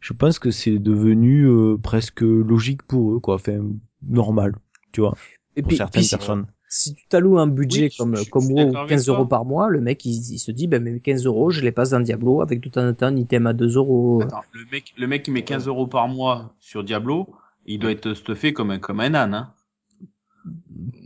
Je 0.00 0.12
pense 0.12 0.38
que 0.38 0.50
c'est 0.52 0.78
devenu 0.78 1.46
euh, 1.46 1.76
presque 1.76 2.20
logique 2.22 2.82
pour 2.84 3.14
eux, 3.14 3.20
quoi. 3.20 3.34
Enfin, 3.34 3.58
normal, 4.06 4.54
tu 4.92 5.00
vois, 5.00 5.16
Et 5.56 5.62
pour 5.62 5.68
puis, 5.68 5.76
certaines 5.76 6.02
puis 6.02 6.10
personnes. 6.10 6.46
Si 6.70 6.94
tu 6.94 7.06
t'alloues 7.08 7.38
un 7.38 7.46
budget 7.48 7.82
Oui, 7.84 7.90
je- 7.92 7.98
comme, 7.98 8.16
je- 8.16 8.24
je 8.24 8.30
comme 8.30 8.42
suis 8.44 8.54
WoW, 8.54 8.64
d'accord 8.66 8.80
avec 8.82 8.90
15 8.90 9.08
euros 9.08 9.26
par 9.26 9.44
mois, 9.44 9.68
le 9.68 9.80
mec, 9.80 10.04
il, 10.06 10.12
il 10.12 10.38
se 10.38 10.50
dit, 10.52 10.66
ben, 10.68 10.82
mes 10.82 11.00
15 11.00 11.26
euros, 11.26 11.50
je 11.50 11.60
les 11.60 11.72
passe 11.72 11.90
dans 11.90 12.00
Diablo 12.00 12.40
avec 12.40 12.60
de 12.60 12.68
temps 12.70 12.86
en 12.88 12.94
temps 12.94 13.06
un 13.06 13.16
item 13.16 13.46
à 13.46 13.52
2 13.52 13.76
euros. 13.76 14.22
Attends, 14.22 14.42
le 14.52 14.64
mec, 14.72 14.94
le 14.96 15.06
mec 15.06 15.24
qui 15.24 15.30
met 15.32 15.42
15 15.42 15.66
euros 15.66 15.86
par 15.86 16.08
mois 16.08 16.54
sur 16.60 16.82
Diablo, 16.84 17.28
il 17.66 17.78
doit 17.78 17.90
être 17.90 18.14
stuffé 18.14 18.52
comme 18.54 18.70
un, 18.70 18.78
comme 18.78 19.00
un 19.00 19.12
âne, 19.14 19.34
hein. 19.34 19.52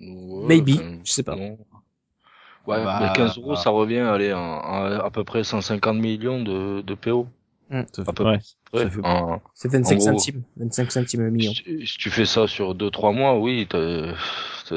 Ouais, 0.06 0.46
Maybe, 0.46 0.78
je 1.04 1.10
sais 1.12 1.22
pas. 1.22 1.34
non. 1.36 1.58
Ouais, 2.66 2.82
Bah, 2.82 2.98
mais 3.02 3.12
15 3.14 3.36
euros, 3.38 3.50
bah. 3.50 3.56
ça 3.56 3.70
revient 3.70 3.98
allez, 3.98 4.30
à, 4.30 4.38
à, 4.38 5.04
à 5.06 5.10
peu 5.10 5.24
près 5.24 5.44
150 5.44 5.98
millions 5.98 6.42
de, 6.42 6.80
de 6.82 6.94
PO. 6.94 7.26
À 7.70 7.82
fait- 7.84 8.12
peu 8.14 8.24
ouais. 8.24 8.38
près. 8.72 8.88
En- 9.02 9.40
C'est 9.54 9.68
25 9.70 9.94
En 9.94 9.96
gros. 9.98 10.04
centimes. 10.18 10.42
25 10.58 10.92
centimes 10.92 11.22
le 11.22 11.30
million. 11.30 11.52
si, 11.52 11.86
si 11.86 11.98
tu 11.98 12.10
fais 12.10 12.24
ça 12.26 12.46
sur 12.46 12.74
2-3 12.74 13.12
mois, 13.12 13.38
oui, 13.38 13.66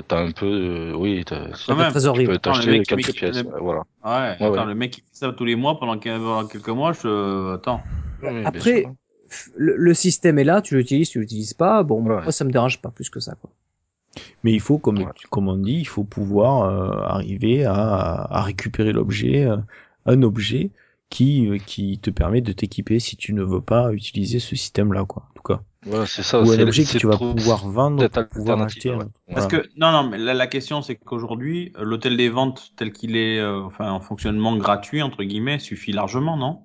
t'as 0.07 0.19
un 0.19 0.31
peu, 0.31 0.45
euh, 0.45 0.93
oui, 0.95 1.23
t'as- 1.25 1.47
tu 1.51 1.73
peux 1.73 1.73
Attends, 1.81 2.53
t'acheter 2.53 2.81
quelques 2.83 3.13
pièces. 3.13 3.43
Voilà. 3.61 3.81
Ouais, 4.03 4.11
Ouais, 4.11 4.35
attends, 4.39 4.51
ouais. 4.51 4.65
le 4.65 4.75
mec 4.75 4.91
qui 4.91 5.01
fait 5.01 5.07
ça 5.11 5.31
tous 5.33 5.45
les 5.45 5.55
mois 5.55 5.79
pendant 5.79 5.97
quel- 5.97 6.19
pendant 6.19 6.47
quelques 6.47 6.69
mois, 6.69 6.93
je, 6.93 7.53
attends. 7.55 7.83
Oui, 8.21 8.29
bien 8.29 8.43
Après, 8.45 8.85
le, 9.55 9.75
le 9.75 9.93
système 9.93 10.39
est 10.39 10.43
là, 10.43 10.61
tu 10.61 10.75
l'utilises, 10.75 11.09
tu 11.09 11.19
l'utilises 11.19 11.53
pas. 11.53 11.83
Bon, 11.83 12.01
Ouais. 12.03 12.21
moi, 12.23 12.31
ça 12.31 12.43
me 12.45 12.51
dérange 12.51 12.81
pas 12.81 12.89
plus 12.91 13.09
que 13.09 13.19
ça, 13.19 13.35
quoi. 13.35 13.49
Mais 14.43 14.51
il 14.53 14.59
faut, 14.61 14.77
comme, 14.79 14.99
Ouais. 14.99 15.05
comme 15.29 15.47
on 15.47 15.57
dit, 15.57 15.79
il 15.79 15.87
faut 15.87 16.03
pouvoir 16.03 16.63
euh, 16.63 17.01
arriver 17.07 17.65
à, 17.65 17.73
à 17.73 18.41
récupérer 18.43 18.91
l'objet, 18.93 19.45
euh, 19.45 19.57
un 20.05 20.23
objet 20.23 20.71
qui, 21.09 21.47
euh, 21.47 21.57
qui 21.57 21.99
te 21.99 22.09
permet 22.09 22.41
de 22.41 22.51
t'équiper 22.51 22.99
si 22.99 23.15
tu 23.15 23.33
ne 23.33 23.43
veux 23.43 23.61
pas 23.61 23.93
utiliser 23.93 24.39
ce 24.39 24.55
système-là, 24.55 25.05
quoi. 25.05 25.23
En 25.29 25.33
tout 25.35 25.43
cas. 25.43 25.61
Voilà, 25.85 26.05
c'est 26.05 26.23
ça. 26.23 26.41
Ou 26.41 26.51
un 26.51 26.59
objet 26.59 26.83
que 26.83 26.97
tu 26.97 27.07
vas 27.07 27.17
pouvoir 27.17 27.67
vendre 27.69 28.07
pouvoir 28.25 28.61
acheter. 28.61 28.89
ouais. 28.89 28.97
autre. 28.97 29.11
Parce 29.33 29.47
Voilà. 29.47 29.63
que, 29.63 29.69
non, 29.77 29.91
non, 29.91 30.09
mais 30.09 30.17
la, 30.17 30.33
la 30.33 30.47
question, 30.47 30.81
c'est 30.81 30.95
qu'aujourd'hui, 30.95 31.71
euh, 31.77 31.83
l'hôtel 31.83 32.17
des 32.17 32.29
ventes 32.29 32.71
tel 32.75 32.91
qu'il 32.91 33.15
est, 33.15 33.39
euh, 33.39 33.61
enfin, 33.63 33.89
en 33.91 33.99
fonctionnement 34.01 34.57
gratuit, 34.57 35.01
entre 35.01 35.23
guillemets, 35.23 35.59
suffit 35.59 35.93
largement, 35.93 36.35
non? 36.35 36.61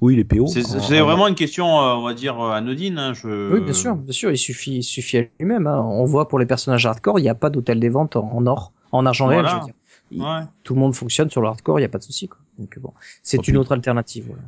Oui, 0.00 0.16
les 0.16 0.24
PO. 0.24 0.46
C'est 0.48 0.66
en- 0.66 0.80
c'est 0.80 1.00
en- 1.00 1.04
vraiment 1.06 1.28
une 1.28 1.36
question, 1.36 1.66
euh, 1.80 1.94
on 1.94 2.02
va 2.02 2.14
dire, 2.14 2.40
anodine, 2.40 2.98
hein, 2.98 3.12
je... 3.14 3.54
Oui, 3.54 3.60
bien 3.60 3.72
sûr, 3.72 3.94
bien 3.94 4.12
sûr, 4.12 4.30
il 4.32 4.36
suffit, 4.38 4.78
il 4.78 4.82
suffit 4.82 5.18
à 5.18 5.20
lui-même. 5.38 5.66
Hein. 5.68 5.80
On 5.82 6.04
voit 6.04 6.26
pour 6.28 6.38
les 6.40 6.46
personnages 6.46 6.84
hardcore, 6.84 7.20
il 7.20 7.22
n'y 7.22 7.28
a 7.28 7.34
pas 7.36 7.48
d'hôtel 7.48 7.78
des 7.78 7.88
ventes 7.90 8.16
en, 8.16 8.28
en 8.32 8.44
or, 8.46 8.72
en 8.90 9.06
argent 9.06 9.26
réel, 9.26 9.46
je 9.46 9.54
veux 9.54 9.60
dire. 9.60 9.74
Il- 10.10 10.22
Ouais. 10.22 10.42
Tout 10.62 10.74
le 10.74 10.80
monde 10.80 10.94
fonctionne 10.94 11.30
sur 11.30 11.40
le 11.40 11.48
hardcore, 11.48 11.78
il 11.78 11.82
n'y 11.82 11.86
a 11.86 11.88
pas 11.90 11.98
de 11.98 12.04
souci. 12.04 12.28
Quoi. 12.28 12.38
Donc 12.58 12.78
bon, 12.78 12.92
c'est 13.22 13.38
une 13.48 13.56
autre 13.56 13.72
alternative. 13.72 14.24
Voilà. 14.28 14.42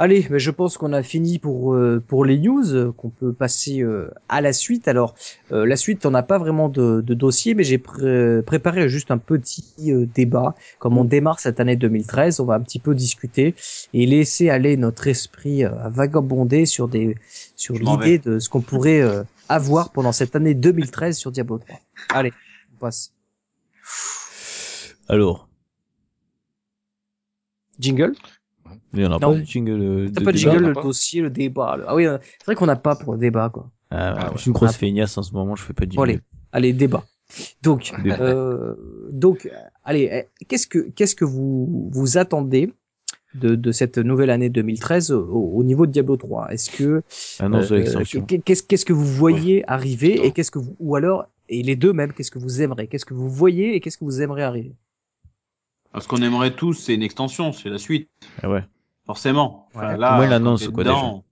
Allez, 0.00 0.24
mais 0.30 0.38
je 0.38 0.52
pense 0.52 0.78
qu'on 0.78 0.92
a 0.92 1.02
fini 1.02 1.40
pour 1.40 1.74
euh, 1.74 2.00
pour 2.06 2.24
les 2.24 2.38
news, 2.38 2.72
euh, 2.72 2.92
qu'on 2.92 3.08
peut 3.10 3.32
passer 3.32 3.80
euh, 3.82 4.08
à 4.28 4.40
la 4.40 4.52
suite. 4.52 4.86
Alors 4.86 5.16
euh, 5.50 5.66
la 5.66 5.74
suite, 5.74 6.06
on 6.06 6.12
n'a 6.12 6.22
pas 6.22 6.38
vraiment 6.38 6.68
de, 6.68 7.00
de 7.00 7.14
dossier, 7.14 7.54
mais 7.54 7.64
j'ai 7.64 7.78
pré- 7.78 8.40
préparé 8.46 8.88
juste 8.88 9.10
un 9.10 9.18
petit 9.18 9.64
euh, 9.88 10.06
débat. 10.14 10.54
Comme 10.78 10.96
on 10.98 11.04
démarre 11.04 11.40
cette 11.40 11.58
année 11.58 11.74
2013, 11.74 12.38
on 12.38 12.44
va 12.44 12.54
un 12.54 12.60
petit 12.60 12.78
peu 12.78 12.94
discuter 12.94 13.56
et 13.92 14.06
laisser 14.06 14.50
aller 14.50 14.76
notre 14.76 15.08
esprit 15.08 15.64
euh, 15.64 15.70
à 15.82 15.88
vagabonder 15.88 16.64
sur 16.64 16.86
des 16.86 17.16
sur 17.56 17.74
l'idée 17.96 18.18
de 18.20 18.38
ce 18.38 18.48
qu'on 18.48 18.60
pourrait 18.60 19.00
euh, 19.00 19.24
avoir 19.48 19.90
pendant 19.90 20.12
cette 20.12 20.36
année 20.36 20.54
2013 20.54 21.16
sur 21.18 21.32
Diablo 21.32 21.58
3. 21.58 21.76
Allez, 22.10 22.32
on 22.76 22.78
passe. 22.78 23.12
Alors, 25.08 25.48
Jingle? 27.78 28.14
il 28.92 28.98
n'y 29.00 29.06
en 29.06 29.12
a 29.12 29.18
Non. 29.18 29.32
pas 29.34 29.38
de 29.38 29.44
jingle. 29.44 29.80
euh, 29.82 30.10
T'as 30.14 30.22
pas 30.24 30.32
de 30.32 30.36
débat 30.38 30.52
jingle, 30.52 30.66
le 30.66 30.72
pas 30.74 30.82
dossier, 30.82 31.22
le 31.22 31.30
débat. 31.30 31.76
le- 31.76 31.84
Ah 31.88 31.94
oui, 31.94 32.06
euh, 32.06 32.18
c'est 32.38 32.44
vrai 32.46 32.54
qu'on 32.54 32.66
n'a 32.66 32.76
pas 32.76 32.96
pour 32.96 33.12
le 33.14 33.18
débat, 33.18 33.48
quoi. 33.50 33.70
Ah, 33.90 34.14
Ah, 34.18 34.30
je 34.34 34.40
suis 34.42 34.48
une 34.48 34.52
grosse 34.54 34.70
Ah. 34.74 34.78
feignasse 34.78 35.16
en 35.16 35.22
ce 35.22 35.32
moment, 35.32 35.56
je 35.56 35.62
fais 35.62 35.72
pas 35.72 35.86
de 35.86 35.94
Bon, 35.94 36.04
jingle. 36.04 36.20
allez, 36.52 36.68
allez, 36.68 36.72
débat. 36.74 37.04
Donc, 37.62 37.92
Débat. 38.02 38.20
euh, 38.20 38.74
donc, 39.10 39.46
euh, 39.46 39.50
allez, 39.84 40.26
qu'est-ce 40.48 40.66
que 40.66 40.78
qu'est-ce 40.90 41.14
que 41.14 41.24
vous 41.24 41.88
vous 41.92 42.18
attendez 42.18 42.72
de, 43.34 43.54
de 43.54 43.72
cette 43.72 43.98
nouvelle 43.98 44.30
année 44.30 44.48
2013 44.48 45.12
au, 45.12 45.22
au 45.28 45.62
niveau 45.64 45.86
de 45.86 45.92
Diablo 45.92 46.16
3 46.16 46.48
Est-ce 46.52 46.70
que 46.70 47.02
Annonce 47.40 47.68
de 47.68 47.76
euh, 47.76 48.22
qu'est-ce 48.44 48.62
qu'est-ce 48.62 48.84
que 48.84 48.92
vous 48.92 49.04
voyez 49.04 49.68
arriver 49.70 50.24
et 50.26 50.32
qu'est-ce 50.32 50.50
que 50.50 50.58
vous 50.58 50.74
ou 50.80 50.96
alors 50.96 51.26
et 51.48 51.62
les 51.62 51.76
deux 51.76 51.92
même 51.92 52.12
qu'est-ce 52.12 52.30
que 52.30 52.38
vous 52.38 52.62
aimeriez? 52.62 52.86
Qu'est-ce 52.88 53.04
que 53.06 53.14
vous 53.14 53.28
voyez 53.30 53.74
et 53.74 53.80
qu'est-ce 53.80 53.98
que 53.98 54.04
vous 54.04 54.20
aimeriez 54.22 54.44
arriver? 54.44 54.74
Ce 55.98 56.06
qu'on 56.06 56.18
aimerait 56.22 56.54
tous, 56.54 56.74
c'est 56.74 56.94
une 56.94 57.02
extension, 57.02 57.52
c'est 57.52 57.70
la 57.70 57.78
suite, 57.78 58.08
Ah 58.42 58.50
ouais. 58.50 58.62
forcément. 59.06 59.68
Enfin, 59.74 59.92
Ouais. 59.92 59.96
là, 59.98 60.26
l'annonce, 60.26 60.60
t'es 60.66 60.72
quoi, 60.72 60.84
dedans- 60.84 61.24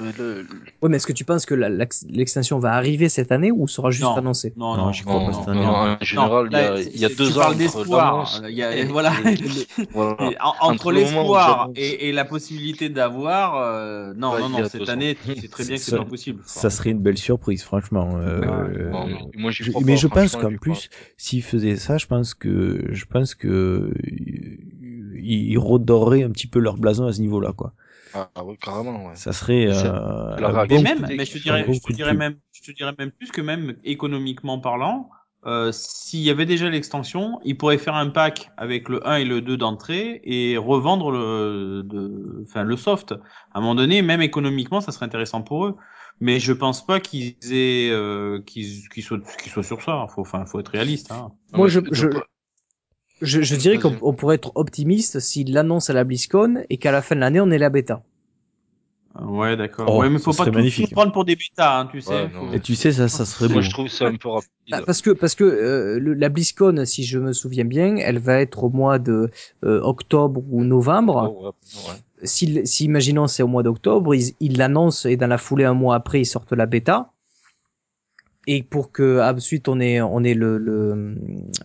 le- 0.00 0.42
le- 0.42 0.46
Ouais, 0.82 0.88
mais 0.88 0.96
est-ce 0.96 1.06
que 1.06 1.12
tu 1.12 1.24
penses 1.24 1.46
que 1.46 1.54
l'extension 1.54 2.58
va 2.58 2.72
arriver 2.72 3.08
cette 3.08 3.30
année 3.32 3.52
ou 3.52 3.68
sera 3.68 3.90
juste 3.90 4.02
Non. 4.02 4.16
annoncée 4.16 4.52
Non, 4.56 4.76
Non, 4.76 4.86
non, 4.86 4.92
j'y 4.92 5.02
crois 5.04 5.20
non, 5.20 5.26
pas 5.26 5.32
cette 5.32 5.48
année, 5.48 5.60
non, 5.60 5.68
en 5.72 5.96
général, 6.00 6.46
il 6.50 6.52
y 6.52 6.56
a, 6.56 6.70
là, 6.74 6.80
il 6.80 7.00
y 7.00 7.04
a 7.04 7.08
tu 7.08 7.16
deux 7.16 7.38
ans 7.38 7.52
d'espoir. 7.54 8.12
l'annonce 8.14 8.42
Il 8.48 8.56
y 8.56 8.62
a- 8.62 8.76
et- 8.76 8.84
voilà. 8.86 9.12
voilà. 9.94 10.16
Et 10.30 10.36
en- 10.40 10.54
Entre 10.72 10.90
l'espoir 10.92 11.70
et, 11.76 12.08
et 12.08 12.12
la 12.12 12.24
possibilité 12.24 12.88
d'avoir, 12.88 13.56
euh, 13.56 14.12
non, 14.16 14.32
Ouais, 14.32 14.40
non, 14.40 14.48
non, 14.48 14.64
cette 14.68 14.88
année, 14.88 15.16
sais 15.24 15.48
très 15.48 15.64
bien 15.64 15.76
que 15.76 15.82
c'est 15.82 15.96
pas 15.96 16.04
possible. 16.04 16.40
Ça 16.44 16.70
serait 16.70 16.90
une 16.90 17.00
belle 17.00 17.18
surprise, 17.18 17.62
franchement. 17.62 18.16
euh, 18.16 18.40
Ouais, 18.40 18.46
euh, 18.48 18.90
mais 18.92 19.40
moi, 19.40 19.50
je- 19.52 19.70
crois 19.70 19.82
mais 19.84 19.92
pas, 19.94 19.98
je 19.98 20.06
pense 20.08 20.36
qu'en 20.36 20.56
plus, 20.56 20.88
s'il 21.16 21.42
faisait 21.42 21.76
ça, 21.76 21.98
je 21.98 22.06
pense 22.06 22.34
que, 22.34 22.84
je 22.90 23.04
pense 23.04 23.34
que 23.34 23.48
euh, 23.48 23.94
ils 25.16 25.50
ils 25.52 25.58
redorerait 25.58 26.22
un 26.22 26.30
petit 26.30 26.46
peu 26.46 26.58
leur 26.58 26.76
blason 26.76 27.06
à 27.06 27.12
ce 27.12 27.20
niveau-là, 27.20 27.52
quoi. 27.52 27.72
Ah, 28.14 28.44
oui, 28.44 28.56
carrément, 28.58 29.06
ouais. 29.08 29.16
Ça 29.16 29.32
serait 29.32 29.66
euh, 29.66 30.36
la 30.40 30.66
Mais 30.68 30.78
même, 30.78 31.00
mais 31.08 31.24
je 31.24 31.32
te 31.32 31.38
dirais, 31.38 31.66
je 31.72 31.80
te 31.80 31.92
dirais 31.92 32.14
même, 32.14 32.36
je 32.52 32.62
te 32.62 32.70
dirais 32.70 32.94
même 32.98 33.10
plus 33.10 33.30
que 33.30 33.40
même 33.40 33.76
économiquement 33.84 34.58
parlant, 34.60 35.10
euh, 35.46 35.72
s'il 35.72 36.20
y 36.20 36.30
avait 36.30 36.46
déjà 36.46 36.70
l'extension, 36.70 37.38
ils 37.44 37.56
pourraient 37.56 37.76
faire 37.78 37.96
un 37.96 38.08
pack 38.08 38.50
avec 38.56 38.88
le 38.88 39.06
1 39.06 39.16
et 39.16 39.24
le 39.24 39.40
2 39.42 39.56
d'entrée 39.56 40.20
et 40.24 40.56
revendre 40.56 41.10
le, 41.10 41.82
de, 41.84 42.44
enfin, 42.48 42.62
le 42.62 42.76
soft. 42.76 43.12
À 43.52 43.58
un 43.58 43.60
moment 43.60 43.74
donné, 43.74 44.00
même 44.00 44.22
économiquement, 44.22 44.80
ça 44.80 44.92
serait 44.92 45.06
intéressant 45.06 45.42
pour 45.42 45.66
eux. 45.66 45.76
Mais 46.20 46.38
je 46.38 46.52
pense 46.52 46.86
pas 46.86 47.00
qu'ils 47.00 47.34
aient, 47.52 47.90
euh, 47.90 48.40
qu'ils, 48.46 48.88
qu'ils 48.88 49.02
soient, 49.02 49.18
qu'ils 49.42 49.50
soient 49.52 49.64
sur 49.64 49.82
ça. 49.82 50.06
Faut, 50.14 50.22
enfin, 50.22 50.46
faut 50.46 50.60
être 50.60 50.68
réaliste, 50.68 51.10
hein. 51.10 51.32
Moi, 51.52 51.68
je- 51.68 51.80
je- 51.90 52.06
Je, 53.22 53.42
je 53.42 53.56
dirais 53.56 53.78
qu'on 53.78 54.12
pourrait 54.14 54.36
être 54.36 54.52
optimiste 54.54 55.20
s'il 55.20 55.52
l'annonce 55.52 55.90
à 55.90 55.92
la 55.92 56.04
BlizzCon 56.04 56.64
et 56.70 56.76
qu'à 56.76 56.92
la 56.92 57.02
fin 57.02 57.14
de 57.14 57.20
l'année 57.20 57.40
on 57.40 57.50
ait 57.50 57.58
la 57.58 57.70
bêta. 57.70 58.02
Ouais, 59.20 59.56
d'accord. 59.56 59.94
Oh, 59.94 60.00
ouais, 60.00 60.10
mais 60.10 60.18
faut 60.18 60.32
pas 60.32 60.46
nous 60.46 60.88
prendre 60.92 61.12
pour 61.12 61.24
des 61.24 61.36
bêtas, 61.36 61.80
hein, 61.80 61.88
tu 61.90 62.00
sais. 62.00 62.10
Ouais, 62.10 62.28
Faut- 62.28 62.46
non. 62.46 62.52
Et 62.52 62.60
tu 62.60 62.74
sais, 62.74 62.90
ça, 62.92 63.06
ça 63.08 63.24
serait. 63.24 63.48
Moi, 63.48 63.62
je 63.62 63.70
trouve 63.70 63.88
ça 63.88 64.06
un 64.08 64.16
peu 64.16 64.28
rapide. 64.28 64.48
Ah, 64.72 64.82
parce 64.84 65.02
que 65.02 65.10
parce 65.10 65.34
que 65.36 65.44
euh, 65.44 65.98
le- 66.00 66.14
la 66.14 66.28
BlizzCon, 66.30 66.84
si 66.84 67.04
je 67.04 67.18
me 67.18 67.32
souviens 67.32 67.64
bien, 67.64 67.96
elle 67.96 68.18
va 68.18 68.40
être 68.40 68.64
au 68.64 68.70
mois 68.70 68.98
de 68.98 69.30
euh, 69.64 69.80
octobre 69.82 70.42
ou 70.50 70.64
novembre. 70.64 71.32
Oh, 71.32 71.44
ouais, 71.46 71.92
ouais. 71.92 71.98
Si, 72.24 72.66
si 72.66 72.84
imaginons 72.86 73.26
c'est 73.28 73.42
au 73.42 73.48
mois 73.48 73.62
d'octobre, 73.62 74.14
ils 74.14 74.32
ils 74.40 74.56
l'annoncent 74.58 75.08
et 75.08 75.16
dans 75.16 75.26
la 75.28 75.38
foulée 75.38 75.64
un 75.64 75.74
mois 75.74 75.94
après 75.96 76.20
ils 76.22 76.26
sortent 76.26 76.52
la 76.52 76.66
bêta. 76.66 77.12
Et 78.46 78.62
pour 78.62 78.92
que 78.92 79.20
ensuite 79.22 79.68
on 79.68 79.80
ait 79.80 80.00
on 80.02 80.22
ait 80.22 80.34
le 80.34 80.58
le, 80.58 81.16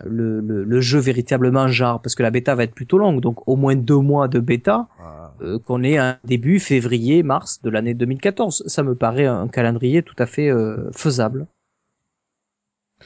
le 0.04 0.40
le 0.40 0.64
le 0.64 0.80
jeu 0.80 0.98
véritablement 0.98 1.68
genre 1.68 2.00
parce 2.02 2.14
que 2.14 2.22
la 2.22 2.30
bêta 2.30 2.54
va 2.54 2.64
être 2.64 2.74
plutôt 2.74 2.98
longue 2.98 3.20
donc 3.20 3.46
au 3.48 3.56
moins 3.56 3.76
deux 3.76 3.98
mois 3.98 4.28
de 4.28 4.40
bêta 4.40 4.88
euh, 5.42 5.58
qu'on 5.58 5.82
ait 5.82 5.98
un 5.98 6.18
début 6.24 6.58
février 6.58 7.22
mars 7.22 7.60
de 7.62 7.70
l'année 7.70 7.94
2014 7.94 8.64
ça 8.66 8.82
me 8.82 8.94
paraît 8.94 9.26
un 9.26 9.48
calendrier 9.48 10.02
tout 10.02 10.16
à 10.18 10.26
fait 10.26 10.48
euh, 10.50 10.90
faisable 10.92 11.46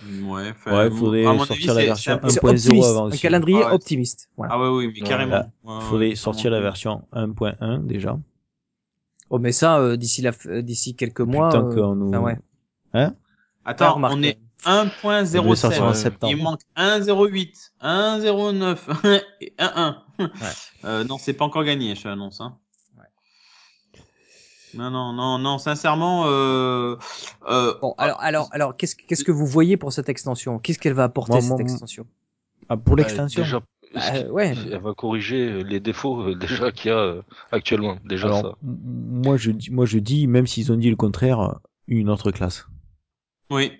Ouais, 0.00 0.50
enfin, 0.50 0.76
Ouais, 0.76 0.90
faudrait 0.90 1.38
sortir 1.38 1.72
avis, 1.72 1.74
la 1.74 1.84
version 1.84 2.12
un 2.14 2.18
peu- 2.18 2.28
c'est 2.28 2.40
1.0 2.40 2.50
optimiste 2.50 2.90
avant 2.90 3.04
un 3.10 3.16
aussi. 3.16 3.18
calendrier 3.18 3.64
Ah 3.64 3.70
ouais. 3.72 3.74
optimiste 3.74 4.28
voilà. 4.36 4.54
Ah 4.54 4.60
ouais, 4.60 4.68
oui, 4.68 4.92
mais 4.94 5.02
carrément. 5.02 5.32
Là, 5.32 5.50
Ouais, 5.64 5.72
faudrait 5.78 6.08
ouais, 6.10 6.16
sortir 6.16 6.50
la 6.50 6.60
version 6.60 7.06
1.1 7.12 7.78
déjà. 7.78 8.18
oh 9.30 9.38
mais 9.38 9.52
ça 9.52 9.78
euh, 9.80 9.96
d'ici 9.96 10.22
la 10.22 10.32
euh, 10.46 10.62
d'ici 10.62 10.94
quelques 10.96 11.20
mois 11.20 11.50
Putain 11.50 11.58
euh, 11.58 11.82
qu'on 11.82 11.94
nous... 11.96 12.06
enfin, 12.12 12.20
ouais 12.24 12.38
Hein? 12.94 13.14
Attends, 13.64 14.00
on 14.02 14.22
est 14.22 14.38
Ça 14.64 14.84
devait 14.84 15.56
sortir 15.56 15.84
en 15.84 15.92
1.07. 15.92 15.94
septembre. 15.94 16.32
Il 16.36 16.42
manque 16.42 16.60
1.08, 16.76 17.70
1.09 17.82 19.22
et 19.40 19.54
1.1. 19.58 19.96
Euh, 20.84 21.04
non, 21.04 21.18
c'est 21.18 21.32
pas 21.34 21.44
encore 21.44 21.64
gagné, 21.64 21.94
je 21.94 22.02
t'annonce. 22.02 22.40
Hein. 22.40 22.58
Non, 24.74 24.90
non, 24.90 25.12
non, 25.12 25.38
non, 25.38 25.58
sincèrement, 25.58 26.24
euh, 26.26 26.96
euh, 27.48 27.74
bon 27.80 27.94
alors 27.96 28.20
alors 28.20 28.48
alors 28.50 28.76
qu'est-ce 28.76 28.96
qu'est-ce 28.96 29.22
que 29.22 29.30
vous 29.30 29.46
voyez 29.46 29.76
pour 29.76 29.92
cette 29.92 30.08
extension? 30.08 30.58
Qu'est-ce 30.58 30.80
qu'elle 30.80 30.94
va 30.94 31.04
apporter 31.04 31.30
Moi, 31.34 31.40
cette 31.42 31.50
moi, 31.50 31.60
extension? 31.60 32.06
Ah, 32.68 32.76
pour 32.76 32.96
Bah, 32.96 33.04
l'extension? 33.04 33.42
déjà, 33.42 33.60
Bah, 33.94 34.00
ouais. 34.32 34.52
Elle 34.72 34.80
va 34.80 34.92
corriger 34.92 35.62
les 35.62 35.78
défauts 35.78 36.22
euh, 36.22 36.34
déjà 36.34 36.72
qu'il 36.72 36.90
y 36.90 36.92
a 36.92 36.98
euh, 36.98 37.22
actuellement. 37.52 37.98
Déjà 38.04 38.26
Alors, 38.26 38.40
ça. 38.40 38.52
moi 38.62 39.36
je 39.36 39.52
dis, 39.52 39.70
moi 39.70 39.86
je 39.86 40.00
dis, 40.00 40.26
même 40.26 40.48
s'ils 40.48 40.72
ont 40.72 40.76
dit 40.76 40.90
le 40.90 40.96
contraire, 40.96 41.60
une 41.86 42.10
autre 42.10 42.32
classe. 42.32 42.66
Oui. 43.54 43.72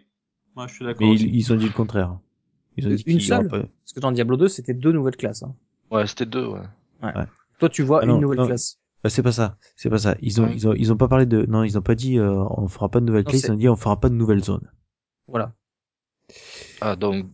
Moi, 0.57 0.67
je 0.69 0.75
suis 0.75 0.85
d'accord. 0.85 1.07
Mais 1.07 1.13
aussi. 1.15 1.25
ils, 1.25 1.35
ils 1.37 1.53
ont 1.53 1.57
dit 1.57 1.67
le 1.67 1.73
contraire. 1.73 2.19
Ils 2.77 2.87
ont 2.87 2.91
dit 2.91 3.03
Une 3.07 3.19
qu'il 3.19 3.29
y 3.29 3.33
aura 3.33 3.41
seule 3.43 3.49
pas- 3.51 3.59
Parce 3.61 3.93
que 3.95 4.01
dans 4.01 4.13
Diablo 4.13 4.37
2, 4.37 4.49
c'était 4.49 4.75
deux 4.75 4.93
nouvelles 4.93 5.17
classes. 5.17 5.43
hein. 5.43 5.55
Ouais, 5.91 6.07
c'était 6.07 6.27
deux, 6.27 6.47
ouais. 6.47 6.61
Toi, 7.59 7.69
tu 7.69 7.83
vois 7.83 8.01
Ah 8.03 8.07
non, 8.07 8.17
une 8.17 8.23
nouvelle 8.23 8.39
non. 8.39 8.47
classe. 8.47 8.79
Bah, 9.03 9.11
c'est 9.11 9.23
pas 9.23 9.33
ça, 9.33 9.59
c'est 9.77 9.91
pas 9.91 9.99
ça. 9.99 10.17
Ils 10.23 10.41
ont, 10.41 10.45
Ouais. 10.45 10.55
ils 10.55 10.67
ont, 10.69 10.73
ils 10.75 10.93
ont 10.93 10.97
pas 10.97 11.09
parlé 11.09 11.27
de, 11.27 11.45
non, 11.47 11.63
ils 11.63 11.77
ont 11.77 11.83
pas 11.83 11.95
dit, 11.95 12.19
euh, 12.19 12.33
on 12.57 12.67
fera 12.69 12.89
pas 12.89 13.01
de 13.01 13.23
clés, 13.23 13.39
c'est- 13.39 13.49
ils 13.49 13.53
ont 13.53 13.57
dit, 13.57 13.69
on 13.69 13.77
fera 13.77 14.01
pas 14.01 14.09
de 14.09 14.15
nouvelles 14.15 14.43
zones. 14.43 14.71
Voilà. 15.29 15.53
Ah, 16.81 16.97
donc, 16.97 17.27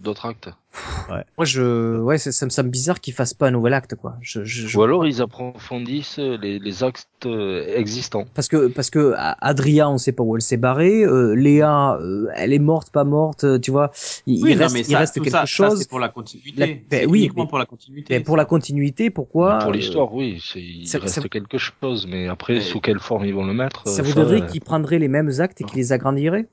d'autres 0.00 0.26
actes. 0.26 0.50
Moi, 1.36 1.44
je, 1.44 1.98
ouais, 1.98 2.18
ça, 2.18 2.30
ça 2.30 2.44
me 2.46 2.50
semble 2.50 2.70
bizarre 2.70 3.00
qu'ils 3.00 3.12
fassent 3.14 3.34
pas 3.34 3.48
un 3.48 3.50
nouvel 3.50 3.74
acte, 3.74 3.96
quoi. 3.96 4.16
Je, 4.20 4.44
je, 4.44 4.68
je- 4.68 4.78
Ou 4.78 4.82
alors 4.82 5.04
ils 5.06 5.20
approfondissent 5.20 6.18
les, 6.18 6.60
les 6.60 6.84
actes 6.84 7.08
euh, 7.26 7.76
existants. 7.76 8.24
Parce 8.34 8.46
que, 8.46 8.68
parce 8.68 8.90
que 8.90 9.14
Adria, 9.16 9.90
on 9.90 9.98
sait 9.98 10.12
pas 10.12 10.22
où 10.22 10.36
elle 10.36 10.42
s'est 10.42 10.56
barrée. 10.56 11.02
euh, 11.04 11.34
Léa, 11.34 11.98
euh, 12.00 12.28
elle 12.36 12.52
est 12.52 12.60
morte, 12.60 12.90
pas 12.90 13.02
morte, 13.04 13.42
euh, 13.44 13.58
tu 13.58 13.72
vois. 13.72 13.90
Il, 14.26 14.44
Oui, 14.44 14.52
il 14.52 14.56
non, 14.56 14.62
reste, 14.62 14.74
mais 14.74 14.80
il 14.82 14.84
ça, 14.92 14.98
reste 14.98 15.14
tout 15.16 15.22
quelque 15.22 15.32
ça, 15.32 15.44
chose. 15.46 15.80
c'est 15.80 15.88
pour 15.88 15.98
la 15.98 16.08
continuité. 16.08 16.60
La- 16.60 16.66
ben 16.88 17.10
oui, 17.10 17.20
uniquement 17.20 17.42
mais- 17.44 17.48
pour 17.48 17.58
la 17.58 17.66
continuité. 17.66 18.14
Mais 18.14 18.20
pour 18.20 18.36
la 18.36 18.44
continuité, 18.44 19.10
pourquoi 19.10 19.58
pour 19.58 19.70
euh, 19.70 19.74
l'histoire, 19.74 20.14
oui, 20.14 20.40
c'est, 20.40 20.62
il 20.62 20.86
ça- 20.86 20.98
reste 21.00 21.20
ça- 21.20 21.28
quelque 21.28 21.58
chose, 21.58 22.06
mais 22.06 22.28
après, 22.28 22.60
sous 22.60 22.80
quelle 22.80 23.00
forme 23.00 23.24
ils 23.24 23.34
vont 23.34 23.44
le 23.44 23.54
mettre 23.54 23.88
Ça 23.88 24.02
voudrait 24.02 24.36
dire 24.40 24.46
qu'ils 24.46 24.60
prendraient 24.60 25.00
les 25.00 25.08
mêmes 25.08 25.32
actes 25.40 25.60
et 25.60 25.64
qu'ils 25.64 25.78
les 25.78 25.92
agrandiraient? 25.92 26.46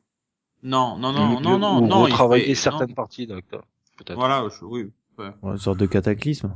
Non, 0.64 0.98
non, 0.98 1.12
non, 1.14 1.40
non, 1.40 1.58
non, 1.60 1.78
ou 1.84 1.88
non. 1.88 2.08
il 2.08 2.12
retravailler 2.12 2.46
fait- 2.48 2.56
certaines 2.56 2.90
non. 2.90 2.94
parties 2.96 3.28
d'actes, 3.28 3.56
peut-être. 3.98 4.16
Voilà, 4.18 4.48
je- 4.50 4.66
oui. 4.66 4.90
ouais. 5.20 5.32
Une 5.44 5.58
sorte 5.58 5.78
de 5.80 5.86
cataclysme. 5.86 6.56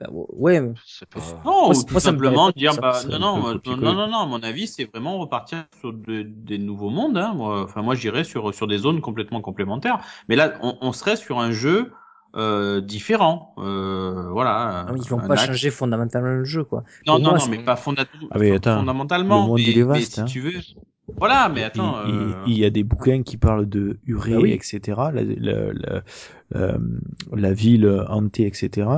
Bah, 0.00 0.06
ouais, 0.10 0.60
mais- 0.62 0.72
C'est 0.86 1.06
pas... 1.06 1.20
Non, 1.44 1.66
Moi, 1.66 1.74
tout 1.74 1.92
moi, 1.92 2.00
simplement 2.00 2.50
dire, 2.52 2.72
ça. 2.72 2.80
bah, 2.80 3.00
non, 3.10 3.18
non, 3.18 3.60
non, 3.66 3.76
non, 3.76 4.08
non, 4.08 4.18
à 4.20 4.26
mon 4.26 4.42
avis, 4.42 4.66
c'est 4.66 4.84
vraiment 4.86 5.18
repartir 5.18 5.64
sur 5.80 5.92
de- 5.92 6.22
des 6.22 6.56
nouveaux 6.56 6.88
mondes, 6.88 7.18
hein. 7.18 7.34
Moi, 7.34 7.64
enfin, 7.64 7.82
moi, 7.82 7.94
j'irais 7.94 8.24
sur, 8.24 8.54
sur 8.54 8.66
des 8.66 8.78
zones 8.78 9.02
complètement 9.02 9.42
complémentaires. 9.42 10.00
Mais 10.28 10.36
là, 10.36 10.54
on, 10.62 10.78
on 10.80 10.92
serait 10.92 11.16
sur 11.16 11.38
un 11.38 11.50
jeu, 11.50 11.92
euh, 12.36 12.80
différent, 12.80 13.54
euh, 13.58 14.30
voilà. 14.30 14.86
non, 14.88 14.96
ils 14.96 15.08
vont 15.10 15.18
pas 15.18 15.34
acte. 15.34 15.46
changer 15.48 15.68
fondamentalement 15.70 16.28
le 16.30 16.44
jeu, 16.44 16.64
quoi. 16.64 16.84
Non, 17.06 17.14
Pour 17.16 17.22
non, 17.24 17.30
moi, 17.32 17.38
non, 17.40 17.48
mais 17.50 17.58
pas 17.58 17.76
fonda- 17.76 18.06
Ah, 18.30 18.38
mais 18.38 18.52
attends, 18.52 18.78
fondamentalement. 18.78 19.42
le 19.42 19.46
monde, 19.48 19.56
mais, 19.58 19.64
il 19.64 19.78
est 19.78 19.82
mais 19.82 19.98
vaste, 19.98 20.14
si 20.14 20.20
hein. 20.20 20.24
tu 20.24 20.40
veux. 20.40 20.52
Voilà, 21.18 21.48
mais 21.48 21.60
Il- 21.60 21.64
attends. 21.64 22.04
il, 22.06 22.14
euh, 22.14 22.32
il 22.46 22.58
y 22.58 22.64
a 22.64 22.70
des 22.70 22.82
bouquins 22.84 23.22
qui 23.22 23.36
parlent 23.36 23.68
de 23.68 23.98
Urée, 24.06 24.32
Bah 24.34 24.38
oui. 24.40 24.52
etc. 24.52 24.80
La, 25.12 25.22
la, 25.22 25.72
la, 25.72 26.02
euh, 26.56 26.78
la 27.34 27.52
ville 27.52 28.04
hantée, 28.08 28.46
etc. 28.46 28.88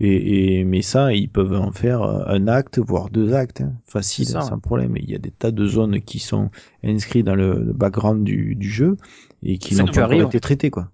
Et, 0.00 0.58
et 0.58 0.64
mais 0.64 0.82
ça, 0.82 1.12
ils 1.12 1.28
peuvent 1.28 1.54
en 1.54 1.72
faire 1.72 2.02
un 2.02 2.48
acte, 2.48 2.78
voire 2.78 3.10
deux 3.10 3.32
actes, 3.34 3.60
hein, 3.60 3.72
facile, 3.86 4.26
sans 4.26 4.58
problème. 4.58 4.96
Et 4.96 5.00
il 5.02 5.10
y 5.10 5.14
a 5.14 5.18
des 5.18 5.30
tas 5.30 5.50
de 5.52 5.66
zones 5.66 6.00
qui 6.00 6.18
sont 6.18 6.50
inscrites 6.84 7.24
dans 7.26 7.36
le, 7.36 7.62
le 7.62 7.72
background 7.72 8.24
du, 8.24 8.54
du 8.54 8.68
jeu 8.70 8.96
et 9.42 9.58
qui 9.58 9.74
n'ont 9.76 9.86
pas 9.86 10.02
arrives. 10.02 10.24
été 10.24 10.40
traitées, 10.40 10.70
quoi. 10.70 10.90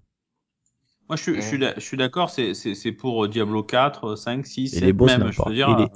Moi, 1.09 1.15
je 1.15 1.23
suis, 1.23 1.35
je 1.37 1.41
suis, 1.41 1.57
d'a- 1.57 1.73
je 1.75 1.79
suis 1.81 1.97
d'accord, 1.97 2.29
c'est, 2.29 2.53
c'est, 2.53 2.75
c'est 2.75 2.91
pour 2.91 3.25
euh, 3.25 3.27
Diablo 3.27 3.63
4, 3.63 4.15
5, 4.15 4.45
6, 4.45 4.73
Et 4.75 4.79
7 4.79 4.83
les 4.85 4.93
boss 4.93 5.17
même, 5.17 5.31
je 5.31 5.41
veux 5.43 5.53
dire. 5.55 5.69
Et 5.69 5.75
les- 5.81 5.87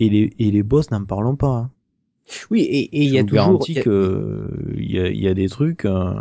Et 0.00 0.08
les, 0.10 0.32
et 0.38 0.50
les 0.50 0.62
boss, 0.64 0.90
n'en 0.90 1.04
parlons 1.04 1.36
pas. 1.36 1.46
Hein. 1.48 1.70
Oui, 2.50 2.60
et 2.62 2.88
il 3.04 3.08
y 3.10 3.16
a 3.16 3.20
Je 3.20 3.22
vous 3.22 3.28
toujours. 3.28 3.36
garantis 3.36 3.72
il 3.72 3.78
y 3.78 3.78
a- 3.80 3.82
y 4.84 4.98
a, 5.00 5.08
il 5.08 5.20
y 5.20 5.28
a 5.28 5.34
des 5.34 5.48
trucs 5.48 5.84
euh, 5.84 6.14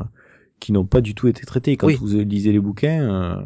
qui 0.59 0.71
n'ont 0.71 0.85
pas 0.85 1.01
du 1.01 1.13
tout 1.15 1.27
été 1.27 1.45
traités. 1.45 1.75
Quand 1.77 1.87
Oui. 1.87 1.95
vous 1.95 2.07
lisez 2.19 2.51
les 2.51 2.59
bouquins, 2.59 3.01
euh, 3.01 3.41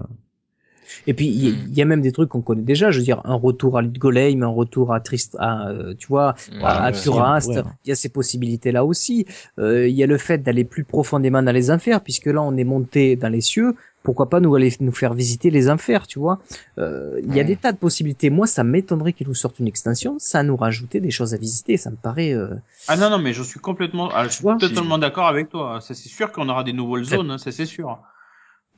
Et 1.08 1.14
puis 1.14 1.28
il 1.28 1.44
y, 1.44 1.48
a- 1.48 1.52
Hmm. 1.52 1.66
il 1.70 1.78
y 1.78 1.82
a 1.82 1.86
même 1.86 2.02
des 2.02 2.12
trucs 2.12 2.30
qu'on 2.30 2.42
connaît 2.42 2.62
déjà. 2.64 2.92
Je 2.92 3.00
veux 3.00 3.04
dire, 3.06 3.22
un 3.26 3.36
retour 3.36 3.78
à 3.78 3.84
Golem, 3.84 4.44
un 4.44 4.48
retour 4.48 4.94
à 4.94 5.00
Trist, 5.00 5.36
à, 5.40 5.70
euh, 5.70 5.94
tu 5.98 6.08
vois, 6.08 6.36
à, 6.62 6.86
à. 6.86 6.92
Turast. 6.92 7.52
Il 7.86 7.90
y 7.90 7.92
a 7.92 7.96
ces 7.96 8.10
possibilités 8.10 8.72
là 8.72 8.84
aussi. 8.86 9.26
Euh, 9.60 9.88
il 9.88 9.96
y 9.96 10.04
a 10.04 10.08
le 10.08 10.18
fait 10.18 10.40
d'aller 10.40 10.64
plus 10.64 10.84
profondément 10.84 11.42
dans 11.44 11.52
les 11.52 11.72
enfers, 11.72 12.02
puisque 12.02 12.26
là 12.28 12.42
on 12.42 12.56
est 12.58 12.64
monté 12.64 13.16
dans 13.16 13.30
les 13.30 13.42
cieux. 13.42 13.76
Pourquoi 14.04 14.30
pas 14.32 14.40
nous 14.40 14.56
aller 14.56 14.74
nous 14.80 14.92
faire 14.92 15.14
visiter 15.14 15.52
les 15.52 15.70
enfers, 15.70 16.08
tu 16.08 16.18
vois? 16.18 16.40
Euh, 16.80 17.20
Il 17.24 17.36
y 17.36 17.40
a 17.40 17.44
des 17.44 17.56
tas 17.56 17.72
de 17.72 17.78
possibilités. 17.78 18.32
Moi, 18.32 18.48
ça 18.48 18.64
m'étonnerait 18.64 19.14
qu'ils 19.14 19.28
nous 19.28 19.36
sortent 19.36 19.60
une 19.60 19.68
extension, 19.68 20.16
ça 20.18 20.42
nous 20.42 20.56
rajouter 20.58 21.00
des 21.00 21.12
choses 21.12 21.36
à 21.36 21.38
visiter. 21.38 21.78
Ça 21.78 21.92
me 21.92 21.98
paraît. 21.98 22.34
euh, 22.34 22.48
Ah 22.88 22.98
non, 22.98 23.12
non, 23.12 23.20
mais 23.20 23.32
je 23.34 23.44
suis 23.44 23.60
complètement, 23.60 24.10
ah, 24.12 24.24
je 24.28 24.34
suis 24.34 24.42
vois, 24.42 24.56
totalement 24.58 24.98
d'accord 24.98 25.28
avec 25.28 25.50
toi. 25.50 25.80
Ça, 25.82 25.94
c'est 25.94 26.10
sûr 26.10 26.32
qu'on 26.32 26.50
aura 26.50 26.64
des 26.64 26.74
nouvelles 26.74 27.04
zones, 27.06 27.30
hein, 27.30 27.38
ça 27.38 27.52
c'est 27.52 27.68
sûr. 27.68 28.00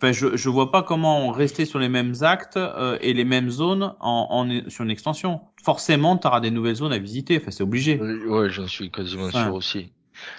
Enfin, 0.04 0.12
je, 0.12 0.36
je 0.36 0.50
vois 0.50 0.70
pas 0.70 0.84
comment 0.84 1.32
rester 1.32 1.64
sur 1.64 1.80
les 1.80 1.88
mêmes 1.88 2.14
actes 2.22 2.58
euh, 2.58 2.98
et 3.00 3.14
les 3.14 3.24
mêmes 3.24 3.50
zones 3.50 3.96
en, 4.02 4.28
en 4.30 4.70
sur 4.70 4.84
une 4.84 4.92
extension. 4.92 5.40
Forcément, 5.64 6.18
tu 6.18 6.28
auras 6.28 6.42
des 6.42 6.52
nouvelles 6.52 6.76
zones 6.76 6.92
à 6.92 6.98
visiter. 6.98 7.38
Enfin, 7.42 7.52
c'est 7.52 7.64
obligé. 7.64 7.98
Ouais, 8.02 8.50
j'en 8.50 8.68
suis 8.68 8.92
quasiment 8.92 9.28
Enfin, 9.28 9.46
sûr 9.46 9.54
aussi. 9.54 9.94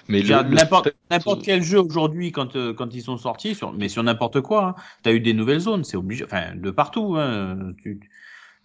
Mais 0.07 0.21
N'importe 0.21 0.89
fait- 0.89 0.95
n'importe 1.09 1.41
quel 1.43 1.63
jeu 1.63 1.79
aujourd'hui, 1.79 2.31
quand 2.31 2.55
euh, 2.55 2.73
quand 2.75 2.93
ils 2.93 3.01
sont 3.01 3.17
sortis, 3.17 3.55
sur, 3.55 3.73
mais 3.73 3.89
sur 3.89 4.03
n'importe 4.03 4.41
quoi, 4.41 4.67
hein, 4.67 4.75
t'as 5.01 5.13
eu 5.13 5.19
des 5.19 5.33
nouvelles 5.33 5.61
zones, 5.61 5.83
c'est 5.83 5.97
obligé. 5.97 6.25
Enfin, 6.25 6.55
de 6.55 6.69
partout. 6.69 7.15
Hein, 7.17 7.73
tu, 7.81 7.99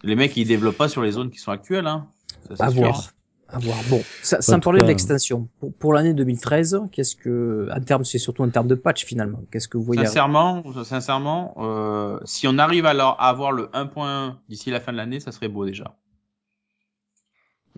les 0.03 0.17
mecs, 0.17 0.37
ils 0.37 0.47
développent 0.47 0.77
pas 0.77 0.89
sur 0.89 1.03
les 1.03 1.13
zones 1.13 1.31
qui 1.31 1.39
sont 1.39 1.51
actuelles. 1.51 1.87
Hein, 1.87 2.09
ça, 2.55 2.67
à 2.67 2.71
sûr. 2.71 2.83
voir. 2.83 3.11
À 3.53 3.59
voir. 3.59 3.79
Bon, 3.89 4.03
ça, 4.23 4.41
sans 4.41 4.61
parler 4.61 4.81
de 4.81 4.87
l'extension. 4.87 5.49
Pour, 5.59 5.73
pour 5.75 5.93
l'année 5.93 6.15
2013, 6.15 6.83
qu'est-ce 6.93 7.17
que, 7.17 7.69
en 7.75 7.81
termes, 7.81 8.05
c'est 8.05 8.19
surtout 8.19 8.43
en 8.43 8.49
termes 8.51 8.69
de 8.69 8.75
patch 8.75 9.05
finalement. 9.05 9.41
Qu'est-ce 9.51 9.69
que 9.69 9.77
vous 9.77 9.83
voyez 9.85 10.05
Sincèrement, 10.07 10.63
sincèrement, 10.85 11.55
euh, 11.59 12.19
si 12.25 12.47
on 12.49 12.59
arrive 12.59 12.87
alors 12.87 13.17
à 13.19 13.29
avoir 13.29 13.53
le 13.53 13.69
1.1 13.73 14.37
d'ici 14.49 14.71
la 14.71 14.81
fin 14.81 14.93
de 14.93 14.97
l'année, 14.99 15.21
ça 15.21 15.33
serait 15.33 15.49
beau 15.49 15.65
déjà. 15.65 15.97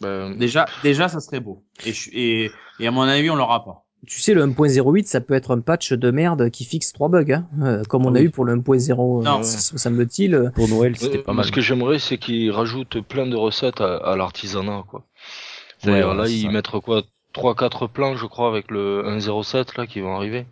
ben, 0.00 0.36
Déjà, 0.36 0.66
déjà, 0.82 1.08
ça 1.08 1.20
serait 1.20 1.40
beau. 1.40 1.62
Et, 1.86 1.92
je- 1.92 2.10
et, 2.12 2.50
et 2.80 2.86
à 2.86 2.90
mon 2.90 3.02
avis, 3.02 3.30
on 3.30 3.36
l'aura 3.36 3.64
pas. 3.64 3.84
Tu 4.04 4.20
sais, 4.20 4.34
le 4.34 4.42
1.08, 4.42 5.06
ça 5.06 5.20
peut 5.20 5.34
être 5.34 5.52
un 5.54 5.60
patch 5.60 5.92
de 5.92 6.10
merde 6.10 6.50
qui 6.50 6.64
fixe 6.64 6.92
trois 6.92 7.08
bugs, 7.08 7.30
hein, 7.30 7.46
euh, 7.62 7.82
comme 7.84 8.04
on 8.04 8.12
Ah 8.14 8.18
a 8.18 8.20
oui. 8.20 8.26
eu 8.26 8.30
pour 8.30 8.44
le 8.44 8.52
1.06, 8.56 9.22
Non. 9.22 9.38
me 9.38 9.44
semble-t-il. 9.44 10.50
pour 10.56 10.66
Noël, 10.68 10.96
c'était 10.96 11.18
Euh, 11.18 11.22
pas 11.22 11.32
mal. 11.32 11.44
ce 11.44 11.52
que 11.52 11.60
j'aimerais, 11.60 12.00
c'est 12.00 12.18
qu'ils 12.18 12.50
rajoutent 12.50 13.00
plein 13.02 13.26
de 13.28 13.36
recettes 13.36 13.80
à, 13.80 13.98
à 13.98 14.16
l'artisanat, 14.16 14.82
quoi. 14.88 15.04
Ouais, 15.84 16.02
ouais, 16.02 16.14
là, 16.14 16.28
ils 16.28 16.42
ça. 16.42 16.48
mettent 16.48 16.68
quoi, 16.70 17.02
trois, 17.32 17.54
quatre 17.54 17.86
plans, 17.86 18.16
je 18.16 18.26
crois, 18.26 18.48
avec 18.48 18.70
le 18.70 19.02
1.07, 19.06 19.76
là, 19.76 19.86
qui 19.86 20.00
vont 20.00 20.14
arriver. 20.16 20.46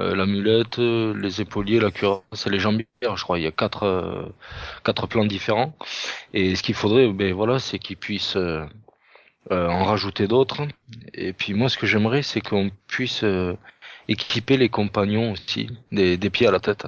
Euh, 0.00 0.14
l'amulette, 0.16 0.78
euh, 0.80 1.14
les 1.18 1.40
épauliers, 1.42 1.80
la 1.80 1.90
cuirasse 1.90 2.46
et 2.46 2.50
les 2.50 2.58
jambières, 2.60 3.16
je 3.16 3.22
crois. 3.24 3.38
Il 3.38 3.44
y 3.44 3.46
a 3.48 3.52
quatre, 3.52 3.84
euh, 3.84 4.26
quatre 4.84 5.06
plans 5.08 5.24
différents. 5.26 5.76
Et 6.34 6.56
ce 6.56 6.62
qu'il 6.62 6.74
faudrait, 6.74 7.08
ben 7.12 7.34
voilà, 7.34 7.58
c'est 7.60 7.78
qu'ils 7.78 7.96
puissent 7.98 8.36
euh, 8.36 8.64
euh, 9.52 9.68
en 9.68 9.84
rajouter 9.84 10.28
d'autres. 10.28 10.62
Et 11.14 11.32
puis 11.32 11.54
moi, 11.54 11.68
ce 11.68 11.78
que 11.78 11.86
j'aimerais, 11.86 12.22
c'est 12.22 12.40
qu'on 12.40 12.70
puisse 12.88 13.24
euh, 13.24 13.56
équiper 14.08 14.56
les 14.56 14.68
compagnons 14.70 15.32
aussi, 15.32 15.68
des, 15.92 16.16
des 16.18 16.30
pieds 16.30 16.48
à 16.48 16.52
la 16.52 16.60
tête. 16.60 16.86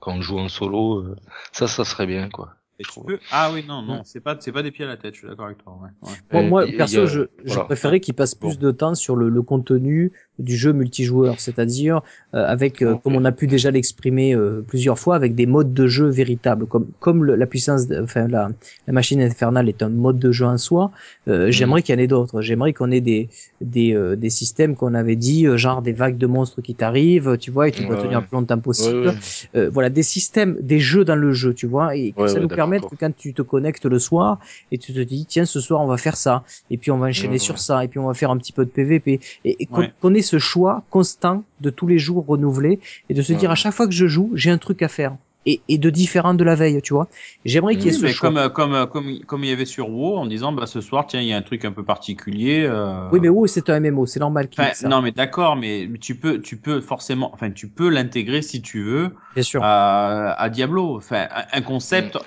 Quand 0.00 0.14
on 0.14 0.22
joue 0.22 0.38
en 0.40 0.48
solo, 0.48 1.00
euh, 1.00 1.16
ça, 1.52 1.68
ça 1.68 1.84
serait 1.84 2.06
bien, 2.06 2.28
quoi. 2.30 2.54
Et 2.82 2.84
tu 2.92 3.00
peux... 3.00 3.18
Ah 3.30 3.50
oui, 3.52 3.64
non, 3.66 3.82
non, 3.82 4.02
c'est 4.04 4.20
pas, 4.20 4.36
c'est 4.40 4.52
pas 4.52 4.62
des 4.62 4.70
pieds 4.72 4.84
à 4.84 4.88
la 4.88 4.96
tête. 4.96 5.14
Je 5.14 5.20
suis 5.20 5.28
d'accord 5.28 5.46
avec 5.46 5.58
toi. 5.58 5.78
Ouais, 5.80 6.08
ouais. 6.08 6.16
Bon, 6.32 6.42
moi, 6.48 6.66
perso, 6.66 7.02
a- 7.02 7.06
je, 7.06 7.22
je 7.44 7.58
préférais 7.60 8.00
qu'il 8.00 8.14
passe 8.14 8.34
plus 8.34 8.58
de 8.58 8.70
temps 8.70 8.94
sur 8.94 9.16
le, 9.16 9.28
le 9.28 9.42
contenu 9.42 10.12
du 10.42 10.56
jeu 10.56 10.72
multijoueur, 10.72 11.40
c'est-à-dire 11.40 12.02
euh, 12.34 12.44
avec, 12.46 12.82
euh, 12.82 12.96
comme 12.98 13.16
on 13.16 13.24
a 13.24 13.32
pu 13.32 13.46
déjà 13.46 13.70
l'exprimer 13.70 14.34
euh, 14.34 14.62
plusieurs 14.66 14.98
fois, 14.98 15.16
avec 15.16 15.34
des 15.34 15.46
modes 15.46 15.72
de 15.74 15.86
jeu 15.86 16.08
véritables, 16.08 16.66
comme 16.66 16.86
comme 16.98 17.24
le- 17.24 17.36
la 17.36 17.46
puissance, 17.46 17.86
de- 17.88 18.00
enfin 18.02 18.28
la, 18.28 18.50
la 18.86 18.92
machine 18.92 19.20
infernale 19.22 19.68
est 19.68 19.82
un 19.82 19.88
mode 19.88 20.18
de 20.18 20.32
jeu 20.32 20.44
en 20.46 20.58
soi. 20.58 20.90
euh, 21.28 21.46
Mhm. 21.46 21.50
J'aimerais 21.52 21.82
qu'il 21.82 21.94
y 21.94 21.98
en 21.98 22.00
ait 22.02 22.06
d'autres. 22.06 22.40
J'aimerais 22.42 22.72
qu'on 22.72 22.90
ait 22.90 23.00
des 23.00 23.28
des 23.60 23.94
euh, 23.94 24.16
des 24.16 24.30
systèmes 24.30 24.76
qu'on 24.76 24.94
avait 24.94 25.16
dit, 25.16 25.46
euh, 25.46 25.56
genre 25.56 25.82
des 25.82 25.92
vagues 25.92 26.18
de 26.18 26.26
monstres 26.26 26.60
qui 26.62 26.74
t'arrivent, 26.74 27.36
tu 27.38 27.50
vois, 27.50 27.68
et 27.68 27.72
tu 27.72 27.84
dois 27.84 27.96
tenir 27.96 28.20
le 28.20 28.26
plus 28.26 28.36
longtemps 28.36 28.58
possible. 28.60 29.14
Euh, 29.54 29.70
voilà 29.70 29.90
des 29.90 30.02
systèmes, 30.02 30.56
des 30.60 30.78
jeux 30.80 31.04
dans 31.04 31.16
le 31.16 31.32
jeu, 31.32 31.54
tu 31.54 31.66
vois, 31.66 31.96
et 31.96 32.12
que 32.12 32.26
ça 32.26 32.40
nous 32.40 32.48
permette 32.56 32.86
que 32.86 32.96
quand 32.96 33.14
tu 33.16 33.34
te 33.34 33.42
connectes 33.42 33.86
le 33.86 33.98
soir 33.98 34.38
et 34.70 34.78
tu 34.78 34.92
te 34.92 35.00
dis 35.00 35.26
tiens 35.26 35.44
ce 35.44 35.60
soir 35.60 35.80
on 35.80 35.86
va 35.86 35.96
faire 35.96 36.16
ça 36.16 36.44
et 36.70 36.78
puis 36.78 36.90
on 36.90 36.98
va 36.98 37.06
enchaîner 37.08 37.38
sur 37.38 37.58
ça 37.58 37.84
et 37.84 37.88
puis 37.88 37.98
on 37.98 38.06
va 38.06 38.14
faire 38.14 38.30
un 38.30 38.38
petit 38.38 38.52
peu 38.52 38.64
de 38.64 38.70
PVP 38.70 39.20
et, 39.44 39.62
et 39.62 39.66
qu'on 39.66 39.82
qu'on 40.00 40.14
ait 40.14 40.22
ce 40.22 40.31
choix 40.38 40.82
constant 40.90 41.44
de 41.60 41.70
tous 41.70 41.86
les 41.86 41.98
jours 41.98 42.26
renouvelé 42.26 42.80
et 43.08 43.14
de 43.14 43.22
se 43.22 43.32
dire 43.32 43.50
à 43.50 43.54
chaque 43.54 43.74
fois 43.74 43.86
que 43.86 43.92
je 43.92 44.06
joue 44.06 44.30
j'ai 44.34 44.50
un 44.50 44.58
truc 44.58 44.82
à 44.82 44.88
faire 44.88 45.16
et, 45.44 45.60
et 45.68 45.78
de 45.78 45.90
différent 45.90 46.34
de 46.34 46.44
la 46.44 46.54
veille, 46.54 46.80
tu 46.82 46.94
vois. 46.94 47.08
J'aimerais 47.44 47.74
qu'il 47.76 47.86
y 47.86 47.88
ait 47.88 47.92
Oui, 47.92 47.98
ce 47.98 48.06
mais 48.06 48.12
choix. 48.12 48.30
comme, 48.30 48.36
euh, 48.38 48.48
comme, 48.48 48.74
euh, 48.74 48.86
comme, 48.86 49.18
comme 49.26 49.42
il 49.44 49.50
y 49.50 49.52
avait 49.52 49.64
sur 49.64 49.90
WoW, 49.90 50.16
en 50.16 50.26
disant, 50.26 50.52
bah, 50.52 50.66
ce 50.66 50.80
soir, 50.80 51.06
tiens, 51.06 51.20
il 51.20 51.26
y 51.26 51.32
a 51.32 51.36
un 51.36 51.42
truc 51.42 51.64
un 51.64 51.72
peu 51.72 51.84
particulier. 51.84 52.64
Euh... 52.64 53.08
Oui, 53.12 53.18
mais 53.20 53.28
oui, 53.28 53.48
c'est 53.48 53.68
un 53.68 53.80
MMO, 53.80 54.06
c'est 54.06 54.20
normal 54.20 54.48
qu'il 54.48 54.62
Enfin, 54.62 54.88
non, 54.88 55.02
mais 55.02 55.10
d'accord, 55.12 55.56
mais 55.56 55.88
tu 56.00 56.14
peux, 56.14 56.40
tu 56.40 56.56
peux 56.58 56.80
forcément, 56.80 57.32
enfin, 57.34 57.50
tu 57.50 57.68
peux 57.68 57.88
l'intégrer 57.88 58.42
si 58.42 58.62
tu 58.62 58.82
veux 58.82 59.14
Bien 59.34 59.42
sûr. 59.42 59.62
à, 59.62 60.32
à 60.38 60.48
Diablo. 60.48 60.96
Enfin, 60.96 61.26
un- 61.52 61.62
concept 61.62 62.18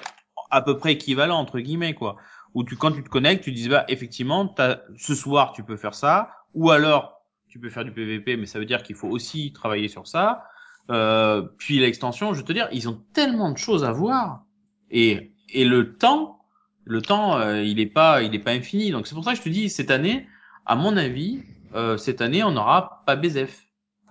à 0.51 0.61
peu 0.61 0.77
près 0.77 0.93
équivalent 0.93 1.37
entre 1.37 1.59
guillemets, 1.59 1.93
quoi. 1.93 2.17
Où 2.53 2.63
tu, 2.63 2.75
quand 2.77 2.91
tu 2.91 3.03
te 3.03 3.09
connectes, 3.09 3.43
tu 3.43 3.51
dis, 3.51 3.69
bah, 3.69 3.85
effectivement, 3.89 4.53
ce 4.97 5.15
soir, 5.15 5.53
tu 5.53 5.63
peux 5.63 5.77
faire 5.77 5.93
ça, 5.93 6.29
ou 6.53 6.71
alors, 6.71 7.21
tu 7.55 7.59
peux 7.61 7.69
faire 7.69 7.85
du 7.85 7.91
PVP, 7.91 8.35
mais 8.35 8.47
ça 8.47 8.59
veut 8.59 8.65
dire 8.65 8.83
qu'il 8.83 8.97
faut 8.97 9.07
aussi 9.07 9.53
travailler 9.53 9.87
sur 9.87 10.07
ça. 10.07 10.43
Euh, 10.89 11.41
puis 11.57 11.79
l'extension, 11.79 12.33
je 12.33 12.39
veux 12.39 12.43
te 12.45 12.51
dire, 12.51 12.67
ils 12.73 12.89
ont 12.89 13.01
tellement 13.13 13.49
de 13.49 13.57
choses 13.57 13.85
à 13.85 13.93
voir, 13.93 14.43
et, 14.91 15.31
et 15.53 15.63
le 15.63 15.95
temps, 15.95 16.41
le 16.83 17.01
temps, 17.01 17.37
euh, 17.39 17.63
il 17.63 17.79
est 17.79 17.85
pas, 17.85 18.23
il 18.23 18.35
est 18.35 18.39
pas 18.39 18.51
infini. 18.51 18.91
Donc 18.91 19.07
c'est 19.07 19.15
pour 19.15 19.23
ça 19.23 19.31
que 19.31 19.37
je 19.37 19.41
te 19.43 19.47
dis, 19.47 19.69
cette 19.69 19.89
année, 19.89 20.27
à 20.65 20.75
mon 20.75 20.97
avis, 20.97 21.43
euh, 21.75 21.95
cette 21.95 22.19
année, 22.19 22.43
on 22.43 22.51
n'aura 22.51 23.03
pas 23.05 23.15
BZF. 23.15 23.61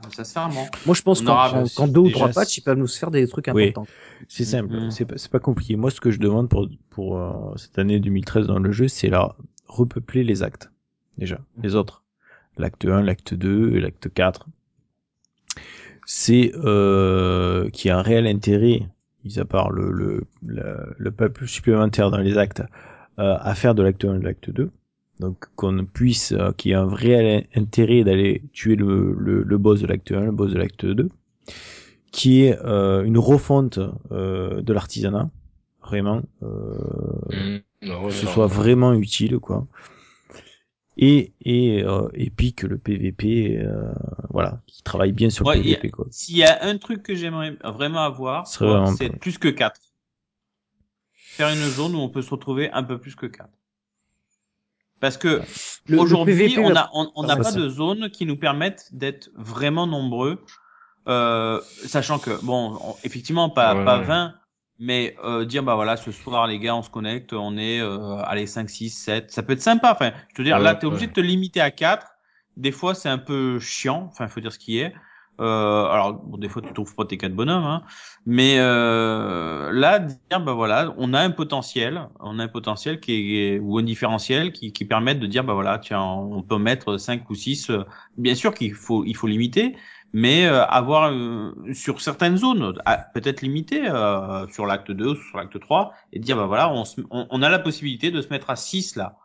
sincèrement. 0.08 0.66
Moi, 0.86 0.94
je 0.94 1.02
pense 1.02 1.20
qu'en 1.20 1.64
qu'en 1.76 1.86
deux 1.86 2.00
ou 2.00 2.04
déjà, 2.04 2.16
trois 2.20 2.28
patchs, 2.30 2.56
ils 2.56 2.62
peuvent 2.62 2.78
nous 2.78 2.86
faire 2.86 3.10
des 3.10 3.28
trucs 3.28 3.50
Oui. 3.52 3.64
importants. 3.68 3.86
C'est 4.28 4.44
simple, 4.46 4.72
Mhm. 4.74 4.90
c'est 4.90 5.04
pas, 5.04 5.18
c'est 5.18 5.30
pas 5.30 5.38
compliqué. 5.38 5.76
Moi, 5.76 5.90
ce 5.90 6.00
que 6.00 6.10
je 6.10 6.18
demande 6.18 6.48
pour, 6.48 6.66
pour 6.88 7.18
euh, 7.18 7.54
cette 7.56 7.78
année 7.78 8.00
2013 8.00 8.46
dans 8.46 8.58
le 8.58 8.72
jeu, 8.72 8.88
c'est 8.88 9.08
la 9.10 9.36
repeupler 9.68 10.24
les 10.24 10.42
actes. 10.42 10.70
Déjà, 11.18 11.40
les 11.62 11.74
autres. 11.74 12.03
L'acte 12.58 12.84
1, 12.84 13.02
l'acte 13.02 13.34
2 13.34 13.74
et 13.76 13.80
l'acte 13.80 14.12
4. 14.12 14.46
C'est 16.06 16.52
euh, 16.56 17.70
qu'il 17.70 17.88
y 17.88 17.90
a 17.90 17.98
un 17.98 18.02
réel 18.02 18.26
intérêt, 18.26 18.88
mis 19.24 19.38
à 19.38 19.44
part 19.44 19.70
le, 19.70 19.90
le, 19.90 20.24
le, 20.44 20.94
le 20.98 21.10
peuple 21.10 21.46
supplémentaire 21.46 22.10
dans 22.10 22.18
les 22.18 22.36
actes, 22.38 22.62
euh, 23.18 23.36
à 23.40 23.54
faire 23.54 23.74
de 23.74 23.82
l'acte 23.82 24.04
1 24.04 24.16
et 24.16 24.18
de 24.18 24.24
l'acte 24.24 24.50
2. 24.50 24.70
Donc 25.20 25.46
qu'on 25.56 25.84
puisse, 25.86 26.32
euh, 26.32 26.52
qu'il 26.52 26.70
y 26.72 26.74
ait 26.74 26.76
un 26.76 26.92
réel 26.92 27.46
intérêt 27.54 28.04
d'aller 28.04 28.42
tuer 28.52 28.76
le, 28.76 29.14
le, 29.18 29.42
le 29.42 29.58
boss 29.58 29.80
de 29.80 29.86
l'acte 29.86 30.12
1, 30.12 30.20
le 30.26 30.32
boss 30.32 30.52
de 30.52 30.58
l'acte 30.58 30.84
2 30.84 31.08
qui 32.12 32.44
est 32.44 32.58
euh, 32.64 33.02
une 33.04 33.18
refonte 33.18 33.78
euh, 34.12 34.62
de 34.62 34.72
l'artisanat, 34.72 35.30
vraiment, 35.82 36.22
euh, 36.42 36.78
Mmh. 37.30 37.58
Que 38.08 38.14
ce 38.14 38.26
non. 38.26 38.32
soit 38.32 38.46
vraiment 38.46 38.94
utile, 38.94 39.38
quoi. 39.38 39.66
Et 40.96 41.32
et 41.44 41.82
euh, 41.82 42.08
et 42.14 42.30
puis 42.30 42.54
que 42.54 42.66
le 42.66 42.78
PVP, 42.78 43.58
euh, 43.58 43.92
voilà, 44.30 44.60
qui 44.66 44.82
travaille 44.82 45.12
bien 45.12 45.30
sur 45.30 45.44
Ouais, 45.44 45.56
le 45.56 45.62
PVP, 45.62 45.90
quoi. 45.90 46.06
S'il 46.10 46.36
y 46.36 46.44
a 46.44 46.64
un 46.64 46.78
truc 46.78 47.02
que 47.02 47.14
j'aimerais 47.14 47.56
vraiment 47.64 48.04
avoir, 48.04 48.46
Ce 48.46 48.54
serait 48.54 48.66
vraiment 48.66 48.92
c'est 48.96 49.10
plus 49.10 49.38
que 49.38 49.48
4. 49.48 49.80
Faire 51.36 51.50
une 51.50 51.68
zone 51.70 51.94
où 51.94 51.98
on 51.98 52.08
peut 52.08 52.22
se 52.22 52.30
retrouver 52.30 52.70
un 52.72 52.82
peu 52.82 52.98
plus 52.98 53.14
que 53.14 53.26
4. 53.26 53.50
Parce 55.00 55.16
que 55.18 55.42
aujourd'hui, 55.96 56.56
on 56.58 56.74
a 56.74 56.88
on, 56.94 57.10
on 57.14 57.22
n'a 57.24 57.34
Ah, 57.34 57.36
pas 57.36 57.52
ça. 57.52 57.58
de 57.58 57.68
zones 57.68 58.10
qui 58.10 58.26
nous 58.26 58.36
permettent 58.36 58.88
d'être 58.92 59.30
vraiment 59.34 59.86
nombreux, 59.86 60.40
euh, 61.08 61.60
sachant 61.86 62.18
que 62.18 62.42
bon, 62.44 62.78
on- 62.80 62.96
effectivement 63.04 63.50
pas 63.50 63.74
Ouais, 63.74 63.84
pas 63.84 63.98
ouais. 63.98 64.06
20, 64.06 64.34
mais 64.78 65.16
euh, 65.24 65.44
dire 65.44 65.62
bah 65.62 65.74
voilà, 65.74 65.96
ce 65.96 66.10
soir 66.12 66.46
les 66.46 66.58
gars, 66.58 66.74
on 66.76 66.82
se 66.82 66.90
connecte, 66.90 67.32
on 67.32 67.56
est 67.56 67.80
euh, 67.80 68.16
allez 68.24 68.46
5 68.46 68.68
6 68.70 68.90
7, 68.90 69.30
ça 69.30 69.42
peut 69.42 69.52
être 69.54 69.62
sympa. 69.62 69.92
Enfin, 69.92 70.12
je 70.34 70.42
veux 70.42 70.44
dire 70.44 70.58
Ouais, 70.58 70.60
là 70.60 70.74
tu 70.74 70.86
es 70.86 70.88
obligé 70.88 71.06
ouais. 71.06 71.08
de 71.08 71.12
te 71.12 71.20
limiter 71.20 71.60
à 71.60 71.70
4. 71.70 72.06
Des 72.56 72.70
fois, 72.72 72.94
c'est 72.94 73.08
un 73.08 73.18
peu 73.18 73.58
chiant, 73.58 74.06
enfin, 74.10 74.28
faut 74.28 74.40
dire 74.40 74.52
ce 74.52 74.58
qui 74.58 74.78
est. 74.78 74.94
Euh, 75.40 75.86
alors, 75.86 76.14
bon, 76.14 76.38
des 76.38 76.48
fois, 76.48 76.62
tu 76.62 76.72
trouves 76.72 76.94
pas 76.94 77.04
tes 77.04 77.18
quatre 77.18 77.34
bonhommes, 77.34 77.64
hein. 77.64 77.82
mais 78.24 78.56
euh, 78.58 79.72
là, 79.72 79.98
dire, 79.98 80.40
bah 80.40 80.52
voilà, 80.52 80.94
on 80.96 81.12
a 81.12 81.20
un 81.20 81.30
potentiel, 81.32 82.08
on 82.20 82.38
a 82.38 82.44
un 82.44 82.48
potentiel 82.48 83.00
qui 83.00 83.38
est 83.40 83.58
ou 83.58 83.78
un 83.78 83.82
différentiel 83.82 84.52
qui, 84.52 84.72
qui 84.72 84.84
permettent 84.84 85.18
de 85.18 85.26
dire, 85.26 85.42
bah 85.42 85.54
voilà, 85.54 85.78
tiens, 85.80 86.02
on 86.02 86.42
peut 86.42 86.58
mettre 86.58 86.98
cinq 86.98 87.28
ou 87.30 87.34
six. 87.34 87.68
euh, 87.70 87.82
Bien 88.16 88.36
sûr 88.36 88.54
qu'il 88.54 88.74
faut, 88.74 89.04
il 89.04 89.16
faut 89.16 89.26
limiter, 89.26 89.76
mais 90.14 90.46
euh, 90.46 90.64
avoir 90.66 91.12
euh, 91.12 91.52
sur 91.74 92.00
certaines 92.00 92.38
zones, 92.38 92.74
peut-être 93.14 93.42
limiter 93.42 93.88
euh, 93.88 94.48
sur 94.48 94.66
l'acte 94.66 94.92
2 94.92 95.10
ou 95.10 95.16
sur 95.16 95.38
l'acte 95.38 95.60
3, 95.60 95.92
et 96.12 96.20
dire, 96.20 96.36
bah 96.38 96.46
voilà, 96.46 96.70
on, 96.72 96.86
se- 96.86 97.02
on, 97.10 97.26
on 97.30 97.42
a 97.42 97.50
la 97.50 97.58
possibilité 97.60 98.10
de 98.12 98.22
se 98.22 98.28
mettre 98.30 98.50
à 98.50 98.56
6 98.56 98.96
là. 98.96 99.18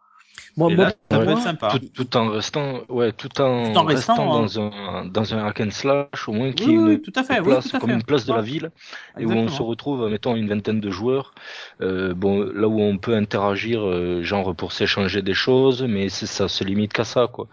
Moi, 0.60 0.70
Et 0.70 0.76
moi, 0.76 0.86
là, 0.86 0.94
ça 1.12 1.20
pour 1.20 1.26
peut 1.26 1.32
moi, 1.32 1.34
être 1.34 1.42
sympa. 1.42 1.70
Tout, 1.70 1.80
tout 1.94 2.18
en 2.18 2.30
restant, 2.30 2.82
ouais, 2.90 3.12
tout 3.14 3.42
en, 3.42 3.72
Tout 3.74 3.78
en 3.78 3.84
restant, 3.86 4.20
restant, 4.20 4.34
hein. 4.34 4.42
dans 4.44 4.60
un 4.62 5.06
dans 5.06 5.34
un 5.34 5.46
hack 5.46 5.62
and 5.62 5.72
slash 5.72 6.28
au 6.28 6.34
moins 6.34 6.52
qui 6.52 6.68
Oui, 6.68 6.74
est 6.74 6.76
une, 6.76 6.88
oui, 6.88 7.02
tout 7.02 7.14
à 7.16 7.24
fait, 7.24 7.40
une 7.40 7.44
oui, 7.44 7.54
place 7.54 7.70
tout 7.70 7.78
à 7.78 7.80
comme 7.80 7.92
une 7.92 8.04
place 8.04 8.26
de 8.26 8.34
la 8.34 8.42
ville 8.42 8.72
et 9.18 9.26
où 9.26 9.32
on 9.32 9.48
se 9.48 9.62
retrouve, 9.62 10.10
mettons 10.10 10.36
une 10.36 10.48
vingtaine 10.50 10.80
de 10.82 10.92
joueurs. 10.92 11.34
Euh, 11.82 12.14
bon, 12.14 12.44
là 12.44 12.68
où 12.68 12.82
on 12.82 12.98
peut 12.98 13.16
interagir, 13.16 13.82
euh, 13.88 14.22
genre 14.24 14.56
pour 14.56 14.72
s'échanger 14.74 15.22
des 15.22 15.34
choses, 15.34 15.84
mais 15.84 16.10
c'est 16.10 16.26
ça 16.28 16.48
se 16.50 16.64
limite 16.64 16.94
qu'à 16.94 17.06
ça, 17.06 17.28
quoi. 17.32 17.48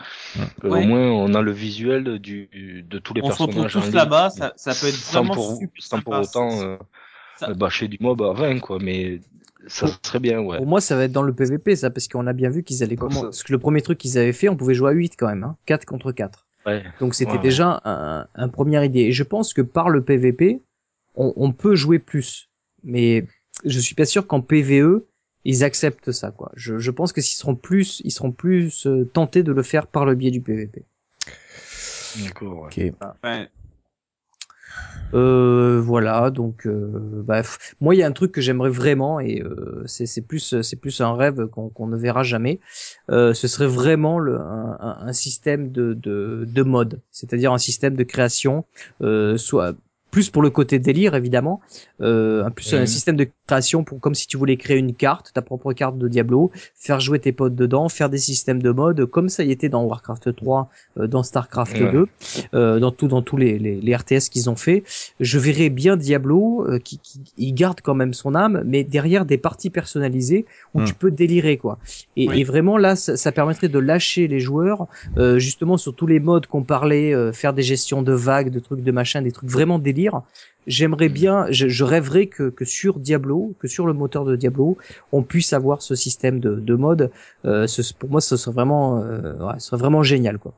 Euh, 0.65 0.71
Ouais. 0.71 0.81
Au 0.81 0.83
moins, 0.83 1.01
on 1.11 1.35
a 1.35 1.43
le 1.43 1.53
visuel 1.53 2.19
du 2.19 2.49
de 2.89 2.99
tous 2.99 3.15
les 3.15 3.23
On 3.23 3.31
se 3.31 3.43
retrouve 3.43 3.63
personnages. 3.63 3.77
en 3.77 3.81
tous 3.83 3.93
là-bas, 3.93 4.31
ça, 4.31 4.53
ça 4.57 4.75
peut 4.75 4.89
être 4.89 5.03
sans 5.03 5.23
vraiment 5.23 5.35
pour, 5.35 5.59
super 5.59 5.83
sans 5.83 6.01
pour 6.01 6.19
autant 6.19 6.63
euh, 6.63 6.77
ça- 7.37 7.53
bâcher 7.55 7.89
du 7.89 7.99
mob 8.01 8.23
à 8.23 8.33
20, 8.33 8.61
quoi. 8.61 8.79
Mais 8.81 9.21
ça 9.67 9.87
Pour- 9.87 9.99
serait 10.05 10.21
bien, 10.21 10.41
ouais. 10.41 10.57
pour 10.59 10.67
moi, 10.67 10.81
ça 10.81 10.97
va 10.97 11.05
être 11.05 11.13
dans 11.13 11.23
le 11.23 11.33
PVP, 11.35 11.77
ça, 11.77 11.91
parce 11.91 12.09
qu'on 12.09 12.27
a 12.27 12.33
bien 12.33 12.51
vu 12.51 12.63
qu'ils 12.63 12.83
allaient 12.83 12.97
comment, 12.97 13.23
parce 13.23 13.43
que 13.43 13.53
le 13.53 13.59
premier 13.59 13.83
truc 13.83 13.99
qu'ils 13.99 14.19
avaient 14.19 14.33
fait, 14.33 14.49
on 14.49 14.57
pouvait 14.57 14.75
jouer 14.75 14.91
à 14.91 14.95
8 14.95 15.15
quand 15.19 15.29
même, 15.29 15.45
hein, 15.45 15.57
4 15.67 15.85
contre 15.85 16.13
4. 16.13 16.47
Ouais. 16.67 16.83
Donc 17.01 17.15
c'était 17.15 17.33
Ouais, 17.33 17.39
déjà 17.39 17.81
un, 17.85 18.27
un 18.35 18.49
première 18.49 18.83
idée. 18.85 19.01
Et 19.01 19.13
je 19.13 19.23
pense 19.23 19.55
que 19.55 19.63
par 19.63 19.89
le 19.89 20.03
PVP, 20.03 20.63
on, 21.15 21.33
on 21.37 21.53
peut 21.53 21.75
jouer 21.77 21.99
plus. 22.01 22.51
Mais 22.83 23.27
je 23.65 23.79
suis 23.81 23.95
pas 23.95 24.05
sûr 24.05 24.27
qu'en 24.27 24.41
PVE, 24.41 25.05
ils 25.45 25.63
acceptent 25.63 26.11
ça, 26.11 26.33
quoi. 26.33 26.51
Je, 26.57 26.79
je 26.79 26.91
pense 26.91 27.13
que 27.13 27.21
s'ils 27.21 27.39
seront 27.39 27.55
plus, 27.55 28.01
ils 28.05 28.11
seront 28.11 28.33
plus 28.33 28.87
euh, 28.87 29.05
tentés 29.05 29.45
de 29.45 29.53
le 29.53 29.63
faire 29.63 29.87
par 29.87 30.05
le 30.05 30.15
biais 30.17 30.33
du 30.33 30.41
PVP. 30.41 30.85
D'accord, 32.25 32.63
ouais. 32.63 32.89
Ok. 32.89 32.95
Enfin, 33.23 33.47
Euh, 35.15 35.81
voilà, 35.81 36.31
donc 36.31 36.67
euh, 36.67 37.23
bref. 37.25 37.75
Moi, 37.81 37.95
il 37.95 37.99
y 37.99 38.03
a 38.03 38.07
un 38.07 38.13
truc 38.13 38.33
que 38.33 38.41
j'aimerais 38.41 38.71
vraiment 38.71 39.21
et 39.21 39.41
euh, 39.41 39.83
c'est 39.87 40.21
plus 40.27 40.61
c'est 40.63 40.77
plus 40.77 41.01
un 41.01 41.15
rêve 41.15 41.47
qu'on 41.47 41.87
ne 41.87 41.97
verra 41.97 42.23
jamais. 42.25 42.61
Euh, 43.11 43.33
ce 43.33 43.47
serait 43.49 43.69
vraiment 43.69 44.19
le, 44.19 44.39
un, 44.41 44.77
un- 44.81 44.99
un 45.07 45.13
système 45.13 45.71
de 45.71 45.95
de, 45.95 46.45
de 46.47 46.63
mode, 46.63 47.01
c'est-à-dire 47.13 47.53
un 47.53 47.59
système 47.59 47.95
de 47.97 48.03
création, 48.03 48.65
euh, 49.03 49.37
soit 49.37 49.75
plus 50.17 50.31
pour 50.31 50.41
le 50.43 50.49
côté 50.49 50.79
délire 50.79 51.15
évidemment, 51.15 51.61
euh, 52.01 52.43
un 52.47 52.51
plus 52.51 52.73
un 52.73 52.81
Mhm. 52.81 52.87
système 52.87 53.17
de 53.17 53.27
création 53.47 53.85
pour 53.85 54.01
comme 54.01 54.15
si 54.15 54.27
tu 54.27 54.39
voulais 54.39 54.57
créer 54.57 54.79
une 54.79 54.95
carte, 54.95 55.31
ta 55.35 55.43
propre 55.43 55.75
carte 55.75 55.99
de 55.99 56.09
Diablo, 56.09 56.51
faire 56.75 57.01
jouer 57.01 57.19
tes 57.19 57.33
potes 57.33 57.55
dedans, 57.55 57.91
faire 57.91 58.09
des 58.09 58.17
systèmes 58.31 58.63
de 58.63 58.71
mode 58.71 59.05
comme 59.05 59.29
ça 59.29 59.45
y 59.45 59.51
était 59.51 59.69
dans 59.69 59.85
Warcraft 59.85 60.35
3, 60.35 60.71
euh, 60.99 61.07
dans 61.07 61.23
Starcraft 61.23 61.79
Ouais. 61.81 61.93
2, 61.93 62.07
euh, 62.55 62.79
dans 62.81 62.93
tout 62.93 63.09
dans 63.09 63.21
tous 63.21 63.37
les, 63.37 63.59
les, 63.59 63.79
les 63.87 63.95
RTS 63.95 64.31
qu'ils 64.33 64.49
ont 64.49 64.57
fait 64.57 64.85
je 65.21 65.39
verrais 65.39 65.69
bien 65.69 65.97
Diablo 65.99 66.65
euh, 66.67 66.79
qui, 66.79 66.99
qui 66.99 67.21
il 67.37 67.53
garde 67.53 67.81
quand 67.83 67.95
même 67.95 68.15
son 68.15 68.35
âme, 68.35 68.63
mais 68.65 68.85
derrière 68.85 69.27
des 69.27 69.37
parties 69.49 69.69
personnalisées 69.69 70.47
où 70.73 70.81
Hmm. 70.81 70.85
tu 70.85 70.95
peux 70.95 71.11
délirer 71.11 71.59
quoi. 71.59 71.79
Et, 72.17 72.27
Oui. 72.29 72.41
et 72.41 72.45
vraiment 72.45 72.79
là, 72.79 72.97
ça, 72.97 73.19
ça 73.19 73.33
permettrait 73.33 73.69
de 73.69 73.79
lâcher 73.79 74.29
les 74.29 74.41
joueurs 74.41 74.87
euh, 75.19 75.39
justement 75.39 75.77
sur 75.77 75.93
tous 75.95 76.07
les 76.07 76.21
modes 76.21 76.47
qu'on 76.47 76.65
parlait, 76.65 77.13
euh, 77.15 77.33
faire 77.33 77.53
des 77.53 77.63
gestions 77.63 78.01
de 78.03 78.15
vagues, 78.15 78.51
de 78.51 78.61
trucs 78.61 78.83
de 78.83 78.93
machin, 78.93 79.21
des 79.21 79.33
trucs 79.33 79.51
vraiment 79.51 79.79
délire. 79.79 80.06
J'aimerais 80.67 81.09
bien, 81.09 81.47
je, 81.51 81.69
je 81.69 81.85
rêverais 81.85 82.27
que, 82.27 82.49
que 82.51 82.65
sur 82.65 82.99
Diablo, 82.99 83.55
que 83.61 83.69
sur 83.69 83.87
le 83.87 83.93
moteur 83.93 84.25
de 84.25 84.35
Diablo, 84.35 84.77
on 85.13 85.23
puisse 85.23 85.53
avoir 85.53 85.81
ce 85.81 85.95
système 85.95 86.41
de, 86.41 86.57
de 86.57 86.75
mode. 86.75 87.11
Euh, 87.45 87.67
ce, 87.69 87.95
pour 87.95 88.11
moi, 88.11 88.21
ce 88.21 88.37
serait 88.37 88.53
vraiment, 88.55 89.01
euh, 89.01 89.35
ouais, 89.39 89.59
ce 89.61 89.69
serait 89.69 89.77
vraiment 89.77 90.03
génial 90.03 90.39
quoi. 90.39 90.53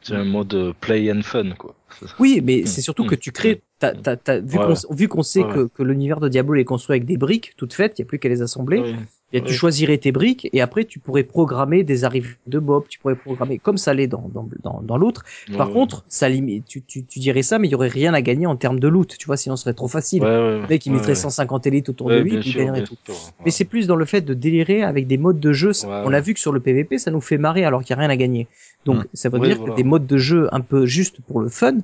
C'est 0.00 0.14
un 0.14 0.24
mode 0.24 0.54
euh, 0.54 0.72
play 0.80 1.10
and 1.12 1.22
fun, 1.22 1.50
quoi. 1.58 1.74
Oui, 2.20 2.40
mais 2.44 2.62
Mm. 2.62 2.66
c'est 2.66 2.82
surtout 2.82 3.02
Mm. 3.02 3.08
que 3.08 3.14
tu 3.16 3.32
crées, 3.32 3.62
t'as, 3.80 3.94
t'as, 3.94 4.14
t'as- 4.16 4.38
vu 4.38 4.58
Ouais, 4.58 4.64
qu'on, 4.66 4.94
vu 4.94 5.08
qu'on 5.08 5.24
sait 5.24 5.42
Ouais, 5.42 5.52
que, 5.54 5.66
que 5.66 5.82
l'univers 5.82 6.20
de 6.20 6.28
Diablo 6.28 6.54
est 6.54 6.64
construit 6.64 6.94
avec 6.94 7.04
des 7.04 7.16
briques 7.16 7.54
toutes 7.56 7.74
faites, 7.74 7.98
il 7.98 8.02
y 8.02 8.04
a 8.04 8.06
plus 8.06 8.20
qu'à 8.20 8.28
les 8.28 8.40
assembler. 8.42 8.94
Et 9.32 9.42
tu 9.42 9.52
choisirais 9.52 9.98
tes 9.98 10.10
briques 10.10 10.48
et 10.54 10.60
après 10.62 10.84
tu 10.86 11.00
pourrais 11.00 11.22
programmer 11.22 11.84
des 11.84 12.04
arrivées 12.04 12.36
de 12.46 12.58
mobs, 12.58 12.86
tu 12.88 12.98
pourrais 12.98 13.14
programmer 13.16 13.58
comme 13.58 13.76
ça 13.76 13.92
l'est 13.92 14.06
dans 14.06 14.28
dans 14.32 14.48
dans, 14.62 14.80
dans 14.82 14.96
l'autre. 14.96 15.22
Par 15.56 15.66
Ouais. 15.68 15.72
contre, 15.74 16.04
ça 16.08 16.28
limite, 16.30 16.66
tu, 16.66 16.82
tu 16.82 17.04
tu 17.04 17.18
dirais 17.18 17.42
ça, 17.42 17.58
mais 17.58 17.68
il 17.68 17.70
y 17.70 17.74
aurait 17.74 17.88
rien 17.88 18.14
à 18.14 18.22
gagner 18.22 18.46
en 18.46 18.56
termes 18.56 18.80
de 18.80 18.88
loot, 18.88 19.16
tu 19.18 19.26
vois, 19.26 19.36
sinon 19.36 19.56
ce 19.56 19.64
serait 19.64 19.74
trop 19.74 19.88
facile. 19.88 20.22
Ouais, 20.22 20.28
ouais, 20.28 20.60
Le 20.62 20.66
mec 20.66 20.86
il 20.86 20.92
mettrait 20.92 21.12
ouais. 21.12 21.14
150 21.14 21.66
élites 21.66 21.88
autour 21.90 22.10
de 22.10 22.18
lui, 22.18 22.40
il 22.42 22.54
gagnerait 22.54 22.82
tout. 22.82 22.96
sûr, 23.04 23.14
Mais 23.44 23.50
c'est 23.50 23.64
plus 23.66 23.86
dans 23.86 23.96
le 23.96 24.04
fait 24.06 24.22
de 24.22 24.32
délirer 24.34 24.82
avec 24.82 25.06
des 25.06 25.18
modes 25.18 25.40
de 25.40 25.52
jeu. 25.52 25.72
On 25.84 26.12
a 26.12 26.20
vu 26.20 26.32
que 26.34 26.40
sur 26.40 26.52
le 26.52 26.60
PVP, 26.60 26.98
ça 26.98 27.10
nous 27.10 27.20
fait 27.20 27.38
marrer 27.38 27.64
alors 27.64 27.82
qu'il 27.84 27.94
n'y 27.94 27.98
a 27.98 28.00
rien 28.06 28.10
à 28.10 28.16
gagner. 28.16 28.48
Donc 28.84 29.04
Mm. 29.04 29.08
ça 29.12 29.28
veut 29.28 29.40
dire 29.40 29.58
voilà. 29.58 29.72
que 29.72 29.76
des 29.76 29.84
modes 29.84 30.06
de 30.06 30.16
jeu 30.16 30.48
un 30.52 30.60
peu 30.60 30.86
juste 30.86 31.20
pour 31.20 31.40
le 31.40 31.48
fun, 31.48 31.78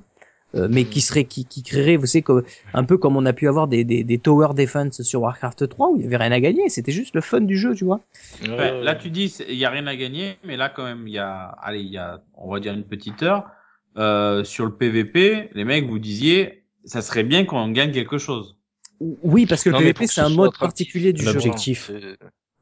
mais 0.55 0.82
Mm. 0.85 0.89
qui 0.89 1.01
seraient, 1.01 1.24
qui, 1.24 1.44
qui 1.44 1.62
créeraient, 1.62 1.97
vous 1.97 2.06
savez, 2.06 2.22
comme, 2.22 2.43
un 2.72 2.85
peu 2.85 2.97
comme 2.97 3.16
on 3.16 3.26
a 3.26 3.32
pu 3.32 3.48
avoir 3.48 3.66
des, 3.68 3.85
des, 3.85 4.05
des 4.05 4.18
tower 4.18 4.55
defense 4.55 5.02
sur 5.02 5.22
Warcraft 5.22 5.68
3 5.68 5.90
où 5.90 5.97
il 5.97 6.02
y 6.02 6.06
avait 6.06 6.16
rien 6.16 6.32
à 6.32 6.40
gagner. 6.40 6.68
C'était 6.68 6.93
juste 6.93 7.14
le 7.14 7.20
fun 7.20 7.40
du 7.40 7.56
jeu, 7.56 7.74
tu 7.74 7.85
vois. 7.85 8.01
Ouais, 8.43 8.82
là, 8.82 8.94
tu 8.94 9.10
dis, 9.10 9.35
il 9.48 9.56
y 9.56 9.64
a 9.64 9.70
rien 9.70 9.86
à 9.86 9.97
gagner, 9.97 10.39
mais 10.44 10.56
là, 10.56 10.68
quand 10.68 10.85
même, 10.85 11.06
il 11.09 11.14
y 11.14 11.18
a, 11.18 11.47
allez, 11.62 11.81
il 11.81 11.90
y 11.90 11.98
a, 11.98 12.22
on 12.36 12.51
va 12.52 12.60
dire 12.60 12.72
une 12.74 12.85
petite 12.85 13.22
heure, 13.22 13.44
euh, 13.97 14.44
sur 14.44 14.64
le 14.64 14.72
PVP, 14.72 15.51
les 15.55 15.64
mecs, 15.64 15.86
vous 15.86 15.98
disiez, 15.98 16.64
ça 16.85 17.02
serait 17.02 17.24
bien 17.24 17.44
qu'on 17.44 17.68
gagne 17.70 17.93
quelque 17.93 18.18
chose. 18.18 18.56
Oui, 19.01 19.47
parce 19.47 19.62
que 19.64 19.70
Non, 19.70 19.78
le 19.81 19.85
mais 19.86 19.93
PVP 19.93 20.06
c'est 20.06 20.20
ce 20.20 20.26
un 20.26 20.28
mode 20.31 20.56
particulier 20.59 21.12
du 21.12 21.22
jeu. 21.24 21.32
L'objectif. 21.32 21.90
C'est- 21.93 22.16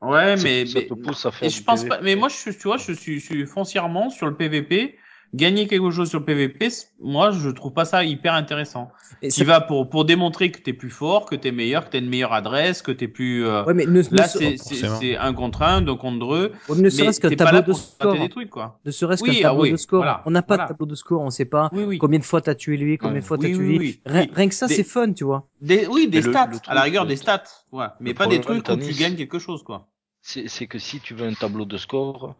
Ouais, 0.04 0.34
mais, 0.42 0.66
ça 0.66 0.80
mais, 0.80 0.86
te 0.86 0.94
pousse 0.94 1.24
à 1.26 1.30
faire 1.30 1.46
et 1.46 1.50
je 1.50 1.62
pense 1.62 1.84
PVP. 1.84 1.96
pas, 1.96 2.02
mais 2.02 2.16
moi, 2.16 2.28
je 2.28 2.34
suis, 2.34 2.52
tu 2.56 2.64
vois, 2.64 2.76
je 2.76 2.92
suis, 2.92 3.20
je 3.20 3.24
suis 3.24 3.46
foncièrement 3.46 4.10
sur 4.10 4.26
le 4.26 4.34
PVP. 4.34 4.96
Gagner 5.34 5.66
quelque 5.66 5.90
chose 5.90 6.10
sur 6.10 6.18
le 6.18 6.26
PVP, 6.26 6.68
moi, 7.00 7.30
je 7.30 7.48
trouve 7.48 7.72
pas 7.72 7.86
ça 7.86 8.04
hyper 8.04 8.34
intéressant. 8.34 8.90
Et 9.22 9.28
Tu 9.28 9.40
ça- 9.40 9.44
vas 9.44 9.60
pour, 9.62 9.88
pour 9.88 10.04
démontrer 10.04 10.50
que 10.50 10.60
t'es 10.60 10.74
plus 10.74 10.90
fort, 10.90 11.24
que 11.24 11.34
t'es 11.34 11.52
meilleur, 11.52 11.86
que 11.86 11.90
t'as 11.92 12.00
une 12.00 12.10
meilleure 12.10 12.34
adresse, 12.34 12.82
que 12.82 12.92
t'es 12.92 13.08
plus, 13.08 13.46
euh, 13.46 13.64
Ouais, 13.64 13.72
mais 13.72 13.86
ne, 13.86 14.02
là, 14.10 14.28
c'est, 14.28 14.58
c'est, 14.58 14.58
forcément. 14.58 14.96
c'est 15.00 15.16
un 15.16 15.32
contre 15.32 15.62
un, 15.62 15.80
deux 15.80 15.94
contre 15.94 16.18
deux. 16.26 16.52
ouais, 16.68 16.76
mais 16.76 16.82
ne 16.82 16.90
serait-ce 16.90 17.18
qu'un 17.18 17.30
t'es 17.30 17.36
pas 17.36 17.44
tableau 17.46 17.60
là 17.60 17.66
de 17.66 17.72
score. 17.72 18.18
des 18.18 18.28
trucs, 18.28 18.50
quoi. 18.50 18.78
Ne 18.84 18.90
serait-ce 18.90 19.22
Oui, 19.22 19.30
qu'un 19.30 19.36
ah 19.38 19.42
tableau 19.50 19.62
oui, 19.62 19.72
de 19.72 19.76
score. 19.78 20.00
voilà, 20.00 20.22
on 20.26 20.30
n'a 20.32 20.42
pas 20.42 20.56
voilà. 20.56 20.64
de 20.64 20.68
tableau 20.74 20.86
de 20.86 20.94
score, 20.96 21.22
on 21.22 21.30
sait 21.30 21.46
pas 21.46 21.70
Oui, 21.72 21.84
oui. 21.84 21.98
combien 21.98 22.18
de 22.18 22.24
fois 22.24 22.42
t'as 22.42 22.54
tué 22.54 22.76
lui, 22.76 22.98
combien 22.98 23.14
de 23.14 23.18
Ouais. 23.20 23.22
fois 23.26 23.38
t'as 23.38 23.46
Oui, 23.48 23.54
tué 23.54 23.58
oui, 23.68 23.78
lui. 23.78 24.00
oui. 24.04 24.26
Rien, 24.34 24.48
que 24.48 24.54
ça, 24.54 24.66
Des- 24.66 24.74
c'est 24.74 24.84
fun, 24.84 25.12
tu 25.14 25.24
vois. 25.24 25.48
Des, 25.62 25.86
oui, 25.86 26.08
des 26.08 26.20
stats, 26.20 26.50
le 26.52 26.58
à 26.66 26.74
la 26.74 26.82
rigueur 26.82 27.04
le- 27.04 27.08
des 27.08 27.16
stats, 27.16 27.44
ouais. 27.72 27.86
Mais 28.00 28.12
pas 28.12 28.26
des 28.26 28.40
trucs 28.42 28.68
où 28.68 28.76
tu 28.76 28.92
gagnes 28.92 29.16
quelque 29.16 29.38
chose, 29.38 29.62
quoi. 29.62 29.88
c'est 30.20 30.46
c'est 30.48 30.66
que 30.66 30.78
si 30.78 31.00
tu 31.00 31.14
veux 31.14 31.26
un 31.26 31.32
tableau 31.34 31.64
de 31.64 31.76
score, 31.78 32.36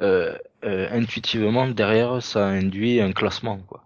euh, 0.00 0.36
euh, 0.64 0.88
intuitivement 0.90 1.68
derrière 1.68 2.22
ça 2.22 2.46
induit 2.48 3.00
un 3.00 3.12
classement 3.12 3.58
quoi. 3.58 3.84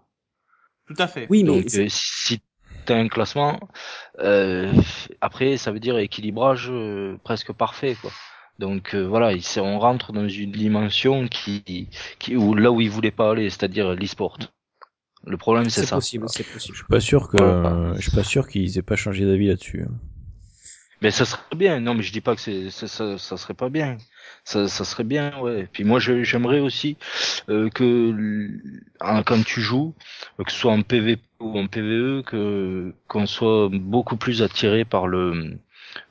Tout 0.87 0.95
à 0.99 1.07
fait. 1.07 1.27
Oui, 1.29 1.43
mais 1.43 1.63
Donc 1.63 1.69
c'est- 1.69 1.85
euh, 1.85 1.87
si 1.89 2.41
t'as 2.85 2.97
un 2.97 3.07
classement, 3.07 3.59
euh, 4.19 4.71
après 5.21 5.57
ça 5.57 5.71
veut 5.71 5.79
dire 5.79 5.97
équilibrage 5.97 6.69
euh, 6.69 7.17
presque 7.23 7.51
parfait 7.53 7.95
quoi. 8.01 8.11
Donc 8.59 8.93
euh, 8.95 9.03
voilà, 9.05 9.31
on 9.57 9.79
rentre 9.79 10.13
dans 10.13 10.27
une 10.27 10.51
dimension 10.51 11.27
qui, 11.27 11.89
qui 12.19 12.35
où 12.37 12.53
là 12.53 12.71
où 12.71 12.81
il 12.81 12.89
voulait 12.89 13.11
pas 13.11 13.31
aller, 13.31 13.49
c'est-à-dire 13.49 13.93
l'e-sport. 13.95 14.37
Le 15.25 15.37
problème 15.37 15.69
c'est 15.69 15.81
c'est 15.81 15.87
ça. 15.87 15.99
possible, 15.99 16.27
c'est 16.29 16.43
possible. 16.47 16.73
Je 16.75 16.79
suis 16.81 16.87
pas 16.89 16.99
sûr 16.99 17.27
que, 17.29 17.37
Voilà. 17.37 17.79
je 17.97 18.01
suis 18.01 18.11
pas 18.11 18.23
sûr 18.23 18.47
qu'ils 18.47 18.77
aient 18.77 18.81
pas 18.81 18.95
changé 18.95 19.25
d'avis 19.25 19.47
là-dessus. 19.47 19.85
Mais 21.01 21.11
ça 21.11 21.25
serait 21.25 21.41
bien. 21.55 21.79
Non, 21.79 21.93
mais 21.93 22.03
je 22.03 22.11
dis 22.11 22.21
pas 22.21 22.35
que 22.35 22.41
c'est 22.41 22.69
ça, 22.69 22.87
ça, 22.87 23.17
ça 23.17 23.37
serait 23.37 23.53
pas 23.53 23.69
bien. 23.69 23.97
Ça, 24.45 24.67
ça 24.67 24.85
serait 24.85 25.03
bien, 25.03 25.37
ouais. 25.39 25.67
Puis 25.73 25.83
moi, 25.83 25.99
j'aimerais 25.99 26.59
aussi 26.59 26.97
euh, 27.49 27.67
que 27.69 28.47
quand 28.99 29.43
tu 29.43 29.59
joues, 29.59 29.95
que 30.37 30.51
ce 30.51 30.57
soit 30.57 30.71
en 30.71 30.83
PvP 30.83 31.21
ou 31.39 31.57
en 31.59 31.65
PvE, 31.65 32.21
que 32.21 32.93
qu'on 33.07 33.25
soit 33.25 33.69
beaucoup 33.71 34.17
plus 34.17 34.43
attiré 34.43 34.85
par 34.85 35.07
le 35.07 35.57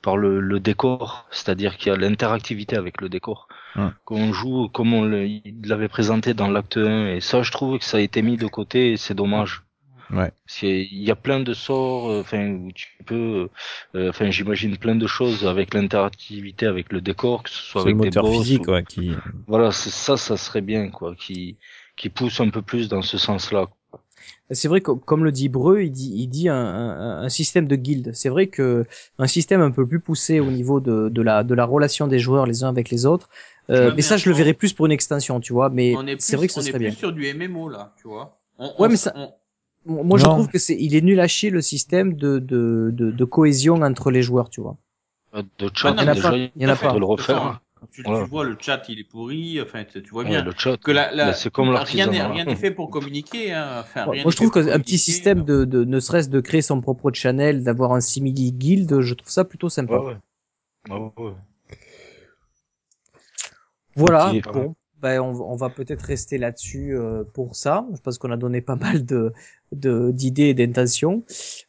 par 0.02 0.16
le, 0.16 0.40
le 0.40 0.61
décor, 0.61 1.27
c'est-à-dire 1.31 1.77
qu'il 1.77 1.93
y 1.93 1.94
a 1.94 1.97
l'interactivité 1.97 2.77
avec 2.77 3.01
le 3.01 3.09
décor. 3.09 3.48
Ouais. 3.77 3.90
Qu'on 4.05 4.32
joue 4.32 4.69
comme 4.69 4.94
on 4.94 5.05
l'avait 5.05 5.89
présenté 5.89 6.35
dans 6.35 6.51
l'acte 6.51 6.77
1 6.77 7.15
et 7.15 7.20
ça 7.20 7.43
je 7.43 7.52
trouve 7.52 7.78
que 7.78 7.85
ça 7.85 7.98
a 7.98 8.01
été 8.01 8.20
mis 8.23 8.36
de 8.36 8.47
côté 8.48 8.93
et 8.93 8.97
c'est 8.97 9.15
dommage. 9.15 9.62
Ouais. 10.15 10.31
Parce 10.47 10.59
qu'il 10.61 11.03
y 11.03 11.11
a 11.11 11.16
plein 11.16 11.41
de 11.41 11.53
sorts, 11.55 12.09
euh, 12.11 12.20
enfin 12.20 12.49
où 12.51 12.70
tu 12.73 12.89
peux, 13.05 13.49
euh, 13.95 14.09
enfin 14.11 14.31
j'imagine 14.31 14.77
plein 14.77 14.95
de 14.95 15.07
choses 15.07 15.47
avec 15.47 15.74
l'interactivité 15.74 16.66
avec 16.66 16.93
le 16.93 17.01
décor, 17.01 17.43
que 17.43 17.51
ce 17.51 17.57
soit 17.62 17.82
C'est 17.82 17.89
le 17.89 17.95
avec 17.97 18.12
des 18.12 18.19
moteur 18.19 18.23
boss. 18.24 18.36
physique, 18.39 18.69
ou- 18.69 18.73
ouais, 18.73 18.85
qui, 18.85 19.12
Voilà, 19.47 19.73
c'est 19.73 19.91
ça, 19.91 20.16
ça 20.16 20.36
serait 20.36 20.61
bien 20.61 20.89
quoi, 20.91 21.15
qui 21.15 21.57
qui 21.97 22.09
pousse 22.09 22.41
un 22.41 22.49
peu 22.51 22.62
plus 22.62 22.89
dans 22.89 23.03
ce 23.03 23.19
sens-là. 23.19 23.66
C'est 24.51 24.69
vrai 24.69 24.81
que, 24.82 24.91
comme 24.93 25.24
le 25.24 25.32
dit 25.32 25.49
Breu, 25.49 25.82
il 25.85 25.91
dit, 25.91 26.12
il 26.16 26.27
dit 26.28 26.49
un, 26.49 26.55
un, 26.57 27.23
un 27.23 27.28
système 27.28 27.66
de 27.66 27.77
guilde. 27.77 28.11
C'est 28.15 28.28
vrai 28.28 28.49
que 28.49 28.85
un 29.19 29.27
système 29.27 29.61
un 29.62 29.70
peu 29.70 29.86
plus 29.86 30.01
poussé 30.01 30.39
au 30.41 30.51
niveau 30.51 30.81
de, 30.81 31.09
de 31.09 31.23
la 31.23 31.43
de 31.45 31.55
la 31.55 31.65
relation 31.65 32.07
des 32.07 32.19
joueurs 32.19 32.45
les 32.47 32.62
uns 32.62 32.69
avec 32.69 32.91
les 32.91 33.07
autres. 33.07 33.28
Euh, 33.70 33.93
mais 33.97 34.03
ça, 34.03 34.16
je 34.19 34.28
le 34.28 34.35
verrai 34.36 34.53
plus 34.53 34.73
pour 34.74 34.85
une 34.86 34.93
extension, 34.93 35.41
tu 35.41 35.53
vois. 35.55 35.70
Mais 35.70 35.95
on 35.97 36.07
est 36.07 36.16
plus, 36.16 36.23
c'est 36.24 36.36
vrai 36.36 36.47
que 36.49 36.53
ce 36.53 36.61
on 36.61 36.62
est 36.62 36.66
serait 36.66 36.78
plus 36.78 36.89
bien. 36.91 36.95
sur 36.95 37.12
du 37.12 37.27
MMO 37.32 37.70
là, 37.70 37.95
tu 37.97 38.07
vois. 38.09 38.39
On- 38.59 38.66
Ouais, 38.66 38.73
on- 38.78 38.89
mais 38.89 38.97
ça- 38.97 39.12
on- 39.16 39.32
Moi, 39.86 40.19
je 40.19 40.24
trouve 40.24 40.48
que 40.48 40.59
c'est, 40.59 40.77
il 40.78 40.94
est 40.94 41.02
nul 41.02 41.20
à 41.20 41.28
chier 41.28 41.51
le 41.51 41.61
système 41.61 42.15
de 42.15 42.39
de, 42.39 42.90
de, 42.93 43.11
de 43.11 43.24
cohésion 43.24 43.82
entre 43.82 44.11
les 44.11 44.23
joueurs, 44.23 44.48
tu 44.48 44.61
vois. 44.61 44.77
Euh, 45.35 45.43
De 45.59 45.69
chat, 45.74 45.94
il 45.98 46.02
y 46.02 46.05
en 46.05 46.09
a 46.09 46.15
pas, 46.15 46.36
il 46.36 46.51
y 46.56 46.66
en 46.66 46.70
a 46.70 46.77
faut 46.77 46.86
pas. 46.89 46.98
le 46.98 47.05
refaire. 47.05 47.61
Tu, 47.93 48.02
vois, 48.02 48.44
le 48.44 48.56
chat, 48.59 48.82
il 48.89 48.98
est 48.98 49.05
pourri. 49.05 49.61
Enfin, 49.61 49.85
tu 49.85 50.01
vois 50.11 50.23
Ouais, 50.24 50.31
bien. 50.31 50.43
le 50.44 50.52
chat. 50.56 50.78
que 50.78 50.90
la, 50.90 51.12
la- 51.12 51.35
c'est 51.35 51.51
comme 51.52 51.69
rien 51.69 52.06
n'est 52.06 52.23
rien 52.23 52.44
n'est 52.47 52.56
fait 52.56 52.70
pour 52.70 52.89
communiquer. 52.90 53.52
Hein. 53.52 53.81
Enfin, 53.81 54.06
Ouais, 54.06 54.12
rien 54.12 54.23
moi, 54.23 54.32
je 54.32 54.36
trouve 54.36 54.51
qu'un 54.51 54.78
petit 54.81 54.98
système 54.98 55.44
de, 55.44 55.65
de 55.65 55.85
ne 55.85 56.01
serait-ce 56.01 56.31
de 56.31 56.40
créer 56.40 56.62
son 56.62 56.81
propre 56.81 57.11
channel, 57.12 57.62
d'avoir 57.62 57.93
un 57.93 58.01
simili 58.01 58.52
guild, 58.52 59.01
je 59.01 59.15
trouve 59.15 59.31
ça 59.31 59.44
plutôt 59.44 59.69
sympa. 59.69 59.98
Ouais, 59.98 60.16
ouais. 60.89 60.97
Ouais, 60.97 61.12
ouais. 61.19 61.32
Voilà. 63.97 64.32
Bon, 64.52 64.74
ben 65.05 65.20
on, 65.20 65.32
on 65.52 65.56
va 65.56 65.68
peut-être 65.68 66.02
rester 66.02 66.39
là-dessus 66.39 66.97
euh, 66.97 67.22
pour 67.35 67.55
ça. 67.56 67.85
Je 67.94 68.01
pense 68.01 68.16
qu'on 68.18 68.31
a 68.32 68.36
donné 68.39 68.60
pas 68.62 68.76
mal 68.76 69.05
de 69.05 69.32
de- 69.72 70.10
d'idées 70.12 70.48
et 70.51 70.55
d'intentions. 70.55 71.22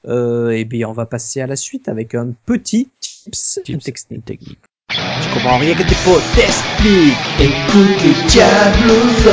Euh, 0.07 0.49
et 0.51 0.63
bien, 0.63 0.87
on 0.87 0.93
va 0.93 1.05
passer 1.05 1.41
à 1.41 1.47
la 1.47 1.55
suite 1.57 1.89
avec 1.89 2.15
un 2.15 2.31
petit 2.45 2.89
tips, 3.01 3.59
Tips. 3.65 3.83
technique. 3.83 4.25
technique. 4.25 4.59
Tu 4.89 5.29
comprends 5.33 5.57
rien 5.57 5.73
que 5.73 5.81
tes 5.83 5.99
potes 6.05 6.23
t'expliquent. 6.35 7.17
Écoute 7.41 7.99
les 8.05 8.15
Diablos. 8.29 9.23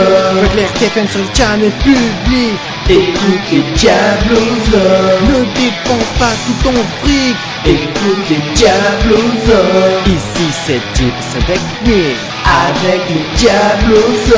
Claire 0.52 0.72
TFM 0.74 1.06
sur 1.06 1.20
le 1.20 1.34
channel 1.34 1.70
public. 1.86 2.58
Écoute 2.90 3.46
les 3.52 3.64
Diablos. 3.78 4.66
Ne 5.28 5.38
dépense 5.60 6.12
pas 6.18 6.34
tout 6.44 6.58
ton 6.64 6.74
fric. 6.98 7.36
Écoute 7.66 8.24
les 8.30 8.42
Diablos. 8.56 9.44
Ici 10.06 10.46
c'est 10.66 10.82
tips 10.94 11.46
technique. 11.46 12.31
Avec 12.44 13.02
les 13.08 13.36
Diablos. 13.36 14.32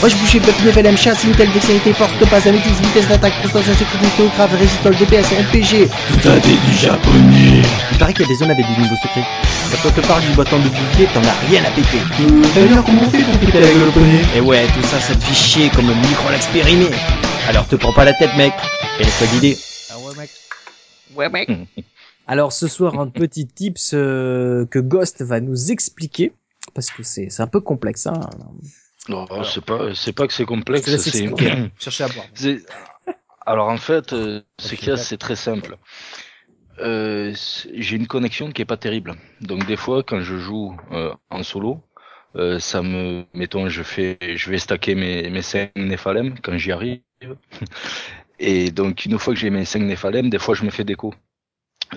Moi 0.00 0.08
je 0.08 0.16
bouge 0.16 0.40
Buff 0.40 0.64
Level 0.64 0.86
M 0.86 0.96
chasse, 0.96 1.24
Intel 1.24 1.50
Dextérité, 1.52 1.92
Force, 1.92 2.12
Topaz, 2.18 2.46
Amétis, 2.46 2.70
Vitesse 2.82 3.06
d'attaque, 3.06 3.34
Constance, 3.42 3.64
Sécurité, 3.64 4.28
Grave, 4.34 4.54
Résistol, 4.58 4.94
DPS, 4.96 5.26
RPG. 5.26 5.88
T'as 6.22 6.38
des 6.40 6.56
du 6.56 6.76
japonais. 6.76 7.62
Il 7.92 7.98
paraît 7.98 8.12
qu'il 8.12 8.22
y 8.22 8.24
a 8.24 8.28
des 8.28 8.34
zones 8.34 8.50
avec 8.50 8.66
des 8.66 8.82
niveaux 8.82 8.96
secrets. 8.96 9.24
Quand 9.70 9.88
on 9.88 9.92
te 9.92 10.06
parle 10.06 10.22
du 10.22 10.32
bâton 10.34 10.58
de 10.58 10.68
bouclier, 10.68 11.06
t'en 11.14 11.22
as 11.22 11.48
rien 11.48 11.62
à 11.64 11.70
péter. 11.70 11.98
D'ailleurs, 12.54 12.84
comment 12.84 13.02
on 13.06 13.10
fait 13.10 13.22
pour 13.22 13.38
péter 13.38 13.60
la 13.60 13.68
gueule 13.68 13.88
au 13.88 13.92
poney? 13.92 14.20
Et 14.36 14.40
ouais, 14.40 14.66
tout 14.66 14.82
ça, 14.82 14.98
ça 14.98 15.14
te 15.14 15.22
fait 15.22 15.34
chier 15.34 15.68
comme 15.70 15.86
le 15.86 15.94
micro 15.94 16.30
l'expérimé. 16.30 16.86
Alors 17.48 17.66
te 17.66 17.76
prends 17.76 17.92
pas 17.92 18.04
la 18.04 18.14
tête, 18.14 18.36
mec. 18.36 18.52
Et 18.98 19.04
laisse-toi 19.04 19.26
guider. 19.34 19.56
Ah 19.90 19.98
ouais, 19.98 20.14
mec. 20.18 20.30
Ouais, 21.14 21.28
mec. 21.28 21.48
Alors 22.26 22.52
ce 22.52 22.68
soir, 22.68 22.98
un 23.00 23.08
petit 23.08 23.46
tips 23.46 23.90
euh, 23.94 24.64
que 24.66 24.78
Ghost 24.78 25.22
va 25.22 25.40
nous 25.40 25.72
expliquer. 25.72 26.32
Parce 26.74 26.90
que 26.90 27.02
c'est 27.02 27.30
c'est 27.30 27.42
un 27.42 27.46
peu 27.46 27.60
complexe, 27.60 28.06
hein. 28.06 28.20
Non, 29.08 29.26
c'est 29.44 29.64
pas, 29.64 29.94
c'est 29.94 30.12
pas 30.12 30.26
que 30.26 30.32
c'est 30.32 30.44
complexe, 30.44 30.96
c'est. 30.98 31.26
Cherchez 31.78 32.04
à 32.04 32.08
boire. 32.08 32.26
c'est- 32.34 32.64
alors 33.46 33.68
en 33.68 33.78
fait, 33.78 34.12
euh, 34.12 34.42
ce 34.58 34.74
qu'il 34.74 34.88
y 34.88 34.92
a, 34.92 34.96
c'est 34.96 35.16
très 35.16 35.36
simple. 35.36 35.76
Euh, 36.80 37.34
j'ai 37.74 37.96
une 37.96 38.06
connexion 38.06 38.50
qui 38.52 38.62
est 38.62 38.66
pas 38.66 38.76
terrible. 38.76 39.14
Donc 39.40 39.66
des 39.66 39.76
fois, 39.76 40.02
quand 40.02 40.20
je 40.20 40.36
joue 40.38 40.76
euh, 40.92 41.12
en 41.30 41.42
solo, 41.42 41.82
euh, 42.36 42.58
ça 42.58 42.82
me, 42.82 43.24
mettons, 43.34 43.68
je 43.68 43.82
fais, 43.82 44.18
je 44.22 44.50
vais 44.50 44.58
stacker 44.58 44.94
mes 44.94 45.28
mes 45.30 45.42
5 45.42 45.72
néphalem 45.76 46.38
quand 46.42 46.56
j'y 46.56 46.72
arrive. 46.72 47.00
Et 48.38 48.70
donc 48.70 49.04
une 49.04 49.18
fois 49.18 49.34
que 49.34 49.40
j'ai 49.40 49.50
mes 49.50 49.64
5 49.64 49.80
néphalem, 49.82 50.30
des 50.30 50.38
fois 50.38 50.54
je 50.54 50.64
me 50.64 50.70
fais 50.70 50.84
déco. 50.84 51.14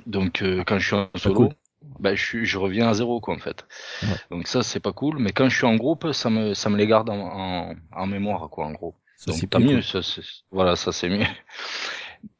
Donc 0.05 0.41
euh, 0.41 0.63
quand 0.65 0.79
je 0.79 0.85
suis 0.87 0.95
en 0.95 1.09
solo, 1.15 1.49
bah, 1.99 2.15
je, 2.15 2.43
je 2.43 2.57
reviens 2.57 2.89
à 2.89 2.93
zéro 2.93 3.19
quoi 3.19 3.35
en 3.35 3.39
fait. 3.39 3.65
Ouais. 4.03 4.09
Donc 4.31 4.47
ça 4.47 4.63
c'est 4.63 4.79
pas 4.79 4.93
cool. 4.93 5.17
Mais 5.19 5.31
quand 5.31 5.49
je 5.49 5.55
suis 5.55 5.65
en 5.65 5.75
groupe, 5.75 6.11
ça 6.11 6.29
me 6.29 6.53
ça 6.53 6.69
me 6.69 6.77
les 6.77 6.87
garde 6.87 7.09
en, 7.09 7.19
en, 7.19 7.75
en 7.91 8.07
mémoire 8.07 8.49
quoi 8.49 8.65
en 8.65 8.71
gros. 8.71 8.95
Ça, 9.17 9.31
c'est 9.31 9.41
Donc 9.41 9.49
tant 9.51 9.59
mieux, 9.59 9.81
ça, 9.81 10.01
c'est- 10.01 10.21
voilà, 10.51 10.75
ça 10.75 10.91
c'est 10.91 11.09
mieux. 11.09 11.25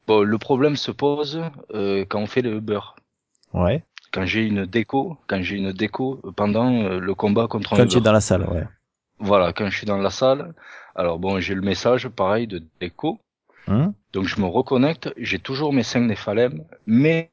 Bon, 0.06 0.22
le 0.22 0.38
problème 0.38 0.76
se 0.76 0.90
pose 0.90 1.40
euh, 1.74 2.04
quand 2.08 2.20
on 2.20 2.26
fait 2.26 2.42
le 2.42 2.56
Uber. 2.56 2.80
Ouais. 3.52 3.82
Quand 4.12 4.26
j'ai 4.26 4.46
une 4.46 4.66
déco, 4.66 5.16
quand 5.26 5.42
j'ai 5.42 5.56
une 5.56 5.72
déco 5.72 6.20
pendant 6.36 6.72
euh, 6.84 7.00
le 7.00 7.14
combat 7.14 7.46
contre 7.48 7.72
un 7.74 7.76
Quand 7.78 7.86
tu 7.86 7.98
es 7.98 8.00
dans 8.00 8.12
la 8.12 8.20
salle, 8.20 8.46
ouais. 8.48 8.64
Voilà, 9.18 9.52
quand 9.52 9.68
je 9.70 9.76
suis 9.76 9.86
dans 9.86 9.96
la 9.98 10.10
salle. 10.10 10.54
Alors 10.94 11.18
bon, 11.18 11.40
j'ai 11.40 11.54
le 11.54 11.62
message 11.62 12.08
pareil 12.08 12.46
de 12.46 12.62
déco. 12.80 13.18
Hein? 13.66 13.94
Donc 14.12 14.26
je 14.26 14.40
me 14.40 14.46
reconnecte, 14.46 15.12
j'ai 15.16 15.38
toujours 15.38 15.72
mes 15.72 15.82
5 15.82 16.00
Néphalem, 16.00 16.64
mais 16.86 17.30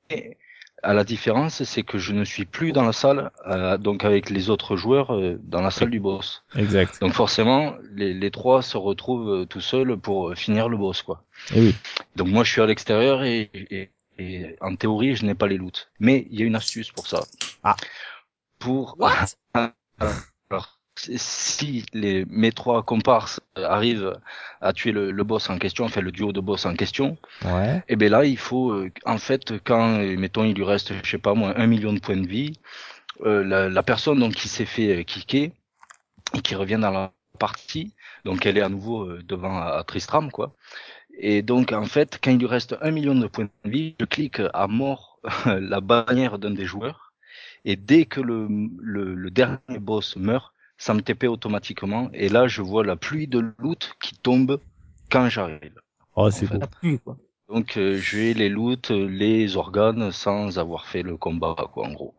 à 0.84 0.94
la 0.94 1.04
différence, 1.04 1.64
c'est 1.64 1.84
que 1.84 1.98
je 1.98 2.14
ne 2.14 2.24
suis 2.24 2.46
plus 2.46 2.72
dans 2.72 2.84
la 2.84 2.94
salle, 2.94 3.32
euh, 3.48 3.78
donc 3.78 4.04
avec 4.04 4.30
les 4.30 4.50
autres 4.50 4.76
joueurs 4.76 5.14
euh, 5.14 5.40
dans 5.44 5.62
la 5.62 5.72
salle 5.72 5.90
du 5.90 6.00
boss. 6.00 6.44
exact. 6.56 7.00
Donc 7.02 7.14
forcément, 7.14 7.76
les, 7.94 8.14
les 8.14 8.32
trois 8.32 8.62
se 8.62 8.78
retrouvent 8.78 9.30
euh, 9.30 9.46
tout 9.46 9.62
seuls 9.62 9.98
pour 9.98 10.30
euh, 10.30 10.36
finir 10.36 10.70
le 10.70 10.78
boss, 10.78 11.02
quoi. 11.02 11.24
Et 11.54 11.62
oui. 11.62 11.76
Donc 12.16 12.28
moi, 12.28 12.44
je 12.44 12.52
suis 12.52 12.62
à 12.62 12.66
l'extérieur 12.66 13.24
et, 13.24 13.50
et, 13.54 13.92
et 14.18 14.56
en 14.62 14.76
théorie, 14.76 15.16
je 15.16 15.26
n'ai 15.26 15.36
pas 15.36 15.48
les 15.48 15.58
loots. 15.58 15.90
Mais 16.00 16.28
il 16.32 16.40
y 16.40 16.44
a 16.44 16.46
une 16.46 16.56
astuce 16.56 16.92
pour 16.92 17.08
ça. 17.08 17.24
Ah. 17.64 17.76
Pour 18.60 18.96
What? 19.00 19.36
si 21.16 21.86
les 21.94 22.26
mes 22.30 22.52
trois 22.52 22.84
comparses 22.84 23.40
arrivent 23.56 24.14
à 24.62 24.74
tuer 24.74 24.92
le, 24.92 25.12
le 25.12 25.24
boss 25.24 25.50
en 25.50 25.58
question, 25.58 25.86
enfin 25.86 26.02
le 26.02 26.12
duo 26.12 26.32
de 26.34 26.40
boss 26.42 26.66
en 26.66 26.76
question, 26.76 27.18
Ouais. 27.44 27.84
et 27.88 27.96
ben 27.96 28.12
là, 28.12 28.26
il 28.26 28.38
faut, 28.38 28.72
euh, 28.72 28.92
en 29.06 29.18
fait, 29.18 29.54
quand, 29.64 30.00
euh, 30.00 30.18
mettons, 30.18 30.44
il 30.44 30.56
lui 30.56 30.64
reste, 30.64 30.94
je 31.04 31.10
sais 31.10 31.18
pas 31.18 31.34
moi, 31.34 31.54
un 31.58 31.68
million 31.68 31.94
de 31.94 32.00
points 32.00 32.18
de 32.18 32.28
vie, 32.28 32.54
euh, 33.26 33.44
la, 33.44 33.70
la 33.70 33.84
personne 33.84 34.20
donc 34.20 34.34
qui 34.36 34.48
s'est 34.50 34.66
fait 34.66 35.00
euh, 35.00 35.04
kicker 35.04 35.52
et 36.36 36.42
qui 36.42 36.56
revient 36.56 36.80
dans 36.82 36.92
la 36.92 37.12
partie, 37.40 37.94
donc 38.26 38.46
elle 38.46 38.58
est 38.58 38.62
à 38.62 38.70
nouveau 38.70 39.04
euh, 39.06 39.22
devant 39.28 39.58
à, 39.58 39.78
à 39.80 39.84
Tristram, 39.84 40.32
quoi. 40.32 40.54
Et 41.20 41.42
donc, 41.42 41.72
en 41.74 41.86
fait, 41.86 42.20
quand 42.24 42.32
il 42.32 42.40
lui 42.40 42.48
reste 42.48 42.78
un 42.82 42.92
million 42.92 43.16
de 43.16 43.28
points 43.28 43.50
de 43.66 43.70
vie, 43.70 43.96
je 44.00 44.06
clique 44.06 44.42
à 44.54 44.68
mort 44.68 45.20
la 45.46 45.82
bannière 45.82 46.40
d'un 46.40 46.52
des 46.52 46.66
joueurs, 46.66 47.14
et 47.66 47.76
dès 47.76 48.06
que 48.06 48.22
le, 48.22 48.48
le, 48.80 49.14
le 49.14 49.32
dernier 49.32 49.80
boss 49.80 50.16
meurt, 50.16 50.54
ça 50.82 50.96
me 50.96 51.02
TP 51.02 51.28
automatiquement, 51.28 52.10
et 52.12 52.28
là, 52.28 52.48
je 52.48 52.64
vois 52.64 52.84
la 52.84 52.96
pluie 52.96 53.28
de 53.28 53.54
loot 53.60 53.94
qui 54.02 54.16
tombe 54.18 54.60
quand 55.12 55.30
j'arrive. 55.30 55.76
Oh, 56.16 56.32
c'est 56.32 56.48
fait. 56.48 56.56
beau. 56.56 56.62
La 56.62 56.68
pluie, 56.68 57.00
quoi. 57.00 57.18
Donc 57.50 57.78
euh, 57.78 57.98
j'ai 58.00 58.34
les 58.34 58.50
loots, 58.50 58.90
euh, 58.92 59.08
les 59.08 59.58
organes 59.58 60.12
sans 60.12 60.58
avoir 60.58 60.88
fait 60.88 61.04
le 61.04 61.18
combat 61.18 61.56
quoi 61.74 61.86
en 61.88 61.94
gros. 61.94 62.16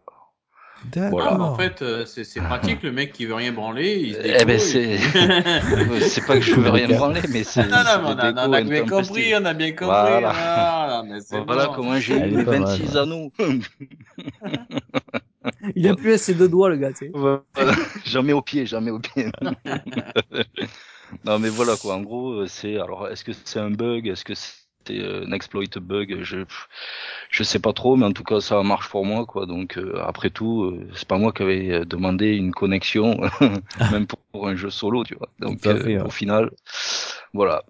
D'accord. 0.84 1.22
Ah, 1.26 1.40
en 1.40 1.56
fait, 1.56 1.80
euh, 1.82 2.04
c'est 2.04 2.24
c'est 2.24 2.40
pratique, 2.40 2.82
le 2.82 2.92
mec 2.92 3.12
qui 3.12 3.24
veut 3.24 3.34
rien 3.34 3.52
branler, 3.52 3.98
il 3.98 4.14
se 4.14 4.20
Eh 4.40 4.44
ben, 4.44 4.58
c'est- 6.00 6.26
pas 6.26 6.36
que 6.36 6.42
je 6.42 6.54
veux 6.54 6.70
rien 6.70 6.88
branler 6.88 7.22
mais 7.30 7.44
c'est 7.44 7.62
Non, 7.68 7.78
non, 7.78 8.14
on 8.46 8.52
a, 8.52 8.60
bien 8.62 8.84
compris, 8.86 9.32
on 9.34 9.44
a 9.44 9.54
bien 9.54 9.70
compris. 9.70 9.86
Voilà. 9.86 10.32
Voilà, 10.32 11.02
mais 11.08 11.20
c'est 11.20 11.40
Voilà 11.46 11.66
bon. 11.66 11.74
comment 11.74 11.98
j'ai 11.98 12.16
eu 12.18 12.30
mes 12.36 12.44
pas 12.44 12.58
mal, 12.58 12.60
26 12.60 12.92
ouais. 12.92 12.98
anneaux. 12.98 13.32
Il 15.76 15.88
a 15.88 15.94
plus 15.94 16.12
assez 16.12 16.34
de 16.34 16.46
doigts, 16.46 16.68
le 16.68 16.76
gars, 16.76 16.92
tu 16.92 17.06
sais. 17.06 17.10
Voilà. 17.14 17.42
jamais 18.04 18.32
au 18.32 18.42
pied, 18.42 18.66
jamais 18.66 18.90
au 18.90 18.98
pied. 18.98 19.26
non 21.24 21.38
mais 21.38 21.48
voilà 21.48 21.76
quoi. 21.76 21.94
En 21.94 22.00
gros, 22.00 22.32
euh, 22.32 22.46
c'est 22.46 22.78
alors 22.78 23.08
est-ce 23.08 23.24
que 23.24 23.32
c'est 23.32 23.60
un 23.60 23.70
bug, 23.70 24.08
est-ce 24.08 24.24
que 24.24 24.34
c'est 24.34 24.62
euh, 24.90 25.24
un 25.26 25.32
exploit 25.32 25.64
bug, 25.80 26.22
je 26.22 26.38
je 27.30 27.42
sais 27.42 27.58
pas 27.58 27.72
trop, 27.72 27.96
mais 27.96 28.06
en 28.06 28.12
tout 28.12 28.24
cas 28.24 28.40
ça 28.40 28.62
marche 28.62 28.88
pour 28.88 29.04
moi 29.04 29.26
quoi. 29.26 29.46
Donc 29.46 29.78
euh, 29.78 30.00
après 30.04 30.30
tout, 30.30 30.64
euh, 30.64 30.88
c'est 30.94 31.08
pas 31.08 31.18
moi 31.18 31.32
qui 31.32 31.42
avais 31.42 31.84
demandé 31.84 32.34
une 32.34 32.52
connexion, 32.52 33.20
même 33.90 34.06
pour, 34.06 34.18
pour, 34.32 34.48
un 34.48 34.56
jeu 34.56 34.70
solo, 34.70 35.04
tu 35.04 35.14
vois. 35.14 35.28
Donc 35.38 35.64
à 35.66 35.76
fait, 35.76 35.96
ouais. 35.96 36.00
au 36.00 36.10
final, 36.10 36.50
voilà. 37.32 37.64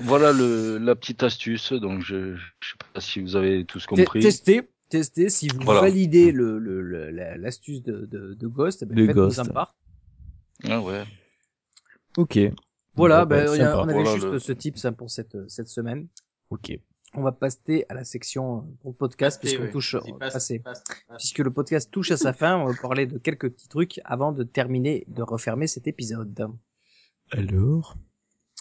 Voilà 0.00 0.32
le, 0.32 0.78
la 0.78 0.94
petite 0.94 1.22
astuce. 1.22 1.72
Donc 1.72 2.02
je, 2.02 2.36
je 2.36 2.68
sais 2.68 2.76
pas 2.92 3.00
si 3.00 3.20
vous 3.20 3.36
avez 3.36 3.64
tous 3.64 3.86
compris. 3.86 4.20
Testez, 4.20 4.68
testez. 4.88 5.28
Si 5.28 5.48
vous 5.48 5.60
Voilà. 5.62 5.80
validez 5.82 6.32
le 6.32 6.58
le- 6.58 6.80
le- 6.82 7.10
la- 7.10 7.36
l'astuce 7.36 7.82
de, 7.82 8.06
de, 8.06 8.34
de 8.34 8.46
Ghost, 8.46 8.82
eh 8.82 8.86
ben, 8.86 8.94
De 8.96 9.06
faites-nous 9.06 9.22
Ghost. 9.22 9.38
un 9.38 9.44
part. 9.46 9.74
Ah 10.64 10.80
ouais. 10.80 11.04
Ok. 12.16 12.38
Voilà, 12.94 13.24
bah, 13.24 13.44
ben, 13.44 13.48
on 13.48 13.82
avait 13.84 13.92
Voilà 13.92 14.14
juste 14.14 14.26
le- 14.26 14.38
ce 14.38 14.52
type 14.52 14.76
ça 14.78 14.90
pour 14.92 15.10
cette 15.10 15.36
cette 15.48 15.68
semaine. 15.68 16.08
Ok. 16.50 16.72
On 17.14 17.22
va 17.22 17.32
passer 17.32 17.86
à 17.88 17.94
la 17.94 18.04
section 18.04 18.58
euh, 18.58 18.60
pour 18.82 18.90
le 18.90 18.96
podcast 18.96 19.40
puisqu'on 19.40 19.62
ouais. 19.64 19.70
touche 19.70 19.96
passe, 20.18 20.32
passer. 20.34 20.58
passe, 20.58 20.82
passe. 20.84 21.18
puisque 21.18 21.38
le 21.38 21.50
podcast 21.52 21.90
touche 21.90 22.10
à 22.10 22.16
sa 22.18 22.32
fin, 22.34 22.56
on 22.58 22.66
va 22.66 22.74
parler 22.74 23.06
de 23.06 23.16
quelques 23.18 23.48
petits 23.50 23.68
trucs 23.68 23.98
avant 24.04 24.32
de 24.32 24.42
terminer, 24.42 25.04
de 25.08 25.22
refermer 25.22 25.66
cet 25.68 25.86
épisode. 25.86 26.38
Alors. 27.30 27.96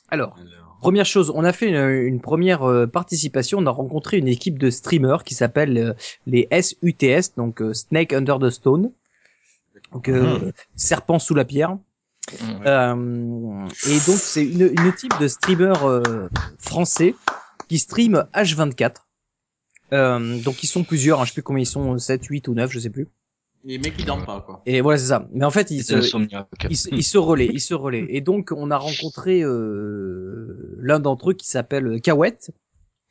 Alors, 0.10 0.38
Alors. 0.40 0.67
Première 0.82 1.06
chose, 1.06 1.32
on 1.34 1.44
a 1.44 1.54
fait 1.54 1.68
une, 1.68 1.76
une 2.06 2.22
première 2.22 2.64
euh, 2.64 2.88
participation, 2.88 3.60
on 3.60 3.66
a 3.66 3.72
rencontré 3.72 4.18
une 4.18 4.28
équipe 4.28 4.58
de 4.60 4.70
streamers 4.70 5.24
qui 5.24 5.36
s'appelle 5.36 5.78
euh, 5.78 5.94
les 6.26 6.48
SUTS, 6.52 7.36
donc 7.36 7.62
euh, 7.62 7.74
Snake 7.74 8.14
Under 8.14 8.40
the 8.40 8.50
Stone, 8.50 8.92
donc 9.94 10.10
euh, 10.10 10.52
serpent 10.76 11.20
sous 11.20 11.36
la 11.36 11.46
pierre. 11.46 11.78
Euh, 12.66 13.68
et 13.88 14.00
donc 14.06 14.18
c'est 14.18 14.46
une, 14.46 14.64
une 14.64 14.94
type 14.94 15.14
de 15.20 15.28
streamers 15.28 15.88
euh, 15.88 16.30
français 16.60 17.16
qui 17.70 17.80
stream 17.80 18.26
H24. 18.34 18.96
Euh, 19.94 20.42
donc 20.42 20.64
ils 20.64 20.68
sont 20.68 20.84
plusieurs, 20.84 21.22
hein, 21.22 21.24
je 21.24 21.30
sais 21.30 21.36
plus 21.36 21.44
combien 21.44 21.64
ils 21.64 21.68
sont, 21.68 21.98
7, 21.98 22.26
8 22.26 22.48
ou 22.50 22.54
9, 22.54 22.72
je 22.72 22.80
sais 22.80 22.90
plus. 22.90 23.08
Les 23.68 23.78
mecs, 23.80 23.96
ils 24.00 24.06
dorment 24.06 24.24
pas, 24.26 24.40
quoi. 24.46 24.62
Et 24.66 24.80
voilà, 24.80 24.98
c'est 24.98 25.08
ça. 25.08 25.28
Mais 25.34 25.44
en 25.44 25.52
fait, 25.52 25.70
ils 25.72 25.84
se, 25.84 25.96
insomniaque. 25.96 26.48
il, 26.70 26.78
se- 26.78 26.88
il 26.90 27.04
se 27.04 27.18
relaie, 27.18 27.50
il 27.52 27.60
se 27.60 27.74
relaie. 27.74 28.06
Et 28.10 28.22
donc, 28.22 28.54
on 28.56 28.72
a 28.72 28.78
rencontré 28.78 29.42
euh, 29.44 30.78
l'un 30.80 31.00
d'entre 31.00 31.32
eux 31.32 31.34
qui 31.34 31.48
s'appelle 31.48 32.00
Kawet. 32.02 32.38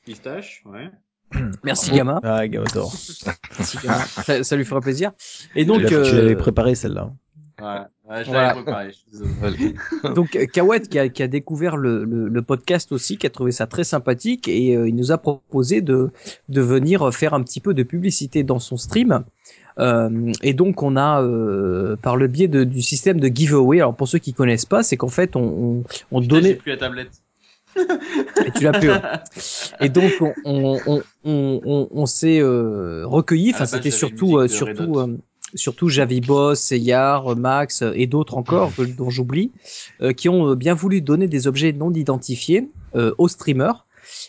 Pistache, 0.06 0.62
ouais. 0.64 0.90
Merci 1.64 1.90
Bravo. 1.90 1.96
gamin. 1.98 2.20
Ah, 2.22 2.48
Gavator. 2.48 2.90
Merci, 3.58 3.78
gamin. 3.82 3.98
ça, 4.24 4.42
ça 4.42 4.56
lui 4.56 4.64
fera 4.64 4.80
plaisir. 4.80 5.12
Et 5.54 5.66
donc, 5.66 5.84
Tu 5.84 5.94
euh, 5.94 6.10
l'avais 6.22 6.36
préparé 6.36 6.74
celle-là. 6.74 7.12
Ouais, 7.60 7.66
ouais 8.08 8.22
je 8.24 8.28
Voilà. 8.30 8.48
l'avais 8.48 8.62
préparé, 8.62 8.92
je 9.12 10.08
donc 10.14 10.36
euh, 10.36 10.44
Kawet 10.44 10.80
qui 10.82 10.98
a, 10.98 11.08
qui 11.08 11.22
a 11.22 11.26
découvert 11.26 11.78
le, 11.78 12.04
le, 12.04 12.28
le 12.28 12.42
podcast 12.42 12.92
aussi, 12.92 13.16
qui 13.16 13.26
a 13.26 13.30
trouvé 13.30 13.50
ça 13.50 13.66
très 13.66 13.82
sympathique 13.82 14.46
et 14.46 14.76
euh, 14.76 14.86
il 14.86 14.94
nous 14.94 15.10
a 15.10 15.16
proposé 15.16 15.80
de 15.80 16.10
de 16.50 16.60
venir 16.60 17.14
faire 17.14 17.32
un 17.32 17.42
petit 17.42 17.60
peu 17.60 17.72
de 17.72 17.82
publicité 17.82 18.42
dans 18.42 18.58
son 18.58 18.76
stream. 18.76 19.24
Euh, 19.78 20.32
et 20.42 20.54
donc 20.54 20.82
on 20.82 20.96
a 20.96 21.22
euh, 21.22 21.96
par 21.96 22.16
le 22.16 22.28
biais 22.28 22.48
de, 22.48 22.64
du 22.64 22.80
système 22.82 23.20
de 23.20 23.28
giveaway. 23.28 23.78
Alors 23.80 23.94
pour 23.94 24.08
ceux 24.08 24.18
qui 24.18 24.32
connaissent 24.32 24.64
pas, 24.64 24.82
c'est 24.82 24.96
qu'en 24.96 25.08
fait 25.08 25.36
on 25.36 25.42
on, 25.42 25.84
on 26.10 26.20
Putain, 26.20 26.34
donnait 26.36 26.54
plus 26.54 26.70
la 26.72 26.78
tablette. 26.78 27.10
et 27.76 28.50
tu 28.56 28.64
l'as 28.64 28.72
plus. 28.72 28.88
ouais. 28.90 29.00
Et 29.80 29.88
donc 29.90 30.12
on 30.44 30.78
on 30.86 31.02
on 31.24 31.88
on, 31.90 32.06
s'est 32.06 32.40
euh, 32.40 33.02
recueilli. 33.06 33.52
Enfin 33.52 33.66
c'était 33.66 33.90
surtout 33.90 34.38
euh, 34.38 34.48
surtout 34.48 34.98
euh, 34.98 35.18
surtout 35.54 35.88
Javi 35.90 36.20
Boss, 36.22 36.58
Seyar, 36.60 37.36
Max 37.36 37.82
euh, 37.82 37.92
et 37.94 38.06
d'autres 38.06 38.36
encore 38.38 38.74
que- 38.74 38.82
dont 38.82 39.10
j'oublie, 39.10 39.52
euh, 40.00 40.12
qui 40.12 40.28
ont 40.30 40.54
bien 40.54 40.72
voulu 40.74 41.02
donner 41.02 41.28
des 41.28 41.46
objets 41.46 41.72
non 41.72 41.92
identifiés 41.92 42.68
euh, 42.94 43.14
aux 43.18 43.28
streamers. 43.28 43.86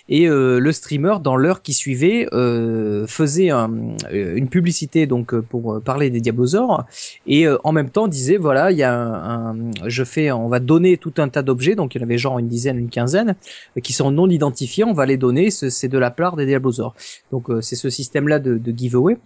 Et 0.10 0.28
euh, 0.30 0.60
le 0.60 0.72
streamer, 0.72 1.16
dans 1.24 1.36
l'heure 1.36 1.62
qui 1.62 1.74
suivait, 1.74 2.28
euh, 2.34 3.06
faisait 3.08 3.50
un- 3.50 3.72
euh, 4.12 4.36
une 4.36 4.48
publicité 4.50 5.08
donc 5.08 5.36
pour 5.40 5.82
parler 5.82 6.10
des 6.10 6.22
Diablosaures 6.22 6.86
et 7.26 7.48
euh, 7.48 7.58
en 7.64 7.72
même 7.72 7.90
temps 7.90 8.08
disait 8.08 8.38
voilà 8.38 8.72
il 8.72 8.78
y 8.78 8.84
a 8.84 8.94
un, 8.94 9.52
un- 9.52 9.72
je 9.88 10.04
fais 10.04 10.32
on 10.32 10.48
va 10.48 10.60
donner 10.60 10.98
tout 10.98 11.14
un 11.18 11.30
tas 11.30 11.42
d'objets. 11.42 11.76
Donc 11.76 11.96
il 11.96 12.00
y 12.00 12.02
en 12.02 12.06
avait 12.06 12.18
genre 12.18 12.40
une 12.40 12.48
dizaine 12.48 12.78
une 12.78 12.90
quinzaine 12.90 13.36
qui 13.84 13.94
sont 13.94 14.12
non 14.12 14.30
identifiés. 14.30 14.84
On 14.84 14.94
va 14.94 15.06
les 15.06 15.18
donner. 15.18 15.52
Ce- 15.52 15.70
c'est 15.70 15.88
de 15.90 15.98
la 15.98 16.12
part 16.12 16.36
des 16.36 16.46
Diablosaures 16.46 16.96
donc 17.32 17.50
euh, 17.50 17.62
c'est 17.62 17.76
ce 17.76 17.90
système 17.90 18.28
là 18.28 18.40
de, 18.40 18.58
de 18.58 18.72
giveaway. 18.78 19.18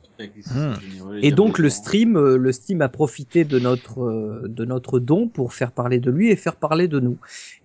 Et 1.21 1.31
donc 1.31 1.57
le 1.59 1.69
stream, 1.69 2.17
le 2.35 2.51
stream 2.51 2.81
a 2.81 2.89
profité 2.89 3.43
de 3.45 3.59
notre 3.59 4.41
de 4.47 4.65
notre 4.65 4.99
don 4.99 5.27
pour 5.27 5.53
faire 5.53 5.71
parler 5.71 5.99
de 5.99 6.11
lui 6.11 6.29
et 6.29 6.35
faire 6.35 6.55
parler 6.55 6.87
de 6.87 6.99
nous. 6.99 7.17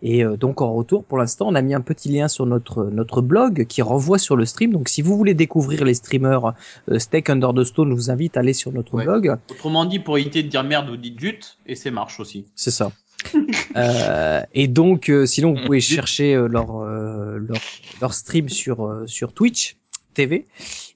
Et 0.02 0.24
euh, 0.24 0.36
donc 0.36 0.62
en 0.62 0.72
retour, 0.74 1.04
pour 1.04 1.18
l'instant, 1.18 1.46
on 1.48 1.54
a 1.54 1.62
mis 1.62 1.74
un 1.74 1.80
petit 1.80 2.08
lien 2.10 2.28
sur 2.28 2.46
notre 2.46 2.85
notre 2.90 3.20
blog 3.22 3.66
qui 3.66 3.82
renvoie 3.82 4.18
sur 4.18 4.36
le 4.36 4.44
stream. 4.44 4.72
Donc 4.72 4.88
si 4.88 5.02
vous 5.02 5.16
voulez 5.16 5.34
découvrir 5.34 5.84
les 5.84 5.94
streamers 5.94 6.52
euh, 6.90 6.98
Steak 6.98 7.30
Under 7.30 7.52
the 7.54 7.64
Stone, 7.64 7.90
je 7.90 7.94
vous 7.94 8.10
invite 8.10 8.36
à 8.36 8.40
aller 8.40 8.52
sur 8.52 8.72
notre 8.72 8.94
Ouais. 8.94 9.04
blog. 9.04 9.36
Autrement 9.50 9.84
dit, 9.84 9.98
pour 9.98 10.18
éviter 10.18 10.42
de 10.42 10.48
dire 10.48 10.64
merde, 10.64 10.88
vous 10.88 10.96
dites 10.96 11.18
jute, 11.20 11.58
et 11.66 11.74
c'est 11.74 11.90
marche 11.90 12.20
aussi. 12.20 12.46
C'est 12.54 12.70
ça. 12.70 12.92
Euh, 13.76 14.40
et 14.54 14.68
donc, 14.68 15.10
euh, 15.10 15.26
sinon, 15.26 15.54
vous 15.54 15.64
pouvez 15.66 15.80
chercher 15.80 16.34
euh, 16.34 16.48
leur, 16.48 16.76
euh, 16.80 17.38
leur 17.38 17.60
leur 18.00 18.14
stream 18.14 18.48
sur 18.48 18.86
euh, 18.86 19.06
sur 19.06 19.32
Twitch 19.34 19.76
TV. 20.14 20.46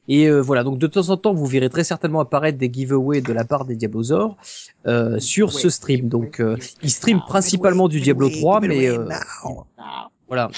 Et 0.08 0.26
euh, 0.28 0.40
voilà, 0.40 0.64
donc 0.64 0.78
de 0.78 0.86
temps 0.86 1.10
en 1.10 1.16
temps, 1.18 1.34
vous 1.34 1.44
verrez 1.44 1.68
très 1.68 1.84
certainement 1.84 2.20
apparaître 2.20 2.56
des 2.56 2.70
giveaways 2.72 3.20
de 3.20 3.32
la 3.34 3.44
part 3.44 3.66
des 3.66 3.76
Diablosaures 3.76 4.36
euh, 4.86 5.18
sur 5.18 5.52
ce 5.52 5.68
stream. 5.68 6.08
Donc, 6.08 6.40
euh, 6.40 6.56
ils 6.82 6.90
streament 6.90 7.20
principalement 7.26 7.86
du 7.88 8.00
Diablo 8.00 8.30
3, 8.30 8.60
mais 8.62 8.88
euh, 8.88 9.06
voilà, 10.30 10.50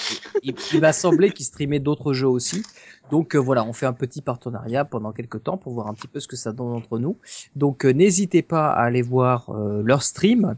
il, 0.42 0.54
il 0.72 0.80
m'a 0.80 0.92
semblé 0.92 1.30
qu'ils 1.32 1.46
streamaient 1.46 1.78
d'autres 1.80 2.12
jeux 2.12 2.28
aussi. 2.28 2.62
Donc 3.10 3.34
euh, 3.34 3.38
voilà, 3.38 3.64
on 3.64 3.72
fait 3.72 3.86
un 3.86 3.92
petit 3.92 4.22
partenariat 4.22 4.84
pendant 4.84 5.12
quelques 5.12 5.42
temps 5.42 5.56
pour 5.56 5.72
voir 5.72 5.86
un 5.88 5.94
petit 5.94 6.06
peu 6.08 6.20
ce 6.20 6.28
que 6.28 6.36
ça 6.36 6.52
donne 6.52 6.68
entre 6.72 6.98
nous. 6.98 7.16
Donc 7.56 7.84
euh, 7.84 7.92
n'hésitez 7.92 8.42
pas 8.42 8.68
à 8.70 8.82
aller 8.84 9.02
voir 9.02 9.50
euh, 9.50 9.82
leur 9.84 10.02
stream 10.02 10.54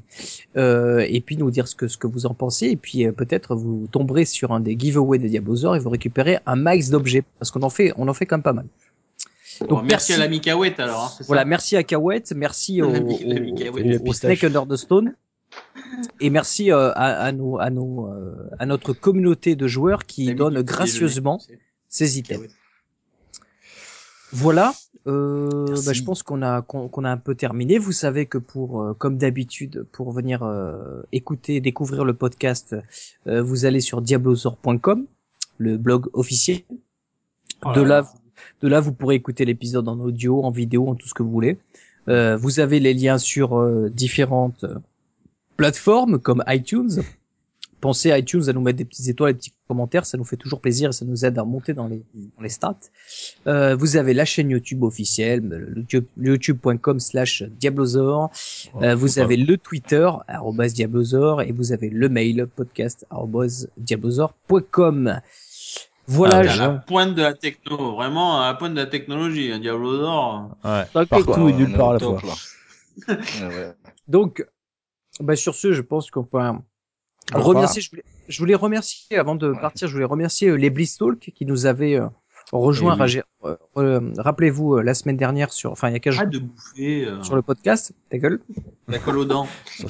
euh, 0.56 1.04
et 1.08 1.20
puis 1.20 1.36
nous 1.36 1.50
dire 1.50 1.66
ce 1.68 1.74
que 1.74 1.88
ce 1.88 1.96
que 1.96 2.06
vous 2.06 2.26
en 2.26 2.34
pensez 2.34 2.66
et 2.66 2.76
puis 2.76 3.06
euh, 3.06 3.12
peut-être 3.12 3.54
vous 3.56 3.88
tomberez 3.90 4.24
sur 4.24 4.52
un 4.52 4.60
des 4.60 4.76
giveaways 4.78 5.18
des 5.18 5.28
Diablosaures 5.30 5.74
et 5.76 5.78
vous 5.78 5.90
récupérez 5.90 6.38
un 6.46 6.56
max 6.56 6.90
d'objets 6.90 7.24
parce 7.38 7.50
qu'on 7.50 7.62
en 7.62 7.70
fait 7.70 7.92
on 7.96 8.08
en 8.08 8.14
fait 8.14 8.26
quand 8.26 8.36
même 8.36 8.42
pas 8.42 8.52
mal. 8.52 8.66
Donc 9.60 9.68
Bon, 9.68 9.82
merci, 9.82 10.12
à 10.12 10.18
l'ami 10.18 10.40
Kawet 10.40 10.80
alors. 10.80 11.04
Hein, 11.04 11.08
ça 11.18 11.24
Voilà, 11.28 11.44
merci 11.44 11.76
à 11.76 11.82
Kawet, 11.84 12.24
merci 12.34 12.82
au, 12.82 12.88
au- 12.88 12.92
au- 12.92 14.08
au. 14.08 14.12
Snake 14.12 14.44
Under 14.44 14.66
the 14.66 14.76
Stone. 14.76 15.14
Et 16.20 16.30
merci 16.30 16.70
euh, 16.72 16.90
à, 16.94 17.24
à 17.24 17.32
nos, 17.32 17.58
à 17.58 17.70
nos, 17.70 18.08
euh, 18.08 18.34
à 18.58 18.66
notre 18.66 18.92
communauté 18.92 19.56
de 19.56 19.66
joueurs 19.66 20.04
qui 20.06 20.24
L'ami 20.26 20.38
donne 20.38 20.62
gracieusement 20.62 21.38
déjeuner, 21.38 21.60
ces 21.88 22.18
items. 22.18 22.48
Voilà. 24.32 24.72
Euh, 25.06 25.66
bah, 25.84 25.92
je 25.92 26.02
pense 26.02 26.22
qu'on 26.22 26.40
a 26.42 26.62
qu'on 26.62 26.88
qu'on 26.88 27.04
a 27.04 27.10
un 27.10 27.18
peu 27.18 27.34
terminé. 27.34 27.78
Vous 27.78 27.92
savez 27.92 28.24
que 28.26 28.38
pour 28.38 28.80
euh, 28.82 28.94
comme 28.94 29.18
d'habitude 29.18 29.84
pour 29.92 30.12
venir 30.12 30.42
euh, 30.42 31.02
écouter 31.12 31.60
découvrir 31.60 32.04
le 32.04 32.14
podcast, 32.14 32.74
euh, 33.26 33.42
vous 33.42 33.64
allez 33.66 33.80
sur 33.80 34.00
diablosor.com, 34.00 35.06
le 35.58 35.76
blog 35.76 36.06
officiel. 36.14 36.60
de 37.74 37.80
là 37.82 38.00
vous- 38.00 38.18
de 38.62 38.68
là 38.68 38.80
vous 38.80 38.92
pourrez 38.92 39.14
écouter 39.16 39.44
l'épisode 39.44 39.88
en 39.88 39.98
audio, 40.00 40.42
en 40.42 40.50
vidéo, 40.50 40.88
en 40.88 40.94
tout 40.94 41.06
ce 41.06 41.14
que 41.14 41.22
vous 41.22 41.30
voulez. 41.30 41.58
Euh, 42.08 42.36
vous 42.36 42.58
avez 42.60 42.80
les 42.80 42.94
liens 42.94 43.18
sur 43.18 43.58
euh, 43.58 43.88
différentes 43.90 44.64
euh, 44.64 44.74
plateformes 45.56 46.18
comme 46.18 46.42
iTunes. 46.48 47.02
Pensez 47.80 48.10
à 48.10 48.18
iTunes 48.18 48.48
à 48.48 48.54
nous 48.54 48.62
mettre 48.62 48.78
des 48.78 48.86
petites 48.86 49.08
étoiles, 49.08 49.34
des 49.34 49.38
petits 49.40 49.52
commentaires, 49.68 50.06
ça 50.06 50.16
nous 50.16 50.24
fait 50.24 50.38
toujours 50.38 50.62
plaisir 50.62 50.88
et 50.88 50.92
ça 50.94 51.04
nous 51.04 51.26
aide 51.26 51.38
à 51.38 51.44
monter 51.44 51.74
dans 51.74 51.86
les, 51.86 52.02
dans 52.14 52.42
les 52.42 52.48
stats. 52.48 52.78
Euh, 53.46 53.76
vous 53.76 53.96
avez 53.98 54.14
la 54.14 54.24
chaîne 54.24 54.48
YouTube 54.48 54.82
officielle, 54.84 55.42
le 55.46 55.80
YouTube- 55.80 56.06
youtube.com 56.18 56.98
slash 56.98 57.42
diablosor. 57.42 58.30
Euh, 58.80 58.94
vous 58.94 59.18
avez 59.18 59.36
le 59.36 59.58
Twitter, 59.58 60.08
arrobas 60.28 60.68
diablosor, 60.68 61.42
et 61.42 61.52
vous 61.52 61.72
avez 61.72 61.90
le 61.90 62.08
mail, 62.08 62.46
podcast, 62.56 63.04
arrobas. 63.10 63.66
Voilà, 66.06 66.36
Ah, 66.38 66.42
je- 66.42 66.62
À 66.62 66.68
la 66.68 66.74
pointe 66.74 67.14
de 67.14 67.22
la 67.22 67.34
techno, 67.34 67.96
vraiment 67.96 68.40
à 68.40 68.46
la 68.48 68.54
pointe 68.54 68.72
de 68.74 68.80
la 68.80 68.86
technologie, 68.86 69.52
un 69.52 69.58
Diablo 69.58 69.98
d'or. 69.98 70.56
Ouais. 70.64 70.84
Partout 71.06 71.48
et 71.48 71.52
nulle 71.52 71.72
part 71.76 71.90
à 71.90 71.92
la 71.94 71.98
fois. 71.98 72.20
là. 73.08 73.14
Ouais, 73.16 73.46
ouais. 73.46 73.72
Donc, 74.08 74.46
bah 75.20 75.36
sur 75.36 75.54
ce, 75.54 75.72
je 75.72 75.82
pense 75.82 76.10
qu'on 76.10 76.24
peut 76.24 76.38
Au 76.38 77.40
remercier. 77.40 77.82
Je 77.82 77.90
voulais, 77.90 78.04
je 78.28 78.38
voulais 78.38 78.54
remercier 78.54 79.18
avant 79.18 79.34
de 79.34 79.52
partir. 79.52 79.88
Je 79.88 79.92
voulais 79.92 80.04
remercier 80.04 80.48
euh, 80.48 80.54
les 80.56 80.70
Blizztalk 80.70 81.32
qui 81.34 81.46
nous 81.46 81.66
avaient 81.66 81.94
euh, 81.94 82.06
rejoint. 82.52 82.96
Eh 82.98 83.02
oui. 83.02 83.20
Euh, 83.76 84.00
Rappelez-vous 84.16 84.78
la 84.78 84.94
semaine 84.94 85.16
dernière 85.16 85.52
sur, 85.52 85.72
enfin 85.72 85.88
il 85.88 85.92
y 85.92 85.96
a 85.96 86.00
15 86.00 86.14
jours 86.14 86.26
de 86.26 86.38
bouffer. 86.38 87.04
Euh, 87.04 87.22
sur 87.22 87.36
le 87.36 87.42
podcast. 87.42 87.92
Ta 88.10 88.18
gueule. 88.18 88.40
La 88.88 88.98
colle 88.98 89.18
aux 89.18 89.24
dents. 89.24 89.46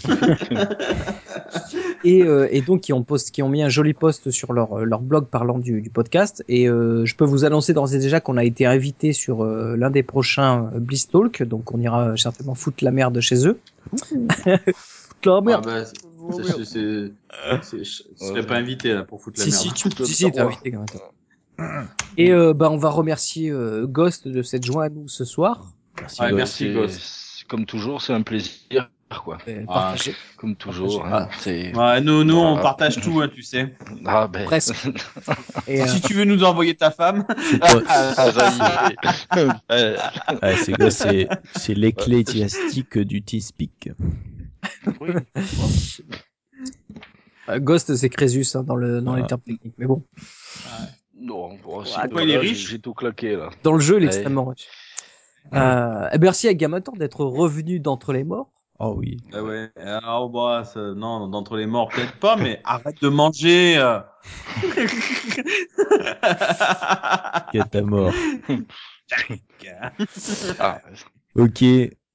Et, 2.05 2.23
euh, 2.23 2.49
et 2.51 2.61
donc 2.61 2.83
qui 2.83 2.93
ont 2.93 3.03
post, 3.03 3.31
qui 3.31 3.43
ont 3.43 3.49
mis 3.49 3.63
un 3.63 3.71
joli 3.71 3.95
post 3.95 4.31
sur 4.31 4.53
leur 4.53 4.85
leur 4.85 5.01
blog 5.01 5.27
parlant 5.27 5.59
du, 5.59 5.81
du 5.81 5.89
podcast. 5.89 6.45
Et 6.49 6.69
euh, 6.69 7.07
je 7.07 7.17
peux 7.17 7.25
vous 7.25 7.47
annoncer 7.47 7.73
d'ores 7.73 7.95
et 7.95 7.99
déjà 7.99 8.21
qu'on 8.21 8.37
a 8.37 8.45
été 8.45 8.67
invité 8.67 9.15
sur 9.15 9.43
euh, 9.43 9.75
l'un 9.77 9.91
des 9.91 10.03
prochains 10.03 10.71
Blizztalk. 10.75 11.43
Donc 11.43 11.73
on 11.73 11.81
ira 11.81 12.15
certainement 12.17 12.55
foutre 12.55 12.85
la 12.85 12.91
merde 12.91 13.19
chez 13.21 13.47
eux. 13.47 13.59
Foutre 15.25 15.47
la 15.47 15.57
Ah 15.57 15.61
bah, 15.61 15.85
Je 17.73 17.85
serais 17.85 18.47
pas 18.47 18.57
invité 18.57 18.95
là 18.95 19.05
pour 19.05 19.23
foutre 19.23 19.41
la 19.41 19.45
Si, 19.45 19.51
merde. 19.51 19.63
si, 19.63 19.73
tu 19.73 19.89
peux 19.89 20.05
si, 20.05 20.15
si, 20.15 20.31
t'es 20.31 20.41
invité 20.41 20.71
quand 20.71 20.85
même. 21.59 21.89
Et 22.17 22.33
euh, 22.33 22.53
bah, 22.53 22.69
on 22.71 22.77
va 22.77 22.91
remercier 22.91 23.51
euh, 23.51 23.87
Ghost 23.87 24.29
de 24.29 24.43
s'être 24.43 24.65
joint 24.65 24.87
à 24.87 24.89
nous 24.89 25.09
ce 25.09 25.25
soir. 25.25 25.73
Merci. 26.01 26.23
Ouais, 26.23 26.33
merci, 26.33 26.73
Ghost. 26.73 27.45
Comme 27.49 27.67
toujours, 27.67 28.01
c'est 28.01 28.13
un 28.13 28.23
plaisir, 28.23 28.91
quoi. 29.23 29.39
Ah. 29.69 29.95
Comme 30.37 30.57
toujours. 30.57 31.05
Ah. 31.07 31.25
hein, 31.25 31.29
c'est 31.39 31.77
Ouais, 31.77 32.01
nous, 32.01 32.25
nous, 32.25 32.39
on 32.39 32.61
partage 32.61 33.01
tout, 33.01 33.21
hein, 33.21 33.29
tu 33.33 33.43
sais. 33.43 33.75
ah 34.07 34.27
ben. 34.27 34.45
Presque. 34.45 34.75
Et, 35.69 35.83
euh, 35.83 35.87
Si 35.87 36.01
tu 36.01 36.15
veux 36.15 36.25
nous 36.25 36.43
envoyer 36.43 36.75
ta 36.75 36.91
femme, 36.91 37.25
c'est 37.39 37.61
quoi 37.61 37.83
C'est 40.91 41.29
c'est 41.55 41.75
l'ecclésiastique 41.75 42.99
du 42.99 43.23
T-Speak. 43.23 43.91
Oui. 45.01 45.11
euh, 47.49 47.59
Ghost, 47.61 47.95
c'est 47.97 48.09
Crésus 48.09 48.47
hein, 48.57 48.63
dans, 48.63 48.77
le, 48.77 49.01
dans 49.01 49.15
les 49.15 49.27
termes 49.27 49.41
techniques. 49.43 49.75
Mais 49.79 49.87
bon, 49.87 50.03
Non, 51.17 51.55
bon, 51.63 51.85
si, 51.85 51.99
il 52.23 52.31
est 52.31 52.39
riche 52.39 52.71
J'ai 52.71 52.79
tout 52.81 52.95
claqué 52.95 53.37
là. 53.37 53.51
dans 53.63 53.73
le 53.73 53.81
jeu, 53.81 53.99
il 53.99 54.05
est 54.05 54.07
extrêmement 54.07 54.47
riche. 54.47 54.67
Euh, 55.53 56.09
et 56.13 56.19
merci 56.19 56.49
à 56.49 56.55
Gamator 56.55 56.97
d'être 56.97 57.25
revenu 57.25 57.79
d'entre 57.81 58.13
les 58.13 58.25
morts. 58.25 58.51
Oh 58.81 58.95
oui. 58.97 59.19
Ah 59.33 59.43
ouais. 59.43 59.71
Alors, 59.77 60.31
bah, 60.31 60.65
ça- 60.65 60.95
non, 60.95 61.29
d'entre 61.29 61.57
les 61.57 61.67
morts, 61.67 61.89
peut-être 61.91 62.19
pas, 62.19 62.37
mais 62.37 62.61
arrête 62.65 63.01
de 63.01 63.09
manger. 63.09 63.77
euh. 63.79 64.01
Quête 67.53 67.75
à 67.77 67.83
mort. 67.83 68.13
Ah, 70.59 70.81
Ok. 71.37 71.63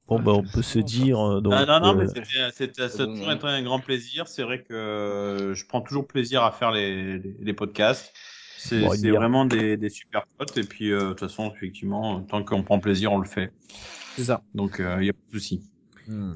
Bon 0.09 0.19
bah 0.19 0.31
on 0.33 0.43
peut 0.43 0.61
se 0.61 0.79
dire 0.79 1.19
euh, 1.19 1.39
donc. 1.41 1.53
Ah, 1.55 1.65
non, 1.65 1.79
non, 1.79 1.95
mais 1.95 2.05
euh, 2.05 2.49
c'est- 2.53 2.75
ça 2.79 2.97
donne, 2.97 3.15
toujours 3.15 3.31
été 3.31 3.45
un 3.47 3.61
grand 3.61 3.79
plaisir. 3.79 4.27
C'est 4.27 4.43
vrai 4.43 4.63
que 4.63 4.73
euh, 4.73 5.53
je 5.53 5.65
prends 5.65 5.81
toujours 5.81 6.07
plaisir 6.07 6.43
à 6.43 6.51
faire 6.51 6.71
les, 6.71 7.17
les, 7.19 7.35
les 7.39 7.53
podcasts. 7.53 8.11
C'est 8.57 8.81
Bon, 8.81 8.91
c'est 8.91 9.01
dire. 9.01 9.15
vraiment 9.15 9.45
des, 9.45 9.77
des 9.77 9.89
super 9.89 10.25
potes. 10.37 10.57
Et 10.57 10.63
puis, 10.63 10.91
euh, 10.91 10.99
de 10.99 11.09
toute 11.09 11.19
façon, 11.21 11.51
effectivement, 11.55 12.19
tant 12.21 12.43
qu'on 12.43 12.63
prend 12.63 12.79
plaisir, 12.79 13.11
on 13.13 13.19
le 13.19 13.27
fait. 13.27 13.53
C'est 14.17 14.25
ça. 14.25 14.41
Donc, 14.53 14.75
il 14.79 15.05
y 15.05 15.09
a 15.09 15.13
pas 15.13 15.19
de 15.31 15.37
souci. 15.39 15.61
hmm. 16.07 16.33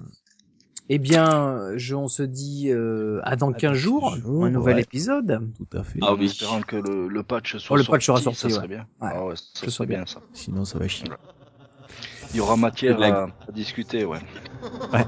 Eh 0.90 1.00
bien, 1.00 1.78
je, 1.78 1.96
on 1.96 2.08
se 2.10 2.24
dit 2.24 2.70
euh, 2.70 3.22
à 3.24 3.36
dans 3.38 3.52
À 3.52 3.54
15 3.54 3.72
dans 3.72 3.74
jours, 3.74 4.12
15 4.16 4.22
pour 4.22 4.46
un 4.46 4.50
nouvel 4.52 4.76
ouais. 4.76 4.82
épisode. 4.82 5.50
Tout 5.58 5.78
à 5.78 5.84
fait. 5.84 6.00
Ah 6.02 6.14
en 6.14 6.18
oui. 6.18 6.26
espérant 6.26 6.62
que 6.62 6.76
le, 6.76 7.08
le 7.08 7.24
patch 7.24 7.58
soit 7.58 7.76
Oh, 7.76 7.78
le 7.78 7.84
patch 7.86 8.06
sera 8.06 8.20
sorti, 8.22 8.40
ça 8.40 8.50
serait 8.50 8.68
bien. 8.68 8.86
Ouais. 9.02 9.10
Ah 9.14 9.26
ouais, 9.26 9.36
ça 9.36 9.44
Ce 9.54 9.60
serait 9.62 9.72
serait 9.72 9.88
bien 9.88 10.06
ça. 10.06 10.22
Sinon 10.34 10.66
ça 10.66 10.78
va 10.80 10.88
chier. 10.88 11.08
Il 12.34 12.38
y 12.38 12.42
aura 12.42 12.58
matière 12.58 12.98
C'est 13.00 13.06
de 13.06 13.12
la- 13.12 13.20
à, 13.20 13.24
à 13.48 13.52
discuter, 13.52 14.06
ouais. 14.06 14.20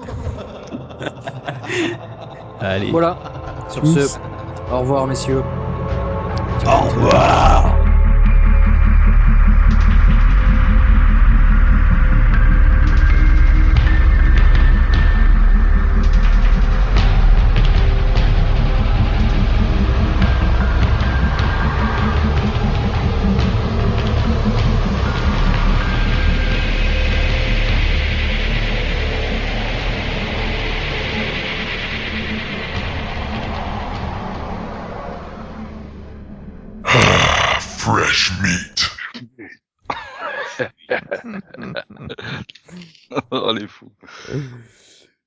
Allez. 2.61 2.91
Voilà. 2.91 3.17
Sur 3.69 3.85
ce, 3.85 4.17
au 4.71 4.79
revoir, 4.79 5.07
messieurs. 5.07 5.43
Au 6.65 6.87
revoir. 6.89 7.74